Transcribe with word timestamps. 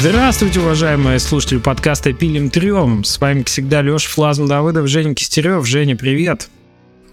Здравствуйте, 0.00 0.58
уважаемые 0.58 1.20
слушатели 1.20 1.58
подкаста 1.58 2.12
«Пилим 2.12 2.50
трем». 2.50 3.04
С 3.04 3.20
вами, 3.20 3.38
как 3.38 3.46
всегда, 3.46 3.80
Леша 3.80 4.10
Флазм 4.10 4.46
Давыдов, 4.46 4.88
Женя 4.88 5.14
Кистерев. 5.14 5.64
Женя, 5.66 5.96
привет. 5.96 6.48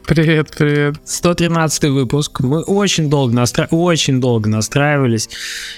Привет, 0.05 0.49
привет. 0.57 0.95
113 1.05 1.83
выпуск. 1.85 2.39
Мы 2.39 2.63
очень 2.63 3.07
долго, 3.09 3.33
настра... 3.33 3.67
очень 3.69 4.19
долго 4.19 4.49
настраивались. 4.49 5.29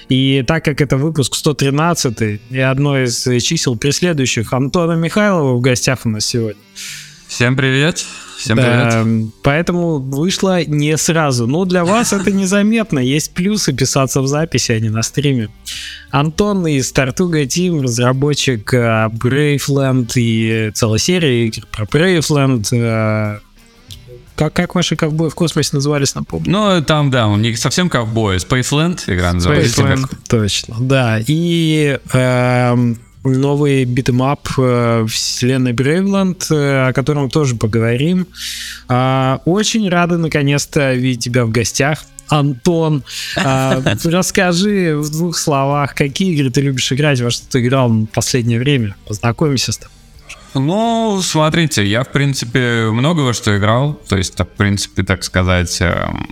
И 0.08 0.44
так 0.48 0.64
как 0.64 0.80
это 0.80 0.96
выпуск 0.96 1.36
113 1.36 2.42
и 2.50 2.60
одно 2.60 2.98
из 2.98 3.22
чисел 3.44 3.76
преследующих 3.76 4.54
Антона 4.54 4.94
Михайлова 4.94 5.56
в 5.56 5.62
гостях 5.62 6.06
у 6.06 6.10
нас 6.10 6.26
сегодня. 6.26 6.62
Всем 7.34 7.56
привет. 7.56 8.06
Всем 8.38 8.58
да, 8.58 9.02
привет. 9.02 9.32
Поэтому 9.42 9.98
вышло 9.98 10.64
не 10.66 10.96
сразу. 10.98 11.48
Но 11.48 11.66
для 11.66 11.84
вас 11.84 12.14
это 12.14 12.32
незаметно. 12.32 13.00
Есть 13.00 13.34
плюсы 13.34 13.74
писаться 13.74 14.22
в 14.22 14.28
записи, 14.28 14.72
а 14.72 14.80
не 14.80 14.90
на 14.90 15.02
стриме. 15.02 15.50
Антон 16.12 16.68
из 16.68 16.94
Tortuga 16.94 17.44
Team, 17.48 17.82
разработчик 17.82 18.72
э, 18.76 19.10
Braveland 19.12 20.12
и 20.14 20.70
целой 20.76 21.00
серии 21.00 21.48
игр 21.48 21.66
про 21.72 21.86
Braveland. 21.86 22.68
Э, 22.72 23.40
как, 24.36 24.54
как 24.54 24.76
ваши 24.76 24.96
ковбои 24.96 25.30
в 25.30 25.36
космосе 25.36 25.72
назывались, 25.74 26.14
напомню? 26.14 26.52
Ну, 26.52 26.84
там, 26.84 27.10
да, 27.10 27.28
у 27.28 27.38
них 27.38 27.58
совсем 27.58 27.90
ковбои. 27.90 28.38
Spaceland 28.38 29.02
игра 29.08 29.34
называется. 29.34 29.82
Spaceland, 29.82 30.06
точно, 30.30 30.76
да. 30.80 31.20
И 31.26 31.98
э, 32.14 32.96
новый 33.24 33.86
beat 33.86 34.13
'em 34.13 34.34
up 34.34 34.48
э, 34.58 35.06
вселенной 35.10 35.74
Braveland, 35.74 36.48
э, 36.52 36.88
о 36.90 36.94
котором 36.94 37.30
тоже 37.30 37.56
поговорим. 37.56 38.28
Э, 38.90 39.38
очень 39.46 39.90
рады 39.90 40.18
наконец-то 40.18 40.94
видеть 40.94 41.24
тебя 41.24 41.46
в 41.46 41.52
гостях. 41.52 42.06
Антон, 42.28 43.04
э, 43.36 43.96
расскажи 44.06 44.98
в 44.98 45.10
двух 45.12 45.38
словах, 45.38 45.96
какие 45.96 46.34
игры 46.34 46.50
ты 46.50 46.62
любишь 46.62 46.92
играть, 46.92 47.22
во 47.22 47.30
что 47.30 47.48
ты 47.48 47.62
играл 47.62 47.90
в 47.90 48.06
последнее 48.08 48.60
время. 48.60 48.96
Познакомимся 49.08 49.72
с 49.72 49.78
тобой. 49.78 49.94
Ну, 50.56 51.20
смотрите, 51.24 51.86
я, 51.86 52.04
в 52.04 52.12
принципе, 52.12 52.90
много 52.92 53.22
во 53.22 53.34
что 53.34 53.58
играл. 53.58 54.00
То 54.08 54.18
есть, 54.18 54.40
в 54.40 54.46
принципе, 54.46 55.04
так 55.04 55.24
сказать, 55.24 55.78
эм, 55.82 56.30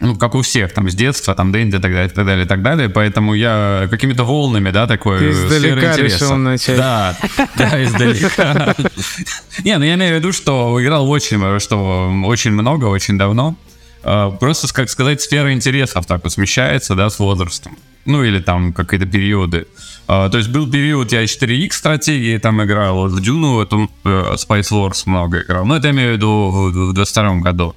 ну, 0.00 0.16
как 0.16 0.34
у 0.34 0.42
всех, 0.42 0.72
там, 0.72 0.88
с 0.90 0.94
детства, 0.94 1.34
там, 1.34 1.52
Дэнди, 1.52 1.78
так 1.78 1.92
далее, 1.92 2.08
так 2.08 2.26
далее, 2.26 2.46
так 2.46 2.62
далее, 2.62 2.88
поэтому 2.88 3.34
я 3.34 3.86
какими-то 3.90 4.24
волнами, 4.24 4.70
да, 4.70 4.86
такой 4.86 5.18
Ты 5.18 5.30
издалека 5.30 5.96
решил 5.96 6.36
начать. 6.36 6.76
Да, 6.76 7.16
да, 7.56 7.84
издалека. 7.84 8.74
Не, 9.64 9.78
ну 9.78 9.84
я 9.84 9.94
имею 9.94 10.16
в 10.16 10.18
виду, 10.18 10.32
что 10.32 10.82
играл 10.82 11.08
очень, 11.08 11.60
что 11.60 12.12
очень 12.24 12.52
много, 12.52 12.86
очень 12.86 13.18
давно. 13.18 13.56
А, 14.02 14.30
просто, 14.30 14.72
как 14.72 14.88
сказать, 14.88 15.20
сфера 15.20 15.52
интересов 15.52 16.06
так 16.06 16.24
вот 16.24 16.32
смещается, 16.32 16.94
да, 16.94 17.10
с 17.10 17.18
возрастом. 17.18 17.76
Ну, 18.06 18.24
или 18.24 18.40
там 18.40 18.72
какие-то 18.72 19.06
периоды. 19.06 19.66
А, 20.08 20.30
то 20.30 20.38
есть 20.38 20.50
был 20.50 20.70
период, 20.70 21.12
я 21.12 21.24
4X 21.24 21.72
стратегии 21.72 22.38
там 22.38 22.62
играл, 22.64 22.96
вот 22.96 23.12
в 23.12 23.20
Дюну, 23.20 23.62
э, 23.62 23.66
Spice 23.66 24.70
Wars 24.70 25.02
много 25.04 25.42
играл. 25.42 25.66
Ну, 25.66 25.74
это 25.74 25.88
я 25.88 25.92
имею 25.92 26.12
в 26.12 26.16
виду 26.16 26.50
в 26.50 26.92
22 26.94 27.40
году. 27.40 27.76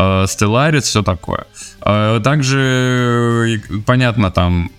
Stellaris, 0.00 0.80
все 0.80 1.02
такое. 1.02 1.46
А, 1.80 2.20
также, 2.20 3.62
понятно, 3.86 4.30
там 4.30 4.70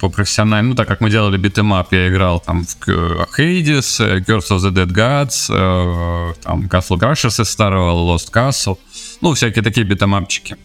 по 0.00 0.08
профессиональному, 0.08 0.70
ну, 0.70 0.76
так 0.76 0.86
как 0.86 1.00
мы 1.00 1.10
делали 1.10 1.36
beat 1.36 1.58
'em 1.58 1.75
up, 1.75 1.92
я 1.92 2.08
играл 2.08 2.40
там 2.40 2.64
в 2.64 2.76
Hades, 2.86 4.24
Curse 4.24 4.50
of 4.50 4.58
the 4.58 4.72
Dead 4.72 4.86
Gods, 4.86 5.50
э, 5.50 6.34
там 6.42 6.66
Castle 6.66 6.98
Crashers 6.98 7.42
из 7.42 7.50
старого, 7.50 7.90
Lost 7.92 8.32
Castle, 8.32 8.78
ну, 9.20 9.34
всякие 9.34 9.64
такие 9.64 9.84
битэмапчики. 9.84 10.56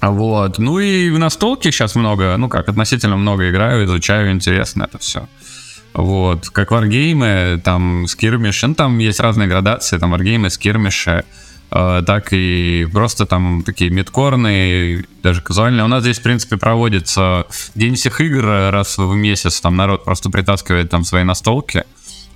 Вот. 0.00 0.58
Ну 0.58 0.78
и 0.78 1.10
в 1.10 1.18
настолке 1.18 1.72
сейчас 1.72 1.96
много, 1.96 2.36
ну 2.36 2.48
как, 2.48 2.68
относительно 2.68 3.16
много 3.16 3.50
играю, 3.50 3.84
изучаю, 3.84 4.30
интересно 4.30 4.84
это 4.84 4.98
все. 4.98 5.28
Вот. 5.92 6.50
Как 6.50 6.70
варгеймы, 6.70 7.60
там 7.64 8.06
скирмиши, 8.06 8.66
ну 8.68 8.74
там 8.74 8.98
есть 8.98 9.20
разные 9.20 9.48
градации, 9.48 9.98
там 9.98 10.12
варгеймы, 10.12 10.50
скирмиши, 10.50 11.10
Э, 11.10 11.47
так 11.70 12.32
и 12.32 12.86
просто 12.92 13.26
там 13.26 13.62
такие 13.64 13.90
мидкорные, 13.90 15.04
даже 15.22 15.42
казуальные. 15.42 15.84
У 15.84 15.88
нас 15.88 16.02
здесь, 16.02 16.18
в 16.18 16.22
принципе, 16.22 16.56
проводится 16.56 17.46
день 17.74 17.94
всех 17.94 18.20
игр 18.20 18.44
раз 18.44 18.98
в 18.98 19.14
месяц, 19.14 19.60
там 19.60 19.76
народ 19.76 20.04
просто 20.04 20.30
притаскивает 20.30 20.90
там 20.90 21.04
свои 21.04 21.24
настолки, 21.24 21.84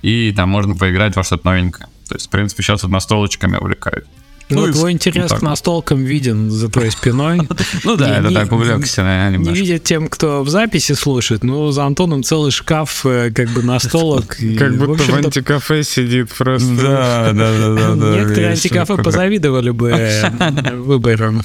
и 0.01 0.31
там 0.31 0.49
можно 0.49 0.75
поиграть 0.75 1.15
во 1.15 1.23
что-то 1.23 1.47
новенькое. 1.47 1.87
То 2.07 2.15
есть, 2.15 2.27
в 2.27 2.29
принципе, 2.29 2.61
сейчас 2.61 2.83
вот 2.83 2.91
настолочками 2.91 3.57
увлекают. 3.57 4.07
Ну, 4.49 4.67
ну 4.67 4.73
твой 4.73 4.91
интерес 4.91 5.31
к 5.31 5.41
настолкам 5.41 6.03
виден 6.03 6.51
за 6.51 6.69
твоей 6.69 6.91
спиной. 6.91 7.41
Ну 7.83 7.95
да, 7.97 8.19
это 8.19 8.31
так 8.31 8.51
увлекся 8.51 9.01
Не 9.29 9.53
видят 9.53 9.83
тем, 9.83 10.07
кто 10.07 10.43
в 10.43 10.49
записи 10.49 10.93
слушает, 10.93 11.43
но 11.43 11.71
за 11.71 11.85
Антоном 11.85 12.23
целый 12.23 12.51
шкаф 12.51 13.05
э, 13.05 13.31
как 13.31 13.49
бы 13.49 13.63
настолок. 13.63 14.37
Как 14.57 14.77
будто 14.77 15.03
в 15.03 15.13
антикафе 15.15 15.83
сидит 15.83 16.29
просто. 16.29 16.75
Да, 16.75 17.31
да, 17.33 17.75
да, 17.75 17.95
да. 17.95 18.15
Некоторые 18.15 18.49
антикафе 18.51 18.97
позавидовали 18.97 19.71
бы 19.71 19.89
э, 19.89 20.75
выборам. 20.75 21.41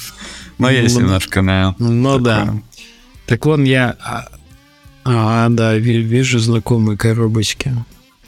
Но 0.58 0.70
есть 0.70 0.96
немножко, 0.96 1.42
да. 1.42 1.74
Ну 1.78 2.18
да. 2.18 2.54
Так 3.26 3.44
вон 3.46 3.64
я... 3.64 3.96
А, 4.00 4.28
а 5.04 5.48
да, 5.48 5.76
вижу 5.76 6.38
знакомые 6.38 6.96
коробочки. 6.96 7.72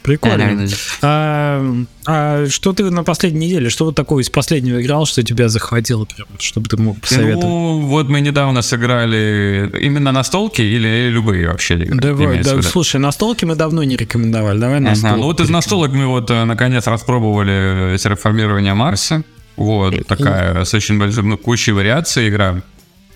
Прикольно. 0.03 0.67
А, 1.03 1.75
а 2.07 2.47
что 2.49 2.73
ты 2.73 2.91
на 2.91 3.05
последней 3.05 3.47
неделе, 3.47 3.69
что 3.69 3.85
вот 3.85 3.95
такое 3.95 4.23
из 4.23 4.31
последнего 4.31 4.81
играл, 4.81 5.05
что 5.05 5.23
тебя 5.23 5.49
захватило 5.49 6.07
прям, 6.07 6.27
чтобы 6.39 6.69
ты 6.69 6.77
мог 6.79 7.01
посоветовать? 7.01 7.45
Ну, 7.45 7.81
вот 7.81 8.09
мы 8.09 8.21
недавно 8.21 8.63
сыграли 8.63 9.71
именно 9.81 10.13
на 10.13 10.25
столке 10.25 10.65
или 10.65 11.11
любые 11.11 11.49
вообще 11.49 11.75
игры? 11.75 11.97
Давай, 12.01 12.43
да, 12.43 12.63
слушай, 12.63 12.99
на 12.99 13.13
столке 13.13 13.45
мы 13.45 13.57
давно 13.57 13.83
не 13.85 13.97
рекомендовали, 13.97 14.59
давай 14.59 14.81
на 14.81 14.93
ага, 14.93 15.17
Ну 15.17 15.25
вот 15.25 15.41
из 15.41 15.51
настолок 15.51 15.93
мы 15.93 16.07
вот 16.07 16.31
э, 16.31 16.45
наконец 16.45 16.87
распробовали 16.87 17.97
терраформирование 17.99 18.75
Марса. 18.75 19.23
Вот, 19.57 20.07
такая 20.07 20.65
с 20.65 20.73
очень 20.73 20.99
большой, 20.99 21.25
ну, 21.25 21.37
кучей 21.37 21.73
вариаций 21.73 22.29
игра. 22.29 22.63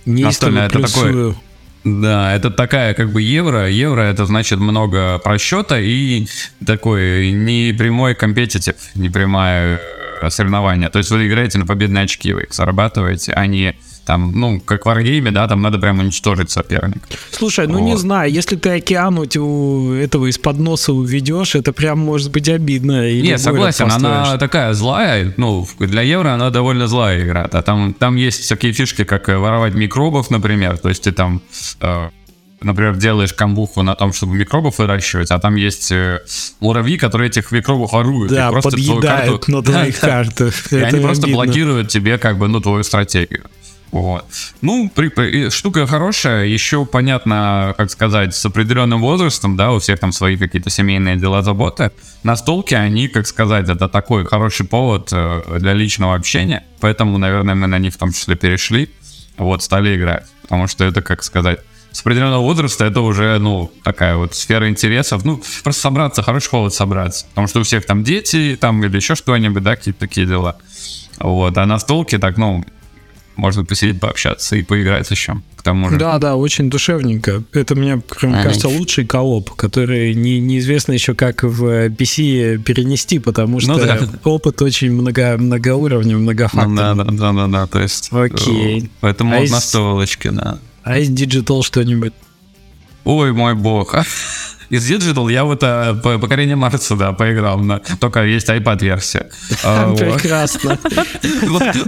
Настольная, 0.04 0.66
это 0.66 0.82
такое 0.82 1.34
да, 1.84 2.34
это 2.34 2.50
такая 2.50 2.94
как 2.94 3.10
бы 3.10 3.20
евро. 3.20 3.68
Евро 3.68 4.00
это 4.00 4.24
значит 4.24 4.58
много 4.58 5.18
просчета 5.18 5.78
и 5.78 6.26
такой 6.64 7.30
не 7.32 7.74
прямой 7.76 8.14
компетитив, 8.14 8.76
не 8.94 9.10
прямое 9.10 9.80
э, 10.22 10.30
соревнование. 10.30 10.88
То 10.88 10.98
есть 10.98 11.10
вы 11.10 11.26
играете 11.26 11.58
на 11.58 11.66
победные 11.66 12.04
очки, 12.04 12.32
вы 12.32 12.44
их 12.44 12.54
зарабатываете, 12.54 13.32
а 13.34 13.46
не 13.46 13.76
там, 14.04 14.32
ну, 14.32 14.60
как 14.60 14.86
в 14.86 14.88
Wargame, 14.88 15.30
да, 15.30 15.48
там 15.48 15.62
надо 15.62 15.78
прям 15.78 15.98
уничтожить 15.98 16.50
соперника. 16.50 17.00
Слушай, 17.30 17.66
ну 17.66 17.78
вот. 17.78 17.86
не 17.86 17.96
знаю, 17.96 18.30
если 18.30 18.56
ты 18.56 18.70
океан 18.70 19.18
у 19.18 19.92
этого 19.94 20.26
из-под 20.26 20.58
носа 20.58 20.92
уведешь, 20.92 21.54
это 21.54 21.72
прям 21.72 21.98
может 21.98 22.30
быть 22.30 22.48
обидно. 22.48 23.08
Или 23.08 23.28
не, 23.28 23.38
согласен, 23.38 23.90
она 23.90 24.36
такая 24.38 24.74
злая, 24.74 25.32
ну, 25.36 25.66
для 25.78 26.02
евро 26.02 26.30
она 26.30 26.50
довольно 26.50 26.86
злая 26.86 27.24
игра. 27.24 27.48
А 27.50 27.62
там, 27.62 27.94
там 27.94 28.16
есть 28.16 28.40
всякие 28.40 28.72
фишки, 28.72 29.04
как 29.04 29.28
воровать 29.28 29.74
микробов, 29.74 30.30
например, 30.30 30.78
то 30.78 30.88
есть 30.88 31.02
ты 31.02 31.12
там... 31.12 31.42
Э, 31.80 32.10
например, 32.64 32.96
делаешь 32.96 33.32
камбуху 33.32 33.82
на 33.82 33.94
том, 33.94 34.12
чтобы 34.12 34.34
микробов 34.36 34.78
выращивать, 34.78 35.30
а 35.30 35.38
там 35.38 35.54
есть 35.54 35.92
э, 35.92 36.20
муравьи, 36.60 36.96
которые 36.96 37.28
этих 37.28 37.52
микробов 37.52 37.92
воруют. 37.92 38.32
Да, 38.32 38.48
и 38.48 38.52
просто 38.52 38.70
подъедают 38.70 39.44
карту, 39.44 39.52
на 39.52 39.62
твоих 39.62 40.00
картах. 40.00 40.72
И 40.72 40.76
они 40.76 41.00
просто 41.00 41.28
блокируют 41.28 41.88
тебе 41.88 42.18
как 42.18 42.38
бы, 42.38 42.48
ну, 42.48 42.60
твою 42.60 42.82
стратегию. 42.82 43.44
Вот. 43.90 44.24
Ну, 44.60 44.90
при, 44.92 45.08
при, 45.08 45.50
штука 45.50 45.86
хорошая, 45.86 46.46
еще 46.46 46.84
понятно, 46.84 47.74
как 47.76 47.90
сказать, 47.90 48.34
с 48.34 48.44
определенным 48.44 49.00
возрастом, 49.00 49.56
да, 49.56 49.72
у 49.72 49.78
всех 49.78 50.00
там 50.00 50.10
свои 50.10 50.36
какие-то 50.36 50.68
семейные 50.68 51.16
дела, 51.16 51.42
заботы. 51.42 51.92
Настолки, 52.24 52.74
они, 52.74 53.06
как 53.08 53.26
сказать, 53.26 53.68
это 53.68 53.88
такой 53.88 54.24
хороший 54.24 54.66
повод 54.66 55.10
э, 55.12 55.58
для 55.60 55.74
личного 55.74 56.16
общения, 56.16 56.64
поэтому, 56.80 57.18
наверное, 57.18 57.54
мы 57.54 57.68
на 57.68 57.78
них 57.78 57.94
в 57.94 57.98
том 57.98 58.12
числе 58.12 58.34
перешли, 58.34 58.90
вот, 59.36 59.62
стали 59.62 59.96
играть, 59.96 60.26
потому 60.42 60.66
что 60.66 60.84
это, 60.84 61.00
как 61.00 61.22
сказать, 61.22 61.60
с 61.94 62.00
определенного 62.00 62.42
возраста 62.42 62.86
это 62.86 63.00
уже, 63.02 63.38
ну, 63.38 63.70
такая 63.84 64.16
вот 64.16 64.34
сфера 64.34 64.68
интересов. 64.68 65.24
Ну, 65.24 65.40
просто 65.62 65.80
собраться, 65.80 66.24
хороший 66.24 66.50
повод 66.50 66.74
собраться. 66.74 67.24
Потому 67.28 67.46
что 67.46 67.60
у 67.60 67.62
всех 67.62 67.86
там 67.86 68.02
дети, 68.02 68.58
там, 68.60 68.82
или 68.82 68.96
еще 68.96 69.14
что-нибудь, 69.14 69.62
да, 69.62 69.76
какие-то 69.76 70.00
такие 70.00 70.26
дела. 70.26 70.56
Вот, 71.20 71.56
а 71.56 71.64
настолки 71.66 72.18
так, 72.18 72.36
ну, 72.36 72.64
можно 73.36 73.64
посидеть, 73.64 74.00
пообщаться 74.00 74.56
и 74.56 74.62
поиграть 74.62 75.10
еще. 75.10 75.40
К 75.56 75.62
тому 75.62 75.90
же. 75.90 75.96
Да, 75.96 76.18
да, 76.18 76.36
очень 76.36 76.70
душевненько. 76.70 77.42
Это 77.52 77.74
мне, 77.74 77.96
мне 78.22 78.42
кажется, 78.42 78.68
лучший 78.68 79.06
кооп, 79.06 79.50
который 79.50 80.14
не, 80.14 80.40
неизвестно 80.40 80.92
еще 80.92 81.14
как 81.14 81.42
в 81.42 81.88
PC 81.88 82.58
перенести, 82.58 83.18
потому 83.18 83.54
ну 83.54 83.60
что 83.60 83.76
ну, 83.76 83.84
да. 83.84 83.98
опыт 84.24 84.60
очень 84.62 84.92
много, 84.92 85.36
многоуровневый, 85.38 86.22
многофакторный. 86.22 86.70
Ну, 86.70 86.76
да, 86.76 86.94
да, 86.94 87.04
да, 87.04 87.32
да, 87.32 87.46
да, 87.46 87.66
то 87.66 87.80
есть... 87.80 88.10
Окей. 88.12 88.90
Поэтому 89.00 89.34
а 89.34 89.40
вот 89.40 89.44
из... 89.44 90.18
да. 90.34 90.58
А 90.82 90.98
из 90.98 91.10
Digital 91.10 91.62
что-нибудь? 91.62 92.12
Ой, 93.04 93.32
мой 93.32 93.54
бог. 93.54 93.94
Из 94.70 94.90
Digital 94.90 95.30
я 95.30 95.44
вот 95.44 95.62
а, 95.62 95.94
по 95.94 96.18
покорение 96.18 96.56
Марса, 96.56 96.96
да, 96.96 97.12
поиграл. 97.12 97.58
На, 97.58 97.78
только 97.78 98.24
есть 98.24 98.48
iPad-версия. 98.48 99.30
А, 99.62 99.94
Прекрасно. 99.96 100.78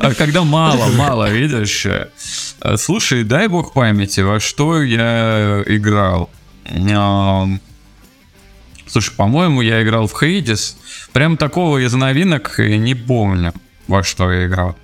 А 0.00 0.14
когда 0.14 0.44
мало, 0.44 0.86
мало, 0.92 1.30
видишь. 1.30 1.86
Э, 1.86 2.76
слушай, 2.76 3.24
дай 3.24 3.48
бог 3.48 3.72
памяти, 3.72 4.20
во 4.20 4.40
что 4.40 4.82
я 4.82 5.62
играл. 5.66 6.30
Слушай, 8.86 9.14
по-моему, 9.16 9.62
я 9.62 9.82
играл 9.82 10.06
в 10.06 10.18
Хейдис. 10.18 10.76
Прям 11.12 11.36
такого 11.36 11.78
из 11.78 11.92
новинок 11.94 12.58
не 12.58 12.94
помню, 12.94 13.52
во 13.88 14.02
что 14.02 14.30
я 14.30 14.46
играл. 14.46 14.76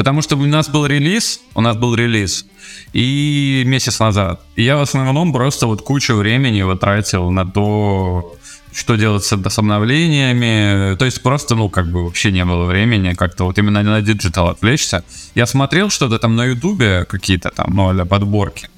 Потому 0.00 0.22
что 0.22 0.34
у 0.36 0.46
нас 0.46 0.70
был 0.70 0.86
релиз, 0.86 1.42
у 1.54 1.60
нас 1.60 1.76
был 1.76 1.94
релиз, 1.94 2.46
и 2.94 3.64
месяц 3.66 4.00
назад. 4.00 4.40
И 4.56 4.62
я 4.62 4.78
в 4.78 4.80
основном 4.80 5.30
просто 5.30 5.66
вот 5.66 5.82
кучу 5.82 6.14
времени 6.14 6.62
вот 6.62 6.80
тратил 6.80 7.30
на 7.30 7.44
то, 7.44 8.34
что 8.72 8.96
делать 8.96 9.24
с, 9.24 9.58
обновлениями. 9.58 10.96
То 10.96 11.04
есть 11.04 11.22
просто, 11.22 11.54
ну, 11.54 11.68
как 11.68 11.92
бы 11.92 12.06
вообще 12.06 12.32
не 12.32 12.42
было 12.46 12.64
времени 12.64 13.12
как-то 13.12 13.44
вот 13.44 13.58
именно 13.58 13.82
на 13.82 14.00
digital 14.00 14.48
отвлечься. 14.48 15.04
Я 15.34 15.44
смотрел 15.44 15.90
что-то 15.90 16.18
там 16.18 16.34
на 16.34 16.46
ютубе, 16.46 17.04
какие-то 17.04 17.50
там, 17.50 17.66
ну, 17.74 17.90
а 17.90 18.06
подборки 18.06 18.70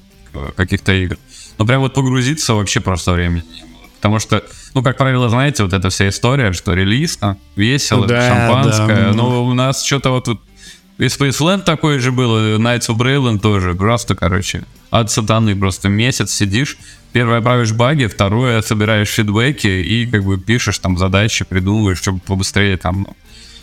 каких-то 0.57 0.91
игр. 0.91 1.15
Но 1.57 1.65
прям 1.65 1.79
вот 1.79 1.93
погрузиться 1.93 2.53
вообще 2.53 2.81
просто 2.81 3.13
времени 3.13 3.45
не 3.49 3.61
было. 3.61 3.87
Потому 3.95 4.19
что, 4.19 4.43
ну, 4.73 4.83
как 4.83 4.97
правило, 4.97 5.29
знаете, 5.29 5.63
вот 5.63 5.71
эта 5.71 5.89
вся 5.89 6.09
история, 6.09 6.51
что 6.51 6.73
релиз, 6.73 7.17
а, 7.21 7.37
весело, 7.55 8.05
да, 8.05 8.27
шампанское. 8.27 9.05
Да. 9.05 9.13
Но 9.13 9.45
у 9.45 9.53
нас 9.53 9.85
что-то 9.85 10.09
вот 10.09 10.25
тут 10.25 10.41
и 11.03 11.07
Spaceland 11.07 11.63
такой 11.63 11.99
же 11.99 12.13
был, 12.13 12.37
и 12.37 12.57
Knights 12.57 12.87
of 12.87 12.97
Brayland 12.97 13.39
тоже. 13.39 13.75
Просто, 13.75 14.15
короче, 14.15 14.63
от 14.89 15.11
сатаны 15.11 15.53
просто 15.53 15.89
месяц 15.89 16.31
сидишь, 16.31 16.77
первое 17.11 17.41
правишь 17.41 17.73
баги, 17.73 18.05
второе 18.05 18.61
собираешь 18.61 19.09
фидбэки 19.09 19.67
и 19.67 20.05
как 20.05 20.23
бы 20.23 20.37
пишешь 20.37 20.79
там 20.79 20.97
задачи, 20.97 21.43
придумываешь, 21.43 21.97
чтобы 21.97 22.19
побыстрее 22.19 22.77
там 22.77 23.07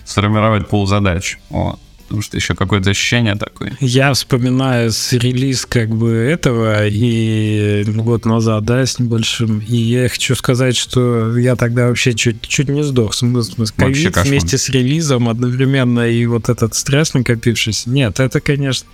сформировать 0.05 0.69
пол 0.69 0.87
задач. 0.87 1.39
Вот 1.49 1.81
потому 2.11 2.23
что 2.23 2.37
еще 2.37 2.57
какое-то 2.57 2.91
ощущение 2.91 3.37
такое. 3.37 3.73
Я 3.79 4.13
вспоминаю 4.13 4.91
с 4.91 5.13
релиз 5.13 5.65
как 5.65 5.91
бы 5.91 6.11
этого 6.11 6.89
и 6.89 7.85
год 7.85 8.25
назад, 8.25 8.65
да, 8.65 8.85
с 8.85 8.99
небольшим, 8.99 9.61
и 9.61 9.77
я 9.77 10.09
хочу 10.09 10.35
сказать, 10.35 10.77
что 10.77 11.39
я 11.39 11.55
тогда 11.55 11.87
вообще 11.87 12.15
чуть, 12.15 12.41
чуть 12.43 12.69
не 12.69 12.83
сдох. 12.83 13.15
Смысл, 13.15 13.65
ковид 13.77 14.17
вместе 14.17 14.59
с 14.59 14.69
релизом 14.71 15.29
одновременно 15.29 16.11
и 16.11 16.27
вот 16.27 16.49
этот 16.49 16.75
стресс 16.75 17.15
накопившийся. 17.15 17.89
Нет, 17.89 18.19
это, 18.19 18.41
конечно, 18.41 18.89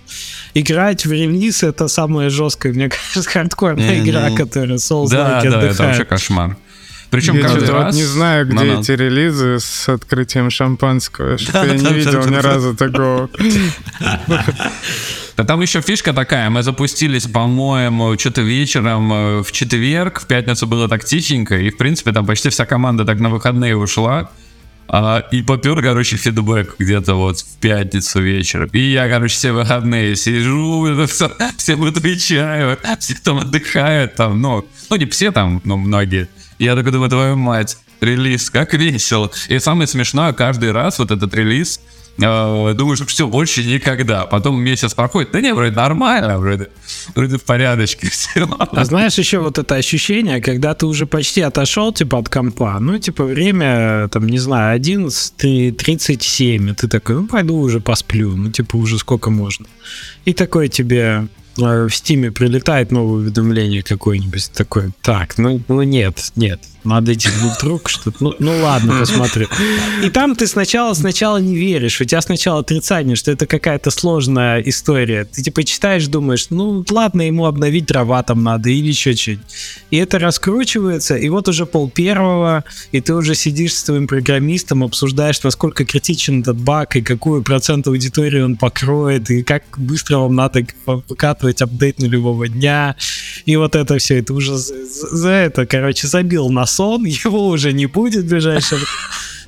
играть 0.53 1.07
в 1.07 1.11
релиз 1.11 1.63
это 1.63 1.87
самая 1.87 2.29
жесткая, 2.29 2.71
мне 2.73 2.89
кажется, 3.13 3.27
хардкорная 3.27 3.99
игра, 3.99 4.29
которая 4.29 4.77
Souls 4.77 5.09
да, 5.09 5.41
да, 5.41 5.63
это 5.63 5.83
вообще 5.83 6.05
кошмар. 6.05 6.55
Причем 7.09 7.35
я 7.35 7.43
каждый 7.43 7.69
раз... 7.69 7.85
Вот 7.85 7.93
не 7.95 8.03
знаю, 8.03 8.45
где 8.45 8.55
на, 8.55 8.79
эти 8.79 8.91
релизы 8.91 9.59
с 9.59 9.87
открытием 9.87 10.49
шампанского, 10.49 11.37
что 11.37 11.65
я 11.65 11.75
не 11.75 11.93
видел 11.93 12.25
ни 12.25 12.35
разу 12.35 12.75
такого. 12.75 13.29
Да 15.37 15.43
там 15.43 15.61
еще 15.61 15.81
фишка 15.81 16.13
такая, 16.13 16.49
мы 16.49 16.63
запустились, 16.63 17.27
по-моему, 17.27 18.17
что-то 18.17 18.41
вечером 18.41 19.13
э, 19.13 19.43
в 19.43 19.51
четверг, 19.51 20.19
в 20.19 20.25
пятницу 20.25 20.65
было 20.65 20.89
так 20.89 21.05
тихенько, 21.05 21.59
и, 21.59 21.69
в 21.69 21.77
принципе, 21.77 22.11
там 22.11 22.25
почти 22.25 22.49
вся 22.49 22.65
команда 22.65 23.05
так 23.05 23.19
на 23.19 23.29
выходные 23.29 23.77
ушла. 23.77 24.31
А, 24.89 25.19
и 25.31 25.43
попер, 25.43 25.81
короче, 25.81 26.15
фидбэк 26.15 26.77
где-то 26.79 27.15
вот 27.15 27.39
в 27.39 27.57
пятницу 27.57 28.21
вечером. 28.21 28.69
И 28.73 28.79
я, 28.79 29.07
короче, 29.09 29.35
все 29.35 29.51
выходные 29.51 30.15
сижу, 30.15 30.87
это 30.87 31.05
все, 31.13 31.31
всем 31.57 31.83
отвечаю, 31.83 32.77
все 32.99 33.15
там 33.23 33.39
отдыхают, 33.39 34.15
там, 34.15 34.41
ну, 34.41 34.65
ну 34.89 34.95
не 34.95 35.05
все 35.05 35.31
там, 35.31 35.61
но 35.65 35.77
многие. 35.77 36.29
Я 36.59 36.75
такой 36.75 36.91
думаю, 36.91 37.09
твою 37.09 37.35
мать, 37.35 37.77
релиз, 38.01 38.49
как 38.49 38.73
весело. 38.73 39.31
И 39.47 39.59
самое 39.59 39.87
смешное, 39.87 40.33
каждый 40.33 40.71
раз 40.71 40.99
вот 40.99 41.11
этот 41.11 41.33
релиз, 41.33 41.79
э, 42.17 42.73
думаю, 42.75 42.95
что 42.95 43.05
все, 43.05 43.27
больше 43.27 43.63
никогда. 43.63 44.25
Потом 44.25 44.59
месяц 44.59 44.93
проходит, 44.93 45.31
да 45.31 45.41
не, 45.41 45.53
вроде 45.53 45.75
нормально, 45.75 46.39
вроде, 46.39 46.69
вроде 47.15 47.37
в 47.37 47.43
порядочке 47.43 48.09
все. 48.11 48.47
А 48.59 48.85
знаешь 48.85 49.17
еще 49.17 49.39
вот 49.39 49.57
это 49.57 49.75
ощущение, 49.75 50.41
когда 50.41 50.73
ты 50.73 50.85
уже 50.87 51.05
почти 51.05 51.41
отошел, 51.41 51.93
типа, 51.93 52.19
от 52.19 52.29
компа, 52.29 52.79
ну, 52.79 52.97
типа, 52.97 53.23
время, 53.23 54.07
там, 54.09 54.27
не 54.27 54.39
знаю, 54.39 54.75
11, 54.75 55.77
37, 55.77 56.69
и 56.69 56.73
ты 56.73 56.87
такой, 56.87 57.15
ну, 57.15 57.27
пойду 57.27 57.57
уже 57.57 57.79
посплю, 57.79 58.35
ну, 58.35 58.51
типа, 58.51 58.77
уже 58.77 58.97
сколько 58.97 59.29
можно. 59.29 59.67
И 60.25 60.33
такой 60.33 60.69
тебе 60.69 61.27
в 61.57 61.89
Стиме 61.89 62.31
прилетает 62.31 62.91
новое 62.91 63.21
уведомление 63.21 63.83
какое-нибудь 63.83 64.51
такое, 64.53 64.91
так, 65.01 65.37
ну, 65.37 65.61
ну 65.67 65.81
нет, 65.81 66.31
нет, 66.35 66.61
надо 66.87 67.13
идти 67.13 67.29
в 67.29 67.59
друг 67.59 67.89
что-то, 67.89 68.17
ну, 68.19 68.35
ну 68.39 68.63
ладно, 68.63 68.99
посмотрю. 68.99 69.47
И 70.03 70.09
там 70.09 70.35
ты 70.35 70.47
сначала, 70.47 70.93
сначала 70.93 71.37
не 71.37 71.55
веришь, 71.55 72.01
у 72.01 72.05
тебя 72.05 72.21
сначала 72.21 72.61
отрицание, 72.61 73.15
что 73.15 73.31
это 73.31 73.45
какая-то 73.45 73.91
сложная 73.91 74.61
история. 74.61 75.25
Ты 75.25 75.43
типа 75.43 75.63
читаешь, 75.63 76.07
думаешь, 76.07 76.47
ну 76.49 76.83
ладно, 76.89 77.21
ему 77.23 77.45
обновить 77.45 77.85
дрова 77.85 78.23
там 78.23 78.43
надо 78.43 78.69
или 78.69 78.87
еще 78.87 79.15
что-нибудь. 79.15 79.45
И 79.91 79.97
это 79.97 80.19
раскручивается, 80.19 81.15
и 81.15 81.29
вот 81.29 81.47
уже 81.47 81.65
пол 81.65 81.89
первого, 81.89 82.63
и 82.91 83.01
ты 83.01 83.13
уже 83.13 83.35
сидишь 83.35 83.75
с 83.75 83.83
твоим 83.83 84.07
программистом, 84.07 84.83
обсуждаешь, 84.83 85.41
насколько 85.43 85.85
критичен 85.85 86.41
этот 86.41 86.57
баг, 86.57 86.95
и 86.95 87.01
какую 87.01 87.43
процент 87.43 87.87
аудитории 87.87 88.41
он 88.41 88.57
покроет, 88.57 89.29
и 89.29 89.43
как 89.43 89.63
быстро 89.77 90.17
вам 90.17 90.35
надо 90.35 90.65
выкатывать 90.85 91.61
апдейт 91.61 91.99
нулевого 91.99 92.47
дня, 92.47 92.95
и 93.45 93.55
вот 93.55 93.75
это 93.75 93.97
все, 93.97 94.19
это 94.19 94.33
уже 94.33 94.57
за, 94.57 94.73
за 94.85 95.29
это, 95.29 95.65
короче, 95.65 96.07
забил 96.07 96.49
на 96.49 96.65
сон, 96.77 97.05
его 97.05 97.47
уже 97.47 97.73
не 97.73 97.87
будет 97.87 98.25
в 98.25 98.29
ближайшем 98.29 98.79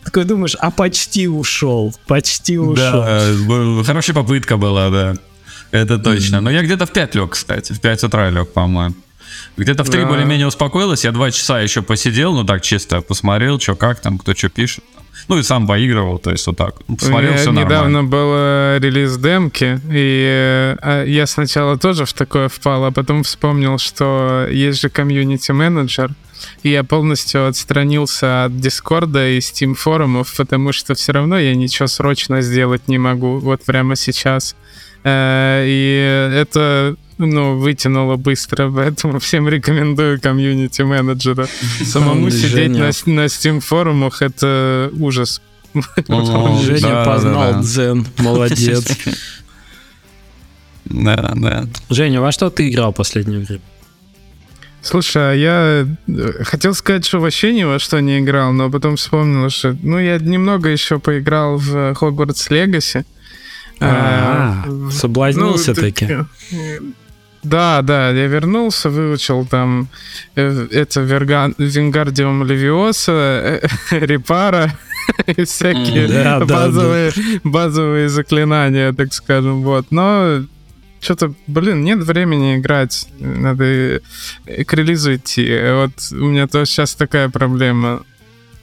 такой 0.04 0.26
думаешь, 0.26 0.56
а 0.60 0.72
почти 0.72 1.28
ушел, 1.28 1.94
почти 2.08 2.58
ушел. 2.58 3.04
Да, 3.04 3.84
хорошая 3.84 4.16
попытка 4.16 4.58
была, 4.58 4.90
да. 4.90 5.16
Это 5.72 6.00
точно. 6.00 6.42
Но 6.42 6.50
я 6.50 6.64
где-то 6.64 6.86
в 6.86 6.92
5 6.92 7.16
лег, 7.16 7.32
кстати, 7.32 7.74
в 7.74 7.80
5 7.80 8.06
утра 8.06 8.30
лег, 8.32 8.52
по-моему. 8.54 8.96
Где-то 9.58 9.84
в 9.84 9.90
3 9.90 10.02
да. 10.02 10.08
более-менее 10.08 10.48
успокоилась, 10.48 11.06
я 11.06 11.12
2 11.12 11.32
часа 11.32 11.62
еще 11.62 11.82
посидел, 11.84 12.34
ну 12.34 12.44
так 12.44 12.64
чисто 12.64 13.02
посмотрел, 13.02 13.60
что 13.60 13.76
как 13.76 14.00
там, 14.00 14.18
кто 14.18 14.34
что 14.34 14.50
пишет. 14.50 14.84
Ну 15.28 15.38
и 15.38 15.44
сам 15.44 15.68
поигрывал, 15.68 16.18
то 16.18 16.32
есть 16.32 16.48
вот 16.48 16.58
так. 16.58 16.84
Посмотрел, 16.86 17.36
все 17.36 17.52
недавно 17.52 18.04
был 18.04 18.34
релиз 18.80 19.18
демки, 19.18 19.80
и 19.92 20.76
э, 20.82 21.04
я 21.08 21.28
сначала 21.28 21.78
тоже 21.78 22.06
в 22.06 22.14
такое 22.14 22.50
впал, 22.50 22.86
а 22.86 22.92
потом 22.92 23.22
вспомнил, 23.24 23.78
что 23.78 24.48
есть 24.50 24.82
же 24.82 24.90
комьюнити-менеджер, 24.90 26.16
я 26.64 26.84
полностью 26.84 27.48
отстранился 27.48 28.46
от 28.46 28.60
Дискорда 28.60 29.30
и 29.30 29.40
Steam 29.40 29.74
форумов, 29.76 30.34
потому 30.38 30.72
что 30.72 30.96
все 30.96 31.12
равно 31.12 31.40
я 31.40 31.56
ничего 31.56 31.88
срочно 31.88 32.42
сделать 32.42 32.88
не 32.88 32.98
могу, 32.98 33.40
вот 33.40 33.64
прямо 33.64 33.96
сейчас. 33.96 34.56
Э, 35.04 35.64
и 35.66 36.32
это 36.34 36.96
ну, 37.18 37.58
вытянуло 37.58 38.16
быстро, 38.16 38.72
поэтому 38.76 39.20
всем 39.20 39.48
рекомендую 39.48 40.20
комьюнити 40.20 40.82
менеджера. 40.82 41.48
Самому 41.86 42.30
сидеть 42.32 42.72
на, 42.72 42.88
на 43.14 43.26
Steam 43.26 43.60
форумах 43.60 44.22
это 44.22 44.90
ужас. 44.94 45.42
Женя 46.08 47.06
познал 47.06 47.62
дзен, 47.62 48.08
молодец. 48.18 48.98
Да, 50.86 51.34
да. 51.36 51.68
Женя, 51.90 52.22
во 52.22 52.32
что 52.32 52.50
ты 52.50 52.70
играл 52.70 52.92
в 52.92 52.96
последнее 52.96 53.40
время? 53.40 53.62
Слушай, 54.82 55.32
а 55.32 55.34
я 55.34 55.88
э, 56.08 56.44
хотел 56.44 56.74
сказать, 56.74 57.06
что 57.06 57.20
вообще 57.20 57.54
ни 57.54 57.64
во 57.64 57.80
что 57.80 58.00
не 58.00 58.20
играл, 58.20 58.54
но 58.54 58.70
потом 58.70 58.96
вспомнил, 58.96 59.50
что... 59.50 59.76
Ну, 59.84 60.00
я 60.00 60.18
немного 60.18 60.70
еще 60.70 61.00
поиграл 61.00 61.58
в 61.58 61.76
Hogwarts 61.94 62.50
Legacy. 62.50 63.06
А, 63.82 64.64
а 64.66 64.92
соблазнился 64.92 65.74
ну, 65.76 65.76
таки. 65.76 66.08
Да, 67.42 67.82
да, 67.82 68.10
я 68.10 68.28
вернулся, 68.28 68.90
выучил 68.90 69.46
там 69.46 69.88
э, 70.36 70.68
это 70.72 71.00
Вингардиум 71.00 72.44
Левиоса, 72.44 73.12
э, 73.12 73.68
Репара 74.06 74.78
и 75.26 75.46
всякие 75.46 76.08
да, 76.08 76.40
базовые, 76.42 77.12
да, 77.16 77.22
да. 77.22 77.40
базовые 77.44 78.10
заклинания, 78.10 78.92
так 78.94 79.14
скажем, 79.14 79.62
вот. 79.62 79.86
Но 79.90 80.44
что-то, 81.02 81.34
блин, 81.48 81.84
нет 81.84 82.00
времени 82.00 82.58
играть, 82.58 83.08
надо 83.20 84.02
к 84.46 84.74
релизу 84.74 85.16
идти. 85.16 85.48
Вот 85.74 85.92
у 86.12 86.26
меня 86.26 86.48
тоже 86.48 86.66
сейчас 86.66 86.96
такая 86.96 87.30
проблема. 87.30 88.04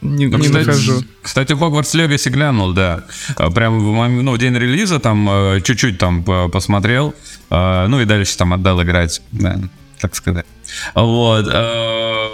Не, 0.03 0.27
ну, 0.27 0.39
не 0.39 0.45
кстати, 0.45 0.67
нахожу. 0.67 1.03
Кстати, 1.23 1.53
Hogwarts 1.53 1.95
Legacy 1.95 2.31
глянул, 2.31 2.73
да. 2.73 3.05
А, 3.37 3.51
прям 3.51 3.79
в 3.81 4.09
ну, 4.23 4.37
день 4.37 4.55
релиза 4.57 5.01
там 5.01 5.29
э, 5.29 5.61
чуть-чуть 5.63 5.99
там 5.99 6.23
посмотрел, 6.51 7.15
а, 7.51 7.89
ну 7.89 8.01
и 8.01 8.05
дальше 8.05 8.37
там 8.37 8.53
отдал 8.53 8.83
играть, 8.83 9.23
да, 9.33 9.59
так 10.01 10.15
сказать. 10.15 10.47
Вот. 10.95 11.47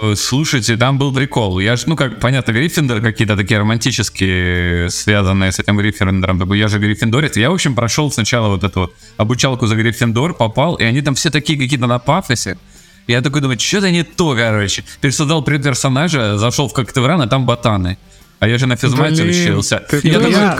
Э, 0.03 0.17
слушайте, 0.17 0.77
там 0.77 0.99
был 0.99 1.15
прикол. 1.15 1.61
Я 1.61 1.77
же, 1.77 1.85
ну, 1.87 1.95
как 1.95 2.19
понятно, 2.19 2.51
Гриффиндор 2.51 3.01
какие-то 3.01 3.37
такие 3.37 3.61
романтические, 3.61 4.91
связанные 4.91 5.53
с 5.53 5.61
этим 5.61 5.77
Гриффиндором. 5.79 6.53
Я 6.55 6.67
же 6.67 6.81
Гриффиндорец. 6.81 7.37
Я, 7.37 7.51
в 7.51 7.55
общем, 7.55 7.77
прошел 7.77 8.11
сначала 8.11 8.49
вот 8.49 8.65
эту 8.65 8.81
вот 8.81 8.95
обучалку 9.17 9.67
за 9.67 9.77
Гриффиндор, 9.77 10.35
попал, 10.35 10.75
и 10.75 10.83
они 10.83 11.03
там 11.03 11.15
все 11.15 11.31
такие 11.31 11.57
какие-то 11.57 11.87
на 11.87 12.01
пафосе. 12.01 12.59
Я 13.07 13.21
такой 13.21 13.43
думаю, 13.43 13.61
что-то 13.61 13.93
не 13.93 14.03
то, 14.03 14.35
короче. 14.35 14.85
Пересоздал 15.01 15.43
персонажа, 15.45 16.37
зашел 16.37 16.69
в 16.69 16.73
как-то 16.73 17.01
в 17.01 17.07
рано, 17.07 17.29
там 17.29 17.47
ботаны. 17.47 17.97
А 18.43 18.49
я 18.49 18.59
же 18.59 18.67
на 18.67 18.75
физмате 18.75 19.23
Блин, 19.23 19.29
учился. 19.29 19.85
ты 19.89 20.01
Я 20.03 20.19
такой, 20.19 20.33
как. 20.35 20.59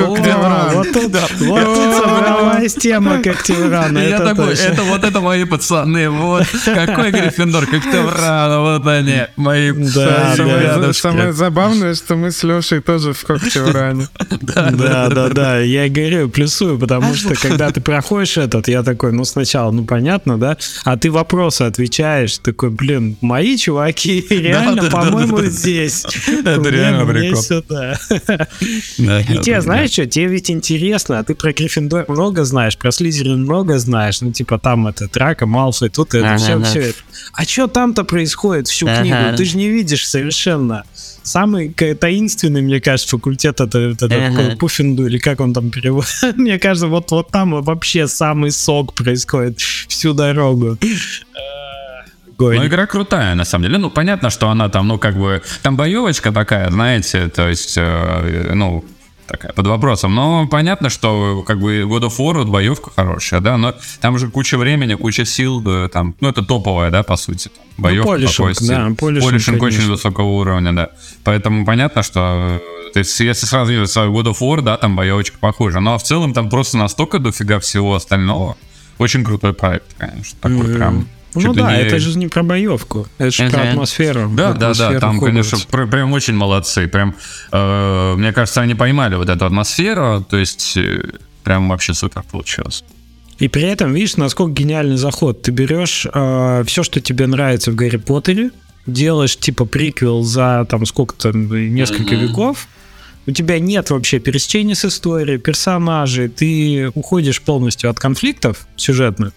Вот 1.41 1.65
тут, 1.65 1.95
собралась 1.97 2.75
тема 2.75 3.21
как 3.21 3.43
Теврана, 3.43 3.99
Я 3.99 4.19
это 4.19 4.25
такой, 4.27 4.51
точно. 4.51 4.63
это 4.69 4.83
вот 4.85 5.03
это 5.03 5.21
мои 5.21 5.45
пацаны, 5.45 6.09
вот 6.09 6.47
какой 6.65 7.11
Гриффиндор, 7.11 7.67
как 7.67 7.83
Тевран, 7.83 8.61
вот 8.61 8.87
они, 8.87 9.23
мои 9.35 9.73
рядышки. 9.73 11.01
Самое 11.01 11.33
забавное, 11.33 11.97
что 11.97 12.15
мы 12.15 12.31
с 12.31 12.45
Лешей 12.45 12.81
тоже 12.83 13.15
в 13.15 13.25
Когтевране. 13.25 14.07
Да, 14.43 15.09
да, 15.09 15.29
да, 15.31 15.59
я 15.59 15.87
и 15.87 15.89
говорю, 15.89 16.29
плюсую, 16.29 16.79
потому 16.79 17.15
что 17.15 17.35
когда 17.35 17.71
ты 17.73 17.81
проходишь 17.81 18.37
этот, 18.37 18.69
я 18.69 18.85
такой, 18.85 19.11
ну 19.11 19.25
сначала, 19.25 19.73
ну 19.73 19.85
понятно, 19.85 20.39
да, 20.39 20.57
а 20.85 20.97
ты 20.97 21.11
вопросы 21.11 21.63
отвечаешь, 21.63 22.39
такой, 22.39 22.71
блин, 22.71 23.17
мои 23.21 23.57
чуваки 23.57 24.25
реально, 24.31 24.85
по-моему, 24.89 25.41
здесь. 25.47 26.07
Это 26.45 26.69
реально 26.69 27.07
прикол. 27.07 27.43
Да, 27.73 29.21
И 29.21 29.39
тебе, 29.39 29.61
знаешь 29.61 29.91
что, 29.91 30.07
тебе 30.07 30.27
ведь 30.27 30.51
интересно, 30.51 31.19
а 31.19 31.25
ты 31.25 31.35
про 31.35 31.53
Гриффиндор 31.53 32.05
много 32.09 32.45
знаешь, 32.45 32.77
про 32.77 32.93
Слизерин 32.93 33.43
много 33.43 33.79
знаешь, 33.79 34.21
ну 34.21 34.33
типа 34.33 34.59
там 34.59 34.87
это 34.87 35.09
Драка, 35.09 35.47
Малфой, 35.47 35.89
тут 35.89 36.15
это, 36.15 36.37
все, 36.37 36.63
все 36.63 36.81
это. 36.81 36.99
А 37.35 37.45
что 37.45 37.67
там-то 37.67 38.05
происходит 38.05 38.69
всю 38.69 38.87
книгу? 38.87 39.37
Ты 39.37 39.45
же 39.45 39.57
не 39.57 39.69
видишь 39.69 40.09
совершенно. 40.09 40.85
Самый 41.23 41.73
таинственный, 41.73 42.63
мне 42.63 42.81
кажется, 42.81 43.11
факультет 43.11 43.61
это, 43.61 43.79
это 43.79 44.57
Пуффинду, 44.59 45.07
или 45.07 45.19
как 45.19 45.41
он 45.41 45.55
там 45.55 45.71
переводит. 45.71 46.11
Мне 46.37 46.59
кажется, 46.59 46.89
вот, 46.89 47.11
вот 47.13 47.31
там 47.31 47.63
вообще 47.63 48.09
самый 48.09 48.51
сок 48.51 48.95
происходит 48.95 49.61
всю 49.61 50.15
дорогу. 50.15 50.77
Горь. 52.39 52.57
Ну, 52.57 52.67
игра 52.67 52.87
крутая, 52.87 53.35
на 53.35 53.45
самом 53.45 53.65
деле. 53.65 53.79
Ну, 53.79 53.91
понятно, 53.91 54.31
что 54.31 54.49
она 54.49 54.69
там, 54.69 54.89
ну, 54.89 54.99
как 54.99 55.17
бы, 55.17 55.43
там 55.63 55.77
боевочка 55.77 56.33
такая, 56.33 56.71
знаете, 56.71 57.29
то 57.29 57.49
есть, 57.49 57.75
э, 57.77 58.53
ну, 58.55 58.85
такая 59.27 59.53
под 59.53 59.67
вопросом. 59.67 60.15
Но 60.15 60.47
понятно, 60.47 60.91
что, 60.91 61.43
как 61.47 61.59
бы, 61.61 61.81
God 61.83 62.03
of 62.03 62.19
War, 62.19 62.35
вот, 62.39 62.49
боевка 62.49 62.91
хорошая, 62.95 63.41
да, 63.41 63.57
но 63.57 63.75
там 64.01 64.19
же 64.19 64.29
куча 64.29 64.59
времени, 64.59 64.95
куча 64.95 65.25
сил, 65.25 65.61
да, 65.61 65.89
там, 65.89 66.15
ну, 66.21 66.29
это 66.29 66.43
топовая, 66.43 66.91
да, 66.91 67.03
по 67.03 67.17
сути. 67.17 67.49
там, 67.49 67.65
Боевка 67.79 68.09
полишинг, 68.11 68.37
такой 68.37 68.55
стиль. 68.55 68.69
да, 68.69 68.91
полишинг, 68.99 69.31
Полишинг 69.31 69.63
очень 69.63 69.91
высокого 69.91 70.27
уровня, 70.27 70.73
да. 70.73 70.89
Поэтому 71.25 71.65
понятно, 71.65 72.03
что, 72.03 72.61
э, 72.61 72.93
то 72.93 72.99
есть, 72.99 73.19
если 73.21 73.47
сравнивать 73.47 73.91
с 73.91 73.97
God 73.97 74.25
of 74.25 74.39
War, 74.41 74.61
да, 74.61 74.77
там 74.77 74.97
боевочка 74.97 75.39
похожа. 75.39 75.81
Но 75.81 75.97
в 75.97 76.03
целом 76.03 76.35
там 76.35 76.51
просто 76.51 76.77
настолько 76.77 77.19
дофига 77.19 77.59
всего 77.61 77.95
остального. 77.95 78.57
Очень 78.99 79.25
крутой 79.25 79.55
проект, 79.55 79.95
конечно. 79.97 80.39
Такой 80.41 80.59
Мгм. 80.59 80.75
прям... 80.77 81.09
Ну 81.35 81.53
да, 81.55 81.73
не- 81.77 81.83
это 81.83 81.99
же 81.99 82.19
не 82.19 82.29
про 82.29 82.43
боевку, 82.43 83.07
это 83.19 83.31
же 83.31 83.49
про 83.51 83.61
Ага. 83.63 83.71
атмосферу. 83.71 84.31
да, 84.35 84.53
да, 84.53 84.59
да, 84.59 84.71
атмосферу 84.71 85.01
там, 85.01 85.19
Хогвартса. 85.19 85.51
конечно, 85.51 85.71
пр- 85.71 85.87
прям 85.89 86.13
очень 86.13 86.35
молодцы. 86.35 86.87
Прям, 86.89 87.15
э, 87.53 88.15
мне 88.17 88.33
кажется, 88.33 88.61
они 88.61 88.75
поймали 88.75 89.15
вот 89.17 89.29
эту 89.29 89.45
атмосферу, 89.47 90.25
то 90.29 90.37
есть 90.37 90.77
э, 90.77 91.03
прям 91.45 91.69
вообще 91.69 91.95
супер 91.95 92.23
получилось. 92.31 92.85
И 93.39 93.49
при 93.49 93.63
этом, 93.63 93.93
видишь, 93.95 94.17
насколько 94.17 94.53
гениальный 94.53 94.97
заход. 94.97 95.43
Ты 95.43 95.51
берешь 95.51 96.07
все, 96.67 96.83
что 96.83 97.01
тебе 97.01 97.27
нравится 97.27 97.73
в 97.73 97.75
Гарри 97.75 97.97
Поттере, 97.97 98.51
делаешь 98.87 99.37
типа 99.37 99.65
приквел 99.65 100.23
за 100.23 100.67
там 100.69 100.87
сколько-то, 100.87 101.33
несколько 101.33 102.15
Мгм. 102.15 102.27
веков, 102.27 102.69
у 103.27 103.31
тебя 103.31 103.59
нет 103.59 103.91
вообще 103.91 104.19
пересечения 104.19 104.75
с 104.75 104.85
историей, 104.85 105.39
персонажей, 105.39 106.29
ты 106.29 106.91
уходишь 106.95 107.41
полностью 107.41 107.89
от 107.91 107.99
конфликтов 107.99 108.67
сюжетных. 108.77 109.33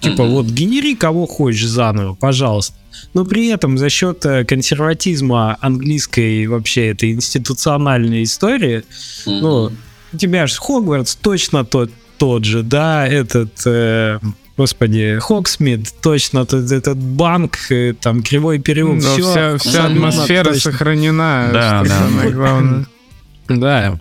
Типа 0.00 0.24
Мгм. 0.24 0.32
вот 0.32 0.46
генери 0.46 0.94
кого 0.94 1.26
хочешь 1.26 1.66
заново, 1.66 2.14
пожалуйста. 2.14 2.74
Но 3.14 3.24
при 3.24 3.48
этом 3.48 3.78
за 3.78 3.88
счет 3.90 4.24
э, 4.26 4.44
консерватизма 4.44 5.56
английской 5.60 6.46
вообще 6.46 6.88
этой 6.88 7.12
институциональной 7.12 8.22
истории, 8.22 8.84
ну, 9.26 9.72
у 10.12 10.16
тебя 10.16 10.46
же 10.46 10.56
Хогвартс 10.56 11.16
точно 11.16 11.64
тот, 11.64 11.90
тот 12.18 12.44
же, 12.44 12.62
да, 12.62 13.06
этот, 13.06 13.50
э, 13.66 14.18
господи, 14.56 15.18
Хоксмит, 15.20 15.92
точно 16.02 16.46
тот, 16.46 16.70
этот 16.72 16.98
банк, 16.98 17.56
э, 17.70 17.94
там, 18.00 18.22
Кривой 18.22 18.58
переулок, 18.58 19.02
Но 19.02 19.12
все. 19.12 19.22
вся, 19.22 19.58
вся 19.58 19.86
атмосфера 19.86 20.54
сохранена. 20.54 21.50
Да, 21.52 21.84
да. 21.86 22.30
главное. 22.30 22.86
Да. 23.48 24.00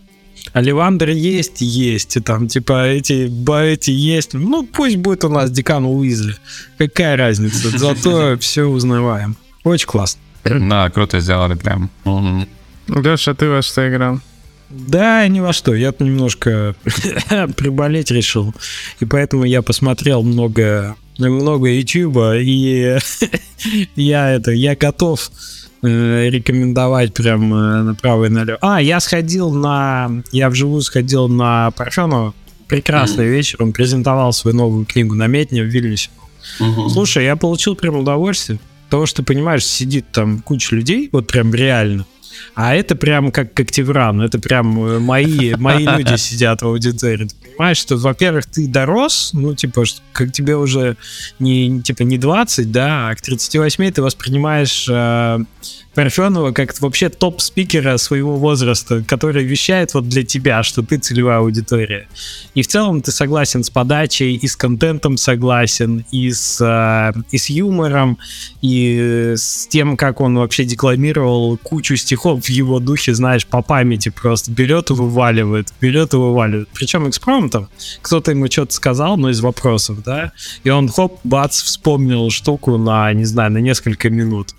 А 0.55 0.61
Ливандер 0.61 1.09
есть, 1.09 1.59
есть. 1.59 2.15
И 2.15 2.21
там, 2.21 2.47
типа, 2.47 2.87
эти, 2.87 3.27
ба- 3.27 3.65
эти 3.65 3.91
есть. 3.91 4.33
Ну, 4.33 4.65
пусть 4.65 4.95
будет 4.95 5.25
у 5.25 5.29
нас 5.29 5.51
декан 5.51 5.83
Уизли. 5.85 6.33
Какая 6.77 7.17
разница? 7.17 7.77
Зато 7.77 8.37
все 8.39 8.63
узнаваем. 8.63 9.35
Очень 9.65 9.87
классно. 9.87 10.21
Да, 10.45 10.89
круто 10.91 11.19
сделали 11.19 11.55
прям. 11.55 11.89
Леша, 12.87 13.33
ты 13.33 13.49
во 13.49 13.61
что 13.61 13.85
играл? 13.89 14.21
Да, 14.69 15.27
ни 15.27 15.41
во 15.41 15.51
что. 15.51 15.75
Я 15.75 15.93
немножко 15.99 16.73
приболеть 17.57 18.11
решил. 18.11 18.55
И 19.01 19.05
поэтому 19.05 19.43
я 19.43 19.61
посмотрел 19.61 20.23
много, 20.23 20.95
много 21.17 21.67
Ютуба. 21.67 22.37
И 22.37 22.97
я 23.97 24.31
это, 24.31 24.51
я 24.51 24.77
готов 24.77 25.29
э, 25.85 26.29
рекомендовать 26.29 27.13
прям 27.13 27.53
э, 27.53 27.83
направо 27.83 28.25
и 28.25 28.29
налево. 28.29 28.57
А, 28.61 28.81
я 28.81 28.99
сходил 28.99 29.51
на... 29.51 30.23
Я 30.31 30.49
вживую 30.49 30.81
сходил 30.81 31.27
на 31.27 31.71
Парфенова. 31.71 32.33
Прекрасный 32.67 33.27
вечер. 33.27 33.61
Он 33.61 33.73
презентовал 33.73 34.33
свою 34.33 34.57
новую 34.57 34.85
книгу 34.85 35.13
на 35.13 35.27
Метне 35.27 35.61
в 35.63 35.67
Вильнюсе. 35.67 36.09
Слушай, 36.89 37.25
я 37.25 37.35
получил 37.35 37.75
прям 37.75 37.95
удовольствие. 37.97 38.59
Того, 38.89 39.05
что, 39.05 39.23
понимаешь, 39.23 39.65
сидит 39.65 40.11
там 40.11 40.39
куча 40.39 40.75
людей, 40.75 41.09
вот 41.11 41.27
прям 41.27 41.53
реально. 41.53 42.05
А 42.55 42.75
это 42.75 42.95
прям 42.95 43.31
как 43.31 43.53
Коктевран, 43.53 44.21
это 44.21 44.39
прям 44.39 44.83
э, 44.83 44.99
мои, 44.99 45.55
мои 45.55 45.85
люди 45.85 46.15
сидят 46.17 46.61
в 46.61 46.67
аудитории. 46.67 47.25
Ты 47.25 47.35
понимаешь, 47.51 47.77
что, 47.77 47.97
во-первых, 47.97 48.45
ты 48.45 48.67
дорос, 48.67 49.31
ну, 49.33 49.55
типа, 49.55 49.85
что, 49.85 50.01
как 50.13 50.31
тебе 50.31 50.55
уже 50.55 50.97
не, 51.39 51.81
типа, 51.81 52.03
не 52.03 52.17
20, 52.17 52.71
да, 52.71 53.09
а 53.09 53.15
к 53.15 53.21
38 53.21 53.91
ты 53.91 54.01
воспринимаешь 54.01 54.87
э, 54.89 55.39
Парфенова 55.95 56.51
как 56.51 56.79
вообще 56.81 57.09
топ-спикера 57.09 57.97
своего 57.97 58.35
возраста, 58.35 59.03
который 59.07 59.45
вещает 59.45 59.93
вот 59.93 60.09
для 60.09 60.23
тебя, 60.23 60.61
что 60.61 60.83
ты 60.83 60.97
целевая 60.97 61.39
аудитория. 61.39 62.07
И 62.53 62.61
в 62.61 62.67
целом 62.67 63.01
ты 63.01 63.11
согласен 63.11 63.63
с 63.63 63.69
подачей, 63.69 64.35
и 64.35 64.47
с 64.47 64.55
контентом 64.57 65.17
согласен, 65.17 66.05
и 66.11 66.31
с, 66.31 66.59
э, 66.61 67.17
и 67.31 67.37
с 67.37 67.49
юмором, 67.49 68.17
и 68.61 69.33
с 69.37 69.67
тем, 69.67 69.95
как 69.95 70.19
он 70.19 70.37
вообще 70.37 70.65
декламировал 70.65 71.57
кучу 71.57 71.95
стихов 71.95 72.24
в 72.33 72.49
его 72.49 72.79
духе, 72.79 73.13
знаешь, 73.13 73.45
по 73.45 73.61
памяти 73.61 74.09
просто 74.09 74.51
берет 74.51 74.89
и 74.89 74.93
вываливает, 74.93 75.73
берет 75.79 76.13
и 76.13 76.17
вываливает. 76.17 76.69
Причем 76.73 77.07
экспромтом. 77.07 77.67
Кто-то 78.01 78.31
ему 78.31 78.47
что-то 78.49 78.73
сказал, 78.73 79.17
но 79.17 79.29
из 79.29 79.41
вопросов, 79.41 80.03
да, 80.03 80.31
и 80.63 80.69
он 80.69 80.89
хоп, 80.89 81.19
бац, 81.23 81.61
вспомнил 81.61 82.29
штуку 82.29 82.77
на, 82.77 83.13
не 83.13 83.25
знаю, 83.25 83.51
на 83.51 83.59
несколько 83.59 84.09
минут. 84.09 84.55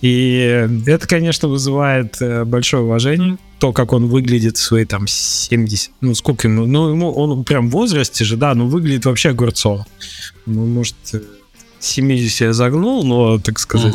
И 0.00 0.66
это, 0.86 1.06
конечно, 1.06 1.48
вызывает 1.48 2.16
э, 2.22 2.44
большое 2.44 2.82
уважение. 2.84 3.36
То, 3.58 3.72
как 3.72 3.92
он 3.92 4.06
выглядит 4.06 4.56
в 4.56 4.62
свои 4.62 4.86
там 4.86 5.06
70, 5.06 5.90
ну 6.00 6.14
сколько 6.14 6.48
ему, 6.48 6.64
ну 6.64 6.88
ему 6.88 7.12
он 7.12 7.44
прям 7.44 7.68
в 7.68 7.72
возрасте 7.72 8.24
же, 8.24 8.38
да, 8.38 8.54
ну 8.54 8.66
выглядит 8.66 9.04
вообще 9.04 9.30
огурцово. 9.30 9.86
Ну, 10.46 10.64
может, 10.64 10.96
э, 11.12 11.20
70 11.80 12.40
я 12.40 12.52
загнул, 12.52 13.04
но, 13.04 13.38
так 13.38 13.58
сказать. 13.58 13.94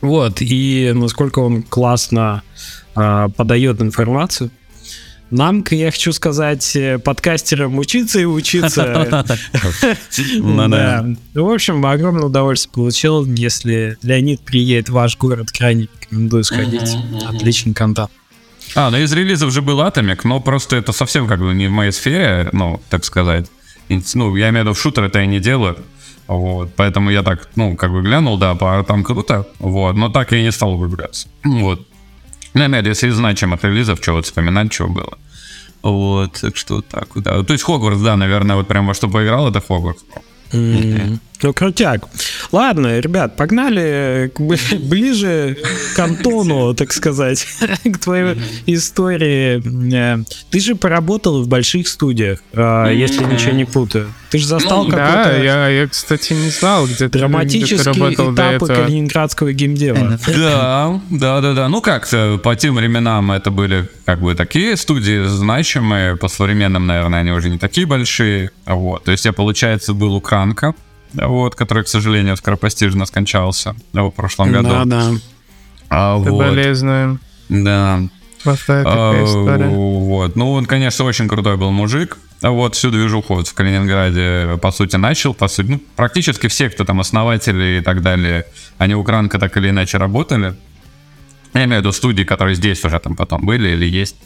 Вот, 0.00 0.40
и 0.40 0.92
насколько 0.94 1.40
он 1.40 1.62
классно 1.62 2.42
а, 2.94 3.28
подает 3.28 3.80
информацию. 3.80 4.50
Нам, 5.30 5.62
я 5.70 5.90
хочу 5.90 6.12
сказать, 6.12 6.74
э, 6.74 6.98
подкастерам 6.98 7.78
учиться 7.78 8.18
и 8.18 8.24
учиться. 8.24 9.26
Ну. 10.38 10.68
Ну, 11.34 11.44
в 11.44 11.52
общем, 11.52 11.84
огромное 11.84 12.24
удовольствие 12.24 12.72
получил. 12.72 13.26
Если 13.26 13.98
Леонид 14.02 14.40
приедет 14.40 14.88
в 14.88 14.92
ваш 14.92 15.18
город, 15.18 15.50
крайне 15.50 15.88
рекомендую 16.00 16.44
сходить. 16.44 16.96
Отличный 17.28 17.74
контакт. 17.74 18.12
А, 18.74 18.90
ну 18.90 18.98
из 18.98 19.12
релизов 19.12 19.52
же 19.52 19.62
был 19.62 19.80
Атомик, 19.80 20.24
но 20.24 20.40
просто 20.40 20.76
это 20.76 20.92
совсем 20.92 21.26
как 21.26 21.40
бы 21.40 21.54
не 21.54 21.68
в 21.68 21.70
моей 21.70 21.92
сфере, 21.92 22.48
ну, 22.52 22.80
так 22.90 23.04
сказать. 23.04 23.46
Ну, 23.88 24.36
я 24.36 24.50
имею 24.50 24.64
в 24.64 24.68
виду, 24.68 24.74
в 24.74 24.80
шутер 24.80 25.04
это 25.04 25.20
я 25.20 25.26
не 25.26 25.40
делаю. 25.40 25.76
Вот, 26.28 26.68
поэтому 26.76 27.10
я 27.10 27.22
так, 27.22 27.48
ну, 27.56 27.74
как 27.76 27.90
бы 27.90 28.02
глянул, 28.02 28.36
да, 28.36 28.54
там 28.84 29.02
круто, 29.02 29.46
вот, 29.58 29.96
но 29.96 30.10
так 30.10 30.32
я 30.32 30.38
и 30.38 30.42
не 30.42 30.52
стал 30.52 30.74
углубляться. 30.74 31.26
Вот. 31.42 31.86
Ну, 32.54 32.68
виду, 32.68 32.88
если 32.88 33.08
из 33.08 33.14
значимых 33.14 33.64
релизов, 33.64 33.98
что 34.02 34.12
вот 34.12 34.26
вспоминать, 34.26 34.72
что 34.72 34.88
было. 34.88 35.18
Вот, 35.82 36.32
так 36.40 36.56
что 36.56 36.82
так 36.82 37.08
да. 37.14 37.42
То 37.42 37.52
есть 37.52 37.64
Хогвартс, 37.64 38.02
да, 38.02 38.16
наверное, 38.16 38.56
вот 38.56 38.68
прям 38.68 38.86
во 38.86 38.94
что 38.94 39.08
поиграл, 39.08 39.48
это 39.48 39.60
Хогвартс. 39.60 40.02
М. 40.52 41.20
Ну, 41.42 41.52
крутяк. 41.52 42.02
Ладно, 42.50 42.98
ребят, 42.98 43.36
погнали 43.36 44.32
ближе 44.78 45.56
к 45.94 45.98
Антону, 45.98 46.74
так 46.74 46.92
сказать, 46.92 47.46
к 47.84 47.98
твоей 47.98 48.36
истории. 48.66 49.62
Э, 49.94 50.24
ты 50.50 50.60
же 50.60 50.74
поработал 50.74 51.42
в 51.42 51.48
больших 51.48 51.86
студиях, 51.86 52.40
а, 52.54 52.90
если 52.90 53.24
ничего 53.24 53.52
не 53.52 53.64
путаю. 53.64 54.12
Ты 54.30 54.38
же 54.38 54.46
застал 54.46 54.84
ну, 54.84 54.90
какой-то... 54.90 55.30
Да, 55.30 55.36
я, 55.36 55.68
я, 55.68 55.88
кстати, 55.88 56.32
не 56.32 56.50
знал, 56.50 56.86
где 56.86 57.08
ты, 57.08 57.18
Драматические 57.18 57.78
где 57.78 57.92
ты 57.92 57.98
работал 57.98 58.34
этапы 58.34 58.66
калининградского 58.66 59.52
геймдева. 59.52 60.18
Да, 60.26 61.00
да, 61.10 61.40
да, 61.40 61.54
да. 61.54 61.68
Ну 61.68 61.80
как, 61.80 62.08
по 62.42 62.56
тем 62.56 62.74
временам 62.74 63.32
это 63.32 63.50
были 63.50 63.88
как 64.04 64.20
бы 64.20 64.34
такие 64.34 64.76
студии 64.76 65.26
значимые, 65.26 66.16
по 66.16 66.28
современным, 66.28 66.86
наверное, 66.86 67.20
они 67.20 67.30
уже 67.30 67.48
не 67.48 67.58
такие 67.58 67.86
большие. 67.86 68.50
Вот. 68.66 69.04
То 69.04 69.12
есть 69.12 69.24
я, 69.24 69.32
получается, 69.32 69.94
был 69.94 70.14
у 70.14 70.20
Кранка, 70.20 70.74
вот, 71.14 71.54
который, 71.54 71.84
к 71.84 71.88
сожалению, 71.88 72.36
скоропостижно 72.36 73.06
скончался 73.06 73.74
в 73.92 74.10
прошлом 74.10 74.52
году. 74.52 74.68
Да, 74.68 74.84
да. 74.84 75.10
А, 75.88 76.16
вот. 76.16 76.30
Болезненно. 76.30 77.18
Да. 77.48 78.00
Плохая 78.42 78.84
такая 78.84 79.22
а, 79.22 79.24
история. 79.24 79.68
Вот. 79.68 80.36
Ну, 80.36 80.52
он, 80.52 80.66
конечно, 80.66 81.04
очень 81.04 81.28
крутой 81.28 81.56
был 81.56 81.70
мужик. 81.70 82.18
А 82.40 82.50
вот 82.50 82.76
всю 82.76 82.90
движуху 82.90 83.34
вот 83.34 83.48
в 83.48 83.54
Калининграде, 83.54 84.58
по 84.58 84.70
сути, 84.70 84.96
начал. 84.96 85.34
По 85.34 85.48
сути, 85.48 85.72
ну, 85.72 85.82
практически 85.96 86.46
все, 86.46 86.70
кто 86.70 86.84
там 86.84 87.00
основатели 87.00 87.78
и 87.78 87.82
так 87.82 88.00
далее, 88.00 88.46
они 88.78 88.94
у 88.94 89.02
Кранка 89.02 89.38
так 89.38 89.56
или 89.56 89.70
иначе 89.70 89.98
работали. 89.98 90.54
Я 91.54 91.64
имею 91.64 91.80
в 91.80 91.84
виду 91.84 91.92
студии, 91.92 92.22
которые 92.22 92.54
здесь 92.54 92.84
уже 92.84 92.98
там 93.00 93.16
потом 93.16 93.44
были 93.44 93.70
или 93.70 93.86
есть. 93.86 94.16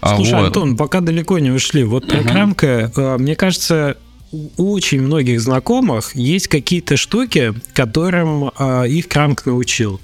А 0.00 0.14
Слушай, 0.14 0.34
вот. 0.34 0.46
Антон, 0.46 0.76
пока 0.76 1.00
далеко 1.00 1.40
не 1.40 1.50
ушли, 1.50 1.82
вот 1.82 2.06
про 2.06 2.18
uh-huh. 2.18 2.28
Кранка, 2.28 2.92
э, 2.96 3.16
мне 3.18 3.34
кажется, 3.34 3.96
у 4.32 4.74
очень 4.74 5.02
многих 5.02 5.40
знакомых 5.40 6.14
есть 6.14 6.48
какие-то 6.48 6.96
штуки, 6.96 7.54
которым 7.72 8.50
э, 8.58 8.88
их 8.88 9.08
Кранк 9.08 9.46
научил. 9.46 10.00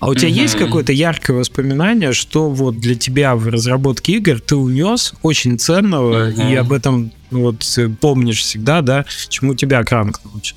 А 0.00 0.08
у 0.08 0.14
тебя 0.14 0.28
mm-hmm. 0.28 0.42
есть 0.42 0.54
какое-то 0.56 0.92
яркое 0.92 1.36
воспоминание, 1.36 2.12
что 2.12 2.50
вот 2.50 2.78
для 2.78 2.94
тебя 2.94 3.34
в 3.34 3.48
разработке 3.48 4.12
игр 4.12 4.40
ты 4.40 4.54
унес 4.54 5.14
очень 5.22 5.58
ценного, 5.58 6.30
mm-hmm. 6.30 6.52
и 6.52 6.54
об 6.54 6.72
этом 6.72 7.10
вот 7.30 7.78
помнишь 8.00 8.40
всегда, 8.40 8.80
да, 8.80 9.04
чему 9.28 9.54
тебя 9.54 9.82
Кранк 9.82 10.20
научил? 10.24 10.56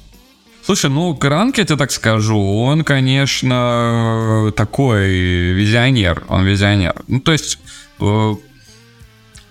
Слушай, 0.64 0.92
ну, 0.92 1.16
Кранк, 1.16 1.58
я 1.58 1.66
тебе 1.66 1.78
так 1.78 1.92
скажу, 1.92 2.40
он, 2.40 2.84
конечно, 2.84 4.54
такой 4.56 5.10
визионер, 5.54 6.24
он 6.28 6.46
визионер. 6.46 7.02
Ну, 7.08 7.20
то 7.20 7.32
есть, 7.32 7.58
э, 8.00 8.36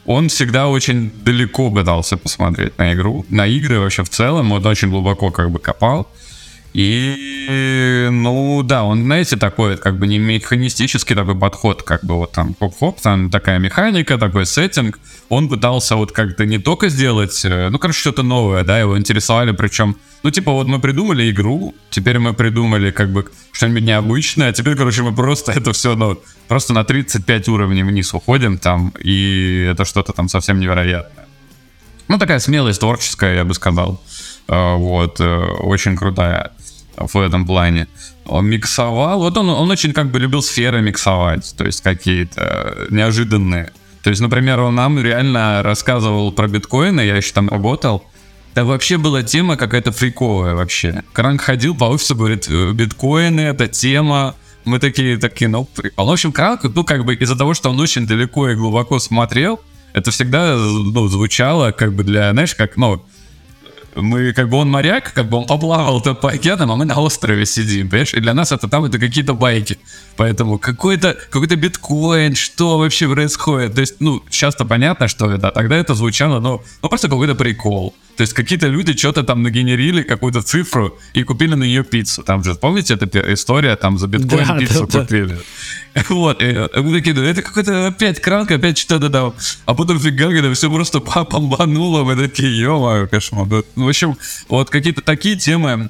он 0.06 0.28
всегда 0.28 0.68
очень 0.68 1.10
далеко 1.24 1.70
пытался 1.70 2.16
посмотреть 2.16 2.76
на 2.78 2.94
игру, 2.94 3.24
на 3.28 3.46
игры 3.46 3.78
вообще 3.80 4.02
в 4.02 4.08
целом, 4.08 4.52
он 4.52 4.64
очень 4.66 4.90
глубоко 4.90 5.30
как 5.30 5.50
бы 5.50 5.58
копал. 5.58 6.08
И, 6.72 8.08
ну, 8.12 8.62
да, 8.62 8.84
он, 8.84 9.02
знаете, 9.02 9.36
такой, 9.36 9.76
как 9.76 9.98
бы 9.98 10.06
не 10.06 10.18
механистический 10.18 11.16
такой 11.16 11.36
подход, 11.36 11.82
как 11.82 12.04
бы 12.04 12.14
вот 12.14 12.32
там 12.32 12.54
хоп-хоп, 12.58 13.00
там 13.00 13.28
такая 13.28 13.58
механика, 13.58 14.18
такой 14.18 14.46
сеттинг. 14.46 15.00
Он 15.28 15.48
пытался 15.48 15.96
вот 15.96 16.12
как-то 16.12 16.46
не 16.46 16.58
только 16.58 16.88
сделать, 16.88 17.44
э, 17.44 17.68
ну, 17.70 17.78
короче, 17.78 17.98
что-то 17.98 18.22
новое, 18.22 18.62
да, 18.62 18.78
его 18.78 18.96
интересовали, 18.96 19.50
причем, 19.50 19.96
ну, 20.22 20.30
типа, 20.30 20.52
вот 20.52 20.68
мы 20.68 20.78
придумали 20.78 21.28
игру, 21.30 21.74
теперь 21.90 22.20
мы 22.20 22.34
придумали 22.34 22.92
как 22.92 23.10
бы 23.10 23.28
что-нибудь 23.50 23.82
необычное, 23.82 24.50
а 24.50 24.52
теперь, 24.52 24.76
короче, 24.76 25.02
мы 25.02 25.12
просто 25.12 25.50
это 25.56 25.72
все, 25.72 25.96
ну, 25.96 26.20
просто 26.46 26.72
на 26.72 26.84
35 26.84 27.48
уровней 27.48 27.82
вниз 27.82 28.14
уходим 28.14 28.58
там, 28.58 28.92
и 29.00 29.68
это 29.72 29.84
что-то 29.84 30.12
там 30.12 30.28
совсем 30.28 30.60
невероятное. 30.60 31.26
Ну, 32.06 32.18
такая 32.18 32.38
смелость 32.38 32.80
творческая, 32.80 33.36
я 33.36 33.44
бы 33.44 33.54
сказал. 33.54 34.00
А, 34.48 34.74
вот, 34.74 35.20
э, 35.20 35.36
очень 35.60 35.96
крутая 35.96 36.52
в 37.06 37.16
этом 37.16 37.46
плане. 37.46 37.88
Он 38.26 38.46
миксовал, 38.46 39.20
вот 39.20 39.36
он, 39.36 39.48
он 39.48 39.70
очень 39.70 39.92
как 39.92 40.10
бы 40.10 40.18
любил 40.18 40.42
сферы 40.42 40.80
миксовать, 40.82 41.54
то 41.56 41.64
есть 41.64 41.82
какие-то 41.82 42.86
неожиданные. 42.90 43.72
То 44.02 44.10
есть, 44.10 44.22
например, 44.22 44.60
он 44.60 44.74
нам 44.74 44.98
реально 44.98 45.62
рассказывал 45.62 46.32
про 46.32 46.48
биткоины, 46.48 47.00
я 47.00 47.16
еще 47.16 47.32
там 47.32 47.48
работал, 47.48 48.04
да 48.54 48.64
вообще 48.64 48.96
была 48.96 49.22
тема 49.22 49.56
какая-то 49.56 49.92
фриковая 49.92 50.54
вообще. 50.54 51.02
Кранк 51.12 51.42
ходил 51.42 51.76
по 51.76 51.84
офису, 51.84 52.16
говорит, 52.16 52.48
«Э, 52.48 52.72
биткоины, 52.72 53.40
это 53.40 53.68
тема, 53.68 54.34
мы 54.64 54.78
такие, 54.78 55.16
такие, 55.18 55.48
ну, 55.48 55.64
прикол. 55.64 56.06
В 56.06 56.10
общем, 56.10 56.32
Кранк, 56.32 56.62
ну, 56.64 56.84
как 56.84 57.04
бы 57.04 57.14
из-за 57.14 57.36
того, 57.36 57.54
что 57.54 57.70
он 57.70 57.80
очень 57.80 58.06
далеко 58.06 58.48
и 58.48 58.54
глубоко 58.54 58.98
смотрел, 58.98 59.60
это 59.92 60.10
всегда, 60.10 60.56
ну, 60.56 61.08
звучало 61.08 61.72
как 61.72 61.94
бы 61.94 62.04
для, 62.04 62.32
знаешь, 62.32 62.54
как, 62.54 62.76
ну, 62.76 63.04
мы, 63.94 64.32
как 64.32 64.48
бы 64.48 64.56
он 64.56 64.70
моряк, 64.70 65.12
как 65.12 65.28
бы 65.28 65.38
он 65.38 65.46
поплавал 65.46 66.00
то 66.00 66.14
по 66.14 66.30
океанам, 66.30 66.70
а 66.72 66.76
мы 66.76 66.84
на 66.84 67.00
острове 67.00 67.46
сидим, 67.46 67.88
понимаешь? 67.88 68.14
И 68.14 68.20
для 68.20 68.34
нас 68.34 68.52
это 68.52 68.68
там 68.68 68.84
это 68.84 68.98
какие-то 68.98 69.34
байки. 69.34 69.78
Поэтому 70.16 70.58
какой-то 70.58 71.16
какой-то 71.30 71.56
биткоин, 71.56 72.34
что 72.34 72.78
вообще 72.78 73.08
происходит? 73.08 73.74
То 73.74 73.80
есть, 73.80 73.96
ну, 74.00 74.22
часто 74.30 74.64
понятно, 74.64 75.08
что 75.08 75.30
это, 75.30 75.50
тогда 75.50 75.76
это 75.76 75.94
звучало, 75.94 76.40
ну, 76.40 76.62
ну 76.82 76.88
просто 76.88 77.08
какой-то 77.08 77.34
прикол. 77.34 77.94
То 78.20 78.22
есть 78.24 78.34
какие-то 78.34 78.66
люди 78.66 78.94
что-то 78.94 79.22
там 79.22 79.42
нагенерили, 79.42 80.02
какую-то 80.02 80.42
цифру 80.42 80.98
и 81.14 81.22
купили 81.22 81.54
на 81.54 81.64
нее 81.64 81.82
пиццу. 81.82 82.22
Там 82.22 82.44
же, 82.44 82.54
помните, 82.54 82.92
эта 82.92 83.32
история, 83.32 83.74
там 83.76 83.96
за 83.96 84.08
биткоин 84.08 84.46
да, 84.46 84.58
пиццу 84.58 84.86
да, 84.86 85.00
купили. 85.00 85.38
Да. 85.94 86.02
Вот, 86.10 86.42
и 86.42 86.68
мы 86.82 86.98
такие, 86.98 87.30
это 87.30 87.40
какой-то 87.40 87.86
опять 87.86 88.20
кранк, 88.20 88.50
опять 88.50 88.76
что-то 88.76 89.08
там. 89.08 89.32
А 89.64 89.72
потом 89.72 89.98
фига, 89.98 90.28
когда 90.28 90.52
все 90.52 90.70
просто 90.70 91.00
помбануло, 91.24 92.04
мы 92.04 92.14
такие, 92.14 92.60
ё 92.60 93.08
кошмар. 93.10 93.46
Ну, 93.48 93.86
в 93.86 93.88
общем, 93.88 94.18
вот 94.50 94.68
какие-то 94.68 95.00
такие 95.00 95.36
темы, 95.36 95.88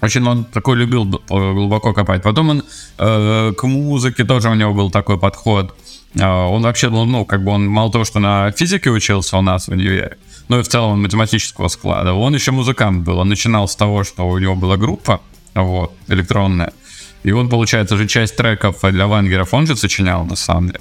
очень 0.00 0.26
он 0.26 0.46
такой 0.46 0.76
любил 0.76 1.04
глубоко 1.04 1.92
копать. 1.92 2.24
Потом 2.24 2.48
он 2.48 2.64
э, 2.98 3.52
к 3.56 3.62
музыке 3.62 4.24
тоже 4.24 4.48
у 4.48 4.54
него 4.54 4.74
был 4.74 4.90
такой 4.90 5.20
подход. 5.20 5.72
Э, 5.72 5.99
он 6.18 6.62
вообще 6.62 6.90
был, 6.90 7.04
ну, 7.06 7.24
как 7.24 7.44
бы 7.44 7.52
он 7.52 7.66
мало 7.68 7.92
того, 7.92 8.04
что 8.04 8.18
на 8.18 8.50
физике 8.52 8.90
учился 8.90 9.38
у 9.38 9.42
нас 9.42 9.68
в 9.68 9.72
универе, 9.72 10.16
ну 10.48 10.58
и 10.58 10.62
в 10.62 10.68
целом 10.68 11.02
математического 11.02 11.68
склада. 11.68 12.12
Он 12.12 12.34
еще 12.34 12.50
музыкант 12.50 13.04
был. 13.04 13.18
Он 13.18 13.28
начинал 13.28 13.68
с 13.68 13.76
того, 13.76 14.04
что 14.04 14.28
у 14.28 14.38
него 14.38 14.56
была 14.56 14.76
группа, 14.76 15.20
вот, 15.54 15.92
электронная. 16.08 16.72
И 17.22 17.32
он, 17.32 17.48
получается, 17.48 17.96
же 17.96 18.08
часть 18.08 18.36
треков 18.36 18.78
для 18.82 19.06
вангеров 19.06 19.54
он 19.54 19.66
же 19.66 19.76
сочинял, 19.76 20.24
на 20.24 20.36
самом 20.36 20.68
деле. 20.68 20.80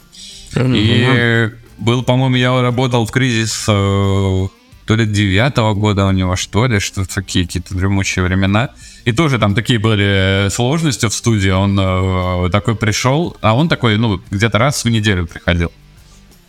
И 0.76 1.52
был, 1.78 2.04
по-моему, 2.04 2.36
я 2.36 2.62
работал 2.62 3.06
в 3.06 3.12
кризис 3.12 3.66
э, 3.68 4.48
то 4.90 4.96
ли 4.96 5.06
девятого 5.06 5.76
года 5.76 6.08
у 6.08 6.12
него, 6.12 6.36
что 6.36 6.66
ли, 6.66 6.80
что 6.80 7.06
такие 7.06 7.46
какие-то 7.46 7.76
дремучие 7.76 8.26
времена. 8.26 8.72
И 9.06 9.12
тоже 9.12 9.38
там 9.38 9.54
такие 9.54 9.78
были 9.78 10.50
сложности 10.50 11.06
в 11.06 11.14
студии. 11.14 11.52
Он 11.52 11.80
э, 11.80 12.50
такой 12.50 12.76
пришел, 12.76 13.38
а 13.42 13.56
он 13.56 13.70
такой, 13.70 14.00
ну, 14.00 14.20
где-то 14.32 14.58
раз 14.58 14.84
в 14.84 14.90
неделю 14.90 15.28
приходил 15.28 15.72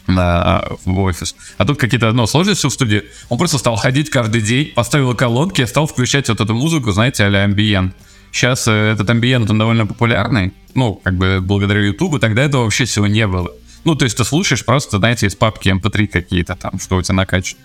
на, 0.06 0.64
в 0.86 0.98
офис. 1.00 1.36
А 1.58 1.66
тут 1.66 1.78
какие-то 1.78 2.12
ну, 2.12 2.26
сложности 2.26 2.66
в 2.66 2.70
студии. 2.70 3.02
Он 3.28 3.36
просто 3.36 3.58
стал 3.58 3.76
ходить 3.76 4.08
каждый 4.08 4.40
день, 4.40 4.72
поставил 4.74 5.14
колонки, 5.14 5.62
стал 5.66 5.86
включать 5.86 6.30
вот 6.30 6.40
эту 6.40 6.54
музыку, 6.54 6.92
знаете, 6.92 7.24
а-ля 7.24 7.42
амбиент. 7.42 7.94
Сейчас 8.32 8.66
э, 8.68 8.72
этот 8.72 9.10
амбиент, 9.10 9.50
он 9.50 9.58
довольно 9.58 9.86
популярный, 9.86 10.54
ну, 10.74 10.94
как 10.94 11.14
бы 11.18 11.40
благодаря 11.42 11.82
Ютубу, 11.82 12.18
тогда 12.18 12.42
этого 12.44 12.62
вообще 12.62 12.86
всего 12.86 13.06
не 13.06 13.26
было. 13.26 13.50
Ну, 13.84 13.96
то 13.96 14.06
есть 14.06 14.16
ты 14.16 14.24
слушаешь 14.24 14.64
просто, 14.64 14.96
знаете, 14.96 15.26
из 15.26 15.34
папки 15.34 15.68
MP3 15.68 16.06
какие-то 16.06 16.56
там, 16.56 16.80
что 16.80 16.96
у 16.96 17.02
тебя 17.02 17.16
накачано. 17.16 17.60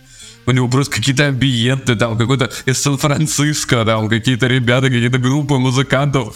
У 0.45 0.51
него 0.51 0.67
просто 0.67 0.95
какие-то 0.95 1.25
амбиенты, 1.25 1.95
там 1.95 2.17
какой-то 2.17 2.51
из 2.65 2.81
Сан-Франциско, 2.81 3.83
там 3.85 4.09
какие-то 4.09 4.47
ребята, 4.47 4.87
какие-то 4.87 5.17
группы 5.17 5.55
музыкантов 5.55 6.35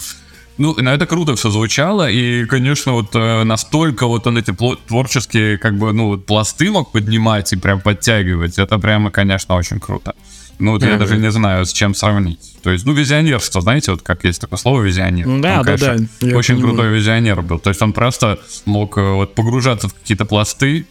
ну, 0.60 0.74
на 0.74 0.92
это 0.92 1.06
круто 1.06 1.34
все 1.36 1.50
звучало, 1.50 2.10
и, 2.10 2.44
конечно, 2.44 2.92
вот 2.92 3.14
э, 3.14 3.44
настолько 3.44 4.06
вот 4.06 4.26
он 4.26 4.36
эти 4.36 4.54
творческие, 4.86 5.56
как 5.56 5.78
бы, 5.78 5.92
ну, 5.94 6.08
вот 6.08 6.26
пласты 6.26 6.70
мог 6.70 6.92
поднимать 6.92 7.50
и 7.54 7.56
прям 7.56 7.80
подтягивать, 7.80 8.58
это 8.58 8.78
прямо, 8.78 9.10
конечно, 9.10 9.54
очень 9.54 9.80
круто. 9.80 10.14
Ну, 10.58 10.72
вот 10.72 10.82
mm-hmm. 10.82 10.90
я 10.90 10.98
даже 10.98 11.16
не 11.16 11.30
знаю, 11.30 11.64
с 11.64 11.72
чем 11.72 11.94
сравнить. 11.94 12.56
То 12.62 12.70
есть, 12.70 12.84
ну, 12.84 12.92
визионерство, 12.92 13.62
знаете, 13.62 13.92
вот 13.92 14.02
как 14.02 14.24
есть 14.24 14.42
такое 14.42 14.58
слово 14.58 14.82
визионер. 14.82 15.24
Да, 15.24 15.32
он, 15.32 15.40
да, 15.40 15.64
конечно, 15.64 16.08
да. 16.20 16.36
Очень 16.36 16.56
понимаю. 16.56 16.74
крутой 16.76 16.94
визионер 16.98 17.40
был. 17.40 17.58
То 17.58 17.70
есть 17.70 17.80
он 17.80 17.94
просто 17.94 18.38
мог 18.66 18.98
э, 18.98 19.00
вот 19.00 19.34
погружаться 19.34 19.88
в 19.88 19.94
какие-то 19.94 20.26
пласты, 20.26 20.86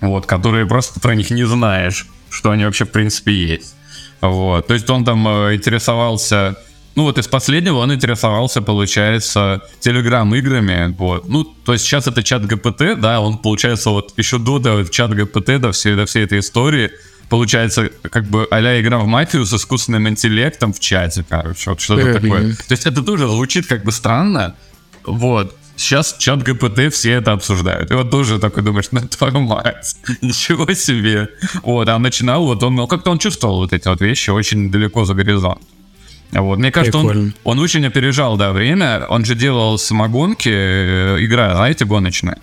вот, 0.00 0.26
которые 0.26 0.66
просто 0.66 1.00
про 1.00 1.14
них 1.14 1.30
не 1.30 1.44
знаешь, 1.44 2.06
что 2.30 2.50
они 2.50 2.64
вообще 2.64 2.84
в 2.84 2.90
принципе 2.90 3.32
есть. 3.32 3.74
Вот. 4.20 4.66
То 4.66 4.74
есть 4.74 4.88
он 4.90 5.04
там 5.04 5.26
э, 5.26 5.54
интересовался 5.54 6.56
ну 6.96 7.04
вот 7.04 7.18
из 7.18 7.28
последнего 7.28 7.78
он 7.78 7.94
интересовался, 7.94 8.62
получается, 8.62 9.62
телеграм-играми, 9.78 10.94
вот. 10.98 11.28
Ну, 11.28 11.44
то 11.44 11.72
есть 11.72 11.84
сейчас 11.84 12.06
это 12.06 12.22
чат 12.22 12.44
ГПТ, 12.46 13.00
да, 13.00 13.20
он, 13.20 13.38
получается, 13.38 13.90
вот 13.90 14.12
еще 14.18 14.38
до 14.38 14.58
да, 14.58 14.84
чат 14.84 15.14
ГПТ, 15.14 15.60
до 15.60 15.72
всей, 15.72 15.94
до 15.94 16.06
всей 16.06 16.24
этой 16.24 16.40
истории, 16.40 16.90
получается, 17.28 17.90
как 18.10 18.26
бы 18.26 18.46
а 18.50 18.60
игра 18.80 18.98
в 18.98 19.06
мафию 19.06 19.46
с 19.46 19.54
искусственным 19.54 20.08
интеллектом 20.08 20.72
в 20.72 20.80
чате, 20.80 21.24
короче, 21.26 21.70
вот 21.70 21.80
что-то 21.80 22.20
такое. 22.20 22.54
То 22.56 22.72
есть 22.72 22.86
это 22.86 23.02
тоже 23.02 23.28
звучит 23.28 23.66
как 23.66 23.84
бы 23.84 23.92
странно, 23.92 24.56
вот. 25.04 25.56
Сейчас 25.80 26.14
чат 26.18 26.42
ГПТ 26.42 26.92
все 26.92 27.12
это 27.12 27.32
обсуждают. 27.32 27.90
И 27.90 27.94
вот 27.94 28.10
тоже 28.10 28.38
такой 28.38 28.62
думаешь, 28.62 28.88
ну 28.92 29.00
твою 29.00 29.40
мать, 29.40 29.96
ничего 30.20 30.70
себе. 30.74 31.30
Вот, 31.62 31.88
а 31.88 31.98
начинал, 31.98 32.44
вот 32.44 32.62
он, 32.62 32.74
ну 32.74 32.86
как-то 32.86 33.10
он 33.10 33.18
чувствовал 33.18 33.60
вот 33.60 33.72
эти 33.72 33.88
вот 33.88 34.02
вещи 34.02 34.28
очень 34.28 34.70
далеко 34.70 35.06
за 35.06 35.14
горизонт. 35.14 35.62
Вот. 36.32 36.58
Мне 36.58 36.70
кажется, 36.70 36.98
он, 36.98 37.06
Прикольно. 37.06 37.32
он 37.44 37.58
очень 37.60 37.86
опережал, 37.86 38.36
да, 38.36 38.52
время. 38.52 39.06
Он 39.08 39.24
же 39.24 39.34
делал 39.34 39.78
самогонки, 39.78 40.50
э, 40.52 41.16
игра, 41.24 41.54
знаете, 41.56 41.86
гоночная. 41.86 42.38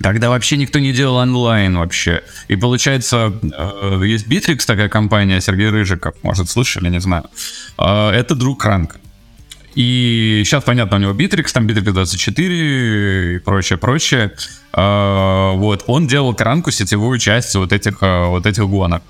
Тогда 0.00 0.30
вообще 0.30 0.56
никто 0.56 0.78
не 0.78 0.92
делал 0.92 1.16
онлайн 1.16 1.76
вообще. 1.76 2.22
И 2.46 2.54
получается, 2.54 3.32
э, 3.42 4.02
есть 4.04 4.28
Bittrex, 4.28 4.64
такая 4.64 4.88
компания, 4.88 5.40
Сергей 5.40 5.70
Рыжиков, 5.70 6.14
может, 6.22 6.48
слышали, 6.48 6.88
не 6.88 7.00
знаю. 7.00 7.24
Э, 7.78 8.10
Это 8.10 8.36
друг 8.36 8.64
Ранка. 8.64 9.01
И 9.74 10.42
сейчас, 10.44 10.64
понятно, 10.64 10.96
у 10.98 11.00
него 11.00 11.12
Bittrex, 11.12 11.52
там 11.52 11.66
Bittrex 11.66 11.92
24 11.92 13.36
и 13.36 13.38
прочее, 13.38 13.78
прочее. 13.78 14.32
Э, 14.74 15.52
Вот, 15.54 15.84
он 15.86 16.06
делал 16.06 16.34
кранку 16.34 16.70
сетевую 16.70 17.18
часть 17.18 17.54
вот 17.54 17.72
этих, 17.72 18.02
э, 18.02 18.26
вот 18.26 18.46
этих 18.46 18.68
гонок. 18.68 19.02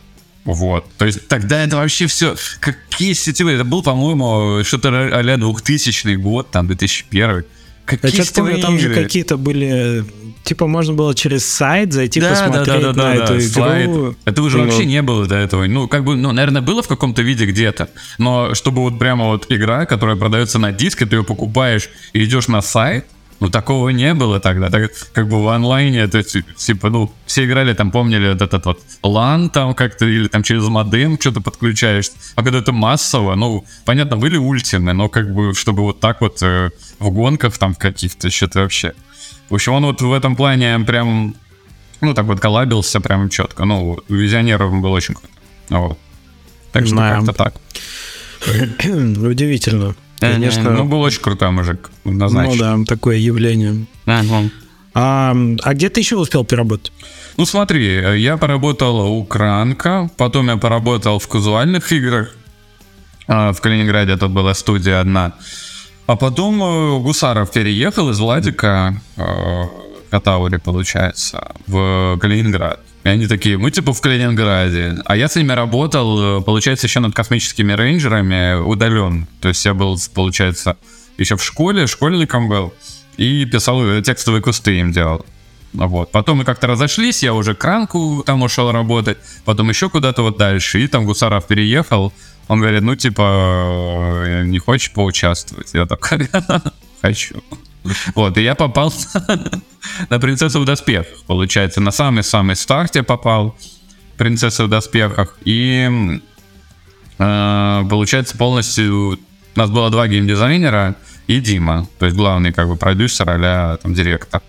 Вот. 0.44 0.85
То 0.98 1.05
есть 1.05 1.29
тогда 1.29 1.62
это 1.64 1.77
вообще 1.77 2.07
все... 2.07 2.35
Какие 2.61 3.12
сетевые? 3.12 3.57
Это 3.57 3.64
был, 3.64 3.83
по-моему, 3.83 4.64
что-то 4.64 4.88
а-ля 4.88 5.37
2000 5.37 6.16
год, 6.16 6.51
там, 6.51 6.66
2001. 6.66 7.31
Я 7.31 7.44
Какие 7.85 8.11
помню, 8.11 8.25
сетевые 8.25 8.57
там 8.59 8.79
же 8.79 8.94
какие-то 8.94 9.37
были... 9.37 10.05
Типа 10.45 10.67
можно 10.67 10.95
было 10.95 11.15
через 11.15 11.47
сайт 11.47 11.93
зайти 11.93 12.21
Да, 12.21 12.31
да, 12.31 12.35
посмотреть 12.35 12.83
да, 12.83 12.93
да, 12.93 13.03
на 13.03 13.15
да, 13.17 13.25
эту 13.25 13.35
да, 13.35 13.41
слайд. 13.41 13.89
игру. 13.89 14.17
Это 14.25 14.43
уже 14.43 14.59
Ну, 14.59 14.65
вообще 14.65 14.85
не 14.85 15.03
было 15.03 15.27
до 15.27 15.37
этого. 15.37 15.67
Ну, 15.67 15.89
как 15.89 16.05
бы, 16.05 16.17
ну, 16.17 16.33
наверное, 16.33 16.63
было 16.63 16.83
в 16.83 16.89
каком-то 16.89 17.23
виде 17.23 17.47
где-то. 17.47 17.89
Но 18.19 18.55
чтобы 18.55 18.83
вот 18.83 18.99
прямо 18.99 19.27
вот 19.27 19.47
игра, 19.51 19.87
которая 19.87 20.17
продается 20.17 20.59
на 20.59 20.73
диске, 20.73 21.07
ты 21.07 21.17
ее 21.17 21.25
покупаешь 21.25 21.89
и 22.13 22.25
идешь 22.25 22.49
на 22.49 22.61
сайт, 22.61 23.07
ну, 23.43 23.51
такого 23.51 23.89
не 23.89 24.15
было 24.15 24.39
тогда. 24.39 24.71
Так, 24.71 24.93
как 25.13 25.29
бы 25.29 25.43
в 25.43 25.49
онлайне, 25.49 26.07
то 26.07 26.19
есть, 26.19 26.37
типа, 26.57 26.91
ну, 26.91 27.13
все 27.27 27.45
играли, 27.45 27.75
там, 27.75 27.91
помнили 27.91 28.29
вот 28.33 28.41
этот 28.41 28.65
вот 28.67 28.81
LAN 29.03 29.51
там 29.51 29.75
как-то, 29.75 30.07
или 30.07 30.29
там 30.29 30.45
через 30.45 30.63
модем 30.69 31.19
что-то 31.21 31.41
подключаешь. 31.41 32.11
А 32.37 32.43
когда 32.45 32.61
это 32.61 32.71
массово, 32.71 33.35
ну, 33.35 33.65
понятно, 33.85 34.17
были 34.17 34.37
ультимы, 34.37 34.93
но 34.93 35.09
как 35.09 35.35
бы, 35.35 35.55
чтобы 35.55 35.83
вот 35.83 35.99
так 35.99 36.21
вот 36.21 36.41
э, 36.41 36.71
в 37.01 37.11
гонках 37.11 37.59
там 37.59 37.75
в 37.75 37.79
каких-то, 37.79 38.31
что-то 38.31 38.61
вообще. 38.61 38.93
В 39.53 39.55
общем, 39.55 39.75
он 39.75 39.85
вот 39.85 40.01
в 40.01 40.11
этом 40.15 40.35
плане 40.35 40.79
прям, 40.79 41.35
ну, 42.01 42.15
так 42.15 42.25
вот 42.25 42.41
коллабился 42.41 43.03
прям 43.03 43.29
четко. 43.29 43.67
Ну, 43.67 43.99
визионер 44.09 44.62
он 44.62 44.81
был 44.81 44.93
очень 44.93 45.12
круто. 45.12 45.29
Вот. 45.69 45.99
Так 46.73 46.87
что 46.87 46.95
Знаю. 46.95 47.23
как-то 47.23 47.33
так. 47.45 47.55
Удивительно. 48.83 49.88
Ну, 49.88 49.95
Конечно. 50.19 50.85
был 50.85 51.03
очень 51.03 51.21
крутой 51.21 51.51
мужик, 51.51 51.91
Ну 52.05 52.12
однозначно. 52.12 52.79
да, 52.79 52.85
такое 52.87 53.19
явление. 53.19 53.85
Ага. 54.07 54.49
А, 54.95 55.37
а 55.62 55.75
где 55.75 55.91
ты 55.91 56.01
еще 56.01 56.17
успел 56.17 56.45
поработать? 56.47 56.91
Ну 57.37 57.45
смотри, 57.45 58.21
я 58.23 58.38
поработал 58.38 59.12
у 59.12 59.23
Кранка, 59.23 60.09
потом 60.17 60.49
я 60.49 60.57
поработал 60.57 61.19
в 61.19 61.29
казуальных 61.29 61.93
играх. 61.93 62.35
А, 63.29 63.53
В 63.53 63.61
Калининграде 63.61 64.17
тут 64.17 64.31
была 64.31 64.55
студия 64.55 64.99
одна. 65.01 65.35
А 66.12 66.16
потом 66.16 66.62
э, 66.62 66.98
Гусаров 66.98 67.51
переехал 67.53 68.11
из 68.11 68.20
Владика, 68.20 69.01
э, 69.16 69.64
Катаури, 70.11 70.59
получается, 70.59 71.53
в 71.66 72.18
Калининград. 72.20 72.81
И 73.05 73.09
они 73.09 73.27
такие, 73.27 73.57
мы 73.57 73.70
типа 73.70 73.94
в 73.94 74.01
Калининграде. 74.03 74.98
А 75.07 75.16
я 75.16 75.27
с 75.27 75.37
ними 75.37 75.53
работал, 75.53 76.40
э, 76.40 76.42
получается, 76.42 76.87
еще 76.87 77.01
над 77.01 77.14
космическими 77.14 77.72
рейнджерами 77.72 78.61
удален. 78.62 79.27
То 79.40 79.48
есть 79.48 79.64
я 79.64 79.72
был, 79.72 79.98
получается, 80.12 80.77
еще 81.16 81.38
в 81.38 81.42
школе, 81.42 81.87
школьником 81.87 82.46
был. 82.46 82.75
И 83.16 83.46
писал 83.46 84.03
текстовые 84.03 84.42
кусты 84.42 84.81
им 84.81 84.92
делал. 84.92 85.25
Ну 85.72 85.88
Вот. 85.88 86.12
Потом 86.12 86.38
мы 86.38 86.44
как-то 86.44 86.66
разошлись, 86.66 87.22
я 87.22 87.33
уже 87.33 87.55
к 87.55 87.64
Ранку 87.64 88.22
там 88.27 88.42
ушел 88.42 88.70
работать, 88.70 89.16
потом 89.46 89.70
еще 89.70 89.88
куда-то 89.88 90.22
вот 90.22 90.37
дальше, 90.37 90.83
и 90.83 90.88
там 90.88 91.07
Гусаров 91.07 91.46
переехал, 91.46 92.12
он 92.53 92.61
говорит, 92.61 92.83
ну 92.83 92.95
типа, 92.95 93.23
э, 94.27 94.45
не 94.45 94.59
хочешь 94.59 94.93
поучаствовать? 94.93 95.73
Я 95.73 95.87
такой, 95.87 96.29
хочу. 97.01 97.43
Вот, 98.15 98.37
и 98.37 98.43
я 98.43 98.55
попал 98.55 98.93
на 100.11 100.21
принцессу 100.21 100.61
в 100.61 100.67
доспехах, 100.67 101.23
получается, 101.27 101.81
на 101.81 101.91
самый-самый 101.91 102.55
старте 102.55 103.03
попал 103.03 103.57
принцесса 104.19 104.67
в 104.67 104.69
доспехах, 104.69 105.38
и 105.47 106.21
э, 107.19 107.83
получается 107.88 108.37
полностью, 108.37 109.19
у 109.57 109.59
нас 109.59 109.71
было 109.71 109.88
два 109.88 110.07
геймдизайнера 110.07 110.95
и 111.29 111.41
Дима, 111.41 111.88
то 111.99 112.05
есть 112.05 112.17
главный 112.19 112.53
как 112.53 112.69
бы 112.69 112.77
продюсер 112.77 113.31
а 113.31 113.79
там 113.79 113.95
директор. 113.95 114.43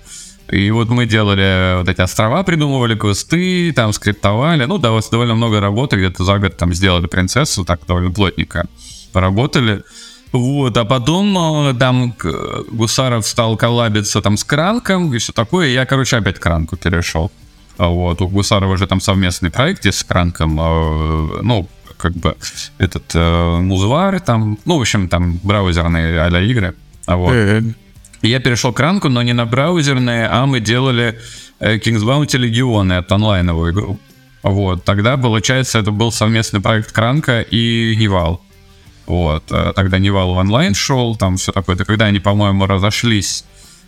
И 0.54 0.70
вот 0.70 0.88
мы 0.89 1.08
делали 1.08 1.78
вот 1.78 1.89
эти 1.89 2.00
острова, 2.02 2.44
придумывали 2.44 2.96
квесты, 2.96 3.74
там 3.74 3.92
скриптовали. 3.92 4.66
Ну, 4.66 4.78
да, 4.78 4.92
довольно 5.12 5.34
много 5.34 5.60
работы, 5.60 5.96
где-то 5.96 6.24
за 6.24 6.38
год 6.38 6.58
там 6.58 6.76
сделали 6.76 7.08
принцессу, 7.08 7.66
так 7.66 7.80
довольно 7.88 8.12
плотненько 8.12 8.68
поработали. 9.12 9.82
Вот, 10.32 10.78
а 10.78 10.86
потом 10.86 11.70
э, 11.70 11.74
там 11.74 12.13
Гусаров 12.72 13.26
стал 13.26 13.58
коллабиться 13.58 14.22
там 14.22 14.38
с 14.38 14.44
Кранком 14.44 15.12
и 15.13 15.18
все 15.18 15.34
такое. 15.34 15.70
и 15.70 15.74
Я, 15.74 15.88
короче, 15.88 16.18
опять 16.18 16.38
к 16.38 16.44
Кранку 16.44 16.78
перешел. 16.78 17.32
Вот, 17.80 18.22
у 18.22 18.28
Гусарова 18.28 18.78
же 18.78 18.86
там 18.86 19.02
совместный 19.02 19.50
проект 19.50 19.86
с 19.88 20.04
Кранком, 20.04 20.60
э, 20.60 21.42
ну, 21.42 21.68
как 21.98 22.13
бы 22.13 22.36
этот 22.78 23.06
э, 23.16 23.58
Музвар 23.58 24.20
там, 24.20 24.60
ну, 24.66 24.78
в 24.78 24.82
общем, 24.82 25.10
там 25.10 25.39
браузерные 25.42 26.22
а 26.22 26.42
игры. 26.42 26.76
Вот. 27.08 27.34
Я 28.24 28.40
перешел 28.40 28.72
к 28.72 28.80
KranX 28.80 29.01
у, 29.01 29.10
но 29.10 29.22
не 29.22 29.34
на 29.34 29.46
браузерные, 29.46 30.28
а 30.28 30.46
мы 30.46 30.62
делали 30.62 31.20
э, 31.60 31.76
King's 31.76 32.04
Bounty 32.04 32.38
Легионы, 32.38 32.94
это 32.94 33.16
онлайновую 33.16 33.74
игру. 33.74 34.00
Вот, 34.44 34.86
тогда, 34.86 35.18
получается, 35.18 35.80
это 35.80 35.92
был 35.92 36.10
совместный 36.10 36.62
проект 36.62 36.94
KranX 36.94 37.34
а 37.34 37.42
и 37.42 37.96
Nival. 38.00 38.42
Вот, 39.08 39.44
э, 39.52 39.74
тогда 39.76 40.00
Nival 40.00 40.32
Online 40.32 40.74
шел, 40.74 41.18
там 41.18 41.36
все 41.36 41.52
такое. 41.52 41.76
Это 41.76 41.84
когда 41.84 42.06
они, 42.06 42.20
по-моему, 42.20 42.66
разошлись 42.66 43.44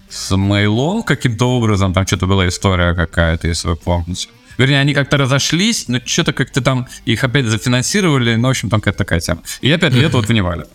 с 0.10 0.36
Мейлом 0.36 1.04
каким-то 1.04 1.46
образом, 1.58 1.94
там 1.94 2.06
что-то 2.06 2.28
была 2.28 2.46
история 2.50 2.94
какая-то, 2.94 3.48
если 3.48 3.70
вы 3.70 3.78
помните. 3.78 4.28
Вернее, 4.58 4.82
они 4.82 4.94
как-то 4.94 5.16
разошлись, 5.16 5.88
но 5.88 6.00
что-то 6.06 6.34
как-то 6.34 6.62
там 6.62 6.88
их 7.06 7.24
опять 7.24 7.46
зафинансировали, 7.46 8.36
ну, 8.36 8.50
в 8.50 8.52
общем, 8.52 8.70
там 8.70 8.82
какая-то 8.82 8.98
такая 8.98 9.22
тема. 9.22 9.42
И 9.62 9.70
я 9.70 9.78
пять 9.78 9.94
лет 9.94 10.14
вот 10.14 10.26
в 10.28 10.34
Nival 10.34 10.60
е 10.60 10.66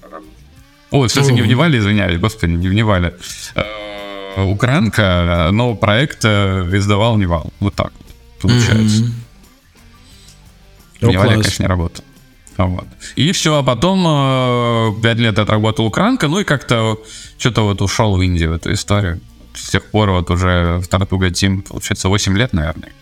Ой, 0.90 1.08
кстати, 1.08 1.30
не 1.30 1.42
в 1.42 1.46
Nival 1.46 1.69
е, 1.69 1.78
извиняюсь, 1.78 2.18
господи, 2.20 2.52
не 2.52 2.68
в 2.68 2.74
Nival 2.74 3.03
е. 3.03 3.14
Э, 3.54 4.42
У 4.44 4.57
KranX 4.58 5.24
а, 5.24 5.50
но 5.52 5.74
проект 5.74 6.24
э, 6.24 6.68
издавал 6.72 7.16
Nival. 7.16 7.52
Вот 7.60 7.74
так 7.74 7.92
вот 7.96 8.40
получается. 8.40 9.04
Nival 11.00 11.25
е, 11.25 11.34
класс. 11.34 11.44
конечно, 11.44 11.62
не 11.62 11.68
работал. 11.68 12.04
А 12.56 12.66
Вот. 12.66 12.86
И 13.16 13.32
все, 13.32 13.56
а 13.56 13.62
потом 13.62 14.04
э, 14.06 15.02
пять 15.02 15.18
лет 15.18 15.38
отработал 15.38 15.86
у 15.86 15.91
KranX 15.91 16.18
а, 16.18 16.28
ну 16.28 16.40
и 16.40 16.44
как-то 16.44 16.98
что-то 17.38 17.62
вот 17.62 17.80
ушел 17.80 18.16
в 18.16 18.22
инди 18.22 18.50
в 18.50 18.52
эту 18.54 18.72
историю. 18.72 19.20
С 19.54 19.70
тех 19.70 19.84
пор 19.90 20.10
вот 20.10 20.30
уже 20.30 20.78
в 20.78 20.86
Tortuga 20.88 21.30
Team, 21.30 21.62
получается, 21.62 22.08
8 22.08 22.36
лет, 22.36 22.52
наверное. 22.52 22.92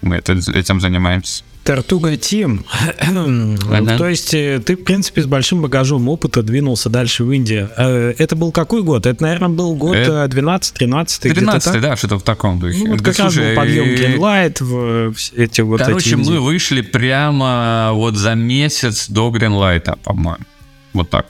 Мы 0.00 0.16
это- 0.16 0.32
этим 0.32 0.80
занимаемся. 0.80 1.44
Tortuga 1.64 2.16
Team. 2.16 2.64
Ага. 2.98 3.96
То 3.98 4.08
есть 4.08 4.34
э, 4.34 4.60
ты, 4.64 4.76
в 4.76 4.84
принципе, 4.84 5.22
с 5.22 5.26
большим 5.26 5.62
багажом 5.62 6.08
опыта 6.08 6.42
двинулся 6.42 6.88
дальше 6.88 7.24
в 7.24 7.30
Индию. 7.30 7.70
Э, 7.76 8.14
Это 8.18 8.34
был 8.34 8.50
какой 8.50 8.82
год? 8.82 9.06
Это, 9.06 9.22
наверное, 9.22 9.48
был 9.48 9.74
год 9.76 9.94
Это- 9.96 10.24
э, 10.24 10.28
12-13 10.28 11.20
где-то 11.20 11.40
13 11.40 11.72
так? 11.72 11.82
да, 11.82 11.96
что-то 11.96 12.18
в 12.18 12.22
таком 12.22 12.58
духе. 12.58 12.78
Ну, 12.84 12.90
вот 12.92 13.00
Да, 13.02 13.04
как 13.10 13.18
раз 13.18 13.36
был 13.36 13.54
подъем 13.54 13.84
Greenlight 13.84 14.62
в 14.64 15.14
эти 15.36 15.60
вот 15.60 15.80
Короче, 15.80 16.10
эти 16.10 16.14
мы 16.16 16.40
вышли 16.40 16.80
прямо 16.80 17.90
вот 17.92 18.16
за 18.16 18.34
месяц 18.34 19.08
до 19.08 19.30
Гринлайта, 19.30 19.98
по-моему. 20.02 20.44
Вот 20.92 21.10
так. 21.10 21.26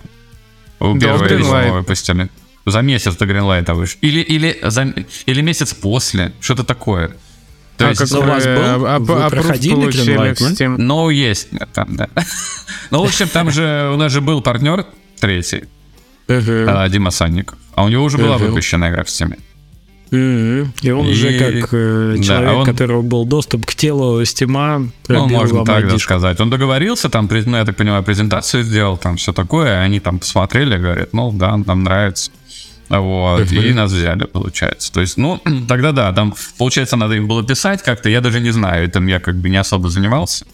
Письмо 0.79 0.97
Greenlight. 0.97 1.73
выпустили. 1.73 2.29
За 2.65 2.81
месяц 2.81 3.17
до 3.17 3.27
Гринлайта 3.27 3.75
вышли. 3.75 3.99
Или, 4.01 4.21
или, 4.21 4.59
за, 4.63 4.95
или 5.27 5.41
месяц 5.43 5.75
после. 5.75 6.33
Что-то 6.41 6.65
такое. 6.65 7.17
То 7.83 7.87
а 7.89 7.91
есть, 7.91 8.15
у 8.15 8.23
вас 8.23 8.45
был? 8.45 8.87
а- 8.87 8.99
Вы 8.99 9.23
а- 9.25 9.31
проходили 9.31 9.89
Greenlight, 9.89 10.35
в 10.37 10.39
да? 10.41 10.65
Steam? 10.65 10.77
ну, 10.79 11.11
есть 11.11 11.49
там, 11.75 11.97
да. 11.97 12.09
Ну, 12.91 13.03
в 13.03 13.07
общем, 13.07 13.29
там 13.29 13.51
же 13.51 13.91
у 13.93 13.97
нас 13.97 14.13
же 14.13 14.21
был 14.21 14.43
партнер 14.43 14.85
третий, 15.19 15.65
а, 16.29 16.89
Дима 16.89 17.11
Санников. 17.11 17.59
А 17.75 17.85
у 17.85 17.89
него 17.89 18.05
уже 18.05 18.19
была 18.19 18.37
выпущена 18.39 18.91
игра 18.91 19.03
в 19.05 19.07
Steam. 19.09 19.39
И 20.11 20.91
он 20.91 21.07
И- 21.07 21.11
уже 21.13 21.39
как 21.39 21.73
э, 21.73 22.15
да, 22.19 22.23
человек, 22.23 22.51
а 22.51 22.55
он- 22.55 22.63
у 22.63 22.65
которого 22.67 23.01
был 23.03 23.25
доступ 23.25 23.65
к 23.65 23.75
телу 23.75 24.23
Стима, 24.27 24.89
Ну, 25.09 25.27
можно 25.29 25.65
так 25.65 25.89
да, 25.89 25.99
сказать. 25.99 26.39
Он 26.39 26.51
договорился, 26.51 27.09
там, 27.09 27.29
през- 27.29 27.47
ну, 27.47 27.57
я 27.57 27.65
так 27.65 27.77
понимаю, 27.77 28.03
презентацию 28.03 28.63
сделал, 28.63 28.99
там 28.99 29.17
все 29.17 29.33
такое. 29.33 29.81
Они 29.81 30.01
там 30.01 30.19
посмотрели, 30.19 30.77
говорят, 30.77 31.15
ну, 31.15 31.33
да, 31.33 31.57
нам 31.57 31.83
нравится. 31.85 32.31
Вот, 32.89 33.51
и 33.51 33.73
нас 33.73 33.91
взяли, 33.93 34.25
получается. 34.25 34.93
То 34.93 35.01
есть, 35.01 35.17
ну, 35.17 35.41
тогда 35.69 35.93
да, 35.93 36.13
там, 36.13 36.35
получается, 36.59 36.97
надо 36.97 37.15
им 37.15 37.27
было 37.29 37.43
писать 37.43 37.83
как-то, 37.83 38.09
я 38.09 38.21
даже 38.21 38.41
не 38.41 38.51
знаю, 38.51 38.85
этим 38.87 39.07
я 39.07 39.19
как 39.21 39.37
бы 39.37 39.49
не 39.49 39.57
особо 39.57 39.89
занимался. 39.89 40.45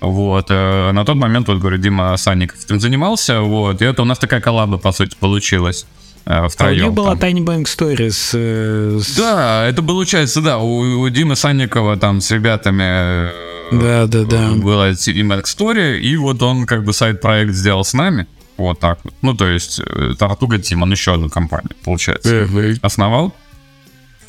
Вот, 0.00 0.46
э, 0.50 0.92
на 0.92 1.04
тот 1.04 1.16
момент, 1.16 1.48
вот, 1.48 1.58
говорю, 1.58 1.76
Дима 1.78 2.16
Санников 2.16 2.64
этим 2.64 2.80
занимался, 2.80 3.40
вот, 3.40 3.82
и 3.82 3.84
это 3.84 4.02
у 4.02 4.04
нас 4.04 4.18
такая 4.18 4.40
коллаба, 4.40 4.78
по 4.78 4.92
сути, 4.92 5.16
получилась 5.18 5.86
э, 6.24 6.30
А 6.32 6.46
у 6.46 6.48
втроем. 6.48 6.84
них 6.86 6.92
была 6.94 7.16
там. 7.16 7.28
Tiny 7.30 7.44
Bang 7.44 7.64
Stories. 7.64 8.30
э, 8.34 9.00
с- 9.00 9.16
Да, 9.16 9.66
это 9.66 9.82
получается, 9.82 10.40
да, 10.40 10.58
у, 10.58 11.00
у 11.00 11.08
Димы 11.08 11.34
Санникова 11.36 11.96
там 11.96 12.20
с 12.20 12.30
ребятами, 12.30 12.82
э, 12.84 13.30
Да, 13.72 14.06
да, 14.06 14.24
да. 14.24 14.50
Была 14.52 14.90
Mac 14.90 15.44
Story, 15.44 15.98
и 15.98 16.16
вот 16.16 16.42
он 16.42 16.64
как 16.66 16.84
бы 16.84 16.92
сайт-проект 16.92 17.52
сделал 17.52 17.84
с 17.84 17.92
нами. 17.92 18.26
Вот 18.58 18.80
так 18.80 18.98
вот. 19.04 19.14
Ну, 19.22 19.34
то 19.34 19.46
есть, 19.46 19.80
э, 19.80 20.14
Тартуга 20.18 20.58
Тим, 20.58 20.82
он 20.82 20.90
еще 20.92 21.14
одну 21.14 21.28
компанию, 21.30 21.70
получается, 21.84 22.46
основал. 22.82 23.32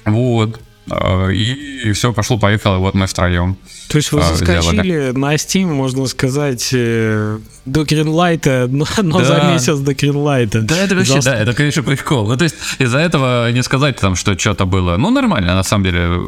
Вот. 0.06 0.60
Э, 0.92 1.32
И 1.34 1.92
все, 1.94 2.13
пошло-поехало, 2.13 2.78
вот 2.78 2.96
мы 2.96 3.06
втроем. 3.06 3.58
То 3.89 3.98
есть 3.98 4.12
вы 4.12 4.22
А, 4.22 4.24
заскочили 4.24 5.12
на 5.12 5.36
Steam, 5.36 5.65
можно 5.74 6.06
сказать, 6.08 6.70
э, 6.74 7.39
до 7.65 7.82
Greenlight, 7.84 8.68
но, 8.68 8.86
но 9.04 9.24
за 9.24 9.36
Да. 9.36 9.52
месяц 9.54 9.78
до 9.80 9.92
Greenlight. 9.92 10.62
Да, 10.62 10.78
это 10.78 10.96
вообще, 10.96 11.22
За- 11.22 11.32
да, 11.32 11.38
это, 11.39 11.54
конечно, 11.54 11.84
прикол. 11.84 12.28
Ну, 12.28 12.38
то 12.38 12.44
есть, 12.46 12.56
из-за 12.80 12.98
этого 13.00 13.52
не 13.52 13.63
сказать 13.63 13.98
там, 13.98 14.15
что 14.15 14.38
что-то 14.38 14.65
было. 14.65 14.98
Ну, 14.98 15.10
нормально, 15.12 15.54
на 15.56 15.63
самом 15.63 15.84
деле, 15.86 16.20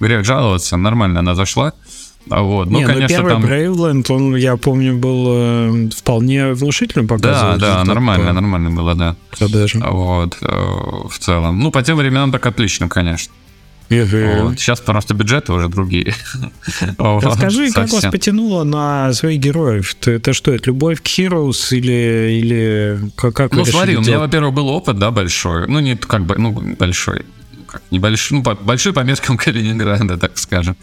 грех 0.00 0.24
жаловаться, 0.24 0.76
нормально 0.76 1.20
она 1.20 1.34
зашла. 1.34 1.72
А 2.30 2.42
Вот. 2.42 2.70
Ну, 2.70 2.78
Не, 2.78 2.86
конечно, 2.86 3.08
первый 3.08 3.32
там... 3.32 3.44
Bravland, 3.44 4.12
он, 4.12 4.36
я 4.36 4.56
помню, 4.56 4.96
был 4.96 5.26
э, 5.28 5.90
вполне 5.94 6.52
внушительным 6.52 7.06
Да, 7.06 7.14
показывал. 7.16 7.58
да, 7.58 7.66
результат 7.66 7.86
нормально, 7.86 8.26
по 8.28 8.32
нормально 8.32 8.70
было, 8.70 8.94
да. 8.94 9.16
продажам. 9.38 9.82
Вот, 9.90 10.38
э, 10.40 10.46
в 10.46 11.18
целом. 11.18 11.58
Ну, 11.60 11.70
по 11.70 11.82
тем 11.82 11.96
временам 11.96 12.32
так 12.32 12.46
отлично, 12.46 12.88
конечно. 12.88 13.32
Вот. 13.90 14.58
Сейчас 14.58 14.80
просто 14.80 15.14
бюджеты 15.14 15.52
уже 15.52 15.68
другие. 15.68 16.14
Расскажи, 16.98 17.70
как 17.70 17.90
вас 17.90 18.04
потянуло 18.04 18.64
на 18.64 19.12
своих 19.12 19.40
героев? 19.40 19.94
Это, 20.00 20.12
это 20.12 20.32
что, 20.32 20.52
это 20.52 20.70
любовь 20.70 21.02
к 21.02 21.06
Heroes 21.06 21.76
или, 21.76 22.38
или 22.40 23.10
как, 23.16 23.34
как 23.34 23.52
Ну, 23.52 23.64
смотри, 23.64 23.96
у 23.96 24.00
меня, 24.00 24.18
во-первых, 24.18 24.54
был 24.54 24.68
опыт, 24.68 24.98
да, 24.98 25.10
большой. 25.10 25.68
Ну, 25.68 25.80
не 25.80 25.96
как 25.96 26.24
бы, 26.24 26.36
ну, 26.38 26.52
большой. 26.78 27.26
Небольшой, 27.90 28.38
ну, 28.38 28.56
большой 28.62 28.92
по 28.92 29.00
меркам 29.00 29.36
Калининграда, 29.44 30.16
так 30.16 30.38
скажем. 30.38 30.76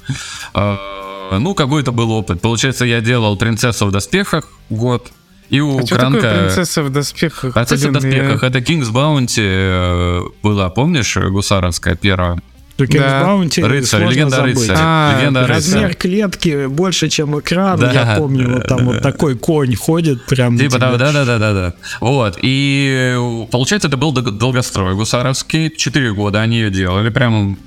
А, 1.32 1.40
Ну, 1.40 1.54
какой-то 1.56 1.92
был 1.92 2.12
опыт. 2.12 2.42
Получается, 2.42 2.86
я 2.86 3.00
делал 3.02 3.38
принцессу 3.38 3.86
в 3.86 3.92
доспехах 3.92 4.50
год, 4.70 5.12
и 5.50 5.60
у 5.62 5.80
А 5.80 5.86
что 5.86 5.96
такое 5.98 6.20
Кранка... 6.22 6.40
принцесса 6.42 6.84
в 6.84 6.90
доспехах? 6.92 7.54
Принцесса 7.54 7.88
в 7.90 7.94
я- 7.94 8.00
доспехах, 8.00 8.44
это 8.44 8.60
King's 8.60 8.92
Bounty 8.92 9.42
э, 9.46 10.22
была, 10.44 10.70
помнишь, 10.70 11.16
гусаровская 11.18 11.96
первая? 11.96 12.42
Да. 12.78 13.22
Bounty 13.24 13.64
Рыцарь, 13.64 14.08
легенда 14.10 14.38
забыть. 14.38 14.56
рыцаря. 14.56 14.78
А, 14.80 15.18
легенда 15.20 15.46
Размер 15.46 15.82
рыцаря. 15.90 15.94
клетки 15.94 16.66
больше, 16.66 17.10
чем 17.10 17.40
экран. 17.40 17.80
Да, 17.80 17.92
я 17.92 18.16
помню, 18.18 18.50
вот 18.56 18.68
там 18.68 18.80
да, 18.80 18.84
вот 18.86 19.02
такой 19.04 19.38
конь 19.38 19.76
ходит 19.76 20.26
прям. 20.26 20.58
Типа, 20.58 20.80
да, 20.80 20.98
да, 20.98 21.12
да, 21.12 21.26
да, 21.26 21.38
да, 21.38 21.54
да. 21.54 21.74
Вот. 22.00 22.40
И 22.42 23.14
э, 23.16 23.46
получается, 23.52 23.88
это 23.88 23.98
был 23.98 24.12
дол- 24.14 24.32
долгострой 24.32 24.96
гусаровский. 24.96 25.70
Четыре 25.70 26.12
года 26.14 26.42
они 26.42 26.58
ее 26.58 26.72
делали, 26.72 27.10
прям, 27.10 27.60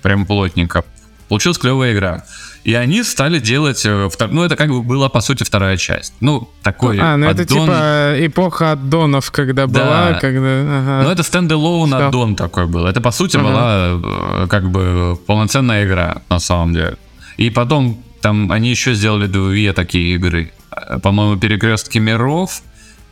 прям 0.00 0.24
плотненько. 0.24 0.84
Получилась 1.32 1.56
клевая 1.56 1.94
игра. 1.94 2.24
И 2.62 2.74
они 2.74 3.02
стали 3.02 3.38
делать... 3.38 3.86
э, 3.86 4.08
втор- 4.12 4.28
Ну, 4.30 4.42
это 4.44 4.54
как 4.54 4.68
бы 4.68 4.82
была, 4.82 5.08
по 5.08 5.22
сути, 5.22 5.44
вторая 5.44 5.78
часть. 5.78 6.12
Ну, 6.20 6.50
такой 6.62 6.98
А, 7.00 7.16
ну 7.16 7.24
это 7.26 7.42
аддон. 7.44 7.60
типа 7.66 8.14
эпоха 8.18 8.72
аддонов, 8.72 9.30
когда 9.30 9.66
Да. 9.66 9.72
была, 9.84 10.18
когда... 10.20 10.40
ага. 10.60 11.00
Ну, 11.04 11.10
это 11.10 11.22
стендалоун 11.22 11.94
аддон 11.94 12.36
такой 12.36 12.66
был. 12.66 12.84
Это, 12.86 13.00
по 13.00 13.12
сути, 13.12 13.38
Ага. 13.38 13.46
была 13.48 14.42
э, 14.42 14.46
как 14.50 14.70
бы 14.70 15.18
полноценная 15.26 15.86
игра, 15.86 16.20
на 16.28 16.38
самом 16.38 16.74
деле. 16.74 16.96
И 17.38 17.48
потом 17.48 18.02
там 18.20 18.52
они 18.52 18.68
еще 18.68 18.92
сделали 18.92 19.26
две 19.26 19.72
такие 19.72 20.14
игры. 20.16 20.52
Э, 20.70 20.98
По-моему, 20.98 21.38
Перекрестки 21.40 21.96
миров. 21.96 22.60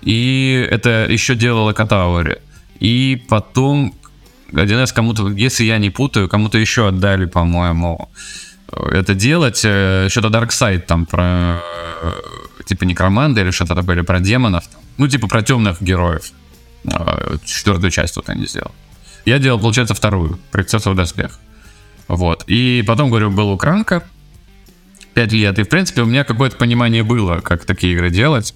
И 0.02 0.68
это 0.70 1.06
еще 1.09 1.35
делала 1.35 1.72
Катаури. 1.72 2.37
И 2.80 3.22
потом 3.30 3.94
1С 4.52 4.92
кому-то, 4.94 5.28
если 5.28 5.64
я 5.64 5.78
не 5.78 5.90
путаю, 5.90 6.28
кому-то 6.28 6.58
еще 6.58 6.88
отдали, 6.88 7.26
по-моему, 7.26 8.08
э, 8.72 8.98
это 8.98 9.14
делать. 9.14 9.60
Э, 9.64 10.08
Что-то 10.10 10.28
Dark 10.28 10.48
Side 10.48 10.80
там 10.80 11.06
про 11.06 11.60
э, 12.02 12.12
типа 12.66 12.84
некроманды 12.84 13.40
или 13.40 13.50
что-то 13.50 13.74
такое, 13.74 13.96
или 13.96 14.02
про 14.02 14.20
демонов. 14.20 14.66
там. 14.68 14.80
Ну, 14.98 15.08
типа 15.08 15.28
про 15.28 15.42
темных 15.42 15.82
героев. 15.82 16.32
Э, 16.84 17.36
Четвертую 17.44 17.90
часть 17.90 18.16
вот 18.16 18.28
они 18.28 18.46
сделали. 18.46 18.74
Я 19.26 19.38
делал, 19.38 19.60
получается, 19.60 19.94
вторую, 19.94 20.38
принцессу 20.50 20.90
в 20.90 20.94
доспех. 20.96 21.38
Вот. 22.08 22.44
И 22.46 22.82
потом, 22.86 23.10
говорю, 23.10 23.30
был 23.30 23.50
у 23.50 23.56
Кранка. 23.56 24.02
Пять 25.14 25.32
лет. 25.32 25.58
И, 25.58 25.62
в 25.62 25.68
принципе, 25.68 26.02
у 26.02 26.06
меня 26.06 26.24
какое-то 26.24 26.56
понимание 26.56 27.02
было, 27.02 27.40
как 27.40 27.64
такие 27.64 27.92
игры 27.92 28.10
делать. 28.10 28.54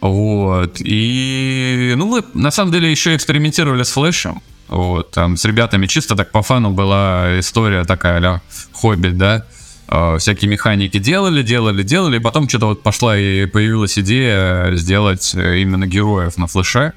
Вот. 0.00 0.80
И, 0.80 1.94
ну, 1.96 2.06
мы 2.06 2.24
на 2.34 2.50
самом 2.50 2.72
деле 2.72 2.90
еще 2.90 3.14
экспериментировали 3.16 3.82
с 3.82 3.90
флешем. 3.90 4.42
Вот, 4.70 5.10
там 5.10 5.36
с 5.36 5.44
ребятами 5.44 5.86
чисто 5.86 6.14
так 6.14 6.30
по 6.30 6.42
фану 6.42 6.70
была 6.70 7.40
история 7.40 7.84
такая, 7.84 8.24
а 8.24 8.40
хобби, 8.72 9.08
да. 9.08 9.44
Э, 9.88 10.16
всякие 10.18 10.48
механики 10.48 10.98
делали, 10.98 11.42
делали, 11.42 11.82
делали, 11.82 12.18
и 12.18 12.20
потом 12.20 12.48
что-то 12.48 12.66
вот 12.66 12.82
пошла 12.84 13.18
и 13.18 13.46
появилась 13.46 13.98
идея 13.98 14.76
сделать 14.76 15.32
э, 15.34 15.58
именно 15.58 15.88
героев 15.88 16.36
на 16.36 16.46
флеше. 16.46 16.92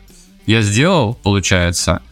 Я 0.45 0.61
сделал, 0.61 1.15
получается, 1.15 2.03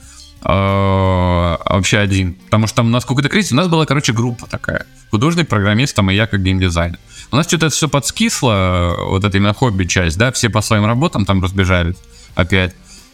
э, 0.44 0.48
вообще 0.50 2.00
один. 2.00 2.34
Потому 2.34 2.66
что 2.66 2.78
там 2.78 2.88
у 2.88 2.90
нас 2.90 3.06
какой-то 3.06 3.30
кризис, 3.30 3.52
у 3.52 3.56
нас 3.56 3.68
была, 3.68 3.86
короче, 3.86 4.14
группа 4.14 4.48
такая. 4.48 4.88
Художник, 5.12 5.48
программист, 5.48 5.96
там 5.96 6.10
и 6.10 6.16
я 6.16 6.26
как 6.26 6.42
геймдизайнер. 6.42 6.98
У 7.32 7.36
нас 7.36 7.46
что-то 7.46 7.70
все 7.70 7.88
подскисло, 7.88 8.96
вот 9.10 9.24
это 9.24 9.38
именно 9.38 9.54
хобби-часть, 9.54 10.18
да, 10.18 10.32
все 10.32 10.50
по 10.50 10.62
своим 10.62 10.88
работам 10.88 11.26
там 11.26 11.44
разбежались 11.44 11.98
опять. 12.34 12.74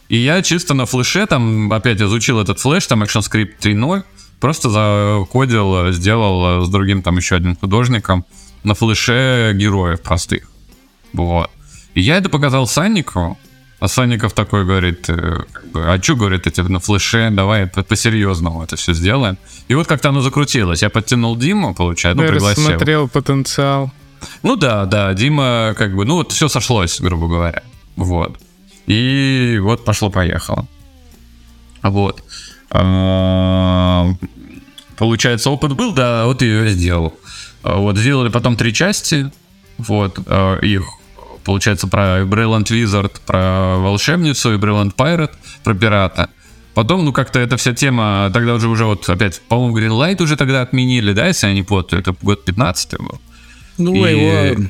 И 0.10 0.18
я 0.18 0.42
чисто 0.42 0.74
на 0.74 0.86
флеше 0.86 1.26
там 1.26 1.72
опять 1.74 2.02
изучил 2.02 2.40
этот 2.40 2.60
флеш, 2.60 2.88
там 2.88 3.04
ActionScript 3.04 3.60
3.0, 3.62 4.04
просто 4.40 4.70
закодил, 4.70 5.92
сделал 5.92 6.66
с 6.66 6.70
другим 6.70 7.02
там 7.02 7.18
еще 7.18 7.36
одним 7.36 7.56
художником 7.58 8.26
на 8.64 8.74
флеше 8.74 9.52
героев 9.56 10.02
простых. 10.02 10.50
Вот. 11.14 11.50
И 11.94 12.02
я 12.02 12.18
это 12.18 12.30
показал 12.30 12.68
Саннику, 12.68 13.38
а 13.80 13.88
Санников 13.88 14.34
такой 14.34 14.66
говорит, 14.66 15.10
э, 15.10 15.40
а 15.74 16.00
что, 16.02 16.16
говорит, 16.16 16.48
эти 16.48 16.62
на 16.62 16.80
флеше, 16.80 17.30
давай 17.32 17.68
по- 17.68 17.84
по-серьезному 17.84 18.64
это 18.64 18.76
все 18.76 18.94
сделаем. 18.94 19.38
И 19.68 19.76
вот 19.76 19.88
как-то 19.88 20.10
оно 20.10 20.22
закрутилось. 20.22 20.82
Я 20.82 20.90
подтянул 20.90 21.36
Диму, 21.36 21.74
получается, 21.76 22.18
ну, 22.18 22.24
Я 22.24 22.32
пригласил. 22.34 22.64
рассмотрел 22.64 23.08
потенциал. 23.08 23.92
Ну 24.42 24.56
да, 24.56 24.86
да, 24.86 25.14
Дима, 25.14 25.76
как 25.78 25.96
бы, 25.96 26.06
ну 26.06 26.16
вот 26.16 26.32
все 26.32 26.48
сошлось, 26.48 27.00
грубо 27.00 27.28
говоря. 27.28 27.62
Вот. 27.96 28.38
И 28.88 29.60
вот 29.62 29.86
пошло-поехало. 29.86 30.68
Вот. 31.84 32.24
А, 32.72 34.08
Получается, 34.98 35.52
опыт 35.52 35.74
был, 35.74 35.94
да, 35.94 36.26
вот 36.26 36.42
ее 36.42 36.70
сделал. 36.70 37.14
А, 37.64 37.76
Вот, 37.78 37.98
сделали 37.98 38.30
потом 38.30 38.56
три 38.56 38.74
части. 38.74 39.32
Вот, 39.78 40.18
а, 40.26 40.58
их, 40.60 40.84
получается, 41.44 41.88
про 41.88 42.22
Brilliant 42.22 42.66
Wizard, 42.66 43.12
про 43.26 43.78
волшебницу 43.78 44.54
и 44.54 44.58
Brilliant 44.58 44.96
Pirate, 44.96 45.32
про 45.64 45.74
пирата. 45.76 46.30
Потом, 46.74 47.06
ну, 47.06 47.12
как-то 47.14 47.40
эта 47.40 47.58
вся 47.58 47.74
тема, 47.74 48.30
тогда 48.34 48.54
уже, 48.56 48.68
уже 48.68 48.86
вот 48.86 49.08
опять, 49.10 49.42
по-моему, 49.50 49.78
Greenlight 49.78 50.22
уже 50.22 50.36
тогда 50.36 50.62
отменили, 50.62 51.12
да, 51.14 51.28
если 51.28 51.48
я 51.48 51.54
не 51.54 51.64
путаю, 51.64 52.02
это 52.02 52.16
год 52.22 52.46
15 52.46 52.98
был. 53.00 53.20
Ну, 53.78 53.94
И- 53.96 54.12
его 54.12 54.70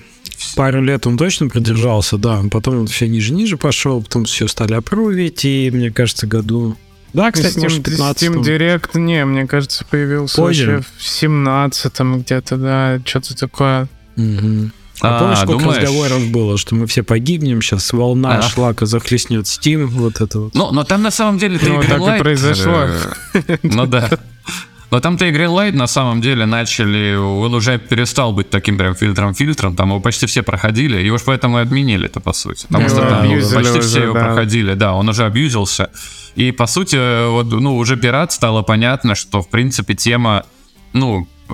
пару 0.56 0.82
лет 0.84 1.06
он 1.08 1.18
точно 1.18 1.48
продержался, 1.50 2.18
да. 2.18 2.42
Потом 2.52 2.80
он 2.82 2.88
все 2.88 3.08
ниже-ниже 3.08 3.58
пошел, 3.58 4.02
потом 4.02 4.26
все 4.26 4.48
стали 4.48 4.74
опровить, 4.74 5.46
и, 5.46 5.70
мне 5.74 5.92
кажется, 5.92 6.28
году... 6.28 6.76
Да, 7.14 7.32
кстати, 7.32 7.58
Steam, 7.58 7.62
может, 7.64 7.84
15 7.84 8.24
Steam 8.30 8.42
Direct, 8.44 9.00
не, 9.00 9.24
мне 9.26 9.48
кажется, 9.48 9.86
появился 9.90 10.36
Позже? 10.42 10.76
вообще 10.78 10.90
в 10.98 11.24
17-м 11.24 12.20
где-то, 12.22 12.58
да, 12.58 13.00
что-то 13.06 13.36
такое. 13.36 13.88
Мгм. 14.18 14.72
А, 15.00 15.18
А, 15.18 15.20
помнишь, 15.20 15.38
сколько 15.40 15.60
думаешь? 15.64 15.84
разговоров 15.84 16.28
было, 16.32 16.58
что 16.58 16.76
мы 16.76 16.88
все 16.88 17.04
погибнем, 17.04 17.62
сейчас 17.62 17.94
волна 17.94 18.40
А. 18.40 18.42
шлака 18.42 18.86
захлестнет 18.88 19.46
Steam, 19.46 19.86
вот 19.86 20.22
это 20.22 20.40
вот. 20.40 20.56
Ну, 20.56 20.72
но 20.72 20.84
там 20.84 21.02
на 21.04 21.12
самом 21.12 21.38
деле 21.38 21.60
ты 21.60 21.70
Ну, 21.70 21.82
так 21.82 21.90
и 21.90 21.94
Greenlight, 21.94 22.20
произошло. 22.20 22.88
э, 23.34 23.58
Ну 23.64 23.86
да. 23.86 24.10
Но 24.90 25.00
там-то 25.02 25.26
и 25.26 25.32
Greenlight 25.32 25.74
на 25.74 25.88
самом 25.88 26.22
деле 26.22 26.46
начали, 26.46 27.16
он 27.16 27.54
уже 27.54 27.78
перестал 27.78 28.32
быть 28.32 28.50
таким 28.50 28.78
прям 28.78 28.96
фильтром-фильтром, 28.96 29.76
там 29.76 29.90
его 29.90 30.00
почти 30.00 30.28
все 30.28 30.44
проходили, 30.44 30.98
его 30.98 31.18
же 31.18 31.24
поэтому 31.26 31.60
и 31.60 31.62
отменили-то, 31.62 32.22
по 32.22 32.32
сути. 32.34 32.68
Потому 32.68 32.86
Его 32.86 32.96
что 32.96 33.08
там 33.08 33.30
почти 33.30 33.80
уже, 33.80 33.82
все 33.82 34.04
его 34.04 34.14
да. 34.14 34.26
проходили, 34.26 34.74
да, 34.76 34.94
он 34.94 35.10
уже 35.10 35.26
абьюзился. 35.26 35.90
И, 36.36 36.52
по 36.52 36.68
сути, 36.68 37.30
вот, 37.30 37.52
ну, 37.52 37.76
уже 37.78 37.98
пират 37.98 38.32
стало 38.32 38.62
понятно, 38.62 39.16
что, 39.16 39.42
в 39.42 39.50
принципе, 39.50 39.94
тема, 39.94 40.46
ну, 40.94 41.28
э, 41.50 41.54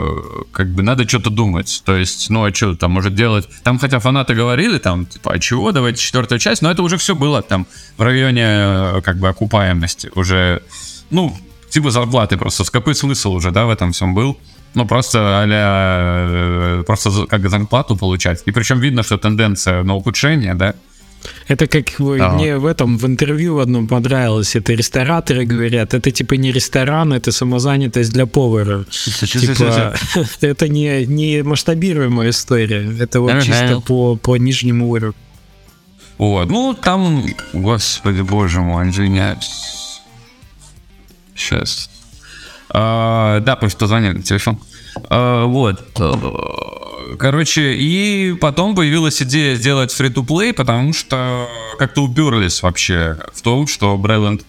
как 0.51 0.67
бы 0.71 0.83
надо 0.83 1.07
что-то 1.07 1.29
думать. 1.29 1.81
То 1.85 1.95
есть, 1.95 2.29
ну, 2.29 2.43
а 2.43 2.53
что 2.53 2.75
там 2.75 2.91
может 2.91 3.15
делать? 3.15 3.47
Там, 3.63 3.79
хотя 3.79 3.99
фанаты 3.99 4.35
говорили, 4.35 4.77
там, 4.77 5.05
типа, 5.05 5.33
а 5.33 5.39
чего, 5.39 5.71
давайте 5.71 6.01
четвертую 6.01 6.37
часть, 6.37 6.61
но 6.61 6.69
это 6.69 6.83
уже 6.83 6.97
все 6.97 7.15
было 7.15 7.41
там 7.41 7.65
в 7.97 8.01
районе, 8.01 8.43
э, 8.45 9.01
как 9.03 9.17
бы, 9.17 9.29
окупаемости. 9.29 10.11
Уже, 10.15 10.61
ну, 11.09 11.35
типа 11.73 11.91
зарплаты 11.91 12.37
просто. 12.37 12.63
Какой 12.71 12.95
смысл 12.95 13.33
уже, 13.33 13.51
да, 13.51 13.65
в 13.65 13.69
этом 13.69 13.91
всем 13.91 14.13
был? 14.13 14.37
Ну, 14.75 14.87
просто 14.87 15.19
а 15.21 16.83
просто 16.85 17.25
как 17.27 17.49
зарплату 17.49 17.95
получать. 17.95 18.43
И 18.45 18.51
причем 18.51 18.79
видно, 18.79 19.03
что 19.03 19.17
тенденция 19.17 19.83
на 19.83 19.95
ухудшение, 19.95 20.55
да, 20.55 20.73
Это 21.47 21.67
как 21.67 21.85
да. 21.99 22.33
мне 22.33 22.57
в 22.57 22.65
этом 22.65 22.97
в 22.97 23.05
интервью 23.05 23.55
в 23.55 23.59
одном 23.59 23.87
понравилось. 23.87 24.55
Это 24.55 24.73
рестораторы 24.73 25.45
говорят, 25.45 25.93
это 25.93 26.11
типа 26.11 26.35
не 26.35 26.51
ресторан, 26.51 27.13
это 27.13 27.31
самозанятость 27.31 28.11
для 28.13 28.25
повара. 28.25 28.85
Типа, 28.89 29.93
это 30.41 30.67
не, 30.67 31.05
не 31.05 31.43
масштабируемая 31.43 32.29
история. 32.29 32.91
Это 32.99 33.21
вот 33.21 33.41
чисто 33.43 33.81
по, 33.85 34.15
по 34.15 34.37
нижнему 34.37 34.89
уровню. 34.89 35.15
Вот. 36.17 36.49
Ну, 36.49 36.73
там, 36.73 37.25
господи 37.53 38.21
боже 38.21 38.61
мой, 38.61 38.89
извиняюсь. 38.89 39.82
Сейчас. 41.35 41.89
А, 42.69 43.39
да, 43.41 43.55
просто 43.55 43.87
звонили 43.87 44.13
на 44.13 44.23
телефон. 44.23 44.59
А, 45.09 45.45
вот. 45.45 45.81
Короче, 47.19 47.73
и 47.73 48.33
потом 48.39 48.75
появилась 48.75 49.21
идея 49.21 49.55
сделать 49.55 49.91
free-to-play, 49.91 50.53
потому 50.53 50.93
что 50.93 51.47
как-то 51.77 52.01
уперлись 52.03 52.63
вообще 52.63 53.17
в 53.33 53.41
том, 53.41 53.67
что 53.67 53.97
Брайленд 53.97 54.43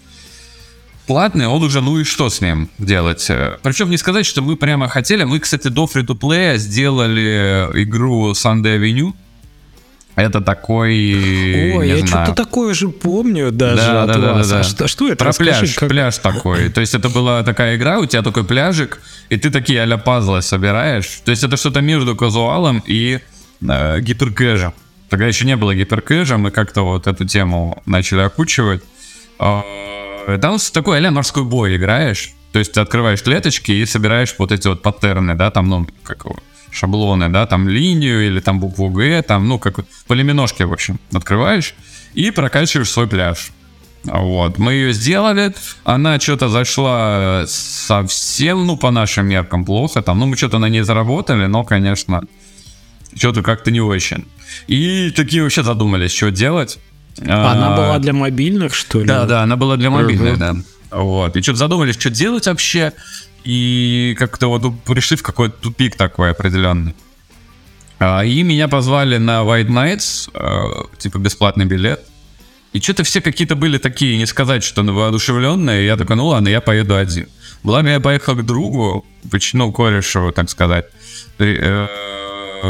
платный, 1.05 1.47
он 1.47 1.61
уже, 1.61 1.81
ну 1.81 1.99
и 1.99 2.03
что 2.03 2.29
с 2.29 2.41
ним 2.41 2.69
делать? 2.79 3.27
Причем 3.61 3.89
не 3.91 3.97
сказать, 3.97 4.25
что 4.25 4.41
мы 4.41 4.55
прямо 4.55 4.87
хотели. 4.87 5.23
Мы, 5.23 5.39
кстати, 5.39 5.67
до 5.67 5.85
free-to-play 5.85 6.57
сделали 6.57 7.69
игру 7.83 8.31
Sunday 8.31 8.79
Avenue, 8.79 9.13
это 10.15 10.41
такой. 10.41 11.73
Ой, 11.75 11.87
я 11.87 12.05
что-то 12.05 12.33
такое 12.33 12.73
же 12.73 12.89
помню 12.89 13.51
даже 13.51 13.77
да, 13.77 14.03
от 14.03 14.07
да, 14.13 14.33
вас. 14.33 14.49
Да, 14.49 14.55
да, 14.57 14.59
да. 14.59 14.59
А 14.59 14.63
что, 14.63 14.87
что 14.87 15.07
это? 15.07 15.17
Про 15.17 15.27
Расскажи, 15.27 15.59
пляж, 15.59 15.75
как... 15.75 15.89
пляж 15.89 16.17
такой. 16.17 16.69
То 16.69 16.81
есть 16.81 16.95
это 16.95 17.09
была 17.09 17.43
такая 17.43 17.75
игра, 17.75 17.99
у 17.99 18.05
тебя 18.05 18.21
такой 18.21 18.45
пляжик, 18.45 19.01
и 19.29 19.37
ты 19.37 19.49
такие 19.49 19.81
а-ля 19.81 19.97
пазлы 19.97 20.41
собираешь. 20.41 21.21
То 21.25 21.31
есть 21.31 21.43
это 21.43 21.57
что-то 21.57 21.81
между 21.81 22.15
казуалом 22.15 22.81
и 22.85 23.19
э, 23.61 23.99
гиперкэжем. 23.99 24.73
Тогда 25.09 25.27
еще 25.27 25.45
не 25.45 25.55
было 25.55 25.75
гиперкэжа, 25.75 26.37
мы 26.37 26.51
как-то 26.51 26.83
вот 26.83 27.07
эту 27.07 27.25
тему 27.25 27.81
начали 27.85 28.21
окучивать. 28.21 28.83
Э, 29.39 30.37
там 30.41 30.57
такой 30.71 31.05
а 31.05 31.11
морской 31.11 31.43
бой 31.43 31.75
играешь. 31.75 32.31
То 32.53 32.59
есть 32.59 32.71
ты 32.71 32.79
открываешь 32.79 33.21
клеточки 33.21 33.73
и 33.73 33.85
собираешь 33.85 34.33
вот 34.37 34.53
эти 34.53 34.69
вот 34.69 34.81
паттерны, 34.81 35.35
да, 35.35 35.51
там, 35.51 35.67
ну, 35.67 35.87
как 36.03 36.23
его, 36.23 36.37
шаблоны, 36.75 37.29
да, 37.29 37.45
там 37.45 37.67
линию 37.69 38.27
или 38.27 38.39
там 38.39 38.59
букву 38.59 38.89
Г, 38.89 39.21
там, 39.21 39.47
ну, 39.47 39.57
как 39.59 39.85
по 40.07 40.13
лиминошке, 40.13 40.65
в 40.65 40.73
общем, 40.73 40.99
открываешь 41.13 41.73
и 42.13 42.31
прокачиваешь 42.31 42.89
свой 42.89 43.07
пляж. 43.07 43.51
Вот, 44.03 44.59
мы 44.59 44.73
ее 44.73 44.93
сделали, 44.93 45.53
она 45.83 46.19
что-то 46.19 46.49
зашла 46.49 47.45
совсем, 47.47 48.67
ну, 48.67 48.77
по 48.77 48.91
нашим 48.91 49.25
меркам 49.27 49.65
плохо, 49.65 50.01
там, 50.01 50.19
ну, 50.19 50.27
мы 50.27 50.37
что-то 50.37 50.59
на 50.59 50.69
ней 50.69 50.81
заработали, 50.81 51.47
но, 51.47 51.63
конечно, 51.63 52.21
что-то 53.15 53.41
как-то 53.41 53.71
не 53.71 53.81
очень. 53.81 54.25
И 54.67 55.11
такие 55.15 55.41
вообще 55.41 55.63
задумались, 55.63 56.11
что 56.11 56.29
делать. 56.29 56.77
Она 57.21 57.73
а, 57.73 57.77
была 57.77 57.99
для 57.99 58.13
мобильных, 58.13 58.75
что 58.75 58.99
ли? 58.99 59.07
Да, 59.07 59.25
да, 59.25 59.41
она 59.41 59.55
была 59.55 59.77
для 59.77 59.89
мобильных, 59.89 60.37
да. 60.37 60.55
Вот, 60.91 61.35
и 61.35 61.41
что-то 61.41 61.57
задумались, 61.57 61.95
что 61.95 62.09
делать 62.09 62.45
вообще 62.45 62.93
и 63.45 64.15
как-то 64.17 64.47
вот 64.47 64.83
пришли 64.83 65.15
в 65.15 65.23
какой-то 65.23 65.55
тупик 65.61 65.95
такой 65.95 66.31
определенный. 66.31 66.95
А, 67.99 68.25
и 68.25 68.43
меня 68.43 68.67
позвали 68.67 69.17
на 69.17 69.43
White 69.43 69.67
Nights, 69.67 70.29
а, 70.33 70.87
типа 70.97 71.19
бесплатный 71.19 71.65
билет. 71.65 72.01
И 72.73 72.81
что-то 72.81 73.03
все 73.03 73.21
какие-то 73.21 73.55
были 73.55 73.77
такие, 73.77 74.17
не 74.17 74.25
сказать, 74.25 74.63
что 74.63 74.83
воодушевленные. 74.83 75.85
Я 75.85 75.95
такой, 75.95 76.17
ну 76.17 76.27
ладно, 76.27 76.49
я 76.49 76.59
поеду 76.59 76.95
один. 76.97 77.27
Благо 77.63 77.89
я 77.89 77.99
поехал 77.99 78.35
к 78.35 78.45
другу, 78.45 79.05
ну, 79.53 79.71
корешу, 79.71 80.31
так 80.31 80.49
сказать. 80.49 80.85
Э, 81.39 81.87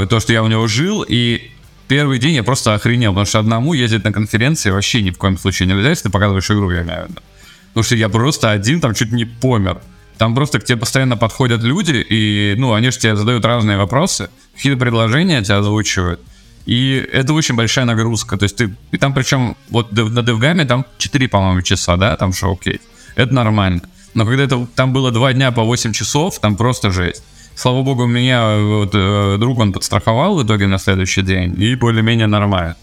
то, 0.10 0.20
что 0.20 0.32
я 0.32 0.44
у 0.44 0.48
него 0.48 0.68
жил, 0.68 1.04
и 1.08 1.52
первый 1.88 2.20
день 2.20 2.36
я 2.36 2.44
просто 2.44 2.74
охренел, 2.76 3.12
потому 3.12 3.26
что 3.26 3.40
одному 3.40 3.74
ездить 3.74 4.04
на 4.04 4.14
конференции 4.14 4.70
вообще 4.70 5.02
ни 5.02 5.10
в 5.10 5.18
коем 5.18 5.38
случае 5.38 5.68
нельзя, 5.68 5.90
если 5.90 6.04
ты 6.04 6.10
показываешь 6.12 6.52
игру, 6.52 6.70
я 6.72 6.84
имею 6.84 7.06
в 7.06 7.10
виду. 7.10 7.22
Потому 7.70 7.84
что 7.84 7.96
я 7.96 8.10
просто 8.10 8.52
один 8.52 8.80
там 8.82 8.94
чуть 8.94 9.12
не 9.12 9.26
помер. 9.26 9.82
Там 10.18 10.34
просто 10.34 10.60
к 10.60 10.64
тебе 10.64 10.78
постоянно 10.78 11.18
подходят 11.18 11.62
люди, 11.62 12.06
и, 12.10 12.56
ну, 12.58 12.74
они 12.74 12.92
же 12.92 13.00
тебе 13.00 13.16
задают 13.16 13.44
разные 13.46 13.78
вопросы, 13.78 14.30
какие-то 14.56 14.80
предложения 14.80 15.42
тебя 15.44 15.58
озвучивают. 15.58 16.22
И 16.66 17.08
это 17.12 17.34
очень 17.34 17.56
большая 17.56 17.86
нагрузка. 17.86 18.38
То 18.38 18.44
есть 18.44 18.56
ты, 18.56 18.76
и 18.92 18.98
там 18.98 19.14
причем, 19.14 19.56
вот 19.70 19.92
на 19.92 20.24
девгаме 20.24 20.66
там 20.66 20.86
4, 20.98 21.28
по-моему, 21.28 21.62
часа, 21.62 21.96
да, 21.98 22.16
там 22.16 22.34
шоу 22.34 22.54
окей. 22.54 22.82
Это 23.16 23.34
нормально. 23.34 23.82
Но 24.14 24.26
когда 24.26 24.44
это, 24.44 24.66
там 24.76 24.94
было 24.94 25.12
2 25.12 25.34
дня 25.34 25.52
по 25.52 25.64
8 25.64 25.92
часов, 25.94 26.40
там 26.40 26.56
просто 26.56 26.92
жесть. 26.92 27.24
Слава 27.56 27.84
богу, 27.84 28.06
меня 28.06 28.58
вот, 28.58 28.92
э, 28.94 29.38
друг 29.40 29.60
он 29.60 29.74
подстраховал 29.74 30.38
в 30.38 30.46
итоге 30.46 30.68
на 30.68 30.78
следующий 30.78 31.22
день, 31.22 31.56
и 31.62 31.76
более-менее 31.76 32.28
нормально. 32.28 32.76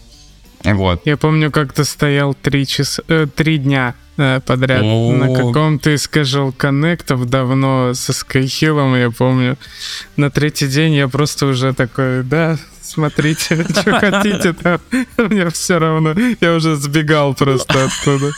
Вот. 0.63 1.01
Я 1.05 1.17
помню, 1.17 1.51
как 1.51 1.73
ты 1.73 1.83
стоял 1.83 2.33
3 2.33 2.65
часа, 2.65 3.03
э, 3.07 3.27
3 3.35 3.57
дня 3.57 3.95
Э, 4.15 4.41
подряд 4.45 4.83
О-о-о. 4.83 5.13
на 5.13 5.35
каком-то 5.35 5.89
из 5.89 6.07
casual 6.07 6.53
коннектов 6.55 7.27
давно 7.27 7.93
со 7.95 8.13
Скайхиллом, 8.13 8.95
я 8.95 9.09
помню. 9.09 9.57
На 10.17 10.29
третий 10.29 10.67
день 10.67 10.93
я 10.93 11.07
просто 11.07 11.47
уже 11.47 11.73
такой, 11.73 12.21
да, 12.23 12.59
смотрите, 12.93 13.65
что 13.69 13.99
хотите 13.99 14.53
там. 14.53 14.79
Мне 15.17 15.49
все 15.49 15.79
равно. 15.79 16.15
Я 16.41 16.55
уже 16.55 16.75
сбегал 16.75 17.33
просто 17.33 17.85
оттуда. 17.85 18.31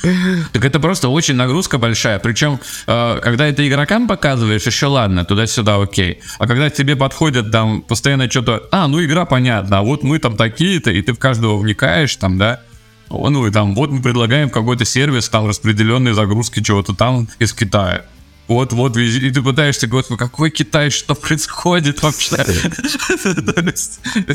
Так 0.54 0.66
это 0.66 0.80
просто 0.80 1.10
очень 1.10 1.36
нагрузка 1.36 1.78
большая. 1.78 2.20
Причем, 2.20 2.60
э, 2.88 3.20
когда 3.22 3.48
это 3.48 3.68
игрокам 3.68 4.08
показываешь, 4.08 4.66
еще 4.66 4.88
ладно, 4.88 5.26
туда-сюда 5.26 5.82
окей. 5.82 6.20
А 6.40 6.48
когда 6.48 6.70
тебе 6.70 6.96
подходят 6.96 7.52
там 7.52 7.82
постоянно 7.82 8.30
что-то, 8.30 8.64
а, 8.72 8.88
ну 8.88 9.04
игра 9.04 9.26
понятна, 9.26 9.80
а 9.80 9.82
вот 9.82 10.04
мы 10.04 10.20
там 10.20 10.38
такие-то, 10.38 10.92
и 10.92 11.02
ты 11.02 11.14
в 11.14 11.20
каждого 11.20 11.58
вникаешь 11.58 12.16
там, 12.16 12.38
да, 12.38 12.62
ну 13.10 13.48
и 13.48 13.52
там, 13.52 13.76
вот 13.76 13.92
мы 13.92 14.02
предлагаем 14.02 14.50
какой-то 14.50 14.86
сервис, 14.86 15.30
там 15.30 15.48
распределенные 15.48 16.14
загрузки 16.14 16.62
чего-то 16.62 16.94
там 16.96 17.28
из 17.40 17.54
Китая. 17.54 18.06
Вот, 18.48 18.74
вот, 18.74 18.96
и 18.98 19.32
ты 19.32 19.42
пытаешься 19.42 19.88
говорить, 19.88 20.10
ну 20.12 20.18
какой 20.18 20.52
Китай, 20.52 20.92
что 20.92 21.16
происходит 21.16 22.04
вообще? 22.04 22.36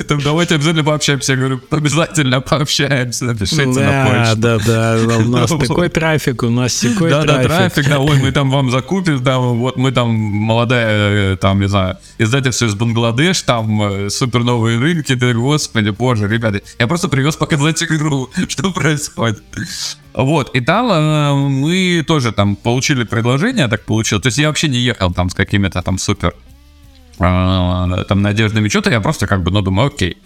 Давайте 0.08 0.54
обязательно 0.56 0.84
пообщаемся. 0.84 1.32
Я 1.32 1.38
говорю, 1.38 1.60
обязательно 1.70 2.40
пообщаемся, 2.40 3.26
напишите 3.26 3.66
на 3.66 4.06
почту. 4.06 4.36
Да, 4.40 4.58
да, 4.58 4.98
да, 4.98 5.16
у 5.18 5.28
нас 5.28 5.50
такой 5.60 5.88
трафик, 5.88 6.42
у 6.42 6.50
нас 6.50 6.74
такой 6.74 7.10
трафик. 7.10 7.26
Да, 7.26 7.36
да, 7.36 7.44
трафик, 7.44 7.88
да, 7.88 8.00
ой, 8.00 8.18
мы 8.18 8.32
там 8.32 8.50
вам 8.50 8.70
закупим, 8.70 9.22
да, 9.22 9.38
вот 9.38 9.76
мы 9.76 9.92
там 9.92 10.10
молодая, 10.10 11.36
там, 11.36 11.60
не 11.60 11.68
знаю, 11.68 11.96
издательство 12.18 12.66
из 12.66 12.74
Бангладеш, 12.74 13.42
там 13.42 13.82
э, 13.82 14.10
супер 14.10 14.42
новые 14.42 14.78
рынки, 14.78 15.12
господи, 15.32 15.90
боже, 15.90 16.26
ребята, 16.26 16.62
я 16.78 16.86
просто 16.86 17.08
привез 17.08 17.36
показать 17.36 17.82
игру, 17.82 18.28
что 18.48 18.70
происходит. 18.72 19.42
Вот, 20.12 20.54
и 20.56 20.60
там 20.60 20.90
э, 20.90 21.34
мы 21.34 22.04
тоже 22.06 22.32
там 22.32 22.56
получили 22.56 23.04
предложение, 23.04 23.68
так 23.68 23.84
получилось. 23.84 24.22
То 24.22 24.26
есть 24.28 24.38
я 24.38 24.48
вообще 24.48 24.68
не 24.68 24.78
ехал 24.78 25.12
там 25.12 25.30
с 25.30 25.34
какими-то 25.34 25.82
там 25.82 25.98
супер 25.98 26.34
э, 27.18 28.04
там 28.08 28.22
надеждами 28.22 28.68
что-то, 28.68 28.90
я 28.90 29.00
просто 29.00 29.26
как 29.26 29.42
бы, 29.42 29.50
ну, 29.50 29.62
думаю, 29.62 29.88
окей. 29.88 30.16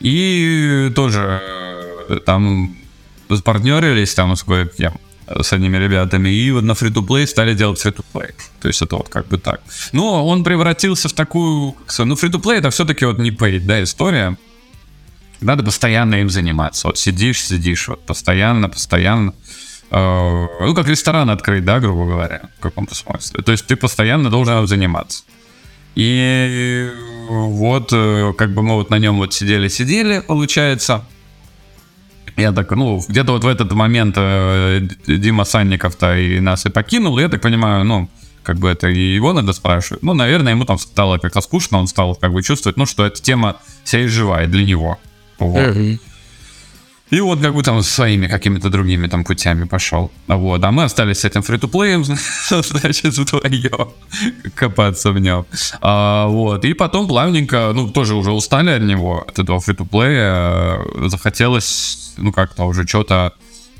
И 0.00 0.90
тоже 0.94 1.42
э, 2.08 2.20
там 2.24 2.76
партнерились 3.44 4.14
там 4.14 4.34
с 4.34 4.42
кое-кем, 4.42 4.94
с 5.26 5.52
одними 5.52 5.76
ребятами, 5.76 6.30
и 6.30 6.50
вот 6.50 6.64
на 6.64 6.72
free-to-play 6.72 7.26
стали 7.26 7.54
делать 7.54 7.84
free-to-play. 7.84 8.30
То 8.60 8.68
есть 8.68 8.80
это 8.80 8.96
вот 8.96 9.10
как 9.10 9.28
бы 9.28 9.36
так. 9.36 9.60
Но 9.92 10.26
он 10.26 10.42
превратился 10.42 11.08
в 11.08 11.12
такую... 11.12 11.76
Ну, 11.98 12.14
free-to-play 12.14 12.54
это 12.54 12.70
все-таки 12.70 13.04
вот 13.04 13.18
не 13.18 13.30
paid, 13.30 13.66
да, 13.66 13.82
история. 13.82 14.38
Надо 15.40 15.62
постоянно 15.62 16.16
им 16.16 16.30
заниматься. 16.30 16.88
Вот 16.88 16.98
сидишь, 16.98 17.44
сидишь, 17.44 17.88
вот 17.88 18.04
постоянно, 18.04 18.68
постоянно. 18.68 19.34
Э, 19.90 20.46
ну, 20.60 20.74
как 20.74 20.88
ресторан 20.88 21.30
открыть, 21.30 21.64
да, 21.64 21.80
грубо 21.80 22.06
говоря, 22.06 22.42
в 22.58 22.62
каком-то 22.62 22.94
смысле. 22.94 23.42
То 23.42 23.52
есть 23.52 23.66
ты 23.66 23.76
постоянно 23.76 24.30
должен 24.30 24.66
заниматься. 24.66 25.24
И 25.94 26.90
вот, 27.28 27.90
э, 27.92 28.32
как 28.36 28.52
бы 28.52 28.62
мы 28.62 28.74
вот 28.74 28.90
на 28.90 28.98
нем 28.98 29.16
вот 29.16 29.32
сидели-сидели, 29.32 30.20
получается. 30.20 31.04
Я 32.36 32.52
так, 32.52 32.70
ну, 32.70 33.02
где-то 33.08 33.32
вот 33.32 33.44
в 33.44 33.48
этот 33.48 33.72
момент 33.72 34.14
э, 34.16 34.80
Дима 35.06 35.44
Санников-то 35.44 36.16
и 36.16 36.40
нас 36.40 36.66
и 36.66 36.70
покинул, 36.70 37.18
я 37.18 37.28
так 37.28 37.40
понимаю, 37.40 37.84
ну, 37.84 38.08
как 38.44 38.58
бы 38.58 38.68
это 38.68 38.88
и 38.88 39.14
его 39.14 39.32
надо 39.32 39.52
спрашивать. 39.52 40.02
Ну, 40.02 40.14
наверное, 40.14 40.52
ему 40.52 40.64
там 40.64 40.78
стало 40.78 41.18
как-то 41.18 41.40
скучно, 41.40 41.78
он 41.78 41.86
стал 41.86 42.14
как 42.14 42.32
бы 42.32 42.42
чувствовать, 42.42 42.76
ну, 42.76 42.86
что 42.86 43.04
эта 43.04 43.20
тема 43.20 43.56
вся 43.84 44.04
изживает 44.06 44.50
для 44.50 44.64
него. 44.64 44.98
Вот. 45.38 45.98
И 47.10 47.20
вот 47.20 47.40
как 47.40 47.54
бы 47.54 47.62
там 47.62 47.82
своими 47.82 48.26
какими-то 48.26 48.68
другими 48.68 49.06
там 49.06 49.24
путями 49.24 49.64
пошел. 49.64 50.10
Вот, 50.26 50.62
а 50.62 50.70
мы 50.70 50.84
остались 50.84 51.20
с 51.20 51.24
этим 51.24 51.42
фри-то-плеем, 51.42 52.04
значит, 52.50 53.16
вдвоем 53.16 53.88
копаться 54.54 55.12
в 55.12 55.18
нем. 55.18 55.46
А, 55.80 56.26
вот, 56.26 56.66
и 56.66 56.74
потом 56.74 57.08
плавненько, 57.08 57.72
ну, 57.74 57.88
тоже 57.88 58.14
уже 58.14 58.30
устали 58.32 58.70
от 58.70 58.82
него, 58.82 59.24
от 59.26 59.38
этого 59.38 59.58
фри-то-плея, 59.58 60.80
захотелось, 61.08 62.12
ну, 62.18 62.30
как-то 62.30 62.64
уже 62.64 62.86
что-то 62.86 63.32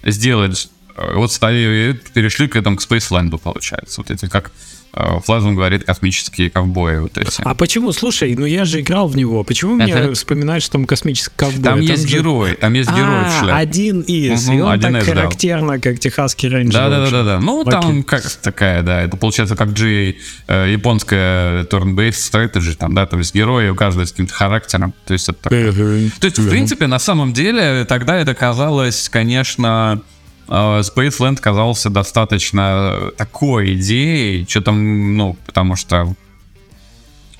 сделать 0.04 0.70
вот 1.14 1.32
стали, 1.32 2.00
перешли 2.12 2.48
к 2.48 2.56
этому, 2.56 2.76
к 2.76 2.80
Spaceland, 2.80 3.36
получается. 3.38 4.00
Вот 4.00 4.10
эти, 4.10 4.26
как 4.26 4.50
Э, 4.98 5.20
Флазм 5.24 5.54
говорит 5.54 5.84
космические 5.84 6.50
ковбои 6.50 6.98
вот 6.98 7.16
эти. 7.16 7.40
А 7.44 7.54
почему? 7.54 7.92
Слушай, 7.92 8.34
ну 8.34 8.46
я 8.46 8.64
же 8.64 8.80
играл 8.80 9.06
в 9.06 9.16
него. 9.16 9.44
Почему 9.44 9.74
мне 9.74 10.12
вспоминаешь, 10.12 10.64
что 10.64 10.72
там 10.72 10.86
космический 10.86 11.34
ковбой? 11.36 11.62
Там, 11.62 11.74
там 11.74 11.80
есть 11.80 12.08
же... 12.08 12.16
герой, 12.16 12.54
там 12.54 12.72
есть 12.74 12.90
герой 12.90 13.20
а, 13.24 13.28
в 13.28 13.38
шляпе. 13.38 13.60
один 13.60 14.00
из, 14.00 14.48
и 14.48 14.60
он 14.60 14.72
один 14.72 14.94
так 14.94 15.02
из, 15.02 15.08
характерно, 15.08 15.72
да. 15.74 15.78
как 15.78 16.00
техасский 16.00 16.48
рейнджер. 16.48 16.90
Да-да-да. 16.90 17.38
Ну, 17.40 17.60
Окей. 17.60 17.72
там 17.72 18.02
как 18.02 18.24
такая, 18.42 18.82
да, 18.82 19.02
это 19.02 19.16
получается 19.16 19.54
как 19.54 19.72
G, 19.72 20.16
э, 20.48 20.72
японская 20.72 21.62
turn-based 21.64 22.32
strategy, 22.32 22.74
там, 22.74 22.92
да, 22.94 23.06
то 23.06 23.18
есть 23.18 23.32
герои 23.32 23.68
у 23.68 23.76
каждого 23.76 24.04
с 24.04 24.10
каким-то 24.10 24.34
характером. 24.34 24.94
То 25.06 25.12
есть 25.12 25.28
это 25.28 25.38
такое. 25.42 25.72
То 25.72 26.26
есть, 26.26 26.38
в 26.38 26.48
принципе, 26.48 26.88
на 26.88 26.98
самом 26.98 27.32
деле, 27.32 27.84
тогда 27.84 28.16
это 28.16 28.34
казалось, 28.34 29.08
конечно, 29.08 30.02
Spaceland 30.48 31.36
казался 31.36 31.90
достаточно 31.90 33.10
такой 33.16 33.74
идеей, 33.74 34.46
что 34.48 34.62
там, 34.62 35.16
ну, 35.16 35.36
потому 35.46 35.76
что 35.76 36.14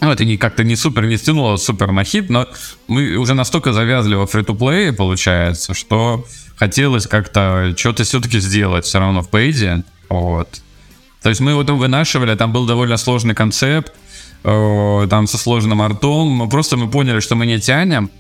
ну, 0.00 0.12
это 0.12 0.24
не, 0.24 0.36
как-то 0.36 0.62
не 0.62 0.76
супер 0.76 1.06
не 1.06 1.16
стянуло 1.16 1.56
супер 1.56 1.90
на 1.90 2.04
хит, 2.04 2.30
но 2.30 2.46
мы 2.86 3.16
уже 3.16 3.34
настолько 3.34 3.72
завязли 3.72 4.14
во 4.14 4.26
фри-то-плей, 4.26 4.92
получается, 4.92 5.74
что 5.74 6.24
хотелось 6.56 7.06
как-то 7.06 7.74
что-то 7.76 8.04
все-таки 8.04 8.38
сделать 8.38 8.84
все 8.84 9.00
равно 9.00 9.22
в 9.22 9.28
пейде, 9.28 9.82
вот. 10.08 10.62
То 11.22 11.30
есть 11.30 11.40
мы 11.40 11.50
его 11.50 11.64
там 11.64 11.78
вынашивали, 11.78 12.36
там 12.36 12.52
был 12.52 12.66
довольно 12.66 12.96
сложный 12.96 13.34
концепт, 13.34 13.92
там 14.42 15.26
со 15.26 15.36
сложным 15.36 15.82
артом, 15.82 16.28
мы 16.28 16.48
просто 16.48 16.76
мы 16.76 16.88
поняли, 16.88 17.18
что 17.18 17.34
мы 17.34 17.46
не 17.46 17.58
тянем, 17.58 18.10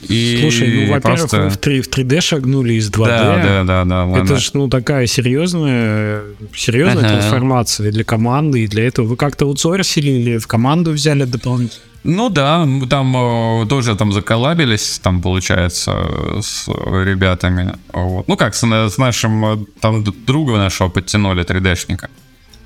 и 0.00 0.38
Слушай, 0.40 0.86
ну, 0.86 0.92
во-первых, 0.92 1.28
просто... 1.28 1.50
в, 1.50 1.56
3, 1.56 1.80
в 1.80 1.88
3D 1.88 2.20
шагнули 2.20 2.74
из 2.74 2.88
2D. 2.90 3.06
Да, 3.06 3.42
да, 3.42 3.64
да, 3.64 3.84
да. 3.84 4.18
Это 4.18 4.36
же, 4.36 4.50
ну, 4.54 4.68
такая 4.68 5.06
серьезная, 5.06 6.22
серьезная 6.54 7.04
ага. 7.04 7.08
трансформация 7.08 7.90
для 7.90 8.04
команды, 8.04 8.64
и 8.64 8.66
для 8.68 8.86
этого 8.86 9.06
вы 9.06 9.16
как-то 9.16 9.46
аутсорсили 9.46 10.10
или 10.10 10.38
в 10.38 10.46
команду 10.46 10.92
взяли 10.92 11.24
дополнительно? 11.24 11.82
Ну 12.04 12.28
да, 12.28 12.64
мы 12.64 12.86
там 12.86 13.16
э, 13.62 13.66
тоже 13.66 13.96
там 13.96 14.12
заколабились, 14.12 15.00
там, 15.00 15.20
получается, 15.20 16.06
с 16.40 16.68
ребятами. 16.68 17.74
Вот. 17.92 18.28
Ну 18.28 18.36
как, 18.36 18.54
с, 18.54 18.62
с 18.62 18.98
нашим, 18.98 19.44
э, 19.44 19.58
там, 19.80 20.04
друга 20.04 20.56
нашего 20.56 20.88
подтянули 20.88 21.44
3D-шника. 21.44 22.08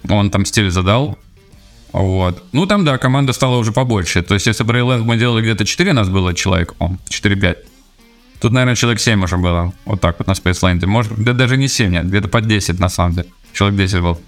Он 0.09 0.31
там 0.31 0.45
стиль 0.45 0.71
задал, 0.71 1.19
вот. 1.93 2.43
Ну, 2.53 2.67
там, 2.67 2.85
да, 2.85 2.99
команда 2.99 3.33
стала 3.33 3.57
уже 3.57 3.73
побольше. 3.73 4.23
То 4.23 4.35
есть, 4.35 4.47
если 4.47 4.65
Брейленд 4.65 5.05
мы 5.05 5.17
делали 5.17 5.43
где-то 5.43 5.65
4 5.65 5.93
нас 5.93 6.09
было 6.09 6.35
человек, 6.35 6.75
о, 6.79 6.97
4-5. 7.09 7.57
Тут, 8.41 8.53
наверное, 8.53 8.75
человек 8.77 9.01
7 9.01 9.23
уже 9.23 9.37
было. 9.37 9.73
Вот 9.85 10.01
так 10.01 10.19
вот 10.19 10.27
на 10.27 10.33
Spaceland. 10.33 10.85
Может, 10.87 11.13
да 11.17 11.33
даже 11.33 11.57
не 11.57 11.69
7, 11.69 11.93
нет, 11.93 12.09
где-то 12.09 12.29
под 12.29 12.47
10 12.47 12.81
на 12.81 12.89
самом 12.89 13.15
деле. 13.15 13.29
Человек 13.53 13.79
10 13.79 14.01
был. 14.01 14.19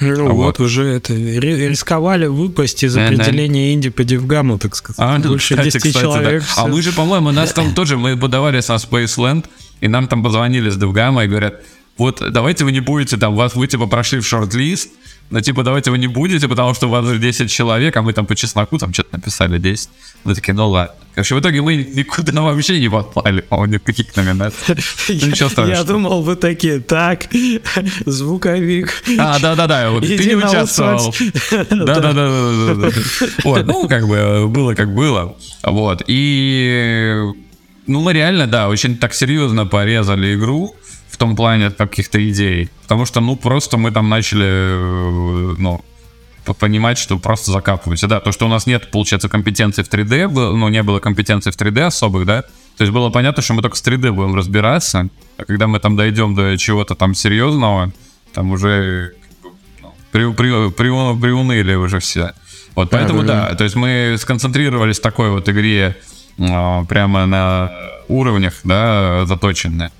Ну 0.00 0.26
а 0.26 0.32
вот. 0.32 0.58
вот 0.58 0.60
уже 0.60 0.84
это 0.84 1.14
рисковали 1.14 2.26
выпасть 2.26 2.82
из 2.82 2.96
определения 2.96 3.72
инди 3.72 3.90
по 3.90 4.02
дивгаму, 4.02 4.58
так 4.58 4.74
сказать. 4.74 4.98
А, 4.98 5.18
ну, 5.18 5.30
Больше 5.30 5.54
кстати, 5.54 5.72
10 5.72 5.82
кстати, 5.82 6.02
человек. 6.02 6.42
Да. 6.42 6.62
А 6.62 6.66
мы 6.66 6.82
же, 6.82 6.92
по-моему, 6.92 7.30
нас 7.30 7.52
там 7.52 7.74
тоже, 7.74 7.96
мы 7.96 8.16
подавались 8.16 8.68
на 8.68 8.74
Spaceland, 8.74 9.46
и 9.80 9.88
нам 9.88 10.08
там 10.08 10.22
позвонили 10.22 10.68
с 10.68 10.76
Дивгама 10.76 11.24
и 11.24 11.28
говорят, 11.28 11.62
вот 11.96 12.22
давайте 12.32 12.64
вы 12.64 12.72
не 12.72 12.80
будете 12.80 13.16
там, 13.16 13.36
вас 13.36 13.54
вы 13.54 13.68
типа 13.68 13.86
прошли 13.86 14.18
в 14.18 14.26
шорт-лист, 14.26 14.90
но 15.30 15.40
типа 15.40 15.62
давайте 15.62 15.90
вы 15.90 15.98
не 15.98 16.06
будете, 16.06 16.48
потому 16.48 16.74
что 16.74 16.86
у 16.86 16.90
вас 16.90 17.04
уже 17.04 17.18
10 17.18 17.50
человек, 17.50 17.96
а 17.96 18.02
мы 18.02 18.12
там 18.12 18.26
по 18.26 18.36
чесноку 18.36 18.78
там 18.78 18.92
что-то 18.92 19.16
написали 19.16 19.58
10. 19.58 19.88
Мы 20.24 20.34
такие, 20.34 20.54
ну 20.54 20.68
ладно. 20.68 20.94
Короче, 21.14 21.34
в 21.36 21.40
итоге 21.40 21.62
мы 21.62 21.76
никуда 21.76 22.42
вообще 22.42 22.80
не 22.80 22.88
попали, 22.88 23.40
по 23.40 23.66
никаких 23.66 24.16
номинаций. 24.16 24.76
Ну, 25.08 25.14
ничего 25.14 25.48
страшного. 25.48 25.78
Я 25.78 25.84
думал, 25.84 26.22
вы 26.22 26.36
такие, 26.36 26.80
так, 26.80 27.26
звуковик. 28.06 29.02
А, 29.18 29.38
да-да-да, 29.38 30.00
ты 30.00 30.26
не 30.26 30.34
участвовал. 30.34 31.14
Да-да-да. 31.70 32.90
Вот, 33.44 33.66
ну, 33.66 33.88
как 33.88 34.08
бы, 34.08 34.48
было 34.48 34.74
как 34.74 34.94
было. 34.94 35.36
Вот, 35.62 36.02
и... 36.06 37.20
Ну, 37.86 38.00
мы 38.00 38.12
реально, 38.14 38.46
да, 38.46 38.68
очень 38.68 38.96
так 38.96 39.14
серьезно 39.14 39.66
порезали 39.66 40.34
игру 40.34 40.74
в 41.14 41.16
том 41.16 41.36
плане 41.36 41.70
каких-то 41.70 42.18
идей. 42.28 42.68
Потому 42.82 43.06
что, 43.06 43.20
ну, 43.20 43.36
просто 43.36 43.78
мы 43.78 43.92
там 43.92 44.08
начали, 44.08 44.46
э, 44.46 45.54
ну, 45.58 45.80
понимать, 46.58 46.98
что 46.98 47.18
просто 47.18 47.52
закапываемся. 47.52 48.08
Да, 48.08 48.18
то, 48.20 48.32
что 48.32 48.46
у 48.46 48.48
нас 48.48 48.66
нет, 48.66 48.90
получается, 48.90 49.28
компетенции 49.28 49.84
в 49.84 49.88
3D, 49.88 50.28
ну, 50.28 50.68
не 50.68 50.82
было 50.82 50.98
компетенции 50.98 51.52
в 51.52 51.56
3D 51.56 51.82
особых, 51.82 52.26
да, 52.26 52.42
то 52.42 52.82
есть 52.82 52.92
было 52.92 53.10
понятно, 53.10 53.42
что 53.42 53.54
мы 53.54 53.62
только 53.62 53.76
с 53.76 53.82
3D 53.84 54.10
будем 54.10 54.34
разбираться, 54.34 55.08
а 55.38 55.44
когда 55.44 55.68
мы 55.68 55.78
там 55.78 55.96
дойдем 55.96 56.34
до 56.34 56.58
чего-то 56.58 56.96
там 56.96 57.14
серьезного, 57.14 57.92
там 58.32 58.50
уже 58.50 59.14
ну, 59.80 59.94
при, 60.10 60.32
при, 60.32 60.70
при, 60.70 61.20
приуныли 61.20 61.74
уже 61.74 62.00
все. 62.00 62.32
Вот, 62.74 62.90
поэтому 62.90 63.22
да, 63.22 63.54
то 63.54 63.62
есть 63.62 63.76
мы 63.76 64.16
сконцентрировались 64.18 64.98
в 64.98 65.02
такой 65.02 65.30
вот 65.30 65.48
игре 65.48 65.96
а, 66.40 66.84
прямо 66.86 67.24
на 67.26 67.70
уровнях, 68.08 68.54
да, 68.64 69.24
заточенные. 69.26 69.92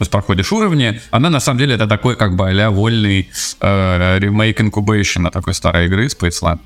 Есть 0.00 0.10
проходишь 0.10 0.52
уровни. 0.52 1.00
Она 1.10 1.30
на 1.30 1.40
самом 1.40 1.58
деле 1.58 1.74
это 1.74 1.86
такой 1.86 2.16
как 2.16 2.36
бы 2.36 2.50
а 2.50 2.70
вольный 2.70 3.28
э, 3.60 4.18
ремейк 4.18 4.60
Incubation 4.60 5.30
такой 5.30 5.54
старой 5.54 5.86
игры 5.86 6.06
Spaceland. 6.06 6.60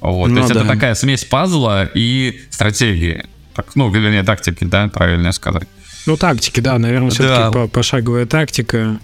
Вот, 0.00 0.28
ну, 0.28 0.34
то 0.34 0.40
есть 0.42 0.54
да. 0.54 0.60
это 0.60 0.68
такая 0.68 0.94
смесь 0.94 1.24
пазла 1.24 1.88
и 1.94 2.40
стратегии. 2.50 3.24
Так, 3.54 3.66
ну, 3.76 3.88
вернее, 3.88 4.24
тактики, 4.24 4.64
да, 4.64 4.88
правильно 4.88 5.30
сказать. 5.32 5.68
Ну, 6.06 6.16
тактики, 6.16 6.60
да, 6.60 6.78
наверное, 6.78 7.10
все-таки 7.10 7.52
да. 7.52 7.66
пошаговая 7.68 8.26
тактика. 8.26 8.98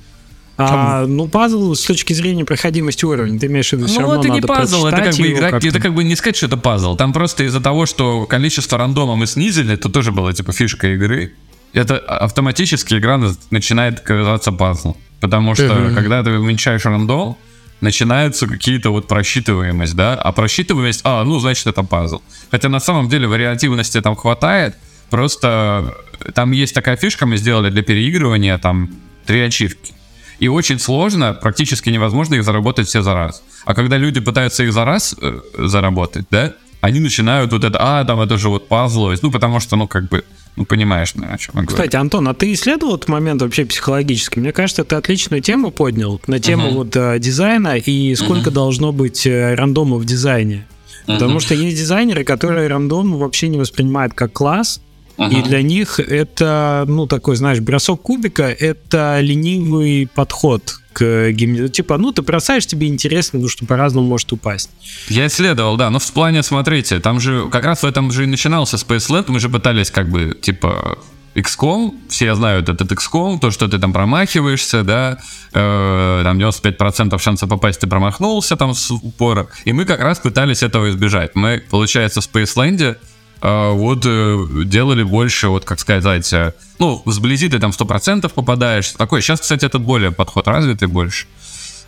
А, 0.56 1.06
ну, 1.06 1.28
пазл 1.28 1.74
с 1.74 1.82
точки 1.82 2.12
зрения 2.12 2.44
проходимости 2.44 3.04
уровня, 3.04 3.38
ты 3.38 3.46
имеешь 3.46 3.68
в 3.68 3.74
виду, 3.74 3.86
все 3.86 4.00
ну, 4.00 4.08
равно 4.08 4.20
это 4.22 4.28
не 4.32 4.40
пазл, 4.40 4.86
это 4.86 5.02
как 5.02 5.14
бы 5.14 5.30
играть, 5.30 5.64
это 5.64 5.78
как 5.78 5.94
бы 5.94 6.02
не 6.02 6.16
сказать, 6.16 6.36
что 6.36 6.46
это 6.46 6.56
пазл. 6.56 6.96
Там 6.96 7.12
просто 7.12 7.44
из-за 7.44 7.60
того, 7.60 7.86
что 7.86 8.26
количество 8.26 8.76
рандома 8.76 9.14
мы 9.14 9.28
снизили, 9.28 9.74
это 9.74 9.88
тоже 9.88 10.10
была 10.10 10.32
типа 10.32 10.52
фишка 10.52 10.88
игры 10.94 11.32
это 11.72 11.98
автоматически 11.98 12.94
игра 12.94 13.20
начинает 13.50 14.00
казаться 14.00 14.52
пазлом. 14.52 14.96
Потому 15.20 15.54
что, 15.54 15.66
uh-huh. 15.66 15.94
когда 15.94 16.22
ты 16.22 16.30
уменьшаешь 16.38 16.84
рандом, 16.84 17.36
начинаются 17.80 18.46
какие-то 18.46 18.90
вот 18.90 19.08
просчитываемость, 19.08 19.94
да? 19.94 20.14
А 20.14 20.32
просчитываемость, 20.32 21.00
а, 21.04 21.24
ну, 21.24 21.38
значит, 21.38 21.66
это 21.66 21.82
пазл. 21.82 22.22
Хотя 22.50 22.68
на 22.68 22.80
самом 22.80 23.08
деле 23.08 23.26
вариативности 23.26 24.00
там 24.00 24.16
хватает, 24.16 24.76
просто 25.10 25.94
там 26.34 26.52
есть 26.52 26.74
такая 26.74 26.96
фишка, 26.96 27.26
мы 27.26 27.36
сделали 27.36 27.70
для 27.70 27.82
переигрывания, 27.82 28.58
там, 28.58 28.90
три 29.26 29.40
ачивки. 29.40 29.94
И 30.38 30.48
очень 30.48 30.78
сложно, 30.78 31.34
практически 31.34 31.90
невозможно 31.90 32.36
их 32.36 32.44
заработать 32.44 32.86
все 32.86 33.02
за 33.02 33.14
раз. 33.14 33.42
А 33.64 33.74
когда 33.74 33.96
люди 33.96 34.20
пытаются 34.20 34.62
их 34.62 34.72
за 34.72 34.84
раз 34.84 35.16
э, 35.20 35.40
заработать, 35.58 36.26
да, 36.30 36.54
они 36.80 37.00
начинают 37.00 37.52
вот 37.52 37.64
это, 37.64 37.78
а, 37.80 38.04
там 38.04 38.20
это 38.20 38.38
же 38.38 38.48
вот 38.48 38.68
пазловость, 38.68 39.22
ну, 39.22 39.32
потому 39.32 39.58
что, 39.58 39.74
ну, 39.74 39.88
как 39.88 40.08
бы, 40.08 40.24
ну, 40.58 40.64
понимаешь, 40.64 41.14
наверное, 41.14 41.36
о 41.36 41.38
чем 41.38 41.54
я 41.54 41.60
говорю. 41.62 41.76
Кстати, 41.76 41.94
Антон, 41.94 42.26
а 42.26 42.34
ты 42.34 42.52
исследовал 42.52 42.96
этот 42.96 43.08
момент 43.08 43.40
вообще 43.42 43.64
психологически? 43.64 44.40
Мне 44.40 44.52
кажется, 44.52 44.82
ты 44.82 44.96
отличную 44.96 45.40
тему 45.40 45.70
поднял 45.70 46.20
на 46.26 46.40
тему 46.40 46.68
uh-huh. 46.68 46.74
вот 46.74 46.96
а, 46.96 47.18
дизайна 47.20 47.76
и 47.76 48.16
сколько 48.16 48.50
uh-huh. 48.50 48.54
должно 48.54 48.90
быть 48.90 49.24
а, 49.24 49.54
рандома 49.54 49.98
в 49.98 50.04
дизайне. 50.04 50.66
Uh-huh. 51.06 51.14
Потому 51.14 51.38
что 51.38 51.54
есть 51.54 51.76
дизайнеры, 51.76 52.24
которые 52.24 52.66
рандом 52.66 53.18
вообще 53.18 53.46
не 53.46 53.58
воспринимают 53.58 54.14
как 54.14 54.32
класс, 54.32 54.80
Uh-huh. 55.16 55.36
И 55.36 55.42
для 55.42 55.62
них 55.62 55.98
это, 55.98 56.84
ну, 56.86 57.08
такой, 57.08 57.34
знаешь, 57.34 57.58
бросок 57.58 58.02
кубика— 58.02 58.44
это 58.60 59.18
ленивый 59.20 60.08
подход 60.14 60.78
к 60.98 61.30
гимне. 61.30 61.68
Типа, 61.68 61.96
ну, 61.96 62.10
ты 62.10 62.22
бросаешь, 62.22 62.66
тебе 62.66 62.88
интересно, 62.88 63.38
ну, 63.38 63.48
что 63.48 63.64
по-разному 63.66 64.08
может 64.08 64.32
упасть. 64.32 64.70
Я 65.08 65.28
исследовал, 65.28 65.76
да, 65.76 65.90
но 65.90 66.00
в 66.00 66.12
плане, 66.12 66.42
смотрите, 66.42 66.98
там 66.98 67.20
же, 67.20 67.48
как 67.50 67.64
раз 67.64 67.82
в 67.82 67.86
этом 67.86 68.10
же 68.10 68.24
и 68.24 68.26
начинался 68.26 68.76
Space 68.76 69.08
Land, 69.08 69.26
мы 69.28 69.38
же 69.38 69.48
пытались 69.48 69.92
как 69.92 70.08
бы, 70.08 70.36
типа, 70.40 70.98
XCOM, 71.36 71.94
все 72.08 72.34
знают 72.34 72.68
этот 72.68 72.90
XCOM, 72.90 73.38
то, 73.38 73.52
что 73.52 73.68
ты 73.68 73.78
там 73.78 73.92
промахиваешься, 73.92 74.82
да, 74.82 75.18
э, 75.52 76.20
там 76.24 76.36
95% 76.36 77.16
шанса 77.22 77.46
попасть 77.46 77.80
ты 77.80 77.86
промахнулся 77.86 78.56
там 78.56 78.74
с 78.74 78.90
упора, 78.90 79.46
и 79.64 79.72
мы 79.72 79.84
как 79.84 80.00
раз 80.00 80.18
пытались 80.18 80.64
этого 80.64 80.90
избежать. 80.90 81.36
Мы, 81.36 81.62
получается, 81.70 82.20
в 82.20 82.24
Space 82.24 82.56
Land 82.56 82.82
э, 82.82 82.96
вот 83.40 84.04
э, 84.04 84.46
делали 84.64 85.02
больше, 85.02 85.48
вот 85.48 85.64
как 85.64 85.78
сказать, 85.78 86.32
ну, 86.78 87.02
сблизи 87.06 87.48
ты 87.48 87.58
там 87.58 87.70
100% 87.70 88.28
попадаешь. 88.32 88.92
Такой, 88.92 89.22
сейчас, 89.22 89.40
кстати, 89.40 89.64
этот 89.64 89.82
более 89.82 90.10
подход 90.10 90.48
развитый 90.48 90.88
больше. 90.88 91.26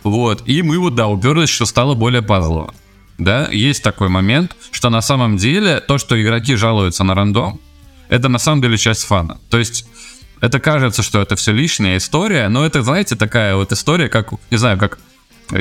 Вот, 0.03 0.43
и 0.47 0.61
мы 0.61 0.79
вот, 0.79 0.95
да, 0.95 1.07
уперлись, 1.07 1.49
что 1.49 1.65
стало 1.65 1.93
более 1.93 2.21
пазлово. 2.21 2.73
Да, 3.17 3.47
есть 3.51 3.83
такой 3.83 4.09
момент, 4.09 4.55
что 4.71 4.89
на 4.89 5.01
самом 5.01 5.37
деле 5.37 5.79
то, 5.79 5.97
что 5.97 6.19
игроки 6.21 6.55
жалуются 6.55 7.03
на 7.03 7.13
рандом, 7.13 7.59
это 8.09 8.29
на 8.29 8.39
самом 8.39 8.61
деле 8.61 8.77
часть 8.77 9.03
фана. 9.03 9.39
То 9.49 9.59
есть 9.59 9.85
это 10.39 10.59
кажется, 10.59 11.03
что 11.03 11.21
это 11.21 11.35
все 11.35 11.51
лишняя 11.51 11.97
история, 11.97 12.49
но 12.49 12.65
это, 12.65 12.81
знаете, 12.81 13.15
такая 13.15 13.55
вот 13.55 13.71
история, 13.71 14.09
как, 14.09 14.33
не 14.49 14.57
знаю, 14.57 14.79
как 14.79 14.97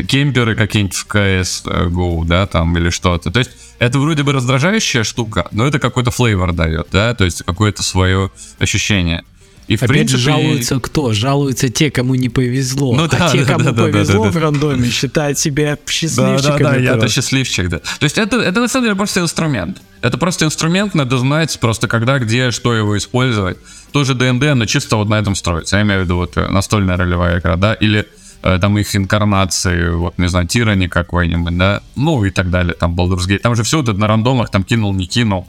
кемперы 0.08 0.54
какие-нибудь 0.54 0.96
в 0.96 1.06
CSGO, 1.06 2.24
да, 2.26 2.46
там, 2.46 2.76
или 2.76 2.90
что-то. 2.90 3.30
То 3.30 3.38
есть 3.38 3.50
это 3.78 3.98
вроде 3.98 4.22
бы 4.22 4.32
раздражающая 4.32 5.04
штука, 5.04 5.48
но 5.52 5.66
это 5.66 5.78
какой-то 5.78 6.10
флейвор 6.10 6.52
дает, 6.52 6.88
да, 6.92 7.14
то 7.14 7.24
есть 7.24 7.42
какое-то 7.44 7.82
свое 7.82 8.30
ощущение. 8.58 9.24
И 9.70 9.76
в 9.76 9.82
Опять 9.84 9.88
принципе... 9.88 10.18
же, 10.18 10.24
жалуются 10.24 10.80
кто? 10.80 11.12
Жалуются 11.12 11.68
те, 11.68 11.92
кому 11.92 12.16
не 12.16 12.28
повезло. 12.28 12.92
Ну 12.92 13.04
а 13.04 13.08
да, 13.08 13.30
те, 13.30 13.44
да, 13.44 13.52
кому 13.52 13.64
да, 13.66 13.70
да, 13.70 13.82
повезло 13.84 14.24
да, 14.24 14.32
да. 14.32 14.38
в 14.38 14.42
рандоме, 14.42 14.90
считают 14.90 15.38
себя 15.38 15.76
Да, 15.76 15.92
счастливчиками. 15.92 16.58
да, 16.58 16.70
да, 16.70 16.76
я-то 16.76 16.98
просто. 16.98 17.14
счастливчик, 17.14 17.68
да. 17.68 17.78
То 17.78 18.02
есть 18.04 18.18
это, 18.18 18.38
это 18.40 18.60
на 18.60 18.66
самом 18.66 18.86
деле 18.86 18.96
просто 18.96 19.20
инструмент. 19.20 19.80
Это 20.02 20.18
просто 20.18 20.44
инструмент, 20.44 20.94
надо 20.94 21.18
знать 21.18 21.56
просто 21.60 21.86
когда, 21.86 22.18
где, 22.18 22.50
что 22.50 22.74
его 22.74 22.98
использовать. 22.98 23.58
Тоже 23.92 24.14
ДНД, 24.14 24.56
но 24.56 24.66
чисто 24.66 24.96
вот 24.96 25.08
на 25.08 25.20
этом 25.20 25.36
строится. 25.36 25.76
Я 25.76 25.82
имею 25.82 26.00
в 26.00 26.04
виду 26.04 26.16
вот 26.16 26.36
э, 26.36 26.48
настольная 26.48 26.96
ролевая 26.96 27.38
игра, 27.38 27.54
да, 27.54 27.74
или 27.74 28.00
э, 28.00 28.04
там 28.42 28.78
их 28.78 28.94
инкарнации, 28.96 29.90
вот, 29.90 30.18
не 30.18 30.28
знаю, 30.28 30.46
Тирани 30.46 30.88
какой-нибудь, 30.88 31.56
да, 31.58 31.82
ну 31.96 32.24
и 32.24 32.30
так 32.30 32.50
далее, 32.50 32.74
там 32.74 32.94
Baldur's 32.94 33.26
Gate. 33.28 33.38
Там 33.40 33.54
же 33.54 33.62
все 33.62 33.78
вот 33.78 33.88
это 33.88 33.98
на 33.98 34.06
рандомах, 34.06 34.50
там 34.50 34.64
кинул, 34.64 34.92
не 34.94 35.06
кинул. 35.06 35.46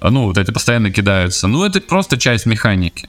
А, 0.00 0.10
Ну, 0.10 0.24
вот 0.26 0.38
эти 0.38 0.50
постоянно 0.52 0.90
кидаются. 0.92 1.48
Ну, 1.48 1.64
это 1.64 1.80
просто 1.80 2.16
часть 2.18 2.46
механики. 2.46 3.08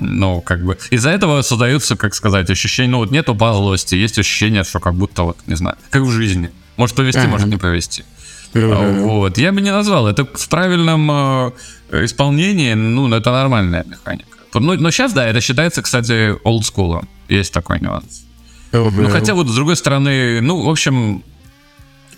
Ну, 0.00 0.40
как 0.40 0.64
бы, 0.64 0.76
из-за 0.90 1.10
этого 1.10 1.42
создаются, 1.42 1.96
как 1.96 2.14
сказать, 2.14 2.50
ощущение, 2.50 2.90
ну, 2.90 2.98
вот 2.98 3.10
нету 3.10 3.34
базовости, 3.34 3.94
есть 3.94 4.18
ощущение, 4.18 4.64
что 4.64 4.80
как 4.80 4.94
будто 4.94 5.22
вот, 5.22 5.38
не 5.46 5.54
знаю, 5.54 5.76
как 5.90 6.02
в 6.02 6.10
жизни. 6.10 6.50
Может 6.76 6.96
повести, 6.96 7.20
Ага. 7.20 7.28
может 7.28 7.46
не 7.48 7.56
повести. 7.56 8.04
А, 8.54 8.92
Вот, 9.02 9.38
я 9.38 9.52
бы 9.52 9.60
не 9.60 9.70
назвал, 9.70 10.08
это 10.08 10.24
в 10.26 10.48
правильном 10.48 11.10
э, 11.10 11.52
исполнении, 12.04 12.74
ну, 12.74 13.08
это 13.14 13.30
нормальная 13.30 13.84
механика. 13.88 14.26
Ну, 14.54 14.74
но 14.74 14.90
сейчас, 14.90 15.12
да, 15.14 15.26
это 15.26 15.40
считается, 15.40 15.80
кстати, 15.82 16.34
олдскулом. 16.44 17.08
Есть 17.28 17.52
такой 17.54 17.80
нюанс. 17.80 18.24
Ну, 18.72 19.08
хотя 19.08 19.34
вот 19.34 19.48
с 19.48 19.54
другой 19.54 19.76
стороны, 19.76 20.40
ну, 20.40 20.62
в 20.62 20.68
общем, 20.70 21.22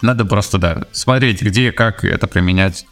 надо 0.00 0.24
просто, 0.24 0.58
да, 0.58 0.86
смотреть, 0.92 1.42
где, 1.42 1.72
как 1.72 2.04
это 2.04 2.26
применять. 2.26 2.86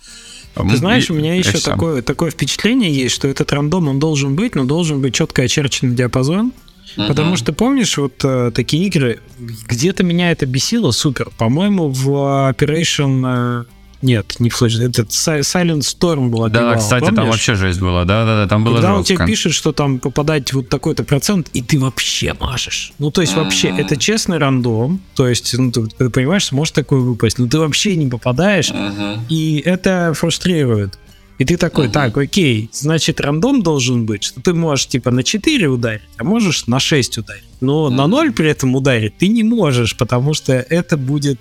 Ты 0.55 0.77
знаешь, 0.77 1.11
у 1.11 1.15
меня 1.15 1.35
еще 1.35 1.59
такое 1.59 2.03
такое, 2.03 2.31
впечатление 2.31 2.93
есть, 2.93 3.15
что 3.15 3.29
этот 3.29 3.53
рандом, 3.53 3.89
он 3.89 3.99
должен 3.99 4.35
быть, 4.35 4.55
но 4.55 4.65
должен 4.65 5.01
быть 5.01 5.15
четко 5.15 5.43
очерченный 5.43 5.95
диапазон. 5.95 6.53
Потому 6.97 7.37
что, 7.37 7.53
помнишь, 7.53 7.97
вот 7.97 8.23
э, 8.23 8.51
такие 8.55 8.87
игры, 8.87 9.21
где-то 9.39 10.05
меня 10.05 10.31
это 10.31 10.45
бесило 10.45 10.91
супер. 10.91 11.31
По-моему, 11.39 11.89
в 11.89 12.11
Operation... 12.51 13.67
нет, 14.03 14.37
не 14.41 14.49
Flash, 14.49 14.83
этот 14.83 15.11
Si- 15.11 15.41
Silent 15.41 15.81
Storm 15.81 16.29
была 16.29 16.49
Да, 16.49 16.75
кстати, 16.77 17.05
там 17.15 17.29
вообще 17.29 17.55
жесть 17.55 17.81
была, 17.81 18.05
да-да-да, 18.05 18.49
там 18.49 18.65
было 18.65 18.75
Когда 18.75 18.95
он 18.95 19.05
тебе 19.05 19.17
жестко. 19.19 19.27
пишет, 19.27 19.53
что 19.53 19.73
там 19.73 19.99
попадать 19.99 20.53
вот 20.53 20.69
такой-то 20.69 21.05
процент, 21.05 21.49
и 21.55 21.63
ты 21.63 21.79
вообще 21.79 22.35
машешь. 22.41 22.93
Ну, 22.99 23.11
то 23.11 23.21
есть 23.21 23.35
вообще, 23.35 23.71
Мгм. 23.71 23.81
это 23.81 23.97
честный 23.97 24.39
рандом. 24.39 25.01
То 25.15 25.29
есть, 25.29 25.57
ну, 25.57 25.71
ты, 25.71 25.87
ты 25.87 26.11
понимаешь, 26.11 26.51
может 26.53 26.75
такое 26.75 27.01
выпасть, 27.01 27.39
но 27.39 27.47
ты 27.47 27.59
вообще 27.59 27.97
не 27.97 28.09
попадаешь, 28.09 28.71
Мгм. 28.71 29.25
и 29.29 29.63
это 29.65 30.13
фрустрирует. 30.15 30.99
И 31.43 31.45
ты 31.45 31.57
такой, 31.57 31.85
Мгм. 31.87 31.93
так, 31.93 32.17
окей, 32.17 32.71
значит, 32.73 33.21
рандом 33.21 33.63
должен 33.63 34.07
быть, 34.07 34.23
что 34.23 34.41
ты 34.41 34.55
можешь 34.55 34.87
типа 34.87 35.11
на 35.11 35.25
4 35.25 35.67
ударить, 35.69 36.03
а 36.17 36.23
можешь 36.23 36.69
на 36.69 36.79
6 36.79 37.19
ударить. 37.19 37.43
Но 37.61 37.91
на 37.91 38.07
0 38.07 38.31
при 38.33 38.49
этом 38.49 38.77
ударить 38.77 39.17
ты 39.19 39.27
не 39.27 39.43
можешь, 39.43 39.97
потому 39.97 40.35
что 40.35 40.53
это 40.53 40.97
будет 40.97 41.41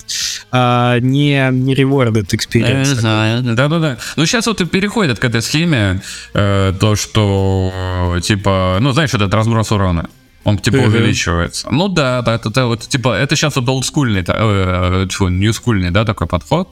а, 0.52 0.98
не, 1.00 1.50
не 1.52 1.76
rewarded 1.76 2.26
Я 2.32 2.38
experience. 2.38 2.80
не 2.90 2.96
знаю. 2.96 3.44
Да-да-да. 3.56 3.98
Ну, 4.16 4.26
сейчас 4.26 4.48
вот 4.48 4.60
и 4.62 4.66
переходят 4.66 5.20
к 5.20 5.24
этой 5.24 5.42
схеме, 5.44 6.02
э, 6.34 6.74
то, 6.80 6.96
что, 6.96 7.72
э, 8.18 8.22
типа, 8.22 8.78
ну, 8.82 8.94
знаешь, 8.94 9.14
этот 9.14 9.32
разброс 9.36 9.72
урона. 9.72 10.10
Он, 10.44 10.58
типа, 10.58 10.78
Мгм. 10.78 10.88
увеличивается. 10.88 11.68
Ну, 11.72 11.88
да, 11.90 12.24
да, 12.24 12.34
это, 12.36 12.50
это 12.50 12.66
вот, 12.66 12.88
типа, 12.90 13.10
это 13.14 13.36
сейчас 13.36 13.56
вот 13.56 13.70
олдскульный, 13.70 14.22
э, 14.22 15.04
э, 15.04 15.08
тьфу, 15.10 15.28
ньюскульный, 15.28 15.92
да, 15.92 16.06
такой 16.06 16.26
подход. 16.26 16.68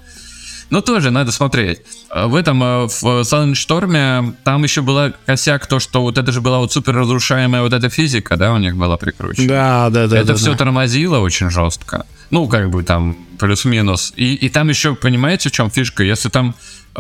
Но 0.70 0.82
тоже 0.82 1.12
надо 1.12 1.32
смотреть. 1.32 1.82
Э, 2.14 2.28
В 2.28 2.36
этом, 2.36 2.64
э, 2.64 2.88
в 2.88 3.22
Storm, 3.24 4.36
там 4.44 4.64
еще 4.64 4.82
была 4.82 5.14
косяк, 5.26 5.68
то, 5.68 5.80
что 5.80 6.02
вот 6.02 6.18
это 6.18 6.32
же 6.32 6.42
была 6.42 6.60
вот 6.60 6.72
супер 6.72 6.96
разрушаемая 6.96 7.62
вот 7.62 7.74
эта 7.74 7.90
физика, 7.90 8.38
да, 8.38 8.54
у 8.54 8.58
них 8.58 8.76
была 8.76 8.98
прикручена. 8.98 9.48
Да, 9.48 9.90
да, 9.90 10.08
да. 10.08 10.18
это 10.18 10.28
да, 10.28 10.36
все 10.36 10.52
да. 10.52 10.58
тормозило 10.58 11.20
очень 11.20 11.50
жестко. 11.50 12.06
Ну, 12.30 12.48
как 12.48 12.70
бы 12.70 12.84
там 12.84 13.18
плюс-минус. 13.40 14.14
И, 14.16 14.36
и 14.36 14.50
там 14.50 14.70
еще, 14.70 14.96
понимаете, 14.96 15.50
в 15.50 15.52
чем 15.52 15.72
фишка? 15.72 16.04
Если 16.04 16.30
там 16.30 16.54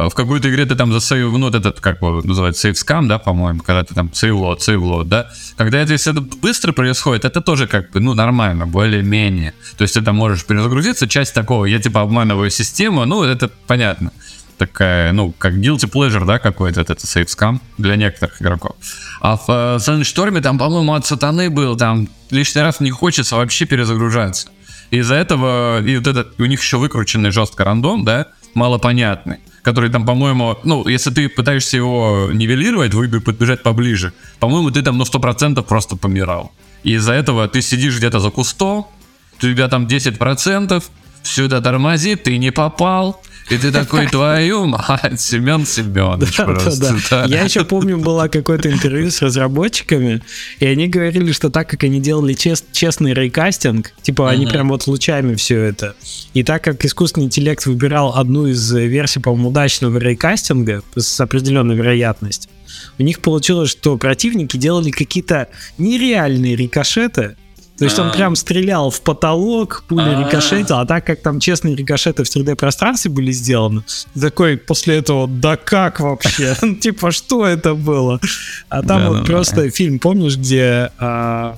в 0.08 0.14
какой-то 0.14 0.50
игре 0.50 0.66
ты 0.66 0.76
там 0.76 0.94
засейв, 0.94 1.32
ну, 1.32 1.48
вот 1.48 1.56
этот, 1.56 1.80
как 1.80 2.02
его 2.02 2.22
называют, 2.24 2.56
сейвскам, 2.58 3.08
да, 3.08 3.18
по-моему, 3.18 3.62
когда 3.62 3.84
ты 3.84 3.94
там 3.94 4.14
сейвлот, 4.14 4.62
сейвлот, 4.62 5.08
да, 5.10 5.30
когда 5.58 5.80
это, 5.80 5.94
если 5.94 6.12
это 6.12 6.22
быстро 6.22 6.72
происходит, 6.72 7.26
это 7.26 7.42
тоже 7.42 7.68
как 7.68 7.92
бы, 7.92 8.00
ну, 8.00 8.14
нормально, 8.14 8.68
более-менее. 8.68 9.54
То 9.78 9.84
есть 9.84 9.96
ты 9.96 10.02
там 10.02 10.16
можешь 10.16 10.46
перезагрузиться, 10.46 11.08
часть 11.08 11.34
такого, 11.34 11.66
я 11.66 11.80
типа 11.80 12.02
обманываю 12.02 12.50
систему, 12.52 13.06
ну, 13.06 13.24
это 13.24 13.50
понятно. 13.68 14.12
Такая, 14.58 15.14
ну, 15.14 15.34
как 15.38 15.54
guilty 15.54 15.90
pleasure, 15.90 16.26
да, 16.26 16.38
какой-то 16.38 16.82
этот 16.82 17.02
сейвскам 17.02 17.62
для 17.78 17.96
некоторых 17.96 18.42
игроков. 18.42 18.76
А 19.22 19.38
в 19.38 19.80
э, 19.80 20.42
там, 20.42 20.58
по-моему, 20.58 20.94
от 20.94 21.06
сатаны 21.06 21.50
был, 21.50 21.78
там 21.78 22.10
лишний 22.30 22.62
раз 22.62 22.80
не 22.80 22.92
хочется 22.92 23.38
вообще 23.38 23.66
перезагружаться. 23.66 24.50
Из-за 24.92 25.16
этого, 25.16 25.82
и 25.82 25.98
вот 25.98 26.08
этот, 26.08 26.40
у 26.40 26.46
них 26.46 26.62
еще 26.62 26.78
выкрученный 26.78 27.32
жестко 27.32 27.64
рандом, 27.64 28.04
да, 28.04 28.28
малопонятный, 28.54 29.40
который 29.70 29.90
там, 29.90 30.06
по-моему, 30.06 30.58
ну, 30.64 30.88
если 30.88 31.12
ты 31.12 31.30
пытаешься 31.30 31.78
его 31.78 32.30
нивелировать, 32.34 32.94
выбор 32.94 33.22
подбежать 33.22 33.64
поближе, 33.64 34.12
по-моему, 34.40 34.72
ты 34.72 34.82
там 34.82 34.98
на 34.98 35.04
100% 35.04 35.64
просто 35.64 35.96
помирал. 35.96 36.52
И 36.84 36.94
из-за 36.94 37.14
этого 37.14 37.48
ты 37.48 37.62
сидишь 37.62 37.98
где-то 37.98 38.20
за 38.20 38.32
кустом, 38.32 38.88
у 39.38 39.42
тебя 39.42 39.68
там 39.68 39.86
10%, 39.86 40.84
все 41.24 41.46
это 41.46 41.62
тормозит, 41.62 42.24
ты 42.24 42.38
не 42.38 42.52
попал, 42.52 43.22
и 43.50 43.58
ты 43.58 43.72
такой, 43.72 44.08
твою 44.08 44.66
мать, 44.66 45.20
Семен 45.20 45.66
Семенович 45.66 46.38
Да, 46.38 46.46
просто. 46.46 46.80
да. 46.80 46.96
да. 47.10 47.26
Я 47.26 47.44
еще 47.44 47.66
помню, 47.66 47.98
было 47.98 48.28
какое-то 48.28 48.70
интервью 48.72 49.10
с 49.12 49.22
разработчиками, 49.22 50.22
и 50.60 50.66
они 50.66 50.88
говорили, 50.88 51.32
что 51.32 51.50
так 51.50 51.70
как 51.70 51.84
они 51.84 52.00
делали 52.00 52.34
чес- 52.34 52.64
честный 52.72 53.14
рейкастинг, 53.14 53.92
типа 54.02 54.30
они 54.30 54.46
Мгм. 54.46 54.54
прям 54.54 54.70
вот 54.70 54.88
лучами 54.88 55.36
все 55.36 55.60
это, 55.60 55.96
и 56.34 56.44
так 56.44 56.64
как 56.64 56.84
искусственный 56.86 57.26
интеллект 57.26 57.66
выбирал 57.66 58.16
одну 58.16 58.48
из 58.48 58.74
э, 58.76 58.86
версий, 58.88 59.20
по-моему, 59.20 59.50
удачного 59.50 59.98
рейкастинга 59.98 60.84
с 60.96 61.20
определенной 61.20 61.76
вероятностью, 61.76 62.52
у 63.00 63.04
них 63.04 63.20
получилось, 63.20 63.70
что 63.72 63.98
противники 63.98 64.58
делали 64.58 64.92
какие-то 64.92 65.48
нереальные 65.78 66.56
рикошеты, 66.56 67.36
то 67.80 67.86
есть 67.86 67.98
он 67.98 68.10
А. 68.10 68.12
прям 68.12 68.36
стрелял 68.36 68.90
в 68.90 69.02
потолок, 69.02 69.84
пуля 69.88 70.18
А. 70.18 70.24
рикошетила, 70.24 70.82
а 70.82 70.86
так 70.86 71.06
как 71.06 71.22
там 71.22 71.40
честные 71.40 71.76
рикошеты 71.76 72.24
в 72.24 72.28
3D-пространстве 72.28 73.10
были 73.10 73.32
сделаны, 73.32 73.84
такой 74.20 74.58
после 74.58 74.98
этого, 74.98 75.28
да 75.28 75.56
как 75.56 76.02
вообще? 76.02 76.56
Типа, 76.82 77.12
что 77.12 77.46
это 77.46 77.74
было? 77.74 78.20
А 78.68 78.84
там 78.84 79.08
вот 79.08 79.20
да, 79.20 79.24
просто 79.24 79.70
фильм, 79.70 80.00
помнишь, 80.00 80.36
где 80.36 80.92
а, 81.00 81.58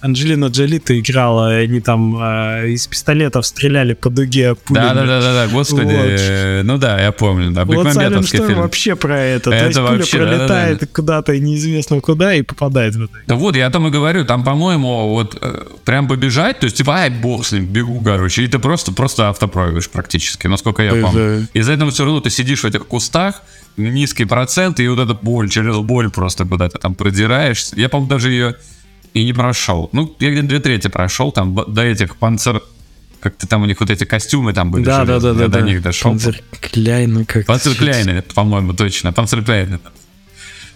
Анджелина 0.00 0.46
Джоли-то 0.46 0.98
играла, 0.98 1.60
и 1.60 1.64
они 1.64 1.80
там 1.80 2.16
а, 2.20 2.64
из 2.64 2.86
пистолетов 2.86 3.46
стреляли 3.46 3.94
по 3.94 4.10
дуге 4.10 4.54
пулями. 4.54 4.86
Да, 4.86 4.94
да, 4.94 5.06
да, 5.06 5.20
да, 5.20 5.32
да, 5.46 5.52
господи, 5.52 5.84
Вот. 5.86 5.94
э, 6.20 6.62
ну 6.62 6.78
да, 6.78 7.00
я 7.00 7.10
помню, 7.12 7.50
да, 7.50 7.64
Вот 7.64 7.86
бекмамбетовский 7.86 8.38
Storm 8.38 8.46
фильм. 8.46 8.58
вообще 8.60 8.96
про 8.96 9.18
это. 9.18 9.50
Это 9.50 9.60
То 9.60 9.66
есть 9.66 9.78
вообще, 9.78 10.18
пуля 10.18 10.26
пролетает 10.28 10.90
куда-то 10.92 11.38
неизвестно 11.38 12.00
куда 12.00 12.34
и 12.34 12.42
попадает 12.42 12.94
в 12.94 13.02
это. 13.04 13.12
Да 13.26 13.34
вот, 13.34 13.56
я 13.56 13.66
о 13.66 13.70
том 13.70 13.86
и 13.88 13.90
говорю, 13.90 14.24
там, 14.24 14.44
по-моему, 14.44 15.08
вот 15.10 15.36
э, 15.40 15.64
прям 15.84 16.06
побежать, 16.06 16.60
то 16.60 16.64
есть, 16.64 16.76
типа, 16.76 16.92
ай, 16.94 17.10
бог 17.10 17.44
с 17.44 17.52
ним, 17.52 17.66
бегу, 17.66 18.00
короче, 18.00 18.44
и 18.44 18.46
ты 18.46 18.58
просто, 18.58 18.92
просто 18.92 19.28
автопроигрываешь 19.28 19.90
практически, 19.90 20.46
насколько 20.46 20.82
я 20.82 20.92
Да, 20.94 21.02
помню. 21.02 21.40
да. 21.40 21.58
Из-за 21.58 21.72
этого 21.72 21.90
все 21.90 22.04
равно 22.04 22.20
ты 22.20 22.30
сидишь 22.30 22.60
в 22.60 22.64
этих 22.66 22.86
кустах, 22.86 23.42
низкий 23.76 24.24
процент, 24.24 24.80
и 24.80 24.88
вот 24.88 24.98
эта 24.98 25.14
боль, 25.14 25.48
через 25.48 25.76
боль 25.76 26.10
просто 26.10 26.44
куда-то 26.44 26.78
там 26.78 26.94
продираешься. 26.94 27.74
Я, 27.76 27.88
по-моему, 27.88 28.08
даже 28.10 28.30
ее 28.30 28.56
и 29.20 29.24
не 29.24 29.32
прошел. 29.32 29.88
Ну, 29.92 30.14
я 30.20 30.30
где-то 30.30 30.48
две 30.48 30.60
трети 30.60 30.88
прошел, 30.88 31.32
там, 31.32 31.54
до 31.54 31.82
этих 31.82 32.16
панцер... 32.16 32.62
Как-то 33.20 33.48
там 33.48 33.62
у 33.62 33.66
них 33.66 33.80
вот 33.80 33.90
эти 33.90 34.04
костюмы 34.04 34.52
там 34.52 34.70
были. 34.70 34.84
Да, 34.84 35.04
да, 35.04 35.18
да, 35.18 35.32
да. 35.32 35.48
До 35.48 35.48
да. 35.48 35.60
них 35.62 35.82
дошел. 35.82 36.12
Панцеркляйн, 36.12 37.24
как 37.24 37.46
Панцеркляйны, 37.46 38.22
по-моему, 38.22 38.74
точно. 38.74 39.12
Панцеркляйны. 39.12 39.80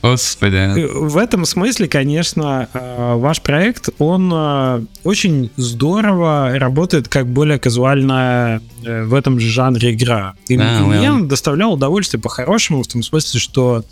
Господи. 0.03 0.89
В 0.93 1.17
этом 1.17 1.45
смысле, 1.45 1.87
конечно, 1.87 2.69
э, 2.73 3.15
ваш 3.15 3.41
проект, 3.41 3.91
он 3.99 4.33
э, 4.35 4.85
очень 5.05 5.51
здорово 5.57 6.51
работает 6.55 7.07
как 7.07 7.29
более 7.29 7.61
казуальная 7.61 8.61
э, 8.85 9.05
в 9.05 9.15
этом 9.15 9.39
же 9.39 9.49
жанре 9.49 9.93
игра. 9.93 10.35
И 10.49 10.57
Да, 10.57 10.81
мне 10.81 11.13
он 11.13 11.29
доставлял 11.29 11.75
удовольствие 11.75 12.21
по-хорошему, 12.21 12.83
в 12.83 12.89
том 12.89 13.05
смысле, 13.05 13.39
что 13.39 13.85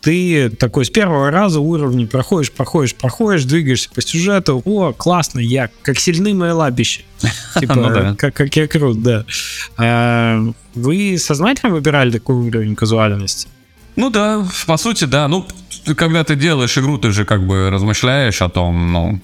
ты 0.00 0.50
такой 0.50 0.84
с 0.84 0.90
первого 0.90 1.30
раза 1.30 1.60
уровни 1.60 2.04
проходишь, 2.06 2.52
проходишь, 2.52 2.94
проходишь, 2.94 3.44
двигаешься 3.44 3.90
по 3.90 4.00
сюжету. 4.00 4.62
О, 4.64 4.92
классно, 4.92 5.40
я 5.40 5.70
как 5.82 5.98
сильны 5.98 6.34
мои 6.34 6.50
лапищи. 6.52 7.04
Типа, 7.58 7.74
Ну 7.74 7.88
да. 7.90 8.14
как, 8.16 8.34
как 8.34 8.54
я 8.56 8.68
крут, 8.68 9.02
да. 9.02 9.24
А, 9.76 10.40
Вы 10.74 11.18
сознательно 11.18 11.72
выбирали 11.72 12.12
такой 12.12 12.36
уровень 12.36 12.76
казуальности? 12.76 13.48
Ну 13.96 14.10
да, 14.10 14.46
по 14.66 14.76
сути, 14.76 15.04
да. 15.04 15.26
Ну, 15.26 15.46
когда 15.96 16.22
ты 16.22 16.36
делаешь 16.36 16.78
игру, 16.78 16.98
ты 16.98 17.10
же 17.10 17.24
как 17.24 17.44
бы 17.46 17.68
размышляешь 17.70 18.40
о 18.42 18.48
том, 18.48 18.92
ну, 18.92 19.20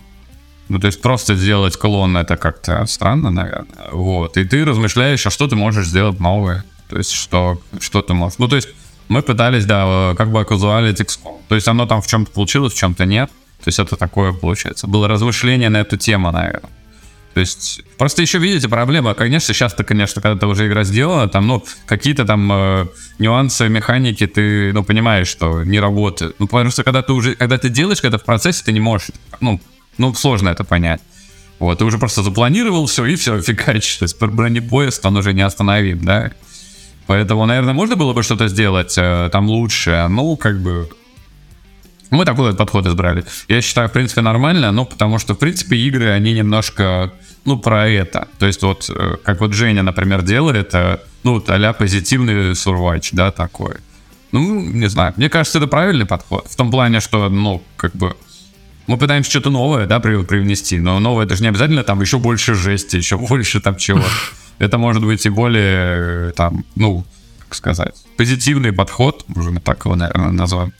ну, 0.69 0.79
то 0.81 0.87
есть 0.87 1.01
просто 1.01 1.35
сделать 1.37 1.77
клон 1.77 2.17
это 2.17 2.37
как-то 2.37 2.85
странно, 2.87 3.31
наверное. 3.31 3.91
Вот. 3.93 4.37
И 4.37 4.45
ты 4.45 4.65
размышляешь, 4.65 5.27
а 5.27 5.31
что 5.31 5.47
ты 5.47 5.57
можешь 5.57 5.87
сделать 5.87 6.19
новое. 6.21 6.65
То 6.89 6.97
есть, 6.99 7.13
что, 7.13 7.61
что 7.81 8.03
ты 8.03 8.15
можешь. 8.15 8.39
Ну, 8.39 8.49
то 8.49 8.57
есть, 8.57 8.69
мы 9.09 9.23
пытались, 9.23 9.65
да, 9.67 10.15
как 10.17 10.31
бы 10.31 10.45
казуалить 10.45 11.01
XCOM. 11.01 11.41
То 11.49 11.55
есть 11.55 11.69
оно 11.69 11.87
там 11.87 12.01
в 12.01 12.07
чем-то 12.07 12.31
получилось, 12.31 12.73
в 12.73 12.79
чем-то 12.79 13.05
нет. 13.05 13.31
То 13.63 13.69
есть 13.69 13.79
это 13.79 13.97
такое 13.97 14.33
получается. 14.33 14.87
Было 14.87 15.09
размышление 15.09 15.71
на 15.71 15.79
эту 15.79 15.97
тему, 15.97 16.31
наверное. 16.31 16.71
То 17.35 17.41
есть 17.41 17.83
просто 17.99 18.23
еще 18.23 18.39
видите 18.39 18.69
проблема, 18.69 19.13
конечно, 19.15 19.53
сейчас-то, 19.53 19.83
конечно, 19.83 20.23
когда 20.23 20.39
ты 20.39 20.47
уже 20.47 20.69
игра 20.69 20.85
сделана, 20.85 21.29
там, 21.29 21.49
ну, 21.49 21.65
какие-то 21.85 22.25
там 22.25 22.51
э, 22.53 22.87
нюансы 23.19 23.69
механики 23.69 24.29
ты, 24.29 24.73
ну, 24.73 24.85
понимаешь, 24.85 25.27
что 25.27 25.65
не 25.65 25.81
работают. 25.81 26.37
Ну, 26.39 26.47
потому 26.47 26.71
что 26.71 26.85
когда 26.85 27.03
ты 27.03 27.13
уже, 27.13 27.35
когда 27.35 27.59
ты 27.59 27.71
делаешь 27.71 28.01
когда 28.01 28.19
в 28.19 28.25
процессе, 28.25 28.63
ты 28.65 28.73
не 28.73 28.79
можешь, 28.79 29.09
ну, 29.41 29.61
ну, 29.99 30.15
сложно 30.15 30.51
это 30.51 30.63
понять. 30.63 31.01
Вот, 31.59 31.79
ты 31.79 31.85
уже 31.85 31.99
просто 31.99 32.23
запланировал 32.23 32.87
все, 32.87 33.05
и 33.05 33.17
все, 33.17 33.41
фигачишь. 33.43 33.97
То 33.97 34.05
есть 34.05 34.17
бронепоезд, 34.21 35.05
он 35.05 35.17
уже 35.17 35.33
не 35.33 35.43
остановим, 35.43 36.05
да? 36.05 36.31
Поэтому, 37.07 37.45
наверное, 37.47 37.75
можно 37.75 37.97
было 37.97 38.13
бы 38.13 38.23
что-то 38.23 38.49
сделать 38.49 38.95
э, 38.97 39.29
там 39.31 39.49
лучше. 39.49 40.07
Ну, 40.09 40.37
как 40.37 40.61
бы... 40.61 40.89
Мы 42.11 42.25
такой 42.25 42.51
вот 42.51 42.59
подход 42.59 42.87
избрали. 42.87 43.25
Я 43.49 43.61
считаю, 43.61 43.89
в 43.89 43.93
принципе, 43.93 44.21
нормально, 44.21 44.73
ну, 44.73 44.87
потому 44.87 45.19
что, 45.19 45.35
в 45.35 45.39
принципе, 45.39 45.77
игры, 45.77 46.11
они 46.11 46.33
немножко, 46.33 47.13
ну, 47.45 47.59
про 47.59 47.89
это. 47.89 48.29
То 48.39 48.47
есть 48.47 48.63
вот, 48.63 48.89
э, 48.89 49.17
как 49.23 49.41
вот 49.41 49.53
Женя, 49.53 49.83
например, 49.83 50.23
делает, 50.23 50.57
это, 50.57 51.03
ну, 51.25 51.35
вот 51.35 51.51
а 51.51 51.73
позитивный 51.73 52.55
сурвач, 52.55 53.11
да, 53.13 53.31
такой. 53.31 53.77
Ну, 54.33 54.61
не 54.61 54.89
знаю. 54.89 55.13
Мне 55.17 55.29
кажется, 55.29 55.59
это 55.59 55.67
правильный 55.67 56.07
подход. 56.07 56.47
В 56.49 56.57
том 56.57 56.71
плане, 56.71 57.01
что, 57.01 57.29
ну, 57.29 57.63
как 57.77 57.95
бы, 57.95 58.17
мы 58.87 58.99
пытаемся 58.99 59.31
что-то 59.31 59.51
новое, 59.51 59.87
да, 59.87 60.01
привнести, 60.01 60.79
но 60.79 60.99
новое 61.01 61.25
это 61.25 61.37
же 61.37 61.43
не 61.43 61.49
обязательно 61.49 61.85
там 61.85 62.01
еще 62.01 62.19
больше 62.19 62.55
жести, 62.55 62.97
еще 62.97 63.17
больше 63.29 63.61
там 63.61 63.77
чего. 63.77 64.05
Это 64.59 64.79
может 64.79 65.05
быть 65.05 65.27
и 65.27 65.29
более, 65.29 66.33
там, 66.33 66.65
ну, 66.77 67.05
как 67.41 67.55
сказать, 67.55 67.95
позитивный 68.17 68.73
подход, 68.73 69.25
можем 69.29 69.61
так 69.61 69.85
его, 69.85 69.97
наверное, 69.97 70.33
назвать. 70.33 70.71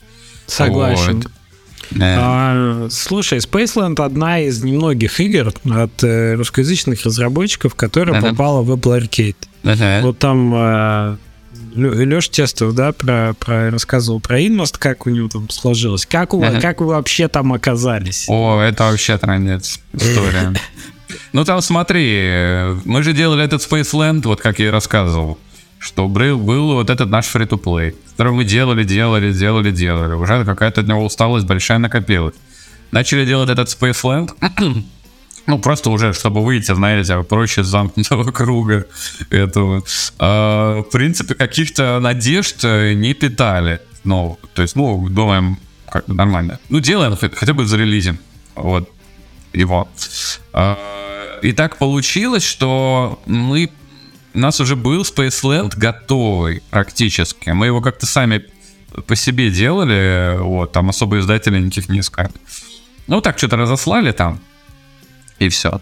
Согласен. 0.47 1.17
Вот. 1.17 1.31
А, 2.01 2.87
слушай, 2.89 3.39
Spaceland 3.39 4.01
одна 4.01 4.39
из 4.39 4.63
немногих 4.63 5.19
игр 5.19 5.53
от 5.69 6.03
э, 6.03 6.33
русскоязычных 6.35 7.03
разработчиков, 7.03 7.75
которая 7.75 8.19
uh-huh. 8.19 8.29
попала 8.31 8.61
в 8.61 8.71
Apple 8.71 9.01
Arcade. 9.01 9.35
Uh-huh. 9.63 10.01
Вот 10.01 10.17
там 10.17 10.53
э, 10.55 11.17
Леша 11.75 12.31
Тестов, 12.31 12.73
да, 12.73 12.91
про, 12.91 13.35
про 13.39 13.69
рассказывал 13.69 14.19
про 14.19 14.39
Инмост, 14.45 14.77
как 14.77 15.05
у 15.05 15.09
него 15.09 15.29
там 15.29 15.49
сложилось. 15.49 16.05
Как, 16.05 16.33
у, 16.33 16.41
uh-huh. 16.41 16.61
как 16.61 16.81
вы 16.81 16.87
вообще 16.87 17.27
там 17.27 17.53
оказались? 17.53 18.25
О, 18.27 18.59
это 18.59 18.85
вообще 18.85 19.17
транец 19.17 19.79
история. 19.93 20.55
Ну 21.33 21.45
там 21.45 21.61
смотри, 21.61 22.75
мы 22.85 23.03
же 23.03 23.13
делали 23.13 23.43
этот 23.43 23.61
Spaceland, 23.61 24.21
вот 24.23 24.41
как 24.41 24.59
я 24.59 24.67
и 24.67 24.69
рассказывал, 24.69 25.37
что 25.79 26.07
был, 26.07 26.37
был 26.37 26.73
вот 26.73 26.89
этот 26.89 27.09
наш 27.09 27.25
free-to-play, 27.25 27.95
который 28.11 28.33
мы 28.33 28.43
делали, 28.43 28.83
делали, 28.83 29.31
делали, 29.31 29.71
делали. 29.71 30.13
Уже 30.13 30.45
какая-то 30.45 30.81
от 30.81 30.87
него 30.87 31.05
усталость 31.05 31.45
большая 31.45 31.77
накопилась. 31.79 32.35
Начали 32.91 33.25
делать 33.25 33.49
этот 33.49 33.67
Spaceland, 33.67 34.31
ну, 35.47 35.59
просто 35.59 35.89
уже, 35.89 36.13
чтобы 36.13 36.43
выйти, 36.43 36.73
знаете, 36.73 37.21
проще 37.23 37.61
из 37.61 37.67
замкнутого 37.67 38.31
круга 38.31 38.85
этого. 39.29 39.83
А, 40.17 40.81
в 40.81 40.89
принципе, 40.91 41.35
каких-то 41.35 41.99
надежд 41.99 42.63
не 42.63 43.13
питали. 43.13 43.79
Ну, 44.03 44.39
то 44.53 44.61
есть, 44.61 44.75
ну, 44.75 45.07
думаем, 45.09 45.57
как 45.89 46.07
нормально. 46.07 46.59
Ну, 46.69 46.79
делаем, 46.79 47.15
хотя 47.15 47.53
бы 47.53 47.65
зарелизим. 47.65 48.17
Вот. 48.55 48.89
Его. 49.53 49.87
А, 50.53 50.77
и 51.45 51.51
так 51.51 51.77
получилось, 51.77 52.43
что 52.43 53.21
мы... 53.27 53.69
У 54.33 54.39
нас 54.39 54.59
уже 54.59 54.75
был 54.75 55.03
Spaceland 55.03 55.73
готовый 55.77 56.63
практически. 56.71 57.51
Мы 57.51 57.67
его 57.67 57.81
как-то 57.81 58.07
сами 58.07 58.45
по 59.07 59.15
себе 59.15 59.51
делали, 59.51 60.37
вот, 60.39 60.71
там 60.71 60.89
особо 60.89 61.19
издателей 61.19 61.59
никаких 61.61 61.89
не 61.89 61.99
искали. 61.99 62.31
Ну, 63.07 63.21
так 63.21 63.37
что-то 63.37 63.57
разослали 63.57 64.11
там, 64.11 64.39
и 65.37 65.49
все. 65.49 65.81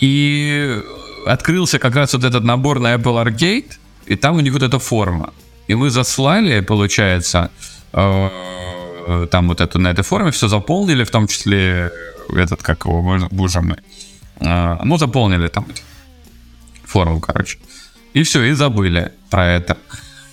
И 0.00 0.82
открылся 1.26 1.78
как 1.78 1.94
раз 1.96 2.12
вот 2.12 2.24
этот 2.24 2.44
набор 2.44 2.78
на 2.78 2.94
Apple 2.94 3.24
Arcade, 3.24 3.72
и 4.06 4.16
там 4.16 4.36
у 4.36 4.40
них 4.40 4.52
вот 4.52 4.62
эта 4.62 4.78
форма. 4.78 5.32
И 5.66 5.74
мы 5.74 5.90
заслали, 5.90 6.60
получается, 6.60 7.50
э, 7.92 9.26
там 9.30 9.48
вот 9.48 9.60
эту 9.60 9.78
на 9.78 9.88
этой 9.88 10.04
форме 10.04 10.30
все 10.30 10.48
заполнили, 10.48 11.04
в 11.04 11.10
том 11.10 11.26
числе 11.26 11.90
этот, 12.36 12.62
как 12.62 12.84
его, 12.84 13.28
боже 13.30 13.60
мой. 13.60 13.78
Э, 14.40 14.78
ну, 14.84 14.98
заполнили 14.98 15.48
там 15.48 15.66
форму, 16.84 17.20
короче. 17.20 17.58
И 18.14 18.22
все, 18.22 18.42
и 18.42 18.52
забыли 18.52 19.12
про 19.30 19.46
это. 19.46 19.76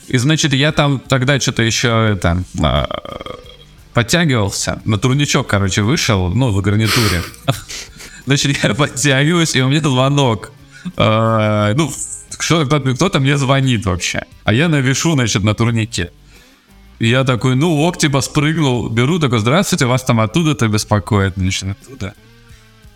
И 0.08 0.18
значит, 0.18 0.54
я 0.54 0.72
там 0.72 1.00
тогда 1.00 1.40
что-то 1.40 1.64
еще 1.64 2.10
это 2.14 2.44
э, 2.62 2.86
подтягивался, 3.94 4.82
на 4.86 4.98
турничок, 4.98 5.48
короче, 5.48 5.82
вышел, 5.82 6.30
ну, 6.30 6.52
в 6.52 6.62
гарнитуре. 6.62 7.22
Значит, 8.26 8.62
я 8.62 8.74
подтягиваюсь, 8.76 9.56
и 9.56 9.62
у 9.62 9.70
меня 9.70 9.80
звонок. 9.80 10.52
А, 10.98 11.74
ну, 11.76 11.90
кто-то, 12.38 13.20
мне 13.20 13.38
звонит 13.38 13.86
вообще. 13.86 14.24
А 14.44 14.54
я 14.54 14.68
навешу, 14.68 15.14
значит, 15.14 15.44
на 15.44 15.54
турнике. 15.54 16.12
Я 17.00 17.24
такой, 17.24 17.56
ну 17.56 17.80
ок, 17.82 17.98
типа 17.98 18.22
спрыгнул, 18.22 18.90
беру, 18.90 19.20
такой, 19.20 19.40
здравствуйте, 19.40 19.86
вас 19.86 20.04
там 20.04 20.20
оттуда-то 20.20 20.68
беспокоит, 20.68 21.34
значит, 21.38 21.70
оттуда. 21.70 22.14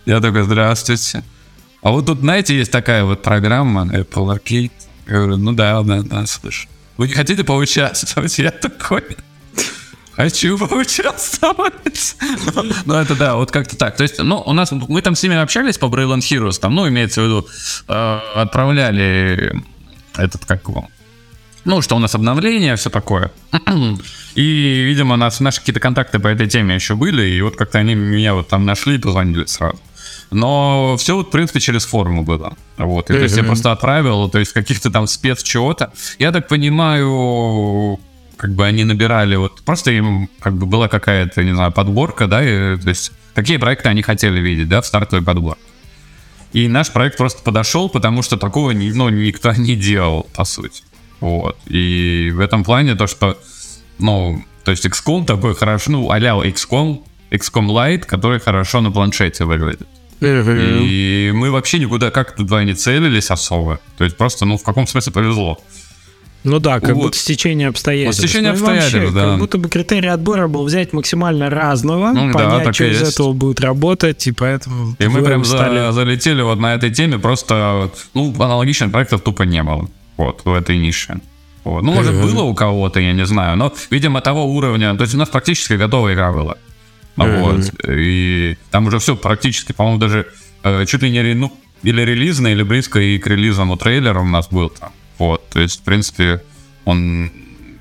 Я 0.06 0.20
такой, 0.20 0.44
здравствуйте. 0.44 1.24
А 1.82 1.92
вот 1.92 2.06
тут, 2.06 2.20
знаете, 2.20 2.56
есть 2.56 2.72
такая 2.72 3.04
вот 3.04 3.22
программа 3.22 3.86
Apple 3.86 4.36
Arcade. 4.36 4.72
Я 5.08 5.14
говорю, 5.14 5.38
ну 5.38 5.52
да, 5.54 5.82
да, 5.82 6.02
да, 6.02 6.26
слышу. 6.26 6.68
Вы 6.98 7.08
не 7.08 7.14
хотите 7.14 7.44
поучаствовать? 7.44 8.38
Я 8.40 8.52
такой, 8.52 9.04
Хочу 10.16 10.58
поучаствовать. 10.58 12.16
ну, 12.86 12.94
это 12.94 13.16
да, 13.16 13.36
вот 13.36 13.52
как-то 13.52 13.78
так. 13.78 13.96
То 13.96 14.04
есть, 14.04 14.20
ну, 14.20 14.44
у 14.46 14.54
нас, 14.54 14.72
мы 14.72 15.02
там 15.02 15.16
с 15.16 15.24
ними 15.24 15.38
общались 15.38 15.78
по 15.78 15.86
Brilliant 15.86 16.20
Heroes, 16.20 16.60
там, 16.60 16.76
ну, 16.76 16.88
имеется 16.88 17.22
в 17.22 17.26
виду, 17.26 17.48
э, 17.88 18.20
отправляли 18.36 19.54
этот, 20.18 20.46
как 20.46 20.68
его, 20.68 20.90
ну, 21.64 21.82
что 21.82 21.96
у 21.96 22.00
нас 22.00 22.14
обновление, 22.14 22.76
все 22.76 22.90
такое. 22.90 23.32
и, 24.36 24.84
видимо, 24.84 25.14
у 25.14 25.18
нас 25.18 25.40
наши 25.40 25.60
какие-то 25.60 25.80
контакты 25.80 26.20
по 26.20 26.28
этой 26.28 26.48
теме 26.48 26.76
еще 26.76 26.96
были, 26.96 27.24
и 27.30 27.42
вот 27.42 27.56
как-то 27.56 27.80
они 27.80 27.96
меня 27.96 28.34
вот 28.34 28.50
там 28.50 28.66
нашли 28.66 28.96
и 28.96 29.00
позвонили 29.00 29.46
сразу. 29.46 29.80
Но 30.32 30.96
все 30.98 31.16
вот, 31.16 31.28
в 31.28 31.30
принципе, 31.30 31.60
через 31.60 31.86
форму 31.86 32.24
было. 32.24 32.56
Вот. 32.78 33.10
И, 33.10 33.14
то 33.14 33.20
есть 33.20 33.36
я 33.36 33.44
просто 33.44 33.72
отправил, 33.72 34.30
то 34.30 34.40
есть 34.40 34.54
каких-то 34.54 34.90
там 34.90 35.06
спец 35.06 35.44
чего-то. 35.44 35.92
Я 36.20 36.32
так 36.32 36.48
понимаю, 36.48 38.00
как 38.38 38.56
бы 38.56 38.66
они 38.66 38.86
набирали, 38.86 39.36
вот 39.36 39.62
просто 39.62 39.92
им 39.92 40.30
как 40.40 40.56
бы 40.56 40.66
была 40.66 40.88
какая-то, 40.88 41.44
не 41.44 41.54
знаю, 41.54 41.74
подборка, 41.74 42.28
да, 42.28 42.42
и, 42.44 42.78
то 42.78 42.90
есть 42.90 43.12
какие 43.36 43.58
проекты 43.58 43.90
они 43.90 44.02
хотели 44.02 44.40
видеть, 44.40 44.70
да, 44.70 44.82
в 44.82 44.86
стартовый 44.86 45.24
подбор. 45.24 45.58
И 46.54 46.68
наш 46.68 46.92
проект 46.92 47.18
просто 47.18 47.44
подошел, 47.44 47.90
потому 47.90 48.22
что 48.22 48.38
такого 48.38 48.72
ну, 48.72 49.10
никто 49.10 49.52
не 49.58 49.76
делал, 49.76 50.28
по 50.36 50.46
сути. 50.46 50.84
Вот. 51.20 51.58
И 51.68 52.32
в 52.34 52.40
этом 52.40 52.64
плане 52.64 52.96
то, 52.96 53.06
что, 53.06 53.38
ну, 54.00 54.44
то 54.64 54.72
есть 54.72 54.86
XCOM 54.86 55.26
такой 55.26 55.56
хорошо, 55.56 55.92
ну, 55.92 56.10
а-ля 56.10 56.36
XCOM, 56.36 57.04
XCOM 57.32 57.68
Lite, 57.68 58.06
который 58.06 58.40
хорошо 58.40 58.82
на 58.82 58.92
планшете 58.92 59.44
выглядит. 59.46 59.88
И 60.22 61.32
мы 61.34 61.52
вообще 61.52 61.80
никуда 61.80 62.12
как 62.12 62.36
туда 62.36 62.64
не 62.64 62.74
целились 62.74 63.32
особо. 63.32 63.80
То 63.98 64.04
есть 64.04 64.18
просто, 64.18 64.46
ну, 64.46 64.58
в 64.58 64.64
каком 64.64 64.88
смысле 64.88 65.12
повезло. 65.12 65.60
Ну 66.44 66.60
да, 66.60 66.80
как 66.80 66.96
вот. 66.96 67.04
будто 67.04 67.18
стечение 67.18 67.68
обстоятельств. 67.68 68.22
Вот 68.22 68.28
стечение 68.28 68.52
ну, 68.52 68.58
обстоятельств, 68.58 68.96
вообще, 68.96 69.14
да. 69.14 69.32
Как 69.32 69.40
будто 69.40 69.58
бы 69.60 69.70
критерий 69.70 70.08
отбора 70.08 70.48
был 70.48 70.64
взять 70.64 70.92
максимально 70.92 71.50
разного, 71.52 72.12
ну, 72.14 72.34
понять, 72.34 72.66
да, 72.66 72.74
что 72.74 72.86
из 72.86 73.00
есть. 73.00 73.14
этого 73.14 73.34
будет 73.34 73.60
работать, 73.60 74.26
и 74.26 74.32
поэтому... 74.32 74.96
И 74.98 75.08
мы 75.08 75.22
прям 75.22 75.46
стали... 75.46 75.78
за, 75.78 75.92
залетели 75.92 76.42
вот 76.42 76.60
на 76.60 76.74
этой 76.74 76.90
теме, 76.90 77.20
просто, 77.20 77.92
ну, 78.16 78.34
аналогичных 78.34 78.92
проектов 78.92 79.22
тупо 79.22 79.44
не 79.44 79.62
было, 79.62 79.88
вот, 80.18 80.42
в 80.44 80.52
этой 80.52 80.80
нише. 80.80 81.20
Вот. 81.64 81.84
Ну, 81.84 81.94
может, 81.94 82.16
было 82.16 82.42
у 82.42 82.56
кого-то, 82.56 83.00
я 83.00 83.14
не 83.14 83.26
знаю, 83.28 83.56
но, 83.56 83.72
видимо, 83.92 84.22
того 84.22 84.46
уровня, 84.46 84.96
то 84.96 85.04
есть 85.04 85.14
у 85.14 85.20
нас 85.20 85.30
практически 85.30 85.74
готовая 85.74 86.16
игра 86.16 86.32
была. 86.32 86.56
Вот, 87.26 87.74
и 87.88 88.58
там 88.72 88.88
уже 88.88 89.00
все 89.00 89.16
практически, 89.16 89.72
по-моему, 89.72 90.00
даже 90.00 90.28
э, 90.64 90.86
чуть 90.86 91.02
ли 91.02 91.12
не, 91.12 91.34
ну, 91.34 91.52
или 91.84 92.02
релизный, 92.02 92.54
или 92.54 92.64
близко 92.64 93.00
и 93.00 93.18
к 93.18 93.28
релизам 93.28 93.76
трейлера 93.78 94.20
у 94.20 94.26
нас 94.26 94.48
был 94.50 94.70
там. 94.70 94.92
Вот, 95.18 95.48
то 95.50 95.60
есть, 95.60 95.82
в 95.82 95.84
принципе, 95.84 96.44
он... 96.86 97.32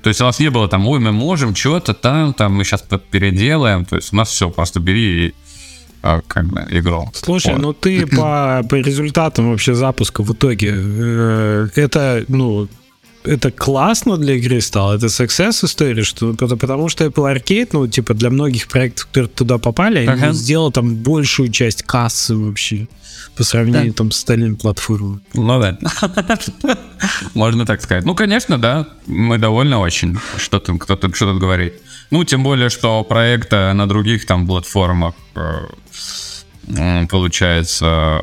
То 0.03 0.09
есть 0.09 0.21
у 0.21 0.23
нас 0.23 0.39
не 0.39 0.49
было 0.49 0.67
там, 0.67 0.87
ой, 0.87 0.99
мы 0.99 1.11
можем 1.11 1.55
что-то 1.55 1.93
там, 1.93 2.33
там 2.33 2.55
мы 2.55 2.63
сейчас 2.63 2.83
переделаем. 3.11 3.85
То 3.85 3.97
есть 3.97 4.13
у 4.13 4.15
нас 4.15 4.29
все, 4.29 4.49
просто 4.49 4.79
бери 4.79 5.27
и 5.27 5.33
а, 6.01 6.21
как 6.27 6.45
бы 6.47 6.65
игру. 6.71 7.09
Слушай, 7.13 7.53
вот. 7.53 7.61
ну 7.61 7.73
ты 7.73 8.07
по, 8.07 8.63
по 8.67 8.75
результатам 8.75 9.51
вообще 9.51 9.75
запуска 9.75 10.23
в 10.23 10.33
итоге, 10.33 10.73
э, 10.75 11.67
это, 11.75 12.25
ну, 12.27 12.67
это 13.23 13.51
классно 13.51 14.17
для 14.17 14.35
игры 14.35 14.61
стало, 14.61 14.95
это 14.95 15.07
success 15.07 15.65
история, 15.65 16.03
что 16.03 16.33
потому 16.33 16.89
что 16.89 17.05
Apple 17.05 17.35
Arcade, 17.35 17.69
ну, 17.73 17.87
типа, 17.87 18.13
для 18.13 18.29
многих 18.29 18.67
проектов, 18.67 19.07
которые 19.07 19.29
туда 19.29 19.57
попали, 19.57 20.05
ага. 20.05 20.27
они 20.27 20.33
сделал 20.33 20.71
там 20.71 20.95
большую 20.95 21.49
часть 21.49 21.83
кассы 21.83 22.35
вообще 22.35 22.87
по 23.35 23.43
сравнению 23.43 23.91
да. 23.91 23.97
там 23.97 24.11
с 24.11 24.17
остальными 24.17 24.55
платформами. 24.55 25.21
Ну 25.33 25.59
да. 25.59 25.77
Можно 27.33 27.65
так 27.65 27.81
сказать. 27.81 28.05
Ну, 28.05 28.15
конечно, 28.15 28.57
да. 28.57 28.87
Мы 29.07 29.37
довольны 29.37 29.77
очень, 29.77 30.17
что 30.37 30.59
там 30.59 30.79
кто-то 30.79 31.13
что-то 31.13 31.39
говорит. 31.39 31.75
Ну, 32.09 32.23
тем 32.23 32.43
более, 32.43 32.69
что 32.69 33.03
проекта 33.03 33.71
на 33.73 33.87
других 33.87 34.25
там 34.25 34.47
платформах 34.47 35.15
э, 35.35 37.05
получается, 37.09 38.21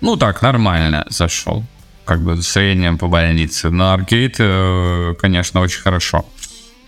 ну 0.00 0.16
так, 0.16 0.42
нормально 0.42 1.06
зашел. 1.08 1.64
Как 2.12 2.20
бы 2.20 2.34
в 2.34 2.42
среднем 2.42 2.98
по 2.98 3.08
больнице. 3.08 3.70
На 3.70 3.94
аркейд, 3.94 4.36
э, 4.38 5.14
конечно, 5.18 5.62
очень 5.62 5.80
хорошо. 5.80 6.26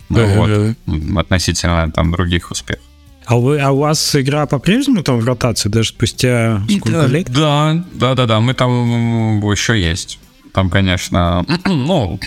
Ну, 0.09 0.75
вот, 0.85 1.17
относительно 1.17 1.91
там 1.91 2.11
других 2.11 2.51
успехов. 2.51 2.83
А, 3.25 3.35
вы, 3.37 3.59
а 3.59 3.71
у 3.71 3.79
вас 3.79 4.15
игра 4.15 4.45
по-прежнему 4.45 5.01
там 5.01 5.19
в 5.19 5.25
ротации, 5.25 5.67
даже 5.67 5.89
спустя 5.89 6.61
сколько 6.69 7.07
лет? 7.07 7.31
Да, 7.31 7.83
да, 7.93 8.13
да, 8.13 8.27
да, 8.27 8.39
мы 8.39 8.53
там 8.53 9.41
еще 9.49 9.81
есть. 9.81 10.19
Там, 10.53 10.69
конечно, 10.69 11.43
ну, 11.65 12.19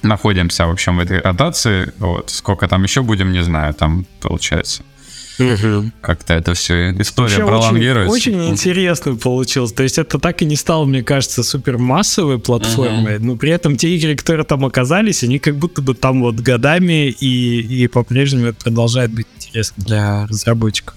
находимся, 0.00 0.66
в 0.66 0.70
общем, 0.70 0.96
в 0.96 1.00
этой 1.00 1.20
ротации. 1.20 1.92
Вот. 1.98 2.30
Сколько 2.30 2.68
там 2.68 2.84
еще 2.84 3.02
будем, 3.02 3.32
не 3.32 3.44
знаю, 3.44 3.74
там 3.74 4.06
получается. 4.22 4.82
Угу. 5.38 5.92
Как-то 6.00 6.34
это 6.34 6.54
все 6.54 6.90
история 6.92 7.44
Вообще 7.44 7.46
пролонгируется. 7.46 8.14
Очень, 8.14 8.40
очень 8.40 8.50
интересно 8.50 9.16
получилось. 9.16 9.72
То 9.72 9.82
есть 9.82 9.98
это 9.98 10.18
так 10.18 10.42
и 10.42 10.44
не 10.44 10.56
стало, 10.56 10.84
мне 10.84 11.02
кажется, 11.02 11.42
супер 11.42 11.78
массовой 11.78 12.38
платформой, 12.38 13.16
угу. 13.16 13.24
но 13.24 13.36
при 13.36 13.50
этом 13.50 13.76
те 13.76 13.96
игры, 13.96 14.16
которые 14.16 14.44
там 14.44 14.64
оказались, 14.64 15.22
они 15.22 15.38
как 15.38 15.56
будто 15.56 15.82
бы 15.82 15.94
там 15.94 16.20
вот 16.20 16.36
годами 16.36 17.08
и, 17.08 17.60
и 17.60 17.86
по-прежнему 17.86 18.46
это 18.46 18.64
продолжает 18.64 19.12
быть 19.12 19.26
интересно 19.36 19.84
для 19.84 20.26
разработчиков. 20.26 20.94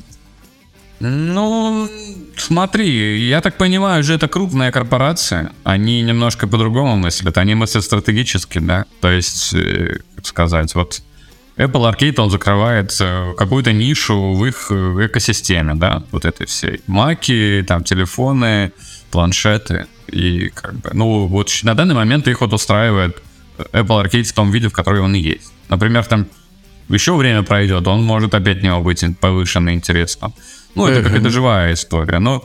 Ну, 1.00 1.90
смотри, 2.38 3.28
я 3.28 3.42
так 3.42 3.58
понимаю, 3.58 4.04
же 4.04 4.14
это 4.14 4.28
крупная 4.28 4.72
корпорация. 4.72 5.52
Они 5.64 6.02
немножко 6.02 6.48
по-другому 6.48 6.96
мыслят. 6.96 7.38
Они 7.38 7.54
мыслят 7.54 7.84
стратегически, 7.84 8.60
да. 8.60 8.86
То 9.02 9.12
есть, 9.12 9.54
э, 9.54 10.00
сказать, 10.24 10.74
вот 10.74 11.02
Apple 11.58 11.90
Arcade, 11.90 12.20
он 12.20 12.30
закрывает 12.30 12.96
э, 13.00 13.34
какую-то 13.38 13.72
нишу 13.72 14.34
в 14.34 14.46
их 14.46 14.68
э, 14.70 15.06
экосистеме, 15.06 15.76
да, 15.76 16.04
вот 16.12 16.26
этой 16.26 16.48
всей. 16.48 16.82
Маки, 16.88 17.64
там, 17.66 17.84
телефоны, 17.84 18.74
планшеты. 19.10 19.88
И 20.08 20.50
как 20.50 20.74
бы, 20.74 20.90
ну, 20.94 21.28
вот 21.28 21.50
на 21.64 21.74
данный 21.74 21.96
момент 21.96 22.28
их 22.28 22.42
вот 22.42 22.54
устраивает 22.54 23.22
Apple 23.58 24.04
Arcade 24.04 24.24
в 24.24 24.34
том 24.34 24.52
виде, 24.52 24.68
в 24.68 24.74
котором 24.74 25.06
он 25.06 25.16
и 25.16 25.20
есть. 25.20 25.54
Например, 25.70 26.04
там 26.04 26.28
еще 26.90 27.16
время 27.16 27.44
пройдет, 27.44 27.88
он 27.88 28.04
может 28.04 28.36
опять 28.36 28.62
него 28.62 28.82
быть 28.82 29.04
повышенный 29.20 29.74
интерес. 29.74 30.18
Там. 30.18 30.34
Ну, 30.76 30.88
это 30.88 31.04
какая-то 31.04 31.30
живая 31.30 31.74
история. 31.74 32.20
Но, 32.20 32.44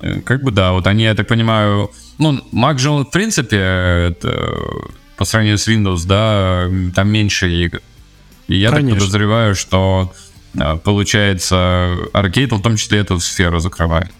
э, 0.00 0.20
как 0.22 0.42
бы, 0.42 0.50
да, 0.50 0.72
вот 0.72 0.88
они, 0.88 1.04
я 1.04 1.14
так 1.14 1.28
понимаю, 1.28 1.92
ну, 2.18 2.40
Mac 2.52 2.78
же, 2.78 2.90
он, 2.90 3.04
в 3.04 3.10
принципе, 3.10 3.56
это, 3.56 4.58
по 5.16 5.24
сравнению 5.24 5.58
с 5.58 5.68
Windows, 5.68 6.06
да, 6.06 6.68
там 6.92 7.08
меньше 7.08 7.48
игр. 7.50 7.80
И 8.48 8.56
я 8.56 8.70
Конечно. 8.70 8.98
так 8.98 9.00
подозреваю, 9.00 9.54
что 9.54 10.12
э, 10.54 10.76
получается, 10.82 11.96
аркейд 12.12 12.52
в 12.52 12.62
том 12.62 12.76
числе 12.76 13.00
эту 13.00 13.20
сферу 13.20 13.60
закрывает. 13.60 14.10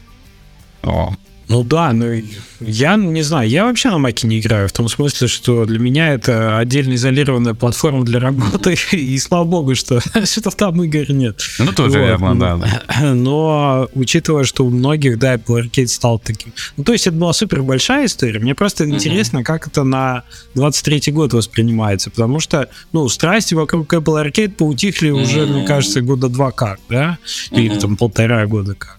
О. 0.83 1.15
Ну 1.49 1.65
да, 1.65 1.93
ну 1.95 2.23
я 2.61 2.97
не 2.97 3.23
знаю, 3.23 3.49
я 3.49 3.65
вообще 3.65 3.89
на 3.89 3.99
Маке 3.99 4.27
не 4.27 4.39
играю, 4.39 4.69
в 4.69 4.73
том 4.73 4.89
смысле, 4.89 5.29
что 5.29 5.65
для 5.65 5.79
меня 5.79 6.13
это 6.13 6.59
отдельно 6.59 6.95
изолированная 6.95 7.55
платформа 7.55 8.05
для 8.05 8.21
работы, 8.21 8.77
и 8.93 9.19
слава 9.19 9.45
богу, 9.45 9.75
что 9.75 10.01
что 10.25 10.51
там 10.51 10.83
игр 10.83 11.11
нет. 11.11 11.41
Ну 11.59 11.73
тоже 11.73 11.99
вот. 11.99 12.07
верно, 12.07 12.39
да, 12.39 12.57
да. 12.57 13.15
Но 13.15 13.89
учитывая, 13.95 14.45
что 14.45 14.67
у 14.67 14.71
многих, 14.71 15.19
да, 15.19 15.37
Apple 15.37 15.65
Arcade 15.65 15.87
стал 15.87 16.19
таким. 16.19 16.53
Ну 16.77 16.85
то 16.85 16.93
есть 16.93 17.07
это 17.07 17.17
была 17.17 17.33
супер 17.33 17.63
большая 17.63 18.07
история, 18.07 18.41
мне 18.41 18.55
просто 18.55 18.85
mm-hmm. 18.85 18.95
интересно, 18.95 19.43
как 19.43 19.67
это 19.67 19.85
на 19.85 20.25
23-й 20.55 21.13
год 21.13 21.33
воспринимается, 21.33 22.11
потому 22.11 22.41
что, 22.41 22.69
ну, 22.93 23.09
страсти 23.09 23.55
вокруг 23.55 23.93
Apple 23.93 24.23
Arcade 24.23 24.51
поутихли 24.51 25.11
mm-hmm. 25.11 25.23
уже, 25.23 25.47
мне 25.47 25.65
кажется, 25.65 26.03
года 26.03 26.29
два 26.29 26.51
как, 26.51 26.79
да, 26.91 27.19
или 27.51 27.71
mm-hmm. 27.71 27.81
там 27.81 27.97
полтора 27.97 28.45
года 28.47 28.75
как 28.75 28.98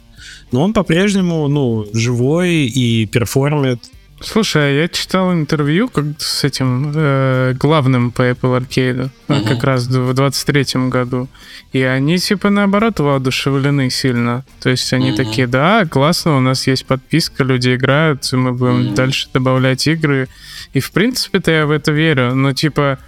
но 0.52 0.64
он 0.64 0.74
по-прежнему, 0.74 1.48
ну, 1.48 1.86
живой 1.94 2.66
и 2.66 3.06
перформит. 3.06 3.80
Слушай, 4.22 4.64
а 4.64 4.82
я 4.82 4.88
читал 4.90 5.32
интервью 5.32 5.88
как 5.88 6.06
с 6.18 6.44
этим 6.44 6.92
э, 6.94 7.54
главным 7.58 8.12
по 8.12 8.30
Apple 8.30 8.60
Arcade, 8.60 9.10
uh-huh. 9.28 9.48
как 9.48 9.64
раз 9.64 9.88
в 9.88 10.12
23-м 10.12 10.90
году. 10.90 11.30
И 11.72 11.82
они, 11.82 12.18
типа, 12.18 12.50
наоборот, 12.50 13.00
воодушевлены 13.00 13.90
сильно. 13.90 14.44
То 14.60 14.70
есть 14.70 14.92
они 14.92 15.12
uh-huh. 15.12 15.16
такие, 15.16 15.48
да, 15.48 15.86
классно, 15.86 16.36
у 16.36 16.42
нас 16.42 16.68
есть 16.68 16.86
подписка, 16.86 17.46
люди 17.46 17.76
играют, 17.76 18.30
мы 18.34 18.52
будем 18.52 18.82
uh-huh. 18.82 18.94
дальше 18.94 19.30
добавлять 19.34 19.88
игры. 19.88 20.28
И, 20.74 20.82
в 20.82 20.92
принципе-то 20.92 21.52
я 21.52 21.66
в 21.66 21.72
это 21.72 21.94
верю. 21.94 22.36
Но, 22.36 22.52
типа, 22.52 23.00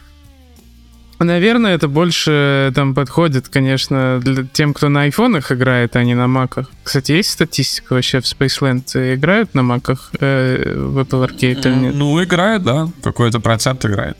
Наверное, 1.23 1.75
это 1.75 1.87
больше 1.87 2.71
там 2.73 2.95
подходит, 2.95 3.47
конечно, 3.47 4.19
для 4.21 4.43
тем, 4.51 4.73
кто 4.73 4.89
на 4.89 5.03
айфонах 5.03 5.51
играет, 5.51 5.95
а 5.95 6.03
не 6.03 6.15
на 6.15 6.27
маках. 6.27 6.71
Кстати, 6.83 7.11
есть 7.11 7.29
статистика 7.29 7.93
вообще 7.93 8.21
в 8.21 8.23
Spaceland? 8.23 9.15
Играют 9.15 9.53
на 9.53 9.61
маках 9.61 10.11
э, 10.19 10.73
в 10.75 10.97
Apple 10.97 11.27
Arcade 11.27 11.61
или 11.61 11.75
нет? 11.75 11.95
Ну, 11.95 12.23
играют, 12.23 12.63
да. 12.63 12.89
Какой-то 13.03 13.39
процент 13.39 13.85
играет. 13.85 14.17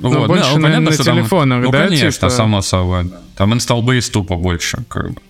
Ну, 0.00 0.18
вот. 0.18 0.28
больше, 0.28 0.50
ну, 0.54 0.58
наверное, 0.58 0.90
на 0.90 0.96
телефонах, 0.96 1.62
там, 1.62 1.70
да? 1.70 1.82
Ну, 1.82 1.88
конечно, 1.88 2.10
типа? 2.10 2.30
само 2.30 2.62
собой. 2.62 3.12
Там 3.36 3.52
base 3.52 4.10
тупо 4.10 4.36
больше, 4.36 4.84
как 4.88 5.12
бы. 5.12 5.20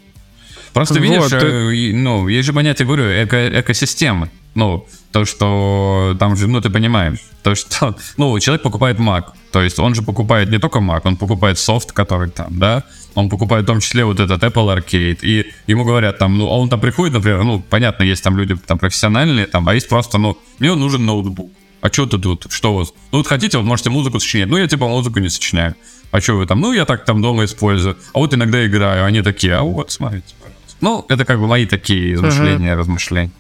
Просто 0.72 0.98
видишь, 0.98 1.18
вот, 1.18 1.30
ты... 1.30 1.46
Э, 1.46 1.92
ну, 1.94 2.28
есть 2.28 2.46
же 2.46 2.52
понятие, 2.52 2.86
говорю, 2.86 3.05
эко 3.05 3.61
экосистемы. 3.61 4.30
Ну, 4.55 4.86
то, 5.14 5.24
что 5.24 6.16
там 6.18 6.34
же, 6.34 6.48
ну, 6.48 6.60
ты 6.60 6.70
понимаешь, 6.70 7.20
то, 7.44 7.54
что, 7.54 7.96
ну, 8.16 8.36
человек 8.40 8.62
покупает 8.62 8.98
Mac, 8.98 9.26
то 9.52 9.62
есть 9.62 9.78
он 9.78 9.94
же 9.94 10.02
покупает 10.02 10.50
не 10.50 10.58
только 10.58 10.80
Mac, 10.80 11.02
он 11.04 11.16
покупает 11.16 11.56
софт, 11.56 11.92
который 11.92 12.30
там, 12.30 12.58
да, 12.58 12.82
он 13.14 13.28
покупает 13.28 13.62
в 13.62 13.66
том 13.68 13.78
числе 13.78 14.04
вот 14.04 14.18
этот 14.18 14.42
Apple 14.42 14.76
Arcade, 14.76 15.18
и 15.22 15.52
ему 15.68 15.84
говорят 15.84 16.18
там, 16.18 16.36
ну, 16.36 16.48
он 16.48 16.68
там 16.68 16.80
приходит, 16.80 17.14
например, 17.14 17.44
ну, 17.44 17.62
понятно, 17.70 18.02
есть 18.02 18.24
там 18.24 18.36
люди 18.36 18.56
там 18.56 18.76
профессиональные, 18.76 19.46
там, 19.46 19.68
а 19.68 19.74
есть 19.74 19.88
просто, 19.88 20.18
ну, 20.18 20.36
мне 20.58 20.74
нужен 20.74 21.06
ноутбук. 21.06 21.52
А 21.80 21.92
что 21.92 22.06
ты 22.06 22.18
тут? 22.18 22.46
Что 22.50 22.74
у 22.74 22.78
вас? 22.78 22.92
Ну, 23.12 23.18
вот 23.18 23.28
хотите, 23.28 23.58
вот 23.58 23.66
можете 23.66 23.90
музыку 23.90 24.18
сочинять. 24.18 24.48
Ну, 24.48 24.56
я 24.56 24.66
типа 24.66 24.88
музыку 24.88 25.20
не 25.20 25.28
сочиняю. 25.28 25.76
А 26.10 26.20
что 26.20 26.32
вы 26.32 26.46
там? 26.46 26.58
Ну, 26.60 26.72
я 26.72 26.86
так 26.86 27.04
там 27.04 27.20
дома 27.20 27.44
использую. 27.44 27.98
А 28.14 28.18
вот 28.20 28.32
иногда 28.32 28.66
играю. 28.66 29.04
Они 29.04 29.20
такие, 29.20 29.54
а 29.54 29.62
вот, 29.62 29.92
смотрите, 29.92 30.34
пожалуйста. 30.40 30.76
Ну, 30.80 31.04
это 31.10 31.26
как 31.26 31.38
бы 31.38 31.46
мои 31.46 31.66
такие 31.66 32.14
измышления, 32.14 32.72
uh-huh. 32.72 32.78
размышления. 32.78 33.32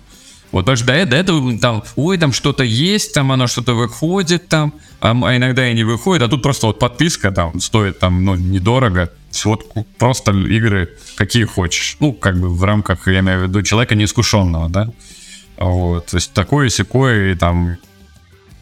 Вот, 0.54 0.76
что 0.76 0.86
до, 0.86 1.04
до 1.04 1.16
этого 1.16 1.58
там, 1.58 1.82
ой, 1.96 2.16
там 2.16 2.32
что-то 2.32 2.62
есть, 2.62 3.12
там 3.12 3.32
оно 3.32 3.48
что-то 3.48 3.74
выходит 3.74 4.46
там, 4.46 4.72
а, 5.00 5.10
а 5.10 5.36
иногда 5.36 5.68
и 5.68 5.74
не 5.74 5.82
выходит, 5.82 6.22
а 6.22 6.28
тут 6.28 6.44
просто 6.44 6.68
вот 6.68 6.78
подписка 6.78 7.32
там 7.32 7.58
стоит 7.58 7.98
там, 7.98 8.24
ну, 8.24 8.36
недорого, 8.36 9.10
вот 9.44 9.64
просто 9.98 10.30
игры 10.30 10.90
какие 11.16 11.42
хочешь. 11.42 11.96
Ну, 11.98 12.12
как 12.12 12.38
бы 12.38 12.48
в 12.54 12.62
рамках, 12.62 13.08
я 13.08 13.18
имею 13.18 13.40
в 13.40 13.42
виду, 13.48 13.62
человека 13.64 13.96
неискушенного, 13.96 14.68
да? 14.68 14.90
Вот, 15.56 16.06
то 16.06 16.16
есть 16.18 16.32
такое 16.32 16.68
секое 16.68 17.32
и 17.32 17.34
там 17.34 17.76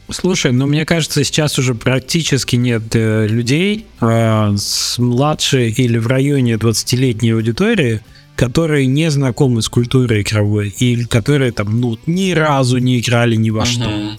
Слушай, 0.09 0.53
ну 0.53 0.67
мне 0.67 0.87
кажется, 0.87 1.23
сейчас 1.25 1.59
уже 1.59 1.75
практически 1.75 2.57
нет 2.57 2.85
э, 2.95 3.27
людей 3.27 3.85
э, 4.01 4.55
с 4.57 4.99
младшей 4.99 5.71
или 5.71 5.99
в 5.99 6.07
районе 6.07 6.55
20-летней 6.55 7.33
аудитории, 7.33 8.01
которые 8.37 8.87
не 8.87 9.11
знакомы 9.11 9.63
с 9.63 9.69
культурой 9.69 10.23
игровой 10.23 10.75
или 10.79 11.05
которые 11.05 11.53
там, 11.53 11.81
ну, 11.81 11.99
ни 12.07 12.33
разу 12.33 12.79
не 12.79 12.99
играли 12.99 13.37
ни 13.37 13.51
во 13.51 13.63
uh-huh. 13.63 13.67
что. 13.67 14.19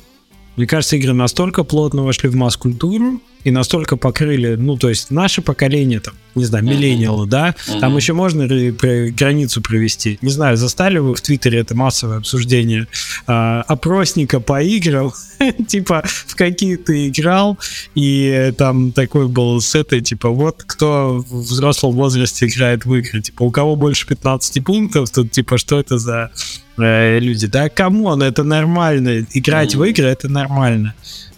Мне 0.56 0.68
кажется, 0.68 0.98
игры 0.98 1.14
настолько 1.14 1.64
плотно 1.64 2.04
вошли 2.04 2.30
в 2.30 2.36
масс-культуру 2.36 3.22
и 3.44 3.52
настолько 3.52 3.98
покрыли, 3.98 4.56
ну, 4.56 4.78
то 4.78 4.90
есть 4.90 5.10
наше 5.10 5.42
поколение, 5.42 6.00
там, 6.00 6.14
не 6.36 6.46
знаю, 6.46 6.64
миллениалы, 6.64 7.28
да, 7.28 7.56
там 7.80 7.96
еще 7.96 8.14
можно 8.14 8.48
границу 8.48 9.62
провести. 9.62 10.18
Не 10.22 10.30
знаю, 10.30 10.58
застали 10.58 10.98
вы 10.98 11.16
в 11.16 11.22
Твиттере 11.22 11.60
это 11.60 11.76
массовое 11.76 12.18
обсуждение 12.18 12.88
а, 13.28 13.64
опросника 13.68 14.40
по 14.40 14.62
играм, 14.62 15.12
типа, 15.68 16.04
в 16.06 16.36
какие 16.36 16.76
ты 16.76 17.10
играл, 17.10 17.58
и 17.96 18.54
там 18.58 18.92
такой 18.92 19.28
был 19.28 19.62
с 19.62 19.76
этой, 19.76 20.02
типа, 20.02 20.30
вот 20.30 20.64
кто 20.66 21.24
в 21.28 21.42
взрослом 21.42 21.94
возрасте 21.94 22.48
играет 22.48 22.86
в 22.86 22.94
игры, 22.96 23.22
типа, 23.22 23.44
у 23.44 23.52
кого 23.52 23.76
больше 23.76 24.08
15 24.08 24.64
пунктов, 24.64 25.10
тут, 25.10 25.32
типа, 25.32 25.58
что 25.58 25.80
это 25.80 25.98
за 25.98 26.32
э, 26.78 27.20
люди? 27.20 27.48
Да, 27.48 27.70
come 27.70 27.99
on, 27.99 28.22
это 28.22 28.44
нормально, 28.44 29.26
играть 29.34 29.76
в 29.76 29.84
игры 29.84 30.08
это 30.08 30.30
нормально. 30.30 30.94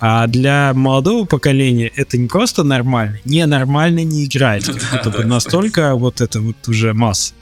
А 0.07 0.27
для 0.27 0.71
молодого 0.75 1.25
поколения 1.25 1.91
это 1.95 2.15
не 2.19 2.27
просто 2.27 2.63
нормально, 2.63 3.17
ненормально 3.25 4.03
не 4.03 4.25
играть. 4.25 4.69
Это 4.69 5.09
настолько 5.25 5.95
вот 5.95 6.21
это 6.21 6.41
вот 6.41 6.55
уже 6.67 6.93
масса. 6.93 7.33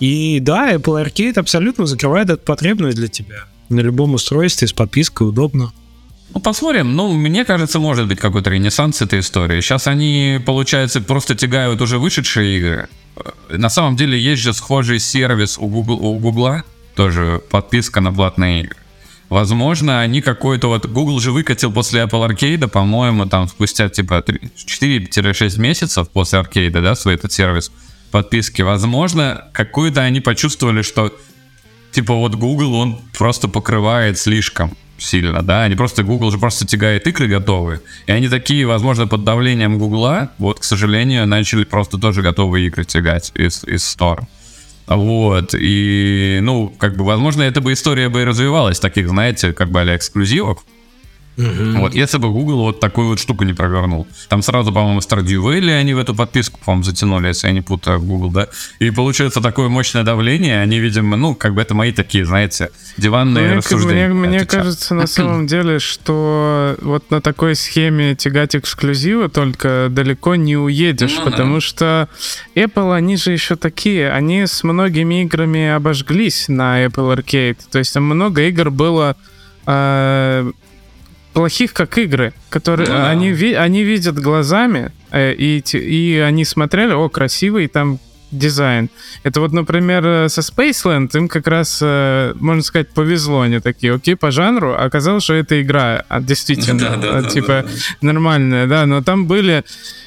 И 0.00 0.40
да, 0.40 0.72
Apple 0.72 1.04
Arcade 1.04 1.38
абсолютно 1.38 1.84
закрывает 1.84 2.30
эту 2.30 2.42
потребность 2.44 2.96
для 2.96 3.08
тебя. 3.08 3.44
На 3.68 3.80
любом 3.80 4.14
устройстве 4.14 4.68
с 4.68 4.72
подпиской 4.72 5.28
удобно. 5.28 5.70
Ну, 6.32 6.40
посмотрим. 6.40 6.96
Ну, 6.96 7.12
мне 7.12 7.44
кажется, 7.44 7.78
может 7.78 8.08
быть 8.08 8.18
какой-то 8.18 8.48
ренессанс 8.48 9.02
этой 9.02 9.20
истории. 9.20 9.60
Сейчас 9.60 9.86
они, 9.86 10.40
получается, 10.46 11.02
просто 11.02 11.34
тягают 11.34 11.82
уже 11.82 11.98
вышедшие 11.98 12.56
игры. 12.56 12.88
Э, 13.16 13.58
на 13.58 13.68
самом 13.68 13.96
деле 13.96 14.18
есть 14.18 14.40
же 14.40 14.54
схожий 14.54 14.98
сервис 14.98 15.58
у 15.58 15.66
Google, 15.66 15.96
у 15.96 16.18
Гугла, 16.18 16.64
тоже 16.96 17.42
подписка 17.50 18.00
на 18.00 18.14
платные 18.14 18.62
игры. 18.62 18.76
Возможно, 19.32 20.02
они 20.02 20.20
какой-то 20.20 20.68
вот... 20.68 20.84
Google 20.84 21.18
же 21.18 21.32
выкатил 21.32 21.72
после 21.72 22.02
Apple 22.02 22.28
Arcade, 22.28 22.68
по-моему, 22.68 23.24
там 23.24 23.48
спустя 23.48 23.88
типа 23.88 24.22
4-6 24.26 25.58
месяцев 25.58 26.10
после 26.10 26.40
Arcade, 26.40 26.82
да, 26.82 26.94
свой 26.94 27.14
этот 27.14 27.32
сервис 27.32 27.72
подписки. 28.10 28.60
Возможно, 28.60 29.48
какую-то 29.54 30.02
они 30.02 30.20
почувствовали, 30.20 30.82
что 30.82 31.10
типа 31.92 32.14
вот 32.14 32.34
Google, 32.34 32.74
он 32.74 33.00
просто 33.16 33.48
покрывает 33.48 34.18
слишком 34.18 34.76
сильно, 34.98 35.42
да, 35.42 35.62
они 35.62 35.76
просто, 35.76 36.02
Google 36.02 36.30
же 36.30 36.36
просто 36.36 36.66
тягает 36.66 37.06
игры 37.06 37.26
готовые, 37.26 37.80
и 38.06 38.12
они 38.12 38.28
такие, 38.28 38.66
возможно, 38.66 39.06
под 39.06 39.24
давлением 39.24 39.78
Гугла, 39.78 40.30
вот, 40.36 40.60
к 40.60 40.64
сожалению, 40.64 41.26
начали 41.26 41.64
просто 41.64 41.96
тоже 41.96 42.20
готовые 42.20 42.66
игры 42.66 42.84
тягать 42.84 43.32
из, 43.34 43.64
из 43.64 43.82
Store. 43.82 44.26
Вот, 44.86 45.54
и, 45.54 46.40
ну, 46.42 46.72
как 46.78 46.96
бы, 46.96 47.04
возможно, 47.04 47.42
эта 47.42 47.60
бы 47.60 47.72
история 47.72 48.08
бы 48.08 48.22
и 48.22 48.24
развивалась, 48.24 48.80
таких, 48.80 49.08
знаете, 49.08 49.52
как 49.52 49.70
бы, 49.70 49.80
а 49.80 49.96
эксклюзивов, 49.96 50.64
Угу. 51.36 51.80
Вот, 51.80 51.94
если 51.94 52.18
бы 52.18 52.30
Google 52.30 52.58
вот 52.58 52.80
такую 52.80 53.08
вот 53.08 53.18
штуку 53.18 53.44
не 53.44 53.54
провернул. 53.54 54.06
Там 54.28 54.42
сразу, 54.42 54.70
по-моему, 54.72 55.00
Stardew 55.00 55.42
Valley 55.42 55.78
они 55.78 55.94
в 55.94 55.98
эту 55.98 56.14
подписку, 56.14 56.60
по-моему, 56.62 56.84
затянули, 56.84 57.28
если 57.28 57.46
я 57.46 57.54
не 57.54 57.62
путаю, 57.62 58.00
Google, 58.00 58.30
да? 58.30 58.48
И 58.80 58.90
получается 58.90 59.40
такое 59.40 59.68
мощное 59.68 60.02
давление, 60.02 60.60
они, 60.60 60.78
видимо, 60.78 61.16
ну, 61.16 61.34
как 61.34 61.54
бы 61.54 61.62
это 61.62 61.74
мои 61.74 61.92
такие, 61.92 62.26
знаете, 62.26 62.70
диванные 62.98 63.46
мне, 63.46 63.56
рассуждения. 63.56 64.08
Мне, 64.08 64.28
мне 64.28 64.44
кажется, 64.44 64.94
на 64.94 65.06
самом 65.06 65.46
деле, 65.46 65.78
что 65.78 66.76
вот 66.82 67.10
на 67.10 67.22
такой 67.22 67.54
схеме 67.54 68.14
тягать 68.14 68.54
эксклюзивы 68.54 69.28
только 69.28 69.88
далеко 69.90 70.34
не 70.34 70.56
уедешь, 70.56 71.16
ну, 71.16 71.30
потому 71.30 71.54
да. 71.54 71.60
что 71.60 72.08
Apple, 72.54 72.94
они 72.94 73.16
же 73.16 73.32
еще 73.32 73.56
такие, 73.56 74.10
они 74.10 74.46
с 74.46 74.62
многими 74.64 75.22
играми 75.22 75.70
обожглись 75.70 76.48
на 76.48 76.84
Apple 76.84 77.16
Arcade, 77.16 77.58
то 77.70 77.78
есть 77.78 77.94
там 77.94 78.04
много 78.04 78.42
игр 78.42 78.70
было 78.70 79.16
э, 79.66 80.52
плохих 81.32 81.72
как 81.72 81.98
игры, 81.98 82.32
которые 82.50 82.88
ну, 82.88 82.94
да. 82.94 83.10
они, 83.10 83.30
ви, 83.30 83.54
они 83.54 83.82
видят 83.82 84.18
глазами, 84.18 84.92
э, 85.10 85.34
и, 85.34 85.62
и 85.72 86.18
они 86.18 86.44
смотрели, 86.44 86.92
о, 86.92 87.08
красивый 87.08 87.68
там 87.68 87.98
дизайн. 88.32 88.88
Это 89.22 89.40
вот, 89.40 89.52
например, 89.52 90.04
э, 90.06 90.28
со 90.28 90.40
Spaceland 90.40 91.16
им 91.16 91.28
как 91.28 91.46
раз, 91.46 91.80
э, 91.82 92.32
можно 92.40 92.62
сказать, 92.62 92.90
повезло. 92.90 93.42
Они 93.42 93.60
такие, 93.60 93.94
окей, 93.94 94.16
по 94.16 94.30
жанру. 94.30 94.74
Оказалось, 94.74 95.24
что 95.24 95.34
это 95.34 95.60
игра 95.60 96.04
а, 96.08 96.20
действительно, 96.20 96.98
да, 96.98 97.20
да, 97.20 97.28
типа, 97.28 97.46
да, 97.46 97.62
да. 97.62 97.68
нормальная, 98.00 98.66
да. 98.66 98.86
Но 98.86 99.02
там 99.02 99.26
были 99.26 99.64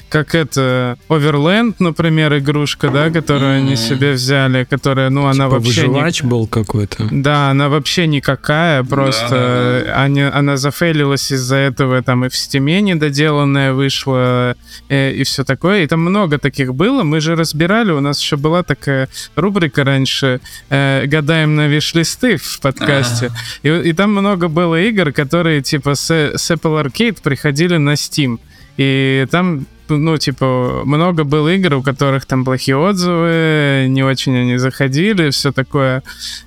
как 0.08 0.34
это 0.34 0.98
Overland, 1.08 1.76
например, 1.78 2.36
игрушка, 2.38 2.90
да, 2.90 3.10
которую 3.10 3.52
mm-hmm. 3.52 3.66
они 3.66 3.76
себе 3.76 4.12
взяли, 4.12 4.64
которая, 4.64 5.10
ну, 5.10 5.24
она 5.26 5.32
типа 5.32 5.48
вообще 5.48 5.82
выживач 5.82 6.22
не... 6.22 6.28
был 6.28 6.46
какой-то. 6.46 7.08
Да, 7.10 7.50
она 7.50 7.68
вообще 7.68 8.06
никакая, 8.06 8.84
просто 8.84 9.84
да, 9.86 10.02
Они, 10.02 10.22
она 10.22 10.56
зафейлилась 10.56 11.32
из-за 11.32 11.56
этого, 11.56 12.02
там 12.02 12.24
и 12.24 12.28
в 12.28 12.36
Steam 12.36 12.73
е 12.73 12.80
недоделанная 12.80 13.72
вышла, 13.72 14.56
э, 14.88 15.12
и 15.12 15.24
все 15.24 15.44
такое, 15.44 15.82
и 15.82 15.86
там 15.86 16.00
много 16.00 16.38
таких 16.38 16.74
было, 16.74 17.02
мы 17.02 17.20
же 17.20 17.34
разбирали, 17.34 17.90
у 17.90 18.00
нас 18.00 18.20
еще 18.20 18.36
была 18.36 18.62
такая 18.62 19.08
рубрика 19.34 19.84
раньше, 19.84 20.40
э, 20.70 21.06
гадаем 21.06 21.56
на 21.56 21.66
виш-листы 21.66 22.36
в 22.36 22.60
подкасте, 22.60 23.30
и, 23.62 23.68
и 23.68 23.92
там 23.92 24.12
много 24.12 24.48
было 24.48 24.80
игр, 24.80 25.12
которые 25.12 25.62
типа 25.62 25.94
с, 25.94 26.10
с 26.10 26.50
Apple 26.50 26.84
Arcade 26.84 27.18
приходили 27.22 27.76
на 27.76 27.94
Steam, 27.94 28.38
и 28.76 29.26
там 29.30 29.66
ну, 29.88 30.16
типа, 30.16 30.82
много 30.84 31.24
было 31.24 31.48
игр, 31.54 31.74
у 31.74 31.82
которых 31.82 32.26
там 32.26 32.44
плохие 32.44 32.76
отзывы, 32.76 33.86
не 33.88 34.02
очень 34.02 34.36
они 34.36 34.56
заходили, 34.56 35.30
все 35.30 35.52
такое. 35.52 36.02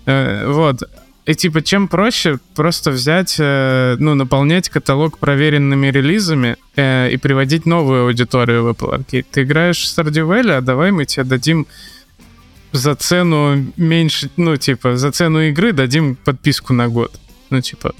Э, 0.05 0.51
вот. 0.51 0.83
И 1.25 1.35
типа, 1.35 1.61
чем 1.61 1.87
проще 1.87 2.39
просто 2.55 2.89
взять, 2.89 3.35
э, 3.39 3.97
ну, 3.99 4.15
наполнять 4.15 4.69
каталог 4.69 5.19
проверенными 5.19 5.87
релизами 5.87 6.57
э, 6.75 7.11
и 7.11 7.17
приводить 7.17 7.67
новую 7.67 8.05
аудиторию 8.05 8.63
в 8.63 8.69
Apple 8.69 8.97
Arcade. 8.97 9.25
Ты 9.31 9.43
играешь 9.43 9.77
в 9.77 9.95
Stardew 9.95 10.27
Valley, 10.27 10.53
а 10.53 10.61
давай 10.61 10.91
мы 10.91 11.05
тебе 11.05 11.25
дадим 11.25 11.67
за 12.71 12.95
цену 12.95 13.63
меньше, 13.77 14.29
ну, 14.37 14.57
типа, 14.57 14.97
за 14.97 15.11
цену 15.11 15.41
игры 15.41 15.71
дадим 15.71 16.15
подписку 16.15 16.73
на 16.73 16.87
год. 16.87 17.19
Ну, 17.51 17.61
типа, 17.61 17.93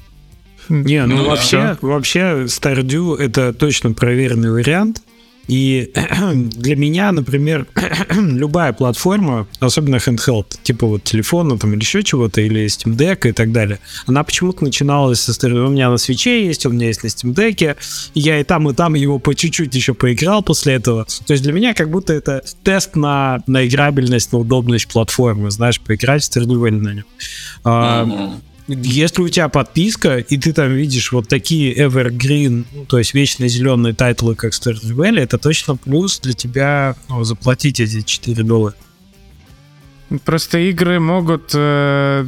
не, 0.69 1.05
ну, 1.05 1.17
ну 1.17 1.25
вообще, 1.25 1.77
вообще 1.81 2.45
Stardew 2.45 3.15
это 3.17 3.53
точно 3.53 3.91
проверенный 3.93 4.51
вариант. 4.51 5.01
И 5.49 5.91
для 6.33 6.75
меня, 6.75 7.11
например, 7.11 7.65
любая 8.11 8.71
платформа, 8.71 9.47
особенно 9.59 9.95
handheld, 9.95 10.45
типа 10.61 10.85
вот 10.85 11.03
телефона 11.03 11.57
там 11.57 11.73
или 11.73 11.79
еще 11.79 12.03
чего-то, 12.03 12.39
или 12.39 12.67
Steam 12.67 12.95
Deck 12.95 13.27
и 13.27 13.31
так 13.31 13.51
далее, 13.51 13.79
она 14.05 14.23
почему-то 14.23 14.63
начиналась 14.63 15.19
со 15.19 15.33
стороны, 15.33 15.61
у 15.61 15.69
меня 15.69 15.89
на 15.89 15.97
свече 15.97 16.45
есть, 16.45 16.65
у 16.67 16.69
меня 16.69 16.87
есть 16.87 17.03
на 17.03 17.07
Steam 17.07 17.33
Deck, 17.33 17.77
я 18.13 18.39
и 18.39 18.43
там, 18.43 18.69
и 18.69 18.73
там 18.73 18.93
его 18.93 19.17
по 19.17 19.33
чуть-чуть 19.33 19.73
еще 19.73 19.95
поиграл 19.95 20.43
после 20.43 20.75
этого. 20.75 21.05
То 21.25 21.33
есть 21.33 21.43
для 21.43 21.51
меня 21.51 21.73
как 21.73 21.89
будто 21.89 22.13
это 22.13 22.43
тест 22.63 22.95
на, 22.95 23.41
на 23.47 23.67
играбельность, 23.67 24.31
на 24.31 24.37
удобность 24.37 24.87
платформы, 24.87 25.49
знаешь, 25.49 25.81
поиграть 25.81 26.23
в 26.23 26.37
Valley 26.37 26.71
на 26.71 26.93
нем. 26.93 27.05
Mm-hmm 27.63 28.41
если 28.69 29.21
у 29.21 29.29
тебя 29.29 29.49
подписка, 29.49 30.17
и 30.17 30.37
ты 30.37 30.53
там 30.53 30.73
видишь 30.73 31.11
вот 31.11 31.27
такие 31.27 31.75
evergreen, 31.75 32.65
ну, 32.71 32.85
то 32.85 32.99
есть 32.99 33.13
вечно 33.13 33.47
зеленые 33.47 33.95
тайтлы, 33.95 34.35
как 34.35 34.53
Stardew 34.53 34.93
Valley, 34.95 35.21
это 35.21 35.37
точно 35.37 35.75
плюс 35.75 36.19
для 36.19 36.33
тебя 36.33 36.95
ну, 37.09 37.23
заплатить 37.23 37.79
эти 37.79 38.01
4 38.01 38.43
доллара. 38.43 38.75
Просто 40.23 40.59
игры 40.59 40.99
могут 40.99 41.51
э, 41.53 42.25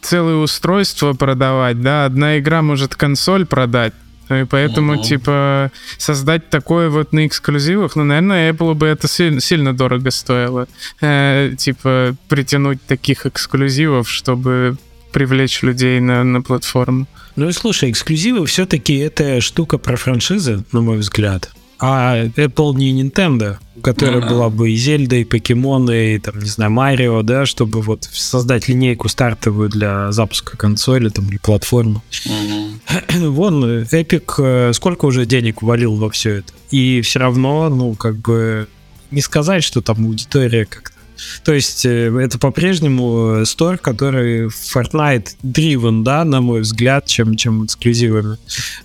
целые 0.00 0.36
устройства 0.36 1.12
продавать, 1.12 1.80
да, 1.82 2.06
одна 2.06 2.38
игра 2.38 2.62
может 2.62 2.94
консоль 2.94 3.44
продать, 3.44 3.92
и 4.30 4.44
поэтому, 4.44 4.94
uh-huh. 4.94 5.02
типа, 5.02 5.72
создать 5.98 6.48
такое 6.48 6.88
вот 6.88 7.12
на 7.12 7.26
эксклюзивах, 7.26 7.96
ну, 7.96 8.04
наверное, 8.04 8.52
Apple 8.52 8.74
бы 8.74 8.86
это 8.86 9.08
сильно, 9.08 9.40
сильно 9.40 9.76
дорого 9.76 10.10
стоило. 10.10 10.68
Э, 11.00 11.52
типа, 11.58 12.14
притянуть 12.28 12.80
таких 12.86 13.26
эксклюзивов, 13.26 14.08
чтобы 14.08 14.78
привлечь 15.10 15.62
людей 15.62 16.00
на, 16.00 16.24
на 16.24 16.42
платформу. 16.42 17.06
Ну 17.36 17.48
и 17.48 17.52
слушай, 17.52 17.90
эксклюзивы 17.90 18.46
все-таки 18.46 18.96
это 18.96 19.40
штука 19.40 19.78
про 19.78 19.96
франшизы, 19.96 20.64
на 20.72 20.80
мой 20.80 20.98
взгляд. 20.98 21.50
А 21.78 22.26
Apple 22.26 22.74
не 22.74 23.02
Nintendo, 23.02 23.56
которой 23.82 24.20
ну, 24.20 24.28
была 24.28 24.50
бы 24.50 24.70
и 24.70 24.76
Зельда, 24.76 25.16
и 25.16 25.24
покемоны, 25.24 26.14
и 26.14 26.18
там, 26.18 26.38
не 26.38 26.48
знаю, 26.48 26.70
Марио, 26.70 27.22
да, 27.22 27.46
чтобы 27.46 27.80
вот 27.80 28.04
создать 28.04 28.68
линейку 28.68 29.08
стартовую 29.08 29.70
для 29.70 30.12
запуска 30.12 30.58
консоли 30.58 31.08
там, 31.08 31.28
или 31.28 31.38
платформы. 31.38 32.02
mm 32.26 33.28
Вон, 33.30 33.64
Epic 33.64 34.34
э, 34.38 34.72
сколько 34.74 35.06
уже 35.06 35.24
денег 35.24 35.62
валил 35.62 35.96
во 35.96 36.10
все 36.10 36.36
это. 36.36 36.52
И 36.70 37.00
все 37.00 37.18
равно, 37.18 37.70
ну, 37.70 37.94
как 37.94 38.16
бы 38.16 38.68
не 39.10 39.22
сказать, 39.22 39.64
что 39.64 39.80
там 39.80 40.04
аудитория 40.04 40.66
как-то 40.66 40.99
то 41.44 41.52
есть 41.52 41.84
э, 41.84 42.16
это 42.20 42.38
по-прежнему 42.38 43.44
стор, 43.44 43.78
который 43.78 44.46
Fortnite 44.46 45.36
driven, 45.42 46.02
да, 46.02 46.24
на 46.24 46.40
мой 46.40 46.60
взгляд, 46.60 47.06
чем, 47.06 47.36
чем 47.36 47.64
эксклюзивами 47.64 48.36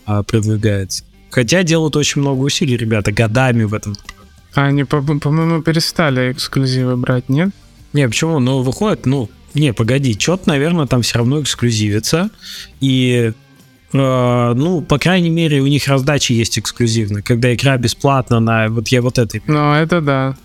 а, 0.05 0.23
продвигается. 0.23 1.03
Хотя 1.29 1.63
делают 1.63 1.95
очень 1.95 2.21
много 2.21 2.41
усилий, 2.41 2.77
ребята, 2.77 3.11
годами 3.11 3.63
в 3.63 3.73
этом. 3.73 3.95
А 4.53 4.65
они, 4.65 4.86
по-моему, 4.86 5.61
перестали 5.61 6.31
эксклюзивы 6.31 6.95
брать, 6.95 7.27
нет? 7.27 7.49
Не, 7.93 8.07
почему? 8.07 8.39
Ну, 8.39 8.61
выходит, 8.61 9.05
ну, 9.05 9.29
не, 9.53 9.73
погоди, 9.73 10.17
что-то, 10.19 10.49
наверное, 10.49 10.86
там 10.86 11.01
все 11.01 11.17
равно 11.17 11.41
эксклюзивится. 11.41 12.29
И 12.81 13.33
Uh, 13.93 14.53
ну, 14.55 14.81
по 14.81 14.97
крайней 14.99 15.29
мере, 15.29 15.61
у 15.61 15.67
них 15.67 15.88
раздачи 15.88 16.33
есть 16.33 16.59
эксклюзивные, 16.59 17.23
когда 17.23 17.53
игра 17.53 17.77
бесплатна 17.77 18.41
на 18.41 18.67
вот 18.67 18.89
я 18.89 19.01
вот 19.01 19.17
этой. 19.17 19.41
Ну, 19.47 19.73
это 19.73 20.01
да. 20.01 20.36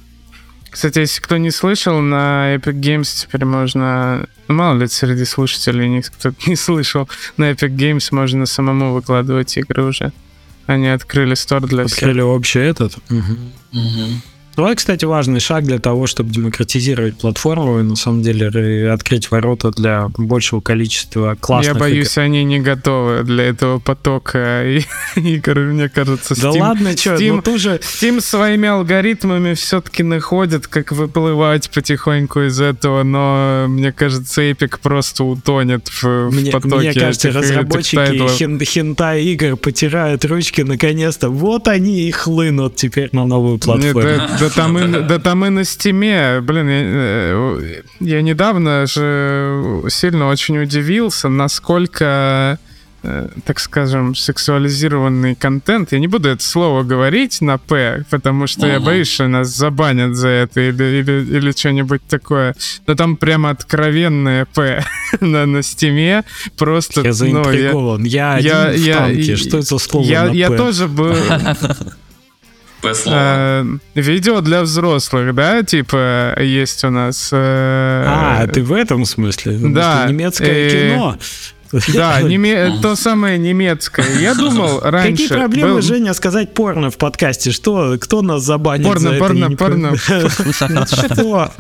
Кстати, 0.71 1.01
если 1.01 1.21
кто 1.21 1.37
не 1.37 1.51
слышал, 1.51 2.01
на 2.01 2.55
Epic 2.55 2.81
Games 2.81 3.23
теперь 3.27 3.45
можно... 3.45 4.27
Ну, 4.49 4.55
мало 4.55 4.79
ли 4.79 4.87
среди 4.87 5.25
слушателей 5.25 6.03
кто 6.03 6.33
не 6.47 6.57
слышал. 6.57 7.09
На 7.37 7.51
Epic 7.51 7.75
Games 7.77 8.09
можно 8.13 8.47
самому 8.47 8.95
выкладывать 8.95 9.57
игры 9.57 9.83
уже. 9.85 10.13
Они 10.67 10.89
открыли 10.89 11.35
стор 11.35 11.67
для 11.67 11.83
Открыли 11.85 12.21
всех. 12.21 12.27
общий 12.27 12.61
этот? 12.61 12.97
Угу. 13.11 13.37
Угу. 13.73 14.21
Это, 14.67 14.77
кстати, 14.77 15.05
важный 15.05 15.41
шаг 15.41 15.65
для 15.65 15.79
того, 15.79 16.07
чтобы 16.07 16.31
демократизировать 16.31 17.17
платформу 17.17 17.81
и, 17.81 17.83
на 17.83 17.97
самом 17.97 18.23
деле, 18.23 18.91
открыть 18.91 19.31
ворота 19.31 19.71
для 19.71 20.09
большего 20.17 20.61
количества 20.61 21.37
классных 21.41 21.75
Я 21.75 21.81
боюсь, 21.81 22.13
игр. 22.13 22.23
они 22.23 22.45
не 22.45 22.61
готовы 22.61 23.23
для 23.25 23.45
этого 23.45 23.79
потока 23.79 24.65
игр, 25.17 25.59
мне 25.59 25.89
кажется. 25.89 26.41
Да 26.41 26.51
Steam, 26.51 26.61
ладно, 26.61 26.97
что, 26.97 27.15
Steam, 27.15 27.37
ну 27.37 27.43
тоже... 27.43 27.81
Steam 27.83 28.21
своими 28.21 28.69
алгоритмами 28.69 29.55
все-таки 29.55 30.03
находит, 30.03 30.67
как 30.67 30.93
выплывать 30.93 31.71
потихоньку 31.71 32.41
из 32.41 32.61
этого, 32.61 33.03
но 33.03 33.67
мне 33.69 33.93
кажется, 33.93 34.43
Epic 34.43 34.79
просто 34.83 35.25
утонет 35.25 35.89
в, 35.89 36.31
Мне, 36.31 36.51
в 36.51 36.53
потоке 36.53 36.77
мне 36.77 36.95
кажется, 36.95 37.31
разработчики 37.31 38.29
хен, 38.37 38.61
хентай 38.61 39.25
игр 39.25 39.57
потирают 39.57 40.25
ручки 40.25 40.63
наконец-то. 40.63 41.31
Вот 41.31 41.69
они 41.69 42.03
и 42.03 42.11
хлынут 42.11 42.77
теперь 42.77 43.09
на 43.13 43.27
новую 43.27 43.55
Нет, 43.55 43.63
платформу. 43.65 44.03
да, 44.03 44.37
да 44.41 44.50
там 44.55 44.79
и, 44.79 44.87
да 45.09 45.19
там 45.19 45.45
и 45.45 45.49
на 45.49 45.65
стиме, 45.65 46.41
блин, 46.43 46.69
я, 46.69 46.81
э, 46.85 47.83
я 48.01 48.23
недавно 48.23 48.87
же 48.87 49.83
сильно 49.89 50.29
очень 50.29 50.59
удивился, 50.63 51.29
насколько, 51.29 52.59
э, 53.03 53.29
так 53.47 53.59
скажем, 53.61 54.15
сексуализированный 54.15 55.35
контент. 55.35 55.93
Я 55.93 55.99
не 55.99 56.07
буду 56.07 56.29
это 56.29 56.43
слово 56.45 56.83
говорить 56.83 57.41
на 57.41 57.57
П, 57.59 58.05
потому 58.11 58.47
что 58.47 58.67
я 58.67 58.77
Ага. 58.77 58.87
боюсь, 58.87 59.09
что 59.09 59.27
нас 59.29 59.49
забанят 59.49 60.15
за 60.17 60.29
это 60.29 60.61
или, 60.61 60.85
или, 61.01 61.37
или 61.39 61.51
что-нибудь 61.53 62.03
такое. 62.09 62.55
Но 62.87 62.95
там 62.95 63.17
прямо 63.17 63.51
откровенное 63.51 64.45
П 64.55 64.85
на, 65.21 65.47
на 65.47 65.63
Steam 65.63 66.07
е. 66.07 66.25
Просто, 66.59 67.01
Я 67.01 67.05
ну, 67.05 67.09
я, 67.09 67.13
заинтригован. 67.15 68.05
Я, 68.05 68.39
я- 68.39 68.63
один 68.67 68.83
в 68.83 68.87
я- 68.87 68.97
танке. 68.99 69.21
и- 69.33 69.37
Что 69.37 69.59
это 69.59 69.63
за 69.67 69.79
слово 69.79 70.05
я, 70.05 70.25
на 70.25 70.31
я 70.33 70.49
«П»? 70.49 70.57
тоже 70.59 70.87
был... 70.89 71.15
П-слово. 72.83 73.17
Э, 73.19 73.65
видео 73.95 74.41
для 74.41 74.63
взрослых, 74.63 75.35
да, 75.35 75.63
типа 75.63 76.35
есть 76.41 76.85
у 76.85 76.91
нас. 76.91 77.29
э, 77.33 78.05
А, 78.07 78.47
ты 78.47 78.63
в 78.63 78.73
этом 78.73 79.05
смысле? 79.05 79.57
В 79.57 79.73
Да, 79.73 79.99
смысле, 80.07 80.15
Немецкое 80.15 80.49
э, 80.51 80.93
кино. 80.93 81.19
Да, 81.95 82.21
неме- 82.23 82.81
то 82.81 82.97
самое 82.97 83.39
немецкое. 83.39 84.19
Я 84.19 84.35
думал 84.35 84.81
раньше. 84.83 85.23
Какие 85.25 85.39
проблемы, 85.39 85.75
был- 85.75 85.83
Женя, 85.83 86.15
сказать 86.15 86.53
порно 86.55 86.91
в 86.91 86.97
подкасте? 86.97 87.53
Что, 87.53 87.97
кто 88.01 88.23
нас 88.23 88.43
забанит 88.43 88.87
Порно, 88.87 89.01
за 89.01 89.09
это? 89.11 89.19
порно, 89.19 89.45
не 89.47 89.57
порно. 89.57 89.93
понимаю. 90.09 90.87
Что? 90.89 91.53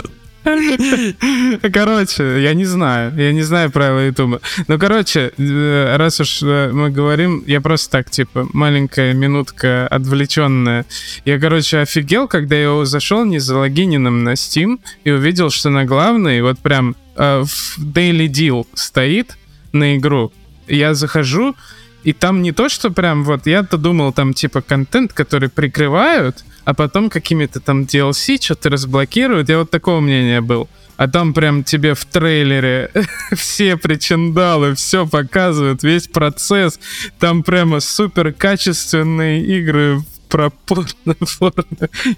Короче, 1.72 2.43
я 2.43 2.55
не 2.55 2.64
знаю, 2.64 3.12
я 3.16 3.32
не 3.32 3.43
знаю 3.43 3.70
правила 3.70 4.07
Ютуба. 4.07 4.41
Ну, 4.68 4.78
короче, 4.78 5.32
э, 5.36 5.97
раз 5.97 6.20
уж 6.20 6.43
э, 6.43 6.70
мы 6.72 6.91
говорим, 6.91 7.45
я 7.47 7.61
просто 7.61 7.91
так, 7.91 8.11
типа, 8.11 8.49
маленькая 8.53 9.12
минутка 9.12 9.86
отвлеченная. 9.88 10.86
Я, 11.24 11.38
короче, 11.38 11.78
офигел, 11.78 12.26
когда 12.26 12.57
я 12.57 12.84
зашел 12.84 13.24
не 13.24 13.38
залогиненным 13.38 14.24
на 14.24 14.32
Steam 14.32 14.78
и 15.05 15.11
увидел, 15.11 15.51
что 15.51 15.70
на 15.70 15.84
главной, 15.84 16.41
вот 16.41 16.59
прям 16.59 16.97
э, 17.16 17.43
в 17.45 17.78
Daily 17.78 18.28
Deal 18.28 18.66
стоит 18.74 19.36
на 19.72 19.97
игру. 19.97 20.32
Я 20.68 20.95
захожу, 20.95 21.55
и 22.03 22.12
там 22.12 22.41
не 22.43 22.53
то, 22.53 22.68
что 22.68 22.91
прям 22.91 23.24
вот, 23.24 23.47
я-то 23.47 23.76
думал, 23.76 24.12
там 24.12 24.32
типа 24.32 24.62
контент, 24.62 25.12
который 25.12 25.49
прикрывают, 25.49 26.45
а 26.65 26.75
потом 26.75 27.11
какими-то 27.11 27.61
там 27.61 27.83
DLC 27.83 28.41
что-то 28.41 28.71
разблокируют. 28.71 29.49
Я 29.49 29.59
вот 29.59 29.71
такого 29.71 30.01
мнения 30.01 30.41
был. 30.41 30.69
А 30.97 31.09
там 31.09 31.33
прям 31.33 31.65
тебе 31.65 31.95
в 31.95 32.05
трейлере 32.05 32.91
все 33.33 33.77
причиндалы, 33.77 34.75
все 34.75 35.07
показывают, 35.07 35.83
весь 35.83 36.09
процесс. 36.09 36.79
Там 37.19 37.43
прямо 37.43 37.81
супер 37.81 38.33
качественные 38.33 39.43
игры 39.43 40.03
про 40.29 40.51
порно. 40.67 41.17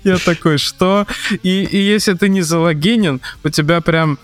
Я 0.04 0.18
такой, 0.18 0.58
что? 0.58 1.06
И, 1.42 1.62
и 1.62 1.76
если 1.76 2.14
ты 2.14 2.28
не 2.28 2.42
залогинен, 2.42 3.20
у 3.44 3.48
тебя 3.48 3.80
прям 3.80 4.18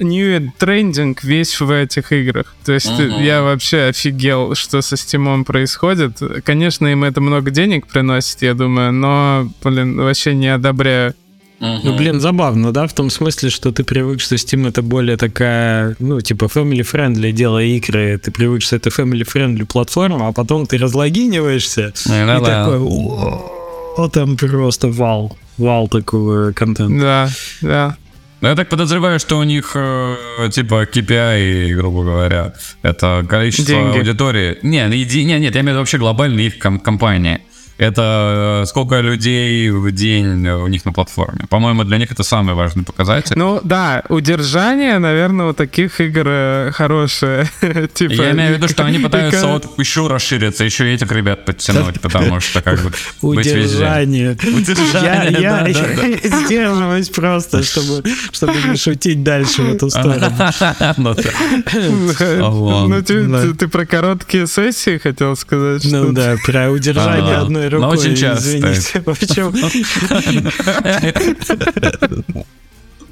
new 0.00 0.50
трендинг 0.58 1.22
весь 1.24 1.60
в 1.60 1.70
этих 1.70 2.12
играх. 2.12 2.54
То 2.64 2.72
есть 2.72 2.90
Мгм. 2.90 3.22
я 3.22 3.42
вообще 3.42 3.88
офигел, 3.90 4.54
что 4.54 4.82
со 4.82 4.96
Стимом 4.96 5.44
происходит. 5.44 6.20
Конечно, 6.44 6.86
им 6.88 7.04
это 7.04 7.20
много 7.20 7.50
денег 7.50 7.86
приносит, 7.86 8.42
я 8.42 8.54
думаю, 8.54 8.92
но, 8.92 9.48
блин, 9.62 9.96
вообще 9.96 10.34
не 10.34 10.48
одобряю. 10.48 11.14
Ну, 11.60 11.94
блин, 11.94 12.20
забавно, 12.20 12.72
да, 12.72 12.86
в 12.86 12.94
том 12.94 13.10
смысле, 13.10 13.50
что 13.50 13.70
ты 13.70 13.84
привык, 13.84 14.22
что 14.22 14.34
Steam 14.36 14.66
это 14.66 14.80
более 14.80 15.18
такая, 15.18 15.94
ну, 15.98 16.18
типа, 16.22 16.46
family-friendly 16.46 17.32
дело 17.32 17.62
игры, 17.62 18.16
ты 18.16 18.30
привык, 18.30 18.62
что 18.62 18.76
это 18.76 18.88
family-friendly 18.88 19.66
платформа, 19.66 20.28
а 20.28 20.32
потом 20.32 20.66
ты 20.66 20.78
разлогиниваешься, 20.78 21.92
Ну, 22.06 22.14
и 22.14 22.26
да. 22.26 22.40
такой, 22.64 22.78
о, 22.78 24.08
там 24.10 24.38
просто 24.38 24.88
вал, 24.88 25.36
вал 25.58 25.88
такого 25.88 26.52
контента. 26.52 26.98
Да, 26.98 27.28
да. 27.60 27.96
Ну, 28.40 28.48
я 28.48 28.54
так 28.56 28.68
подозреваю, 28.70 29.18
что 29.20 29.38
у 29.38 29.42
них, 29.42 29.72
э, 29.74 30.48
типа, 30.50 30.84
KPI, 30.86 31.74
грубо 31.76 32.04
говоря, 32.04 32.54
это 32.82 33.22
количество 33.28 33.74
Деньги. 33.74 33.98
аудитории. 33.98 34.58
Не, 34.62 34.86
не, 34.88 35.02
иди- 35.02 35.24
не, 35.24 35.38
нет, 35.38 35.54
я 35.54 35.60
имею 35.60 35.64
в 35.64 35.68
виду 35.74 35.78
вообще 35.80 35.98
глобальные 35.98 36.46
их 36.46 36.58
ком- 36.58 36.78
компании. 36.80 37.40
Это 37.80 38.60
э, 38.62 38.66
сколько 38.66 39.00
людей 39.00 39.70
в 39.70 39.90
день 39.90 40.46
у 40.46 40.66
них 40.66 40.84
на 40.84 40.92
платформе. 40.92 41.46
По-моему, 41.48 41.84
для 41.84 41.96
них 41.96 42.12
это 42.12 42.22
самый 42.22 42.54
важный 42.54 42.84
показатель. 42.84 43.32
Ну 43.36 43.60
да, 43.64 44.02
удержание, 44.10 44.98
наверное, 44.98 45.46
у 45.46 45.52
таких 45.54 45.98
игр 46.02 46.24
э, 46.26 46.72
хорошее. 46.74 47.46
типа, 47.94 48.12
Я 48.12 48.32
имею 48.32 48.52
в 48.52 48.56
виду, 48.58 48.68
что 48.68 48.84
они 48.84 48.98
пытаются 49.04 49.46
вот 49.46 49.78
еще 49.78 50.08
расшириться, 50.08 50.62
еще 50.62 50.90
и 50.90 50.94
этих 50.94 51.10
ребят 51.10 51.46
подтянуть, 51.46 52.02
потому 52.02 52.40
что 52.40 52.60
как 52.60 52.82
бы. 52.82 52.92
Удержание. 53.22 54.36
Я, 54.42 54.56
Удержание, 54.58 55.40
я, 55.40 55.66
сдерживаюсь 56.44 57.08
просто, 57.08 57.62
чтобы, 57.62 58.02
чтобы 58.30 58.52
не 58.68 58.76
шутить 58.76 59.22
дальше 59.22 59.62
в 59.62 59.74
эту 59.74 59.88
сторону. 59.88 60.26
Ну. 60.98 61.16
Ну, 62.40 62.62
Ладно. 62.64 63.02
ты, 63.02 63.68
про 63.68 63.86
короткие 63.86 64.46
сессии 64.46 64.98
хотел 64.98 65.34
сказать? 65.34 65.82
Ну 65.90 66.12
да, 66.12 66.36
про 66.44 66.70
удержание 66.70 67.36
Ага. 67.36 67.69
Одной 67.76 67.88
Но 67.88 67.90
рукой, 67.92 68.06
очень 68.06 68.16
часто. 68.16 68.48
извините. 68.48 69.00
Причем, 69.04 69.54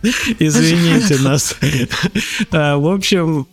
извините 0.39 1.17
нас. 1.19 1.57
А, 2.51 2.77
В 2.77 2.87
общем, 2.87 3.47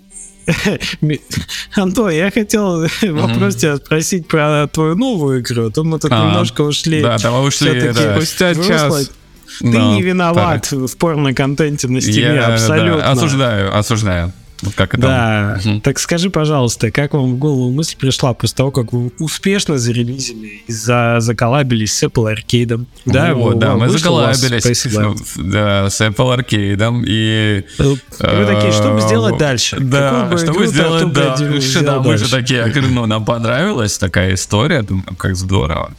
Антон, 1.76 2.12
я 2.12 2.32
хотел 2.32 2.88
вопрос 3.02 3.56
тебя 3.56 3.78
спросить 3.78 4.28
про 4.28 4.68
твою 4.68 4.96
новую 4.96 5.42
игру, 5.42 5.68
а 5.68 5.72
то 5.72 5.84
мы 5.84 6.00
тут 6.00 6.12
А, 6.12 6.26
немножко 6.26 6.62
ушли. 6.62 7.02
Да, 7.02 7.18
вы 7.32 7.42
ушли. 7.48 7.92
Спустя 7.94 8.54
час. 8.56 9.12
Ты 9.60 9.68
не 9.68 10.02
виноват 10.02 10.72
в 10.72 10.98
порно-контенте 10.98 11.88
на 11.88 12.02
да, 12.02 12.54
абсолютно. 12.54 13.10
осуждаю, 13.12 13.78
осуждаю. 13.78 14.34
Вот 14.62 14.74
как 14.74 14.94
это. 14.94 15.02
Да, 15.02 15.60
Мгм. 15.64 15.82
так 15.82 16.00
скажи, 16.00 16.30
пожалуйста, 16.30 16.90
как 16.90 17.14
вам 17.14 17.36
в 17.36 17.38
голову 17.38 17.72
мысль 17.72 17.98
пришла 17.98 18.34
после 18.34 18.56
того, 18.56 18.72
как 18.72 18.94
вы 18.94 19.12
успешно 19.20 19.78
зарелизили 19.78 20.64
и 20.66 20.72
за, 20.72 21.18
заколабились 21.20 21.94
с 21.94 22.04
Apple 22.04 22.34
Arcade? 22.34 22.86
Да, 23.06 23.34
вот, 23.34 23.56
у- 23.56 23.60
да, 23.60 23.76
мы 23.76 23.90
заколабились 23.90 24.66
с, 24.66 25.36
да, 25.36 25.90
с 25.90 26.00
Apple 26.02 26.38
Arcade, 26.38 27.04
и... 27.06 27.66
Вы 27.80 28.46
такие, 28.46 28.72
что 28.72 28.92
бы 28.94 29.00
э, 29.00 29.02
сделать 29.02 29.38
дальше? 29.38 29.78
Да, 29.80 30.26
бы 30.26 30.38
что 30.38 30.54
бы 30.54 30.68
сделать, 30.68 31.12
да. 31.12 31.36
Что, 31.60 31.82
да, 31.84 32.00
мы 32.00 32.18
же 32.18 32.30
дальше? 32.30 32.64
такие, 32.64 32.82
ну, 32.90 33.06
нам 33.06 33.26
понравилась 33.26 33.98
такая 33.98 34.36
история, 34.36 34.82
думаю, 34.84 35.16
как 35.18 35.36
здорово. 35.36 35.92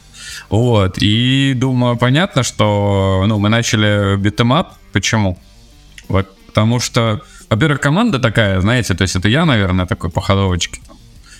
Вот, 0.49 0.97
и 0.99 1.53
думаю, 1.55 1.97
понятно, 1.97 2.41
что, 2.43 3.23
ну, 3.27 3.37
мы 3.37 3.49
начали 3.49 4.15
beat 4.17 4.39
'em 4.39 4.56
up, 4.56 4.73
почему? 4.93 5.37
Вот, 6.07 6.27
потому 6.47 6.79
что, 6.79 7.21
во-первых, 7.49 7.79
команда 7.79 8.19
такая, 8.19 8.59
знаете, 8.61 8.93
то 8.93 9.03
есть 9.03 9.15
это 9.15 9.29
я, 9.29 9.45
наверное, 9.45 9.85
такой 9.85 10.09
походовочку, 10.09 10.81
там, 10.85 10.97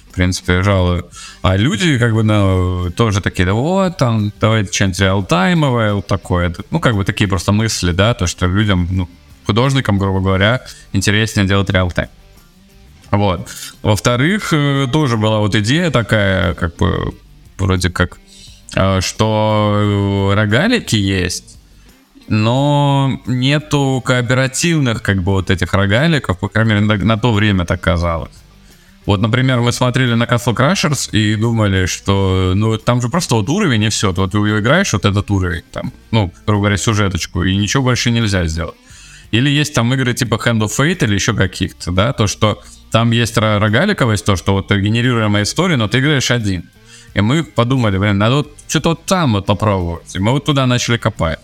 в 0.10 0.16
принципе, 0.16 0.64
жалую. 0.64 1.10
А 1.42 1.58
люди, 1.58 1.98
как 2.00 2.14
бы, 2.14 2.24
ну, 2.24 2.92
тоже 2.96 3.22
такие, 3.22 3.46
да 3.46 3.54
вот, 3.54 3.98
там, 3.98 4.32
давайте 4.40 4.72
что-нибудь 4.72 5.00
реалтаймовое, 5.00 5.94
вот 5.94 6.08
такое. 6.08 6.56
Ну, 6.72 6.80
как 6.80 6.96
бы 6.96 7.04
такие 7.04 7.28
просто 7.28 7.52
мысли, 7.52 7.92
да, 7.92 8.14
то, 8.14 8.28
что 8.28 8.48
людям, 8.48 8.88
ну, 8.90 9.10
художникам, 9.46 9.98
грубо 9.98 10.22
говоря, 10.22 10.62
интереснее 10.94 11.46
делать 11.46 11.70
real-time. 11.70 12.10
Вот. 13.12 13.50
Во-вторых, 13.82 14.52
э, 14.52 14.88
тоже 14.92 15.18
была 15.18 15.40
вот 15.40 15.56
идея 15.56 15.92
такая, 15.92 16.54
как 16.54 16.76
бы, 16.78 17.14
вроде 17.58 17.90
как, 17.90 18.18
э, 18.76 19.02
что 19.02 20.32
э, 20.32 20.36
рогалики 20.36 20.96
есть, 20.96 21.57
но 22.28 23.22
нету 23.26 24.02
кооперативных, 24.06 25.02
как 25.02 25.24
бы, 25.24 25.34
вот 25.34 25.50
этих 25.50 25.74
рогаликов, 25.74 26.40
по 26.40 26.50
крайней 26.50 26.74
мере, 26.74 26.86
на, 26.86 26.96
на 26.98 27.18
то 27.18 27.34
время 27.34 27.66
так 27.66 27.82
казалось. 27.82 28.32
Вот, 29.06 29.22
например, 29.22 29.62
мы 29.62 29.72
смотрели 29.72 30.16
на 30.16 30.26
Castle 30.26 30.54
Crashers 30.54 31.10
и 31.12 31.36
думали, 31.36 31.86
что, 31.86 32.52
ну, 32.56 32.78
там 32.78 33.02
же 33.02 33.08
просто 33.08 33.36
вот 33.36 33.48
уровень 33.48 33.84
и 33.84 33.90
все. 33.90 34.12
Вот 34.12 34.32
ты 34.34 34.38
играешь 34.38 34.92
вот 34.92 35.06
этот 35.06 35.32
уровень, 35.32 35.64
там, 35.72 35.94
ну, 36.12 36.34
грубо 36.46 36.64
говоря, 36.64 36.78
сюжеточку, 36.78 37.44
и 37.44 37.56
ничего 37.56 37.84
больше 37.84 38.12
нельзя 38.12 38.46
сделать. 38.48 38.76
Или 39.32 39.50
есть 39.50 39.74
там 39.74 39.94
игры 39.94 40.14
типа 40.14 40.36
Hand 40.36 40.60
of 40.60 40.72
Fate 40.78 41.06
или 41.06 41.16
еще 41.16 41.34
каких-то, 41.34 41.92
да, 41.92 42.12
то, 42.12 42.28
что 42.28 42.62
там 42.92 43.12
есть 43.12 43.38
ро- 43.38 43.60
рогаликовость, 43.60 44.26
то, 44.26 44.36
что 44.36 44.54
вот 44.54 44.72
генерируемая 44.72 45.44
история, 45.44 45.78
но 45.78 45.88
ты 45.88 46.00
играешь 46.00 46.30
один. 46.32 46.70
И 47.14 47.22
мы 47.22 47.44
подумали, 47.44 47.98
блин, 47.98 48.18
надо 48.18 48.36
вот 48.36 48.58
что-то 48.68 48.90
вот 48.90 49.06
там 49.06 49.34
вот 49.34 49.46
попробовать. 49.46 50.16
И 50.16 50.20
мы 50.20 50.32
вот 50.32 50.46
туда 50.46 50.66
начали 50.66 50.98
копать. 50.98 51.40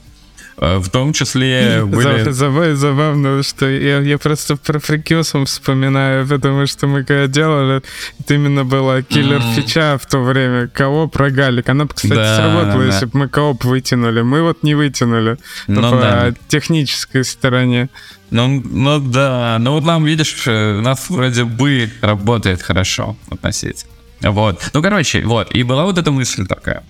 Э, 0.57 0.77
в 0.77 0.89
том 0.89 1.13
числе 1.13 1.83
были... 1.85 2.29
Забавно, 2.31 2.75
забавно 2.75 3.43
что 3.43 3.69
я, 3.69 3.99
я 3.99 4.17
просто 4.17 4.55
про 4.55 4.79
фрикюсом 4.79 5.45
вспоминаю, 5.45 6.27
потому 6.27 6.67
что 6.67 6.87
мы 6.87 7.03
когда 7.03 7.27
делали, 7.27 7.81
это 8.19 8.33
именно 8.33 8.63
была 8.63 9.01
killer-фича 9.01 9.97
в 10.01 10.05
то 10.05 10.19
время. 10.19 10.67
Кооп 10.67 11.15
рогалик. 11.15 11.69
Она, 11.69 11.87
кстати, 11.87 12.13
да, 12.13 12.35
сработала, 12.35 12.83
да. 12.83 12.85
если 12.85 13.05
бы 13.05 13.19
мы 13.19 13.27
кооп 13.29 13.63
вытянули. 13.63 14.21
Мы 14.21 14.41
вот 14.41 14.63
не 14.63 14.75
вытянули 14.75 15.37
ну, 15.67 15.81
по 15.81 15.97
да. 15.97 16.33
технической 16.47 17.23
стороне. 17.23 17.89
Ну, 18.29 18.61
ну 18.65 18.99
да, 18.99 19.57
ну 19.59 19.73
вот 19.73 19.83
нам, 19.83 20.05
видишь, 20.05 20.47
э, 20.47 20.77
у 20.79 20.81
нас 20.81 21.09
вроде 21.09 21.43
бы 21.43 21.89
работает 22.01 22.61
хорошо 22.61 23.15
относительно. 23.29 23.91
Вот. 24.21 24.69
Ну, 24.73 24.81
короче, 24.81 25.21
вот. 25.25 25.51
И 25.51 25.63
была 25.63 25.83
вот 25.83 25.97
эта 25.97 26.11
мысль 26.11 26.47
такая. 26.47 26.83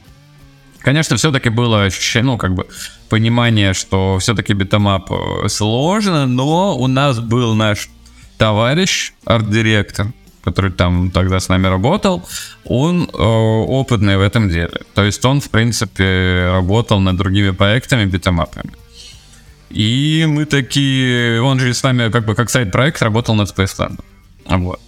Конечно, 0.80 1.16
все-таки 1.16 1.50
было 1.50 1.84
ощущение, 1.84 2.32
ну, 2.32 2.38
как 2.38 2.54
бы, 2.54 2.68
понимание, 3.14 3.74
что 3.74 4.18
все-таки 4.20 4.54
beat 4.54 4.80
'em 4.80 4.99
up 4.99 5.12
э, 5.12 5.48
сложно, 5.48 6.26
но 6.26 6.76
у 6.76 6.88
нас 6.88 7.20
был 7.20 7.54
наш 7.54 7.90
товарищ, 8.40 9.14
арт-директор, 9.26 10.08
который 10.44 10.72
там 10.72 11.12
тогда 11.12 11.40
с 11.40 11.48
нами 11.48 11.68
работал, 11.68 12.24
он 12.66 13.04
э, 13.04 13.24
опытный 13.78 14.18
в 14.18 14.22
этом 14.22 14.50
деле. 14.50 14.80
То 14.96 15.04
есть 15.04 15.26
он, 15.26 15.42
в 15.42 15.50
принципе, 15.52 16.50
работал 16.54 17.00
над 17.00 17.16
другими 17.16 17.52
проектами, 17.52 18.06
beat 18.06 18.26
'em 18.26 18.41
up 18.41 18.52
ами. 18.52 18.72
И 19.70 20.26
мы 20.28 20.46
такие... 20.46 21.40
Он 21.40 21.60
же 21.60 21.72
с 21.72 21.84
нами 21.84 22.10
как 22.10 22.26
бы 22.26 22.34
как 22.34 22.50
side-проект 22.50 23.04
работал 23.04 23.36
над 23.36 23.48
Spaceland. 23.56 24.00
Вот. 24.46 24.80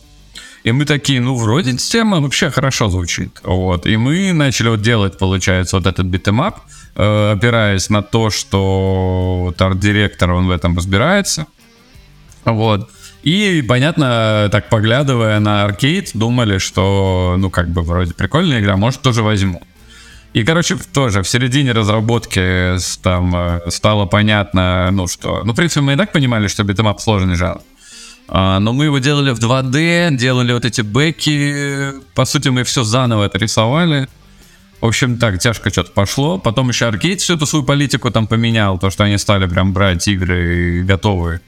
И 0.64 0.72
мы 0.72 0.86
такие, 0.86 1.22
ну, 1.22 1.36
вроде 1.36 1.78
тема 1.78 2.20
вообще 2.22 2.50
хорошо 2.50 2.90
звучит. 2.90 3.40
Вот. 3.44 3.86
И 3.86 3.98
мы 3.98 4.34
начали 4.34 4.70
вот 4.70 4.82
делать, 4.82 5.20
получается, 5.20 5.78
вот 5.78 5.86
этот 5.86 6.08
beat 6.08 6.27
'em 6.27 6.41
up, 6.41 6.56
опираясь 6.96 7.90
на 7.90 8.02
то, 8.02 8.30
что 8.30 9.42
вот 9.46 9.62
арт-директор, 9.62 10.32
он 10.32 10.48
в 10.48 10.52
этом 10.52 10.76
разбирается. 10.78 11.48
Вот. 12.46 12.90
И, 13.24 13.64
понятно, 13.68 14.50
так 14.52 14.70
поглядывая 14.70 15.40
на 15.40 15.64
аркейд, 15.64 16.12
думали, 16.14 16.60
что, 16.60 17.36
ну, 17.38 17.50
как 17.50 17.70
бы, 17.70 17.82
вроде 17.82 18.14
прикольная 18.14 18.60
игра, 18.60 18.78
может, 18.78 19.02
тоже 19.02 19.24
возьму. 19.24 19.62
И, 20.34 20.44
короче, 20.44 20.76
тоже 20.94 21.24
в 21.24 21.28
середине 21.28 21.72
разработки 21.72 22.76
там 23.02 23.36
э, 23.36 23.62
стало 23.70 24.06
понятно, 24.06 24.90
ну, 24.92 25.08
что... 25.08 25.44
Ну, 25.44 25.54
в 25.54 25.56
принципе, 25.56 25.82
мы 25.82 25.94
и 25.94 25.96
так 25.96 26.12
понимали, 26.12 26.48
что 26.48 26.64
beat 26.64 26.80
'em 26.80 26.92
up 26.92 27.00
сложный 27.00 27.36
жанр. 27.36 27.62
А, 28.28 28.60
но 28.60 28.74
мы 28.74 28.86
его 28.86 29.00
делали 29.00 29.32
в 29.32 29.40
2D, 29.40 30.18
делали 30.18 30.54
вот 30.54 30.66
эти 30.66 30.82
бэки. 30.82 31.94
По 32.14 32.26
сути, 32.26 32.50
мы 32.50 32.64
все 32.64 32.84
заново 32.84 33.24
это 33.24 33.38
рисовали. 33.38 34.08
В 34.82 34.86
общем, 34.86 35.18
так, 35.18 35.40
тяжко 35.40 35.70
что-то 35.70 35.92
пошло. 35.92 36.38
Потом 36.38 36.70
еще 36.70 36.86
Аркейд 36.86 37.22
всю 37.22 37.36
эту 37.36 37.46
свою 37.46 37.66
политику 37.66 38.12
там 38.12 38.28
поменял. 38.28 38.78
То, 38.78 38.90
что 38.90 39.04
они 39.04 39.18
стали 39.18 39.48
прям 39.48 39.74
брать 39.74 40.08
игры 40.08 40.84
готовые. 40.84 41.42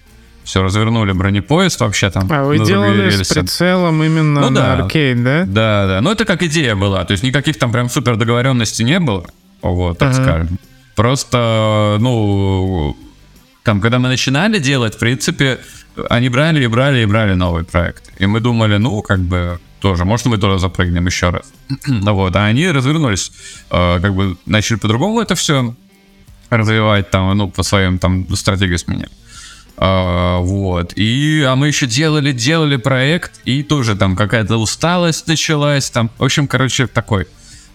Все, 0.43 0.63
развернули 0.63 1.11
бронепоезд 1.11 1.81
вообще 1.81 2.09
там. 2.09 2.27
А 2.31 2.43
вы 2.43 2.59
делали 2.59 3.09
с 3.11 3.27
прицелом 3.27 4.01
именно 4.01 4.41
ну, 4.41 4.49
на 4.49 4.61
да. 4.61 4.73
аркейд, 4.75 5.21
да? 5.21 5.43
Да, 5.45 5.87
да. 5.87 6.01
Ну, 6.01 6.11
это 6.11 6.23
как 6.23 6.41
идея 6.41 6.75
была. 6.75 7.03
То 7.03 7.11
есть 7.11 7.23
никаких 7.23 7.59
там 7.59 7.71
прям 7.71 7.89
супер 7.89 8.15
договоренностей 8.15 8.85
не 8.85 8.99
было. 8.99 9.25
Вот, 9.61 9.97
так 9.97 10.13
ага. 10.13 10.23
скажем. 10.23 10.59
Просто, 10.95 11.97
ну, 11.99 12.95
там, 13.63 13.81
когда 13.81 13.99
мы 13.99 14.07
начинали 14.07 14.59
делать, 14.59 14.95
в 14.95 14.99
принципе, 14.99 15.59
они 16.09 16.29
брали 16.29 16.63
и 16.63 16.67
брали 16.67 17.01
и 17.01 17.05
брали 17.05 17.33
новый 17.33 17.65
проект. 17.65 18.03
И 18.17 18.25
мы 18.25 18.39
думали, 18.39 18.77
ну, 18.77 19.01
как 19.01 19.19
бы, 19.19 19.59
тоже, 19.79 20.05
может, 20.05 20.25
мы 20.25 20.37
тоже 20.37 20.59
запрыгнем 20.59 21.05
еще 21.05 21.29
раз. 21.29 21.53
ну 21.87 22.13
вот, 22.13 22.35
а 22.35 22.45
они 22.45 22.69
развернулись, 22.69 23.31
э, 23.69 23.99
как 24.01 24.15
бы 24.15 24.37
начали 24.45 24.77
по-другому 24.77 25.21
это 25.21 25.35
все 25.35 25.75
развивать, 26.49 27.09
там, 27.09 27.37
ну, 27.37 27.49
по 27.49 27.63
своим, 27.63 27.99
там, 27.99 28.35
стратегию 28.35 28.79
сменили. 28.79 29.09
Uh, 29.77 30.41
вот. 30.41 30.93
И, 30.95 31.43
а 31.47 31.55
мы 31.55 31.67
еще 31.67 31.85
делали, 31.85 32.31
делали 32.31 32.77
проект, 32.77 33.39
и 33.45 33.61
тоже 33.61 33.95
там 33.95 34.15
какая-то 34.15 34.57
усталость 34.57 35.27
началась, 35.27 35.91
там, 35.91 36.09
в 36.17 36.23
общем, 36.23 36.47
короче, 36.47 36.87
такой 36.87 37.27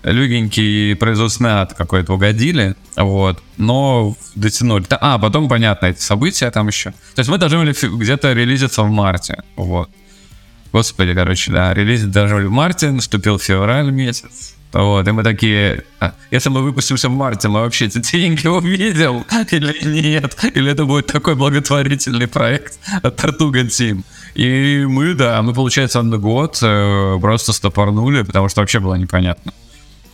легенький 0.03 0.96
производственный 0.96 1.50
ад 1.50 1.74
какой-то 1.74 2.14
угодили, 2.14 2.74
вот, 2.96 3.40
но 3.57 4.16
дотянули. 4.34 4.84
А, 4.90 5.18
потом, 5.18 5.48
понятно, 5.48 5.86
эти 5.86 6.00
события 6.00 6.50
там 6.50 6.66
еще. 6.66 6.90
То 7.14 7.20
есть 7.20 7.30
мы 7.30 7.38
должны 7.38 7.61
были 7.61 7.72
где-то 7.72 8.32
релизиться 8.32 8.82
в 8.82 8.90
марте, 8.90 9.44
вот. 9.55 9.88
Господи, 10.73 11.14
короче, 11.14 11.53
да, 11.53 11.75
релиз 11.75 12.05
были 12.05 12.47
в 12.47 12.51
марте, 12.51 12.91
наступил 12.91 13.39
февраль 13.39 13.91
месяц. 13.91 14.55
Вот, 14.73 15.07
и 15.07 15.12
мы 15.12 15.23
такие, 15.23 15.85
а, 16.01 16.14
если 16.31 16.49
мы 16.49 16.62
выпустимся 16.62 17.11
в 17.11 17.12
марте, 17.12 17.49
мы 17.49 17.61
вообще 17.61 17.87
эти 17.87 17.99
деньги 17.99 18.47
увидим 18.47 19.25
или 19.51 19.85
нет? 19.85 20.35
Или 20.55 20.73
это 20.73 20.87
будет 20.87 21.09
такой 21.09 21.35
благотворительный 21.35 22.27
проект 22.27 22.79
от 23.03 23.23
Tortuga 23.23 23.66
Team? 23.66 24.03
И 24.35 24.87
мы, 24.89 25.12
да, 25.12 25.43
мы, 25.43 25.53
получается, 25.53 26.01
на 26.01 26.16
год 26.16 26.59
э, 26.62 27.18
просто 27.20 27.53
стопорнули, 27.53 28.23
потому 28.23 28.49
что 28.49 28.62
вообще 28.62 28.81
было 28.81 28.95
непонятно 28.95 29.53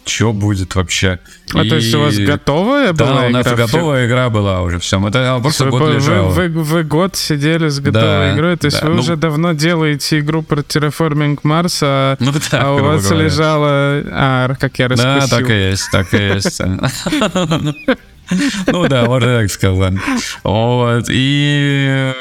что 0.09 0.33
будет 0.33 0.75
вообще. 0.75 1.19
А 1.55 1.63
и... 1.63 1.69
то 1.69 1.77
есть 1.77 1.95
у 1.95 2.01
вас 2.01 2.17
готовая 2.17 2.93
была 2.93 3.23
Да, 3.23 3.27
у 3.27 3.31
нас 3.31 3.47
игра? 3.47 3.57
готовая 3.57 4.07
игра 4.07 4.31
была 4.31 4.63
уже, 4.63 4.79
все, 4.79 4.99
мы 4.99 5.09
это 5.11 5.39
просто 5.43 5.65
вы, 5.65 5.71
год 5.71 5.95
лежало. 5.95 6.29
Вы, 6.29 6.49
вы, 6.49 6.63
вы 6.63 6.85
год 6.85 7.17
сидели 7.17 7.69
с 7.69 7.81
готовой 7.81 8.03
да, 8.03 8.35
игрой, 8.35 8.57
то 8.57 8.67
есть 8.67 8.81
да, 8.81 8.87
вы 8.87 8.95
ну... 8.95 9.01
уже 9.01 9.17
давно 9.17 9.53
делаете 9.53 10.19
игру 10.21 10.43
про 10.43 10.63
терраформинг 10.63 11.45
Марса, 11.45 12.17
ну, 12.21 12.33
да, 12.51 12.63
а 12.63 12.73
у 12.75 12.83
вас 12.83 13.07
говоря. 13.07 13.25
лежала... 13.25 13.69
А, 14.11 14.55
как 14.59 14.79
я 14.79 14.89
раскусил. 14.89 15.21
Да, 15.21 15.27
так 15.29 15.51
и 15.51 15.55
есть, 15.55 15.91
так 15.91 16.15
и 16.15 16.17
есть. 16.17 16.61
Ну 18.67 18.89
да, 18.89 19.07
можно 19.07 19.41
так 19.41 19.51
сказать. 19.51 19.95
Вот, 20.45 21.07
и... 21.09 22.13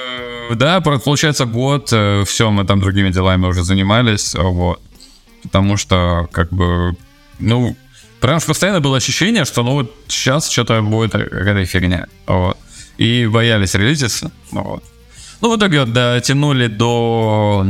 Да, 0.56 0.80
получается 0.80 1.46
год, 1.46 1.90
э, 1.92 2.24
все, 2.26 2.50
мы 2.52 2.64
там 2.64 2.80
другими 2.80 3.10
делами 3.10 3.46
уже 3.46 3.64
занимались, 3.64 4.34
вот. 4.34 4.82
Потому 5.44 5.78
что, 5.78 6.30
как 6.32 6.50
бы, 6.52 6.96
ну, 7.40 7.76
прям 8.20 8.40
постоянно 8.42 8.80
было 8.80 8.98
ощущение, 8.98 9.46
что 9.46 9.64
ну 9.64 9.74
вот 9.74 9.96
сейчас 10.08 10.50
что-то 10.50 10.82
будет 10.82 11.12
какая-то 11.12 11.66
фигня. 11.66 12.08
Вот. 12.26 12.58
И 12.98 13.28
боялись 13.28 13.76
релизиться. 13.76 14.32
Вот. 14.52 14.84
Ну, 15.42 15.54
в 15.54 15.58
итоге 15.58 15.86
дотянули 15.86 16.68
до 16.68 17.66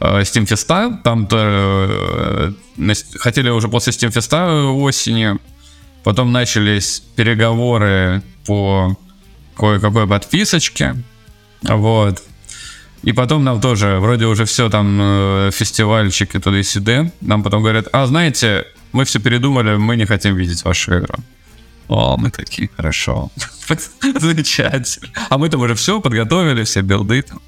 э, 0.00 0.20
Steam 0.22 0.46
Fest, 0.46 1.02
там-то 1.02 2.54
э, 2.78 2.94
хотели 3.18 3.50
уже 3.50 3.68
после 3.68 3.92
Steam 3.92 4.08
Fest 4.08 4.72
осенью, 4.72 5.40
потом 6.04 6.32
начались 6.32 7.02
переговоры 7.16 8.22
по 8.46 8.96
кое-какой 9.56 10.06
подписочке, 10.06 10.96
вот, 11.62 12.22
и 13.06 13.12
потом 13.12 13.44
нам 13.44 13.60
тоже, 13.60 14.00
вроде 14.00 14.26
уже 14.26 14.44
все 14.44 14.68
там, 14.68 14.98
э, 15.00 15.50
фестивальчики 15.52 16.40
туда 16.40 16.58
и 16.58 16.64
сюда. 16.64 17.08
Нам 17.20 17.44
потом 17.44 17.62
говорят, 17.62 17.86
а 17.92 18.04
знаете, 18.06 18.66
мы 18.90 19.04
все 19.04 19.20
передумали, 19.20 19.76
мы 19.76 19.96
не 19.96 20.06
хотим 20.06 20.34
видеть 20.34 20.64
вашу 20.64 20.98
игру. 20.98 21.14
О, 21.86 22.16
мы 22.16 22.30
такие, 22.30 22.68
хорошо. 22.76 23.30
Замечательно. 24.00 25.08
А 25.30 25.38
мы 25.38 25.48
там 25.48 25.60
уже 25.60 25.76
все 25.76 26.00
подготовили, 26.00 26.64
все 26.64 26.80
билды 26.80 27.22
там. 27.22 27.40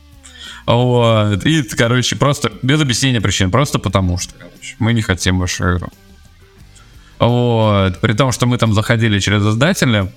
Вот. 0.65 1.45
И, 1.45 1.65
короче, 1.65 2.15
просто 2.15 2.53
без 2.63 2.81
объяснения 2.81 3.21
причин, 3.21 3.51
просто 3.51 3.81
потому 3.81 4.17
что, 4.17 4.35
короче, 4.35 4.77
мы 4.79 4.93
не 4.93 5.03
хотим 5.03 5.41
вашу 5.41 5.77
игру. 5.77 5.89
Вот. 7.19 8.01
При 8.01 8.13
том, 8.13 8.31
что 8.31 8.47
мы 8.47 8.59
там 8.59 8.75
заходили 8.75 9.19
через 9.19 9.43
издателя, 9.43 10.13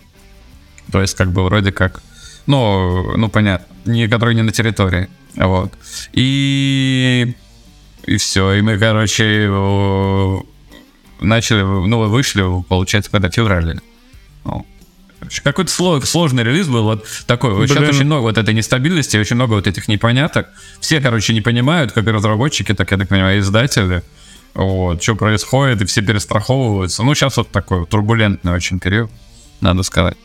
то 0.91 1.01
есть, 1.01 1.17
как 1.17 1.31
бы, 1.31 1.43
вроде 1.45 1.71
как, 1.71 2.03
ну, 2.45 3.17
ну, 3.17 3.27
понятно, 3.27 3.75
не, 3.85 4.07
который 4.07 4.35
не 4.35 4.43
на 4.43 4.51
территории. 4.51 5.09
Вот. 5.35 5.73
И... 6.13 7.35
И 8.05 8.17
все. 8.17 8.53
И 8.53 8.61
мы, 8.61 8.77
короче, 8.77 9.47
начали, 11.19 11.61
ну, 11.61 12.09
вышли, 12.09 12.43
получается, 12.67 13.11
когда 13.11 13.29
феврале. 13.29 13.79
Ну, 14.43 14.65
какой-то 15.43 15.71
сло, 15.71 16.01
сложный 16.01 16.43
релиз 16.43 16.67
был, 16.67 16.83
вот 16.83 17.05
такой. 17.27 17.55
Блин. 17.55 17.67
Сейчас 17.67 17.89
очень 17.89 18.05
много 18.05 18.23
вот 18.23 18.37
этой 18.37 18.53
нестабильности, 18.53 19.17
очень 19.17 19.35
много 19.35 19.53
вот 19.53 19.67
этих 19.67 19.87
непоняток. 19.87 20.49
Все, 20.79 20.99
короче, 20.99 21.33
не 21.33 21.41
понимают, 21.41 21.91
как 21.91 22.07
и 22.07 22.11
разработчики, 22.11 22.73
так, 22.73 22.91
я 22.91 22.97
так 22.97 23.07
понимаю, 23.07 23.39
издатели. 23.39 24.03
Вот, 24.53 25.01
что 25.01 25.15
происходит, 25.15 25.81
и 25.81 25.85
все 25.85 26.01
перестраховываются. 26.01 27.03
Ну, 27.03 27.15
сейчас 27.15 27.37
вот 27.37 27.49
такой 27.49 27.85
турбулентный 27.85 28.51
очень 28.51 28.79
период, 28.79 29.09
надо 29.61 29.83
сказать. 29.83 30.17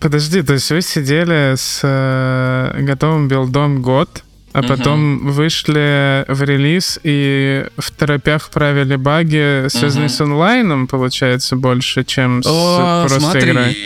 Подожди, 0.00 0.42
то 0.42 0.54
есть 0.54 0.70
вы 0.70 0.80
сидели 0.80 1.54
с 1.56 1.80
э, 1.82 2.82
готовым 2.82 3.28
билдом 3.28 3.82
год, 3.82 4.24
а 4.58 4.62
потом 4.62 5.16
угу. 5.16 5.30
вышли 5.30 6.24
в 6.28 6.42
релиз 6.42 6.98
и 7.02 7.66
в 7.76 7.90
торопях 7.90 8.50
правили 8.50 8.96
баги, 8.96 9.68
связанные 9.68 10.06
угу. 10.06 10.14
с 10.14 10.20
онлайном, 10.20 10.86
получается, 10.86 11.56
больше, 11.56 12.04
чем 12.04 12.42
с 12.42 12.46
О, 12.46 13.06
просто 13.06 13.20
смотри, 13.20 13.50
игрой. 13.50 13.76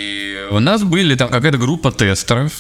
У 0.51 0.59
нас 0.59 0.83
были 0.83 1.15
там 1.15 1.29
какая-то 1.29 1.59
группа 1.59 1.93
тестеров, 1.93 2.53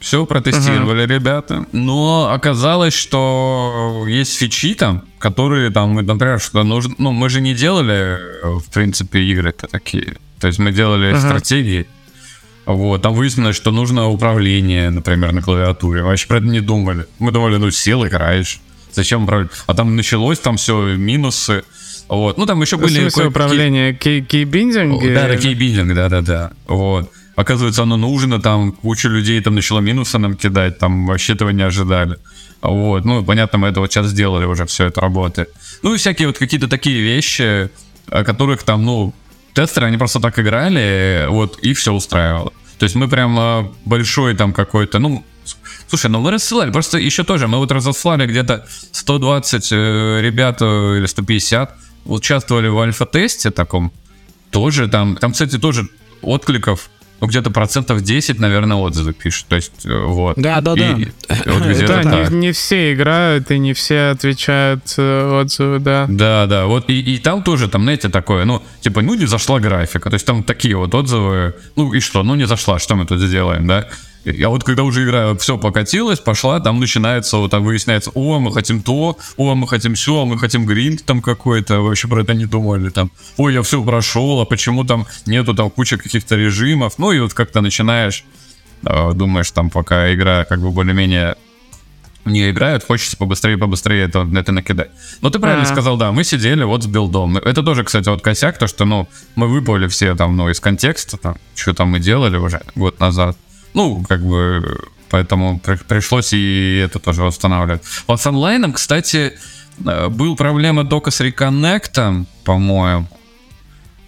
все 0.00 0.26
протестировали 0.26 1.04
uh 1.04 1.14
ребята, 1.14 1.66
но 1.72 2.30
оказалось, 2.30 2.92
что 2.92 4.04
есть 4.06 4.36
фичи 4.36 4.74
там, 4.74 5.04
которые 5.18 5.70
там, 5.70 5.94
например, 5.94 6.40
что 6.40 6.62
нужно, 6.62 6.94
ну 6.98 7.12
мы 7.12 7.30
же 7.30 7.40
не 7.40 7.54
делали, 7.54 8.18
в 8.42 8.70
принципе, 8.70 9.20
игры-то 9.20 9.66
такие, 9.66 10.16
то 10.40 10.46
есть 10.46 10.58
мы 10.58 10.72
делали 10.72 11.14
uh 11.14 11.18
стратегии, 11.18 11.86
Вот, 12.66 13.02
там 13.02 13.14
выяснилось, 13.14 13.56
что 13.56 13.70
нужно 13.70 14.08
управление, 14.08 14.90
например, 14.90 15.32
на 15.32 15.42
клавиатуре. 15.42 16.02
Мы 16.02 16.08
вообще 16.08 16.26
про 16.26 16.38
это 16.38 16.46
не 16.46 16.60
думали. 16.60 17.06
Мы 17.18 17.30
думали, 17.30 17.56
ну 17.56 17.70
сел, 17.70 18.06
играешь. 18.06 18.60
Зачем 18.92 19.24
управлять? 19.24 19.50
А 19.66 19.74
там 19.74 19.96
началось, 19.96 20.38
там 20.38 20.56
все 20.56 20.94
минусы. 20.96 21.64
Вот. 22.08 22.38
Ну, 22.38 22.46
там 22.46 22.60
еще 22.62 22.76
были... 22.76 22.98
В 22.98 23.10
смысле 23.10 23.26
управление 23.26 23.94
кейбиндинг? 23.94 25.02
Да, 25.02 25.28
да, 25.28 25.36
кейбиндинг, 25.36 25.94
да-да-да. 25.94 26.52
Вот. 26.66 27.10
Оказывается, 27.36 27.82
оно 27.82 27.96
нужно, 27.96 28.40
там 28.40 28.72
куча 28.72 29.08
людей 29.08 29.40
там 29.40 29.56
начала 29.56 29.80
минусы 29.80 30.18
нам 30.18 30.36
кидать, 30.36 30.78
там 30.78 31.06
вообще 31.06 31.32
этого 31.32 31.50
не 31.50 31.62
ожидали. 31.62 32.18
Вот, 32.62 33.04
ну, 33.04 33.24
понятно, 33.24 33.58
мы 33.58 33.68
это 33.68 33.80
вот 33.80 33.92
сейчас 33.92 34.06
сделали 34.06 34.44
уже, 34.44 34.64
все 34.66 34.86
это 34.86 35.00
работает. 35.00 35.50
Ну, 35.82 35.94
и 35.94 35.98
всякие 35.98 36.28
вот 36.28 36.38
какие-то 36.38 36.68
такие 36.68 37.00
вещи, 37.00 37.70
о 38.08 38.22
которых 38.22 38.62
там, 38.62 38.84
ну, 38.84 39.12
тестеры, 39.54 39.86
они 39.86 39.96
просто 39.96 40.20
так 40.20 40.38
играли, 40.38 41.26
вот, 41.28 41.58
и 41.58 41.72
все 41.72 41.92
устраивало. 41.92 42.52
То 42.78 42.84
есть 42.84 42.96
мы 42.96 43.08
прям 43.08 43.74
большой 43.84 44.34
там 44.34 44.52
какой-то, 44.52 44.98
ну, 44.98 45.24
слушай, 45.88 46.10
ну 46.10 46.20
мы 46.20 46.30
рассылали, 46.30 46.70
просто 46.70 46.98
еще 46.98 47.24
тоже, 47.24 47.46
мы 47.46 47.58
вот 47.58 47.70
разослали 47.72 48.26
где-то 48.26 48.66
120 48.92 49.72
э, 49.72 50.20
ребят 50.20 50.58
э, 50.60 50.98
или 50.98 51.06
150, 51.06 51.76
участвовали 52.06 52.68
в 52.68 52.78
альфа-тесте 52.78 53.50
таком, 53.50 53.92
тоже 54.50 54.88
там, 54.88 55.16
там, 55.16 55.32
кстати, 55.32 55.58
тоже 55.58 55.88
откликов 56.22 56.90
ну, 57.24 57.28
где-то 57.28 57.50
процентов 57.50 58.02
10, 58.02 58.38
наверное, 58.38 58.76
отзывы 58.76 59.14
пишут. 59.14 59.46
То 59.48 59.56
есть, 59.56 59.86
э, 59.86 60.04
вот. 60.04 60.36
Да, 60.36 60.60
да, 60.60 60.74
да. 60.74 60.98
Вот 61.46 61.62
да, 61.88 62.02
не, 62.02 62.36
не 62.36 62.52
все 62.52 62.92
играют 62.92 63.50
и 63.50 63.58
не 63.58 63.72
все 63.72 64.10
отвечают 64.10 64.82
э, 64.98 65.40
отзывы, 65.40 65.78
да. 65.78 66.04
Да, 66.06 66.46
да. 66.46 66.66
Вот 66.66 66.90
и, 66.90 67.00
и 67.00 67.18
там 67.18 67.42
тоже, 67.42 67.68
там, 67.68 67.84
знаете, 67.84 68.10
такое, 68.10 68.44
ну, 68.44 68.62
типа, 68.82 69.00
ну, 69.00 69.14
не 69.14 69.24
зашла 69.24 69.58
графика. 69.58 70.10
То 70.10 70.14
есть 70.14 70.26
там 70.26 70.42
такие 70.42 70.76
вот 70.76 70.94
отзывы. 70.94 71.54
Ну, 71.76 71.94
и 71.94 72.00
что? 72.00 72.22
Ну, 72.22 72.34
не 72.34 72.46
зашла, 72.46 72.78
что 72.78 72.94
мы 72.94 73.06
тут 73.06 73.20
сделаем, 73.20 73.66
да? 73.66 73.88
Я 74.24 74.48
вот 74.48 74.64
когда 74.64 74.84
уже 74.84 75.04
игра 75.04 75.34
все 75.36 75.58
покатилась, 75.58 76.18
пошла, 76.18 76.58
там 76.60 76.80
начинается, 76.80 77.36
вот 77.36 77.50
там 77.50 77.62
выясняется, 77.62 78.10
о, 78.14 78.38
мы 78.38 78.52
хотим 78.52 78.82
то, 78.82 79.18
о, 79.36 79.54
мы 79.54 79.68
хотим 79.68 79.94
все, 79.94 80.24
мы 80.24 80.38
хотим 80.38 80.64
гринд 80.64 81.04
там 81.04 81.20
какой-то, 81.20 81.80
вообще 81.80 82.08
про 82.08 82.22
это 82.22 82.32
не 82.32 82.46
думали, 82.46 82.88
там, 82.88 83.10
ой, 83.36 83.52
я 83.52 83.62
все 83.62 83.82
прошел, 83.82 84.40
а 84.40 84.46
почему 84.46 84.84
там 84.84 85.06
нету 85.26 85.54
там 85.54 85.70
куча 85.70 85.98
каких-то 85.98 86.36
режимов, 86.36 86.94
ну 86.98 87.12
и 87.12 87.20
вот 87.20 87.34
как-то 87.34 87.60
начинаешь, 87.60 88.24
э, 88.86 89.12
думаешь, 89.14 89.50
там 89.50 89.68
пока 89.68 90.12
игра 90.14 90.44
как 90.44 90.60
бы 90.60 90.70
более-менее 90.70 91.36
не 92.24 92.50
играют, 92.50 92.84
хочется 92.84 93.16
побыстрее, 93.16 93.58
побыстрее 93.58 94.04
это, 94.04 94.26
это 94.34 94.52
накидать. 94.52 94.90
Но 95.20 95.30
ты 95.30 95.38
правильно 95.38 95.64
А-а-а. 95.64 95.72
сказал, 95.72 95.96
да, 95.96 96.12
мы 96.12 96.24
сидели 96.24 96.62
вот 96.62 96.82
с 96.82 96.86
билдом. 96.86 97.36
Это 97.36 97.62
тоже, 97.62 97.84
кстати, 97.84 98.08
вот 98.08 98.22
косяк, 98.22 98.58
то, 98.58 98.66
что, 98.66 98.84
ну, 98.84 99.08
мы 99.36 99.46
выпали 99.48 99.88
все 99.88 100.14
там, 100.14 100.36
ну, 100.36 100.48
из 100.48 100.60
контекста, 100.60 101.18
там, 101.18 101.36
что 101.54 101.74
там 101.74 101.88
мы 101.88 102.00
делали 102.00 102.36
уже 102.36 102.62
год 102.74 102.98
назад. 103.00 103.36
Ну, 103.74 104.04
как 104.08 104.24
бы, 104.24 104.88
поэтому 105.10 105.58
при, 105.58 105.76
пришлось 105.76 106.32
и 106.32 106.82
это 106.84 106.98
тоже 106.98 107.22
восстанавливать. 107.22 107.82
Вот 108.06 108.20
с 108.20 108.26
онлайном, 108.26 108.72
кстати, 108.72 109.34
э, 109.84 110.08
был 110.08 110.36
проблема 110.36 110.84
только 110.84 111.10
с 111.10 111.20
реконнектом, 111.20 112.26
по-моему. 112.44 113.08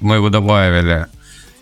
Мы 0.00 0.16
его 0.16 0.30
добавили. 0.30 1.06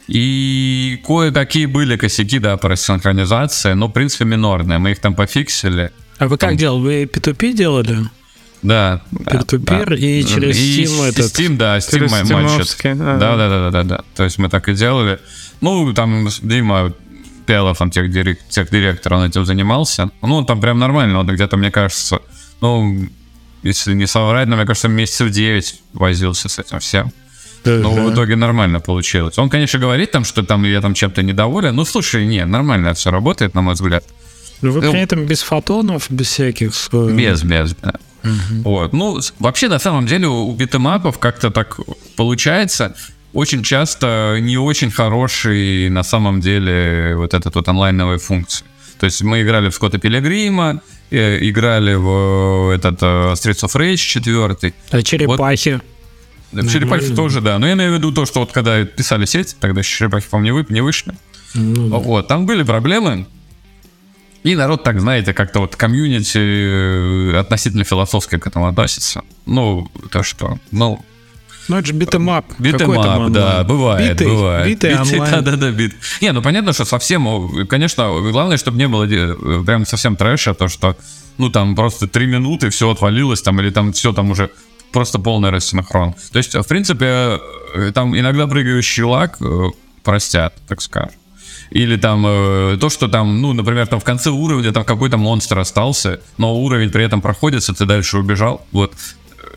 И 0.06 1.02
кое-какие 1.06 1.66
были 1.66 1.96
косяки, 1.96 2.38
да, 2.38 2.56
по 2.56 2.68
рассинхронизации, 2.68 3.72
но, 3.72 3.88
в 3.88 3.92
принципе, 3.92 4.24
минорные. 4.24 4.78
Мы 4.78 4.90
их 4.92 4.98
там 4.98 5.14
пофиксили. 5.14 5.92
А 6.18 6.28
вы 6.28 6.36
как 6.36 6.50
там... 6.50 6.56
делали? 6.56 6.80
Вы 6.82 7.02
P2P 7.04 7.52
делали? 7.54 7.98
Да. 8.62 9.02
Peer-to-peer 9.12 9.90
да, 9.90 9.96
и 9.96 10.24
через 10.24 10.56
и 10.56 10.84
Steam 10.84 11.08
этот... 11.08 11.24
Steam, 11.26 11.56
да, 11.56 11.78
Steam 11.78 12.08
матчит. 12.32 12.76
Да, 12.98 13.18
да, 13.18 13.36
да, 13.36 13.48
да, 13.48 13.70
да, 13.70 13.82
да. 13.82 14.04
То 14.14 14.24
есть 14.24 14.38
мы 14.38 14.48
так 14.48 14.68
и 14.68 14.74
делали. 14.74 15.18
Ну, 15.60 15.92
там 15.92 16.28
Дима 16.42 16.92
Пелов, 17.46 17.80
он 17.80 17.90
техдирек, 17.90 18.38
техдиректор, 18.48 19.14
он 19.14 19.24
этим 19.24 19.44
занимался. 19.44 20.10
Ну, 20.22 20.44
там 20.44 20.60
прям 20.60 20.78
нормально, 20.78 21.20
он 21.20 21.26
где-то, 21.26 21.56
мне 21.56 21.70
кажется, 21.70 22.20
ну, 22.60 23.08
если 23.62 23.94
не 23.94 24.06
соврать, 24.06 24.48
но 24.48 24.56
мне 24.56 24.66
кажется, 24.66 24.88
месяцев 24.88 25.30
9 25.30 25.80
возился 25.94 26.48
с 26.48 26.58
этим 26.58 26.78
всем. 26.78 27.12
Но 27.64 27.90
в 27.90 28.12
итоге 28.12 28.36
нормально 28.36 28.80
получилось. 28.80 29.38
Он, 29.38 29.48
конечно, 29.48 29.78
говорит 29.78 30.10
там, 30.10 30.24
что 30.24 30.42
там 30.42 30.64
я 30.64 30.80
там 30.80 30.94
чем-то 30.94 31.22
недоволен. 31.22 31.74
Ну, 31.74 31.84
слушай, 31.84 32.26
не, 32.26 32.44
нормально 32.44 32.92
все 32.92 33.10
работает, 33.10 33.54
на 33.54 33.62
мой 33.62 33.74
взгляд. 33.74 34.04
Но 34.60 34.70
вы 34.70 34.80
ну, 34.82 34.92
при 34.92 35.00
этом 35.00 35.26
без 35.26 35.42
фотонов, 35.42 36.06
без 36.10 36.28
всяких... 36.28 36.72
Э, 36.92 37.10
без, 37.12 37.42
без, 37.42 37.74
да. 37.76 37.94
Угу. 38.22 38.62
Вот. 38.64 38.92
Ну, 38.92 39.20
вообще, 39.38 39.68
на 39.68 39.78
самом 39.78 40.06
деле, 40.06 40.26
у 40.26 40.52
битэмапов 40.52 41.18
как-то 41.18 41.50
так 41.50 41.78
получается 42.16 42.94
очень 43.34 43.62
часто 43.62 44.38
не 44.40 44.56
очень 44.56 44.90
хороший 44.90 45.90
на 45.90 46.02
самом 46.02 46.40
деле 46.40 47.14
вот 47.16 47.34
этот 47.34 47.54
вот 47.54 47.68
онлайновые 47.68 48.18
функции. 48.18 48.64
То 48.98 49.06
есть 49.06 49.22
мы 49.22 49.42
играли 49.42 49.68
в 49.68 49.74
Скотта 49.74 49.98
Пилигрима, 49.98 50.80
э, 51.10 51.38
играли 51.42 51.94
в 51.94 52.70
этот 52.72 53.02
uh, 53.02 53.32
Streets 53.32 53.64
of 53.64 53.74
Rage 53.74 53.96
4. 53.96 54.72
А 54.90 55.02
черепахи? 55.02 55.80
Вот, 56.52 56.70
черепахи 56.70 57.14
тоже, 57.14 57.40
да. 57.40 57.58
Но 57.58 57.66
я 57.66 57.74
имею 57.74 57.92
в 57.92 57.94
виду 57.96 58.12
то, 58.12 58.24
что 58.24 58.40
вот 58.40 58.52
когда 58.52 58.84
писали 58.84 59.24
сеть, 59.24 59.56
тогда 59.58 59.82
черепахи, 59.82 60.28
по-моему, 60.30 60.58
не, 60.58 60.62
вы, 60.62 60.72
не 60.72 60.80
вышли. 60.80 61.14
Ну, 61.54 61.88
да. 61.88 61.96
Вот, 61.96 62.28
там 62.28 62.46
были 62.46 62.62
проблемы. 62.62 63.26
И 64.44 64.54
народ 64.54 64.84
так, 64.84 65.00
знаете, 65.00 65.32
как-то 65.32 65.60
вот 65.60 65.74
комьюнити 65.74 66.38
э, 66.38 67.38
относительно 67.38 67.82
философски 67.82 68.38
к 68.38 68.46
этому 68.46 68.68
относится. 68.68 69.22
Ну, 69.46 69.90
то 70.10 70.22
что, 70.22 70.58
ну, 70.70 71.04
ну, 71.68 71.78
это 71.78 71.86
же 71.86 71.92
битэмап. 71.94 72.46
Битэмап, 72.58 73.30
да, 73.30 73.64
бывает, 73.64 74.12
биты, 74.12 74.28
бывает. 74.28 74.66
Биты, 74.66 74.90
биты 74.90 75.00
онлайн. 75.00 75.44
Да, 75.44 75.50
да, 75.50 75.56
да, 75.56 75.70
бит. 75.70 75.94
Не, 76.20 76.32
ну 76.32 76.42
понятно, 76.42 76.72
что 76.72 76.84
совсем, 76.84 77.66
конечно, 77.66 78.10
главное, 78.30 78.56
чтобы 78.56 78.78
не 78.78 78.88
было 78.88 79.04
э, 79.04 79.64
прям 79.64 79.86
совсем 79.86 80.16
трэша, 80.16 80.54
то, 80.54 80.68
что, 80.68 80.96
ну, 81.38 81.50
там 81.50 81.74
просто 81.74 82.06
три 82.06 82.26
минуты, 82.26 82.70
все 82.70 82.90
отвалилось, 82.90 83.42
там, 83.42 83.60
или 83.60 83.70
там 83.70 83.92
все 83.92 84.12
там 84.12 84.30
уже 84.30 84.50
просто 84.92 85.18
полный 85.18 85.50
рассинхрон. 85.50 86.14
То 86.32 86.38
есть, 86.38 86.54
в 86.54 86.66
принципе, 86.68 87.40
э, 87.74 87.92
там 87.94 88.16
иногда 88.16 88.46
прыгающий 88.46 89.02
лак 89.02 89.36
э, 89.40 89.70
простят, 90.02 90.54
так 90.68 90.82
скажем. 90.82 91.12
Или 91.70 91.96
там 91.96 92.24
э, 92.26 92.76
то, 92.80 92.90
что 92.90 93.08
там, 93.08 93.40
ну, 93.40 93.52
например, 93.52 93.86
там 93.86 93.98
в 93.98 94.04
конце 94.04 94.30
уровня 94.30 94.70
там 94.72 94.84
какой-то 94.84 95.16
монстр 95.16 95.58
остался, 95.58 96.20
но 96.36 96.54
уровень 96.54 96.90
при 96.90 97.04
этом 97.04 97.20
проходится, 97.20 97.74
ты 97.74 97.86
дальше 97.86 98.18
убежал. 98.18 98.64
Вот 98.70 98.92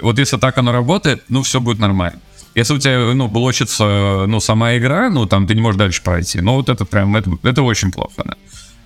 вот 0.02 0.20
если 0.20 0.38
так 0.38 0.58
оно 0.58 0.72
работает, 0.72 1.24
ну, 1.30 1.44
все 1.44 1.60
будет 1.60 1.80
нормально. 1.80 2.20
Если 2.56 2.74
у 2.74 2.80
тебя, 2.80 3.14
ну, 3.14 3.28
блочится, 3.28 4.26
ну, 4.28 4.40
сама 4.40 4.78
игра, 4.78 5.10
ну, 5.10 5.26
там, 5.28 5.46
ты 5.46 5.54
не 5.54 5.62
можешь 5.62 5.78
дальше 5.78 6.02
пройти. 6.02 6.42
Ну, 6.42 6.56
вот 6.56 6.70
это 6.70 6.86
прям, 6.86 7.16
это, 7.16 7.32
это 7.44 7.62
очень 7.62 7.92
плохо, 7.92 8.24
да. 8.26 8.34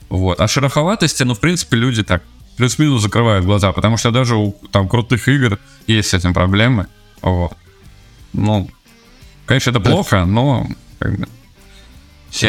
Вот. 0.10 0.41
А 0.41 0.48
шероховатости, 0.48 1.23
ну, 1.23 1.36
в 1.36 1.40
принципе, 1.40 1.78
люди 1.78 2.03
так 2.03 2.22
плюс-минус 2.57 3.02
закрывают 3.02 3.45
глаза, 3.45 3.72
потому 3.72 3.95
что 3.95 4.11
даже 4.11 4.36
у 4.36 4.56
там 4.72 4.90
крутых 4.90 5.28
игр 5.30 5.57
есть 5.88 6.10
с 6.10 6.14
этим 6.14 6.34
проблемы. 6.34 6.88
Вот. 7.22 7.53
Ну, 8.34 8.69
конечно, 9.45 9.69
это 9.69 9.80
плохо, 9.80 10.26
но 10.26 10.68
как 10.99 11.18
бы, 11.18 11.28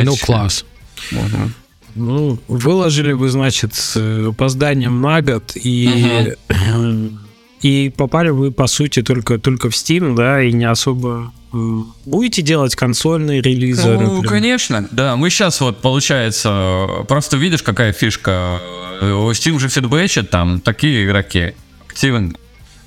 ну, 0.03 0.17
класс. 0.17 0.65
Угу. 1.13 1.51
Ну, 1.95 2.39
выложили 2.49 3.13
вы, 3.13 3.29
значит, 3.29 3.75
с 3.75 3.97
опозданием 4.29 5.01
на 5.01 5.23
год, 5.23 5.53
и 5.55 6.35
угу. 6.49 7.19
И 7.63 7.93
попали 7.97 8.31
вы, 8.31 8.51
по 8.51 8.67
сути, 8.67 9.03
только, 9.03 9.39
только 9.39 9.71
в 9.71 9.73
Steam, 9.73 10.17
да, 10.17 10.43
и 10.43 10.53
не 10.53 10.65
особо 10.65 11.33
э, 11.53 11.57
Будете 12.05 12.43
делать 12.43 12.75
консольные 12.75 13.41
релизы? 13.41 13.87
Ну, 13.87 14.01
например? 14.01 14.29
конечно, 14.29 14.89
да. 14.91 15.17
Мы 15.17 15.31
сейчас 15.31 15.61
вот, 15.61 15.81
получается, 15.81 16.89
просто 17.09 17.37
видишь, 17.37 17.63
какая 17.63 17.93
фишка. 17.93 18.61
Steam 19.01 19.59
же 19.61 19.69
фидбэчит 19.69 20.31
там 20.31 20.61
такие 20.61 21.05
игроки 21.05 21.55
активны. 21.87 22.35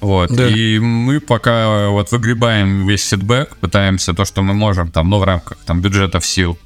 Вот. 0.02 0.30
Да. 0.30 0.47
И 0.49 0.77
мы 0.80 1.19
пока 1.22 1.89
вот 1.89 2.11
выгребаем 2.11 2.85
весь 2.88 3.07
фидбэк, 3.07 3.56
пытаемся 3.57 4.14
то, 4.14 4.26
что 4.26 4.41
мы 4.41 4.53
можем, 4.53 4.91
там, 4.91 5.10
ну, 5.10 5.19
в 5.19 5.23
рамках 5.23 5.57
там 5.65 5.81
бюджетов 5.81 6.26
сил 6.26 6.57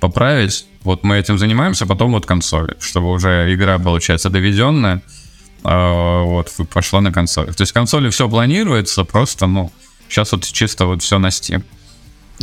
поправить. 0.00 0.66
Вот 0.84 1.04
мы 1.04 1.16
этим 1.16 1.38
занимаемся, 1.38 1.86
потом 1.86 2.12
вот 2.12 2.24
консоли, 2.24 2.76
чтобы 2.80 3.10
уже 3.10 3.52
игра, 3.52 3.78
получается, 3.78 4.30
доведенная 4.30 4.96
а, 4.96 5.17
вот, 5.62 6.52
пошла 6.72 7.00
на 7.00 7.12
консоль. 7.12 7.52
То 7.54 7.62
есть 7.62 7.72
консоли 7.72 8.10
все 8.10 8.28
планируется, 8.28 9.04
просто, 9.04 9.46
ну, 9.46 9.72
сейчас 10.08 10.32
вот 10.32 10.44
чисто 10.44 10.86
вот 10.86 11.02
все 11.02 11.18
на 11.18 11.28
Steam. 11.28 11.62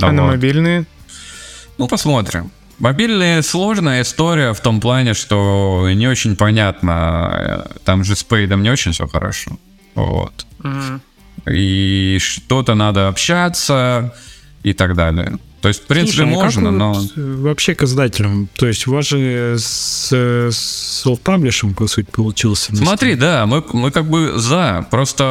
А 0.01 0.11
на 0.11 0.23
мобильные? 0.23 0.85
Ну, 1.77 1.87
посмотрим. 1.87 2.51
Мобильные 2.79 3.41
сложная 3.41 4.01
история 4.01 4.53
в 4.53 4.59
том 4.59 4.81
плане, 4.81 5.13
что 5.13 5.89
не 5.93 6.07
очень 6.07 6.35
понятно. 6.35 7.69
Там 7.85 8.03
же 8.03 8.15
с 8.15 8.23
Пейдом 8.23 8.63
не 8.63 8.69
очень 8.69 8.91
все 8.91 9.07
хорошо. 9.07 9.57
Вот. 9.95 10.45
Mm-hmm. 10.59 10.99
И 11.53 12.17
что-то 12.19 12.75
надо 12.75 13.07
общаться 13.07 14.13
и 14.63 14.73
так 14.73 14.95
далее. 14.95 15.37
То 15.65 15.69
есть, 15.69 15.81
в 15.81 15.87
принципе, 15.87 16.17
Слушай, 16.17 16.31
а 16.31 16.43
можно, 16.43 16.69
но... 16.69 16.93
Вот 16.93 17.11
вообще 17.15 17.73
к 17.73 17.81
издателям. 17.81 18.47
То 18.55 18.67
есть, 18.67 18.85
у 18.85 18.91
вас 18.91 19.07
же 19.07 19.55
с, 19.57 20.11
с 20.11 21.03
self-publishing, 21.03 21.73
по 21.73 21.87
сути, 21.87 22.05
получился. 22.11 22.75
Смотри, 22.75 23.15
да, 23.15 23.47
мы, 23.47 23.63
мы 23.73 23.89
как 23.89 24.07
бы 24.07 24.33
за. 24.37 24.85
Просто, 24.91 25.23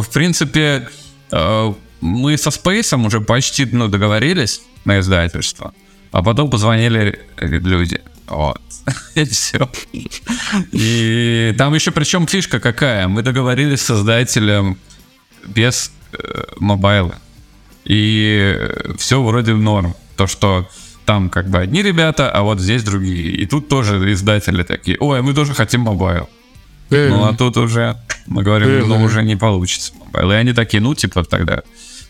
в 0.00 0.08
принципе, 0.14 0.88
э, 1.32 1.74
мы 2.00 2.38
со 2.38 2.50
Space 2.50 3.04
уже 3.04 3.20
почти 3.20 3.64
ну, 3.64 3.88
договорились 3.88 4.62
на 4.84 5.00
издательство. 5.00 5.74
А 6.12 6.22
потом 6.22 6.48
позвонили 6.48 7.18
люди. 7.40 8.00
Вот. 8.28 8.60
И 9.16 9.24
все. 9.24 9.68
И 10.70 11.56
там 11.58 11.74
еще 11.74 11.90
причем 11.90 12.28
фишка 12.28 12.60
какая. 12.60 13.08
Мы 13.08 13.22
договорились 13.22 13.80
с 13.80 13.86
издателем 13.86 14.78
без 15.44 15.90
э, 16.12 16.44
mobile 16.60 17.02
а. 17.02 17.16
И 17.84 18.68
все 18.96 19.22
вроде 19.22 19.54
норм. 19.54 19.94
То, 20.16 20.26
что 20.26 20.68
там 21.04 21.30
как 21.30 21.48
бы 21.48 21.58
одни 21.58 21.82
ребята, 21.82 22.30
а 22.30 22.42
вот 22.42 22.60
здесь 22.60 22.84
другие. 22.84 23.32
И 23.32 23.46
тут 23.46 23.68
тоже 23.68 24.12
издатели 24.12 24.62
такие, 24.62 24.96
ой, 25.00 25.22
мы 25.22 25.34
тоже 25.34 25.54
хотим 25.54 25.82
mobile. 25.82 26.28
Ну, 26.90 27.24
а 27.24 27.34
тут 27.34 27.56
уже, 27.56 27.96
мы 28.26 28.42
говорим, 28.42 28.88
ну, 28.88 29.02
уже 29.02 29.22
не 29.22 29.36
получится 29.36 29.92
mobile. 29.98 30.32
И 30.32 30.34
они 30.34 30.52
такие, 30.52 30.80
ну, 30.80 30.94
типа, 30.94 31.24
тогда, 31.24 31.62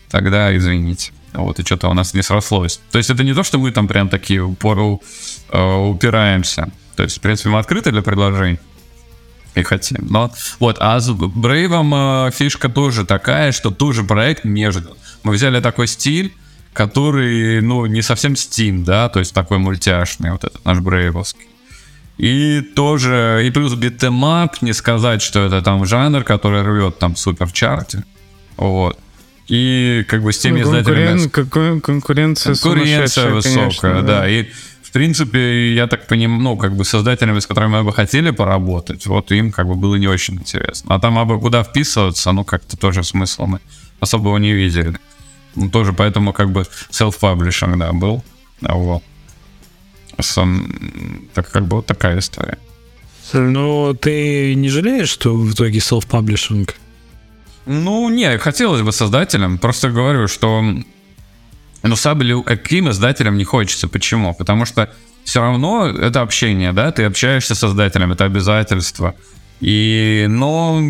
тогда 0.09 0.55
извините. 0.55 1.11
Вот, 1.33 1.59
и 1.59 1.63
что-то 1.63 1.89
у 1.89 1.93
нас 1.93 2.13
не 2.13 2.21
срослось. 2.21 2.79
То 2.91 2.99
есть 2.99 3.09
это 3.09 3.23
не 3.23 3.33
то, 3.33 3.43
что 3.43 3.57
мы 3.57 3.71
там 3.71 3.87
прям 3.87 4.09
такие 4.09 4.43
упору 4.43 5.01
э, 5.49 5.75
упираемся. 5.75 6.69
То 6.95 7.03
есть, 7.03 7.17
в 7.17 7.21
принципе, 7.21 7.49
мы 7.49 7.57
открыты 7.57 7.91
для 7.91 8.03
предложений 8.03 8.59
и 9.55 9.63
хотим. 9.63 10.07
Но 10.09 10.31
вот, 10.59 10.77
а 10.79 10.99
с 10.99 11.09
Brave 11.09 11.69
ом 11.69 11.93
э, 11.93 12.31
фишка 12.31 12.69
тоже 12.69 13.05
такая, 13.05 13.51
что 13.51 13.71
тоже 13.71 14.03
проект 14.03 14.43
между. 14.43 14.97
Мы 15.23 15.33
взяли 15.33 15.61
такой 15.61 15.87
стиль, 15.87 16.33
который, 16.73 17.61
ну, 17.61 17.85
не 17.85 18.01
совсем 18.01 18.33
Steam, 18.33 18.83
да, 18.83 19.09
то 19.09 19.19
есть 19.19 19.33
такой 19.33 19.59
мультяшный, 19.59 20.31
вот 20.31 20.43
этот 20.43 20.65
наш 20.65 20.79
брейвовский. 20.79 21.47
И 22.17 22.61
тоже, 22.75 23.43
и 23.45 23.49
плюс 23.51 23.73
beat 23.73 24.08
'em 24.08 24.35
up, 24.35 24.61
не 24.61 24.73
сказать, 24.73 25.21
что 25.21 25.45
это 25.45 25.61
там 25.61 25.85
жанр, 25.85 26.23
который 26.23 26.61
рвет 26.61 26.99
там 26.99 27.15
супер 27.15 27.51
чарты. 27.51 28.03
Вот. 28.57 28.99
И 29.47 30.05
как 30.07 30.21
бы 30.21 30.31
с 30.31 30.37
теми 30.37 30.61
ну, 30.61 30.67
издателями... 30.67 31.27
Конкурен... 31.27 31.81
Конкуренция, 31.81 32.55
конкуренция 32.55 33.29
высокая, 33.29 33.63
конечно, 33.63 34.01
да. 34.01 34.19
да. 34.19 34.29
И 34.29 34.47
принципе, 34.93 35.73
я 35.73 35.87
так 35.87 36.07
понимаю, 36.07 36.41
ну, 36.41 36.57
как 36.57 36.75
бы 36.75 36.85
с 36.85 36.89
издателями, 36.89 37.39
с 37.39 37.47
которыми 37.47 37.71
мы 37.71 37.83
бы 37.83 37.93
хотели 37.93 38.31
поработать, 38.31 39.05
вот 39.07 39.31
им 39.31 39.51
как 39.51 39.67
бы 39.67 39.75
было 39.75 39.95
не 39.95 40.07
очень 40.07 40.35
интересно. 40.35 40.95
А 40.95 40.99
там 40.99 41.17
абы 41.17 41.39
куда 41.39 41.63
вписываться, 41.63 42.31
ну, 42.31 42.43
как-то 42.43 42.77
тоже 42.77 43.03
смысла 43.03 43.45
мы 43.45 43.59
особого 43.99 44.37
не 44.37 44.53
видели. 44.53 44.93
Ну, 45.55 45.69
тоже 45.69 45.93
поэтому 45.93 46.33
как 46.33 46.51
бы 46.51 46.65
self-publishing, 46.91 47.77
да, 47.77 47.91
был. 47.91 48.23
А 48.61 48.75
вот. 48.75 49.03
Сам, 50.19 50.67
так 51.33 51.49
как 51.49 51.65
бы 51.65 51.77
вот 51.77 51.85
такая 51.85 52.19
история. 52.19 52.57
Но 53.33 53.93
ты 53.93 54.53
не 54.55 54.69
жалеешь, 54.69 55.09
что 55.09 55.35
в 55.35 55.51
итоге 55.51 55.79
self-publishing? 55.79 56.69
Ну, 57.65 58.09
не, 58.09 58.37
хотелось 58.37 58.81
бы 58.81 58.91
создателям. 58.91 59.57
Просто 59.57 59.89
говорю, 59.89 60.27
что 60.27 60.63
ну, 61.83 61.95
сабелю 61.95 62.43
каким 62.43 62.89
издателям 62.89 63.37
не 63.37 63.43
хочется. 63.43 63.87
Почему? 63.87 64.33
Потому 64.33 64.65
что 64.65 64.89
все 65.23 65.41
равно 65.41 65.87
это 65.87 66.21
общение, 66.21 66.73
да, 66.73 66.91
ты 66.91 67.03
общаешься 67.03 67.55
с 67.55 67.59
создателем, 67.59 68.11
это 68.11 68.25
обязательство. 68.25 69.15
И, 69.59 70.25
но... 70.29 70.81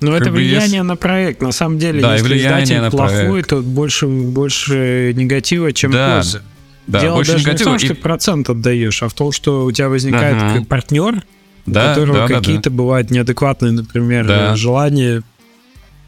Но 0.00 0.16
это 0.16 0.30
влияние 0.30 0.78
есть... 0.78 0.82
на 0.84 0.96
проект, 0.96 1.42
на 1.42 1.52
самом 1.52 1.78
деле. 1.78 2.00
Да, 2.00 2.14
если 2.14 2.26
влияние 2.26 2.64
издатель 2.64 2.80
на 2.80 2.90
плохой, 2.90 3.28
проект. 3.28 3.48
то 3.50 3.60
больше, 3.60 4.06
больше 4.06 5.12
негатива, 5.14 5.72
чем 5.72 5.92
да. 5.92 6.16
пользы. 6.16 6.42
Да, 6.86 7.00
Дело 7.00 7.14
больше 7.16 7.32
даже 7.32 7.44
негатива. 7.44 7.70
не 7.70 7.76
в 7.76 7.80
том, 7.80 7.86
что 7.86 7.92
и... 7.92 7.96
ты 7.96 8.02
процент 8.02 8.50
отдаешь, 8.50 9.02
а 9.02 9.08
в 9.08 9.14
том, 9.14 9.30
что 9.30 9.64
у 9.64 9.70
тебя 9.70 9.88
возникает 9.88 10.42
ага. 10.42 10.64
партнер, 10.64 11.22
да, 11.66 11.84
у 11.84 11.94
которого 11.94 12.26
да, 12.26 12.34
какие-то 12.34 12.70
да. 12.70 12.76
бывают 12.76 13.10
неадекватные, 13.10 13.72
например, 13.72 14.26
да. 14.26 14.56
желания 14.56 15.22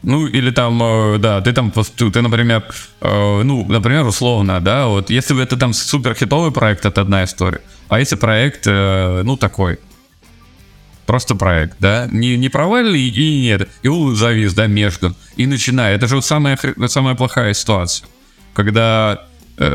ну, 0.05 0.27
или 0.27 0.51
там, 0.51 0.81
э, 0.81 1.17
да, 1.17 1.41
ты 1.41 1.51
там, 1.51 1.71
ты, 1.71 2.21
например, 2.21 2.63
э, 3.01 3.41
ну, 3.43 3.65
например, 3.67 4.05
условно, 4.05 4.61
да, 4.61 4.85
вот, 4.87 5.09
если 5.09 5.33
бы 5.33 5.41
это 5.41 5.57
там 5.57 5.73
супер 5.73 6.13
хитовый 6.13 6.51
проект, 6.51 6.85
это 6.85 7.01
одна 7.01 7.23
история. 7.23 7.61
А 7.89 7.99
если 7.99 8.15
проект, 8.15 8.67
э, 8.67 9.23
ну, 9.23 9.35
такой, 9.35 9.79
просто 11.07 11.35
проект, 11.35 11.77
да, 11.79 12.07
не, 12.11 12.37
не 12.37 12.49
провалили 12.49 12.99
и 12.99 13.41
нет, 13.41 13.67
и 13.81 13.87
он 13.87 14.15
завис, 14.15 14.53
да, 14.53 14.67
между, 14.67 15.15
и 15.37 15.47
начинает. 15.47 15.97
Это 15.97 16.07
же 16.07 16.15
вот 16.15 16.25
самая, 16.25 16.59
самая 16.87 17.15
плохая 17.15 17.53
ситуация, 17.53 18.07
когда 18.53 19.25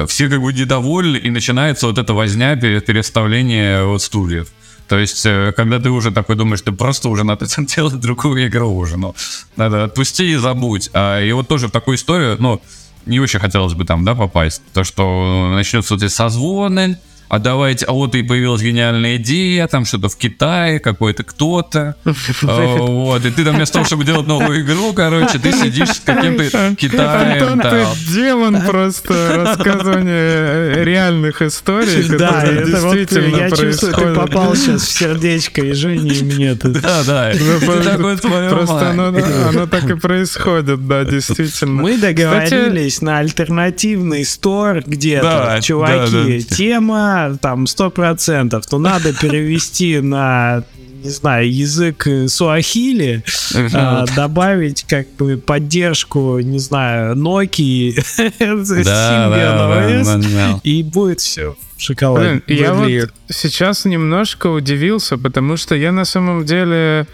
все 0.06 0.28
как 0.28 0.42
бы 0.42 0.52
недовольны, 0.52 1.16
и 1.16 1.30
начинается 1.30 1.86
вот 1.86 1.98
эта 1.98 2.12
возня 2.12 2.54
переставление 2.54 3.84
вот 3.84 4.02
стульев. 4.02 4.48
То 4.90 4.98
есть, 4.98 5.24
э, 5.24 5.52
когда 5.56 5.78
ты 5.78 5.88
уже 5.88 6.10
такой 6.10 6.34
думаешь, 6.34 6.62
ты 6.62 6.72
просто 6.72 7.10
уже 7.10 7.22
надо 7.22 7.46
делать 7.58 8.00
другую 8.00 8.48
игру 8.48 8.76
уже, 8.76 8.96
ну, 8.96 9.14
надо 9.54 9.84
отпусти 9.84 10.32
и 10.32 10.34
забудь. 10.34 10.90
А, 10.92 11.20
и 11.20 11.30
вот 11.30 11.46
тоже 11.46 11.68
в 11.68 11.70
такую 11.70 11.96
историю, 11.96 12.36
ну, 12.40 12.60
не 13.06 13.20
очень 13.20 13.38
хотелось 13.38 13.74
бы 13.74 13.84
там, 13.84 14.04
да, 14.04 14.16
попасть. 14.16 14.62
То, 14.72 14.82
что 14.82 15.52
начнется 15.54 15.94
вот 15.94 16.02
эти 16.02 16.10
созвоны, 16.10 16.98
а 17.30 17.38
давайте, 17.38 17.86
а 17.86 17.92
вот 17.92 18.16
и 18.16 18.24
появилась 18.24 18.60
гениальная 18.60 19.14
идея, 19.14 19.68
там 19.68 19.84
что-то 19.84 20.08
в 20.08 20.16
Китае, 20.16 20.80
какой-то 20.80 21.22
кто-то, 21.22 21.94
а, 22.42 22.76
вот, 22.78 23.24
и 23.24 23.30
ты 23.30 23.44
там 23.44 23.54
вместо 23.54 23.74
того, 23.74 23.84
чтобы 23.84 24.04
делать 24.04 24.26
новую 24.26 24.62
игру, 24.62 24.92
короче, 24.92 25.38
ты 25.38 25.52
сидишь 25.52 25.90
с 25.90 26.00
каким-то 26.00 26.74
Китаем. 26.74 27.60
Ты 27.60 28.12
демон 28.12 28.60
просто 28.62 29.44
рассказывания 29.44 30.82
реальных 30.84 31.40
историй, 31.40 32.18
да, 32.18 32.42
это 32.42 32.66
действительно 32.66 33.36
я 33.36 33.50
чувствую, 33.50 33.94
ты 33.94 34.12
попал 34.12 34.56
сейчас 34.56 34.82
в 34.82 34.90
сердечко 34.90 35.60
и 35.60 35.72
Жене, 35.72 36.10
и 36.10 36.24
мне. 36.24 36.54
Да, 36.54 37.04
да, 37.06 37.32
просто 38.50 38.90
оно 38.90 39.66
так 39.68 39.88
и 39.88 39.94
происходит, 39.94 40.84
да, 40.88 41.04
действительно. 41.04 41.80
Мы 41.80 41.96
договорились 41.96 43.00
на 43.02 43.18
альтернативный 43.18 44.24
стор 44.24 44.82
где-то, 44.84 45.60
чуваки, 45.62 46.42
тема 46.42 47.19
там, 47.40 47.66
сто 47.66 47.90
процентов, 47.90 48.66
то 48.66 48.78
надо 48.78 49.12
перевести 49.12 50.00
на 50.00 50.64
не 51.02 51.10
знаю, 51.10 51.50
язык 51.50 52.06
суахили, 52.28 53.24
а, 53.72 54.04
добавить 54.14 54.84
как 54.84 55.06
бы 55.18 55.38
поддержку, 55.38 56.38
не 56.40 56.58
знаю, 56.58 57.16
Nokia, 57.16 57.94
Symbian 58.38 59.58
OS, 60.02 60.60
и 60.62 60.82
будет 60.82 61.20
все 61.20 61.56
в 61.76 61.82
шоколаде. 61.82 62.42
Я 62.46 62.74
вот 62.74 63.10
сейчас 63.30 63.84
немножко 63.84 64.48
удивился, 64.48 65.16
потому 65.16 65.56
что 65.56 65.74
я 65.74 65.92
на 65.92 66.04
самом 66.04 66.44
деле 66.44 67.06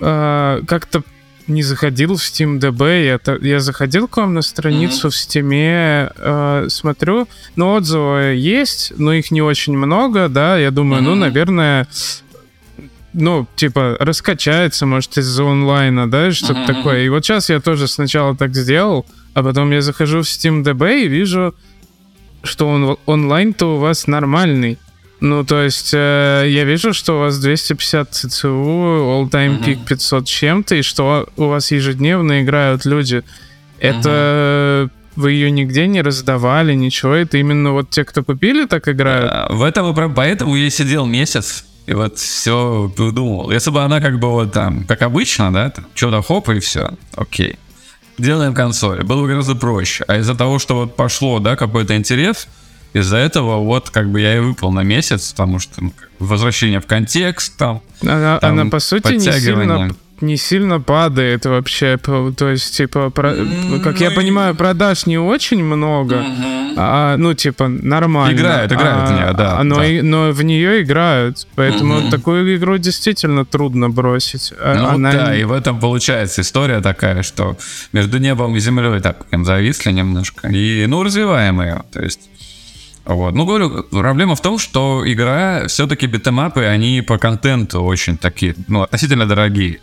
э, 0.00 0.62
как-то 0.66 1.02
не 1.48 1.62
заходил 1.62 2.16
в 2.16 2.20
SteamDB, 2.20 3.04
я, 3.06 3.36
я 3.40 3.60
заходил 3.60 4.08
к 4.08 4.16
вам 4.16 4.34
на 4.34 4.42
страницу 4.42 5.08
mm-hmm. 5.08 5.10
в 5.10 5.14
Steam, 5.14 6.12
э, 6.16 6.66
смотрю, 6.68 7.28
ну, 7.56 7.74
отзывы 7.74 8.34
есть, 8.36 8.92
но 8.96 9.12
их 9.12 9.30
не 9.30 9.42
очень 9.42 9.76
много, 9.76 10.28
да, 10.28 10.58
я 10.58 10.70
думаю, 10.70 11.02
mm-hmm. 11.02 11.06
ну, 11.06 11.14
наверное, 11.14 11.88
ну, 13.12 13.46
типа, 13.56 13.96
раскачается, 13.98 14.86
может, 14.86 15.16
из-за 15.18 15.44
онлайна, 15.44 16.10
да, 16.10 16.30
что-то 16.30 16.60
mm-hmm. 16.60 16.66
такое. 16.66 17.04
И 17.04 17.08
вот 17.08 17.24
сейчас 17.24 17.50
я 17.50 17.60
тоже 17.60 17.88
сначала 17.88 18.36
так 18.36 18.54
сделал, 18.54 19.06
а 19.34 19.42
потом 19.42 19.70
я 19.70 19.80
захожу 19.80 20.22
в 20.22 20.24
SteamDB 20.24 21.04
и 21.04 21.08
вижу, 21.08 21.54
что 22.42 22.68
он, 22.68 22.96
онлайн-то 23.06 23.76
у 23.76 23.78
вас 23.78 24.06
нормальный. 24.06 24.78
Ну, 25.20 25.44
то 25.44 25.62
есть, 25.62 25.90
э, 25.94 26.44
я 26.48 26.64
вижу, 26.64 26.92
что 26.92 27.16
у 27.16 27.20
вас 27.20 27.38
250 27.38 28.14
ЦЦУ, 28.14 28.48
all-time 28.48 29.62
peak 29.64 29.84
500 29.86 30.26
чем-то, 30.26 30.76
и 30.76 30.82
что 30.82 31.28
у 31.36 31.46
вас 31.46 31.72
ежедневно 31.72 32.42
играют 32.42 32.84
люди. 32.84 33.24
Это 33.80 34.90
вы 35.16 35.32
ее 35.32 35.50
нигде 35.50 35.88
не 35.88 36.00
раздавали, 36.00 36.74
ничего. 36.74 37.14
Это 37.14 37.38
именно 37.38 37.72
вот 37.72 37.90
те, 37.90 38.04
кто 38.04 38.22
купили, 38.22 38.66
так 38.66 38.88
играют. 38.88 39.30
А, 39.32 39.48
в 39.50 39.64
этом 39.64 40.14
поэтому 40.14 40.54
я 40.54 40.70
сидел 40.70 41.06
месяц 41.06 41.64
и 41.86 41.94
вот 41.94 42.18
все 42.18 42.92
придумал. 42.96 43.50
Если 43.50 43.70
бы 43.70 43.82
она 43.82 44.00
как 44.00 44.20
бы 44.20 44.30
вот 44.30 44.52
там, 44.52 44.84
как 44.84 45.02
обычно, 45.02 45.52
да, 45.52 45.72
что-то 45.94 46.22
хоп 46.22 46.50
и 46.50 46.60
все, 46.60 46.90
окей. 47.16 47.58
Делаем 48.18 48.54
консоль. 48.54 49.02
Было 49.02 49.22
бы 49.22 49.28
гораздо 49.28 49.54
проще. 49.54 50.04
А 50.06 50.18
из-за 50.18 50.34
того, 50.34 50.58
что 50.58 50.76
вот 50.76 50.96
пошло, 50.96 51.38
да, 51.40 51.56
какой-то 51.56 51.96
интерес, 51.96 52.46
из-за 52.92 53.16
этого 53.16 53.58
вот 53.58 53.90
как 53.90 54.10
бы 54.10 54.20
я 54.20 54.36
и 54.36 54.40
выпал 54.40 54.72
на 54.72 54.82
месяц, 54.82 55.32
потому 55.32 55.58
что 55.58 55.84
ну, 55.84 55.92
возвращение 56.18 56.80
в 56.80 56.86
контекст 56.86 57.56
там. 57.56 57.82
Она, 58.02 58.38
там, 58.38 58.52
она 58.52 58.70
по 58.70 58.78
сути 58.78 59.12
не 59.12 59.32
сильно 59.32 59.90
не 60.20 60.36
сильно 60.36 60.80
падает 60.80 61.46
вообще. 61.46 61.96
То 61.98 62.48
есть, 62.48 62.76
типа, 62.76 63.10
про, 63.10 63.34
как 63.82 64.00
я 64.00 64.10
понимаю, 64.10 64.54
продаж 64.54 65.06
не 65.06 65.18
очень 65.18 65.62
много, 65.62 66.24
а, 66.76 67.16
ну, 67.16 67.34
типа, 67.34 67.68
нормально. 67.68 68.36
Играют, 68.36 68.72
играют 68.72 69.02
а, 69.02 69.06
в 69.06 69.12
нее, 69.12 69.32
да. 69.36 69.62
Но, 69.64 69.76
да. 69.76 69.86
И, 69.86 70.00
но 70.00 70.30
в 70.30 70.42
нее 70.42 70.82
играют, 70.82 71.46
поэтому 71.54 72.10
такую 72.10 72.56
игру 72.56 72.78
действительно 72.78 73.44
трудно 73.44 73.90
бросить. 73.90 74.52
А 74.60 74.74
ну 74.74 74.88
Она... 74.90 75.12
да, 75.12 75.36
и 75.36 75.44
в 75.44 75.52
этом 75.52 75.80
получается 75.80 76.40
история 76.42 76.80
такая, 76.80 77.22
что 77.22 77.56
между 77.92 78.18
небом 78.18 78.56
и 78.56 78.60
землей 78.60 79.00
так 79.00 79.26
зависли 79.32 79.92
немножко, 79.92 80.48
и, 80.48 80.86
ну, 80.86 81.02
развиваем 81.02 81.60
ее, 81.60 81.82
то 81.92 82.02
есть 82.02 82.30
вот. 83.14 83.34
Ну, 83.34 83.46
говорю, 83.46 83.84
проблема 83.84 84.34
в 84.34 84.42
том, 84.42 84.58
что 84.58 85.02
игра, 85.06 85.66
все-таки 85.66 86.06
битэмапы, 86.06 86.64
они 86.64 87.00
по 87.00 87.16
контенту 87.16 87.82
очень 87.82 88.18
такие, 88.18 88.54
ну, 88.68 88.82
относительно 88.82 89.26
дорогие. 89.26 89.80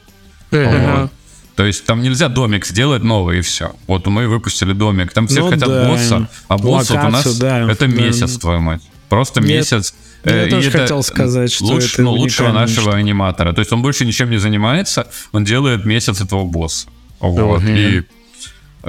Вот. 0.52 1.11
То 1.56 1.65
есть 1.65 1.85
там 1.85 2.02
нельзя 2.02 2.27
домик 2.30 2.65
сделать 2.65 3.03
новый 3.03 3.39
и 3.39 3.41
все. 3.41 3.73
Вот 3.88 4.06
мы 4.07 4.27
выпустили 4.27 4.73
домик, 4.73 5.11
там 5.11 5.27
все 5.27 5.39
ну, 5.39 5.49
хотят 5.49 5.69
да. 5.69 5.89
босса, 5.89 6.30
а 6.47 6.57
босс 6.57 6.89
вот 6.89 6.99
у 7.03 7.07
нас 7.10 7.38
да, 7.38 7.72
это 7.72 7.88
месяц, 7.88 8.34
да. 8.34 8.39
твою 8.39 8.60
мать. 8.60 8.81
Просто 9.10 9.39
Нет. 9.39 9.49
месяц. 9.49 9.95
Я 10.23 10.45
Э, 10.45 10.49
тоже 10.49 10.69
это 10.69 10.80
хотел 10.80 11.03
сказать, 11.03 11.52
что 11.52 11.65
лучше- 11.65 11.93
это 11.93 12.02
ну, 12.02 12.11
лучшего 12.11 12.52
нашего 12.52 12.81
штука. 12.81 12.97
аниматора. 12.97 13.53
То 13.53 13.60
есть 13.60 13.72
он 13.72 13.81
больше 13.81 14.06
ничем 14.06 14.30
не 14.31 14.38
занимается, 14.38 15.07
он 15.31 15.45
делает 15.45 15.85
месяц 15.85 16.19
этого 16.19 16.45
босса. 16.45 16.88
Вот. 17.19 17.61
Мгм. 17.61 17.76
И, 17.76 18.03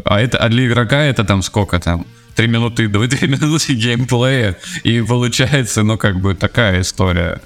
а, 0.05 0.21
это, 0.21 0.39
а 0.39 0.49
для 0.49 0.67
игрока 0.67 1.03
это 1.05 1.25
там 1.25 1.43
сколько 1.43 1.79
там? 1.79 2.07
Три 2.37 2.49
минуты, 2.49 2.87
две 2.87 3.07
две 3.09 3.29
минуты 3.29 3.75
геймплея, 3.75 4.59
и 4.85 5.01
получается, 5.01 5.83
ну, 5.83 5.97
как 5.97 6.21
бы 6.21 6.35
такая 6.35 6.83
история. 6.83 7.41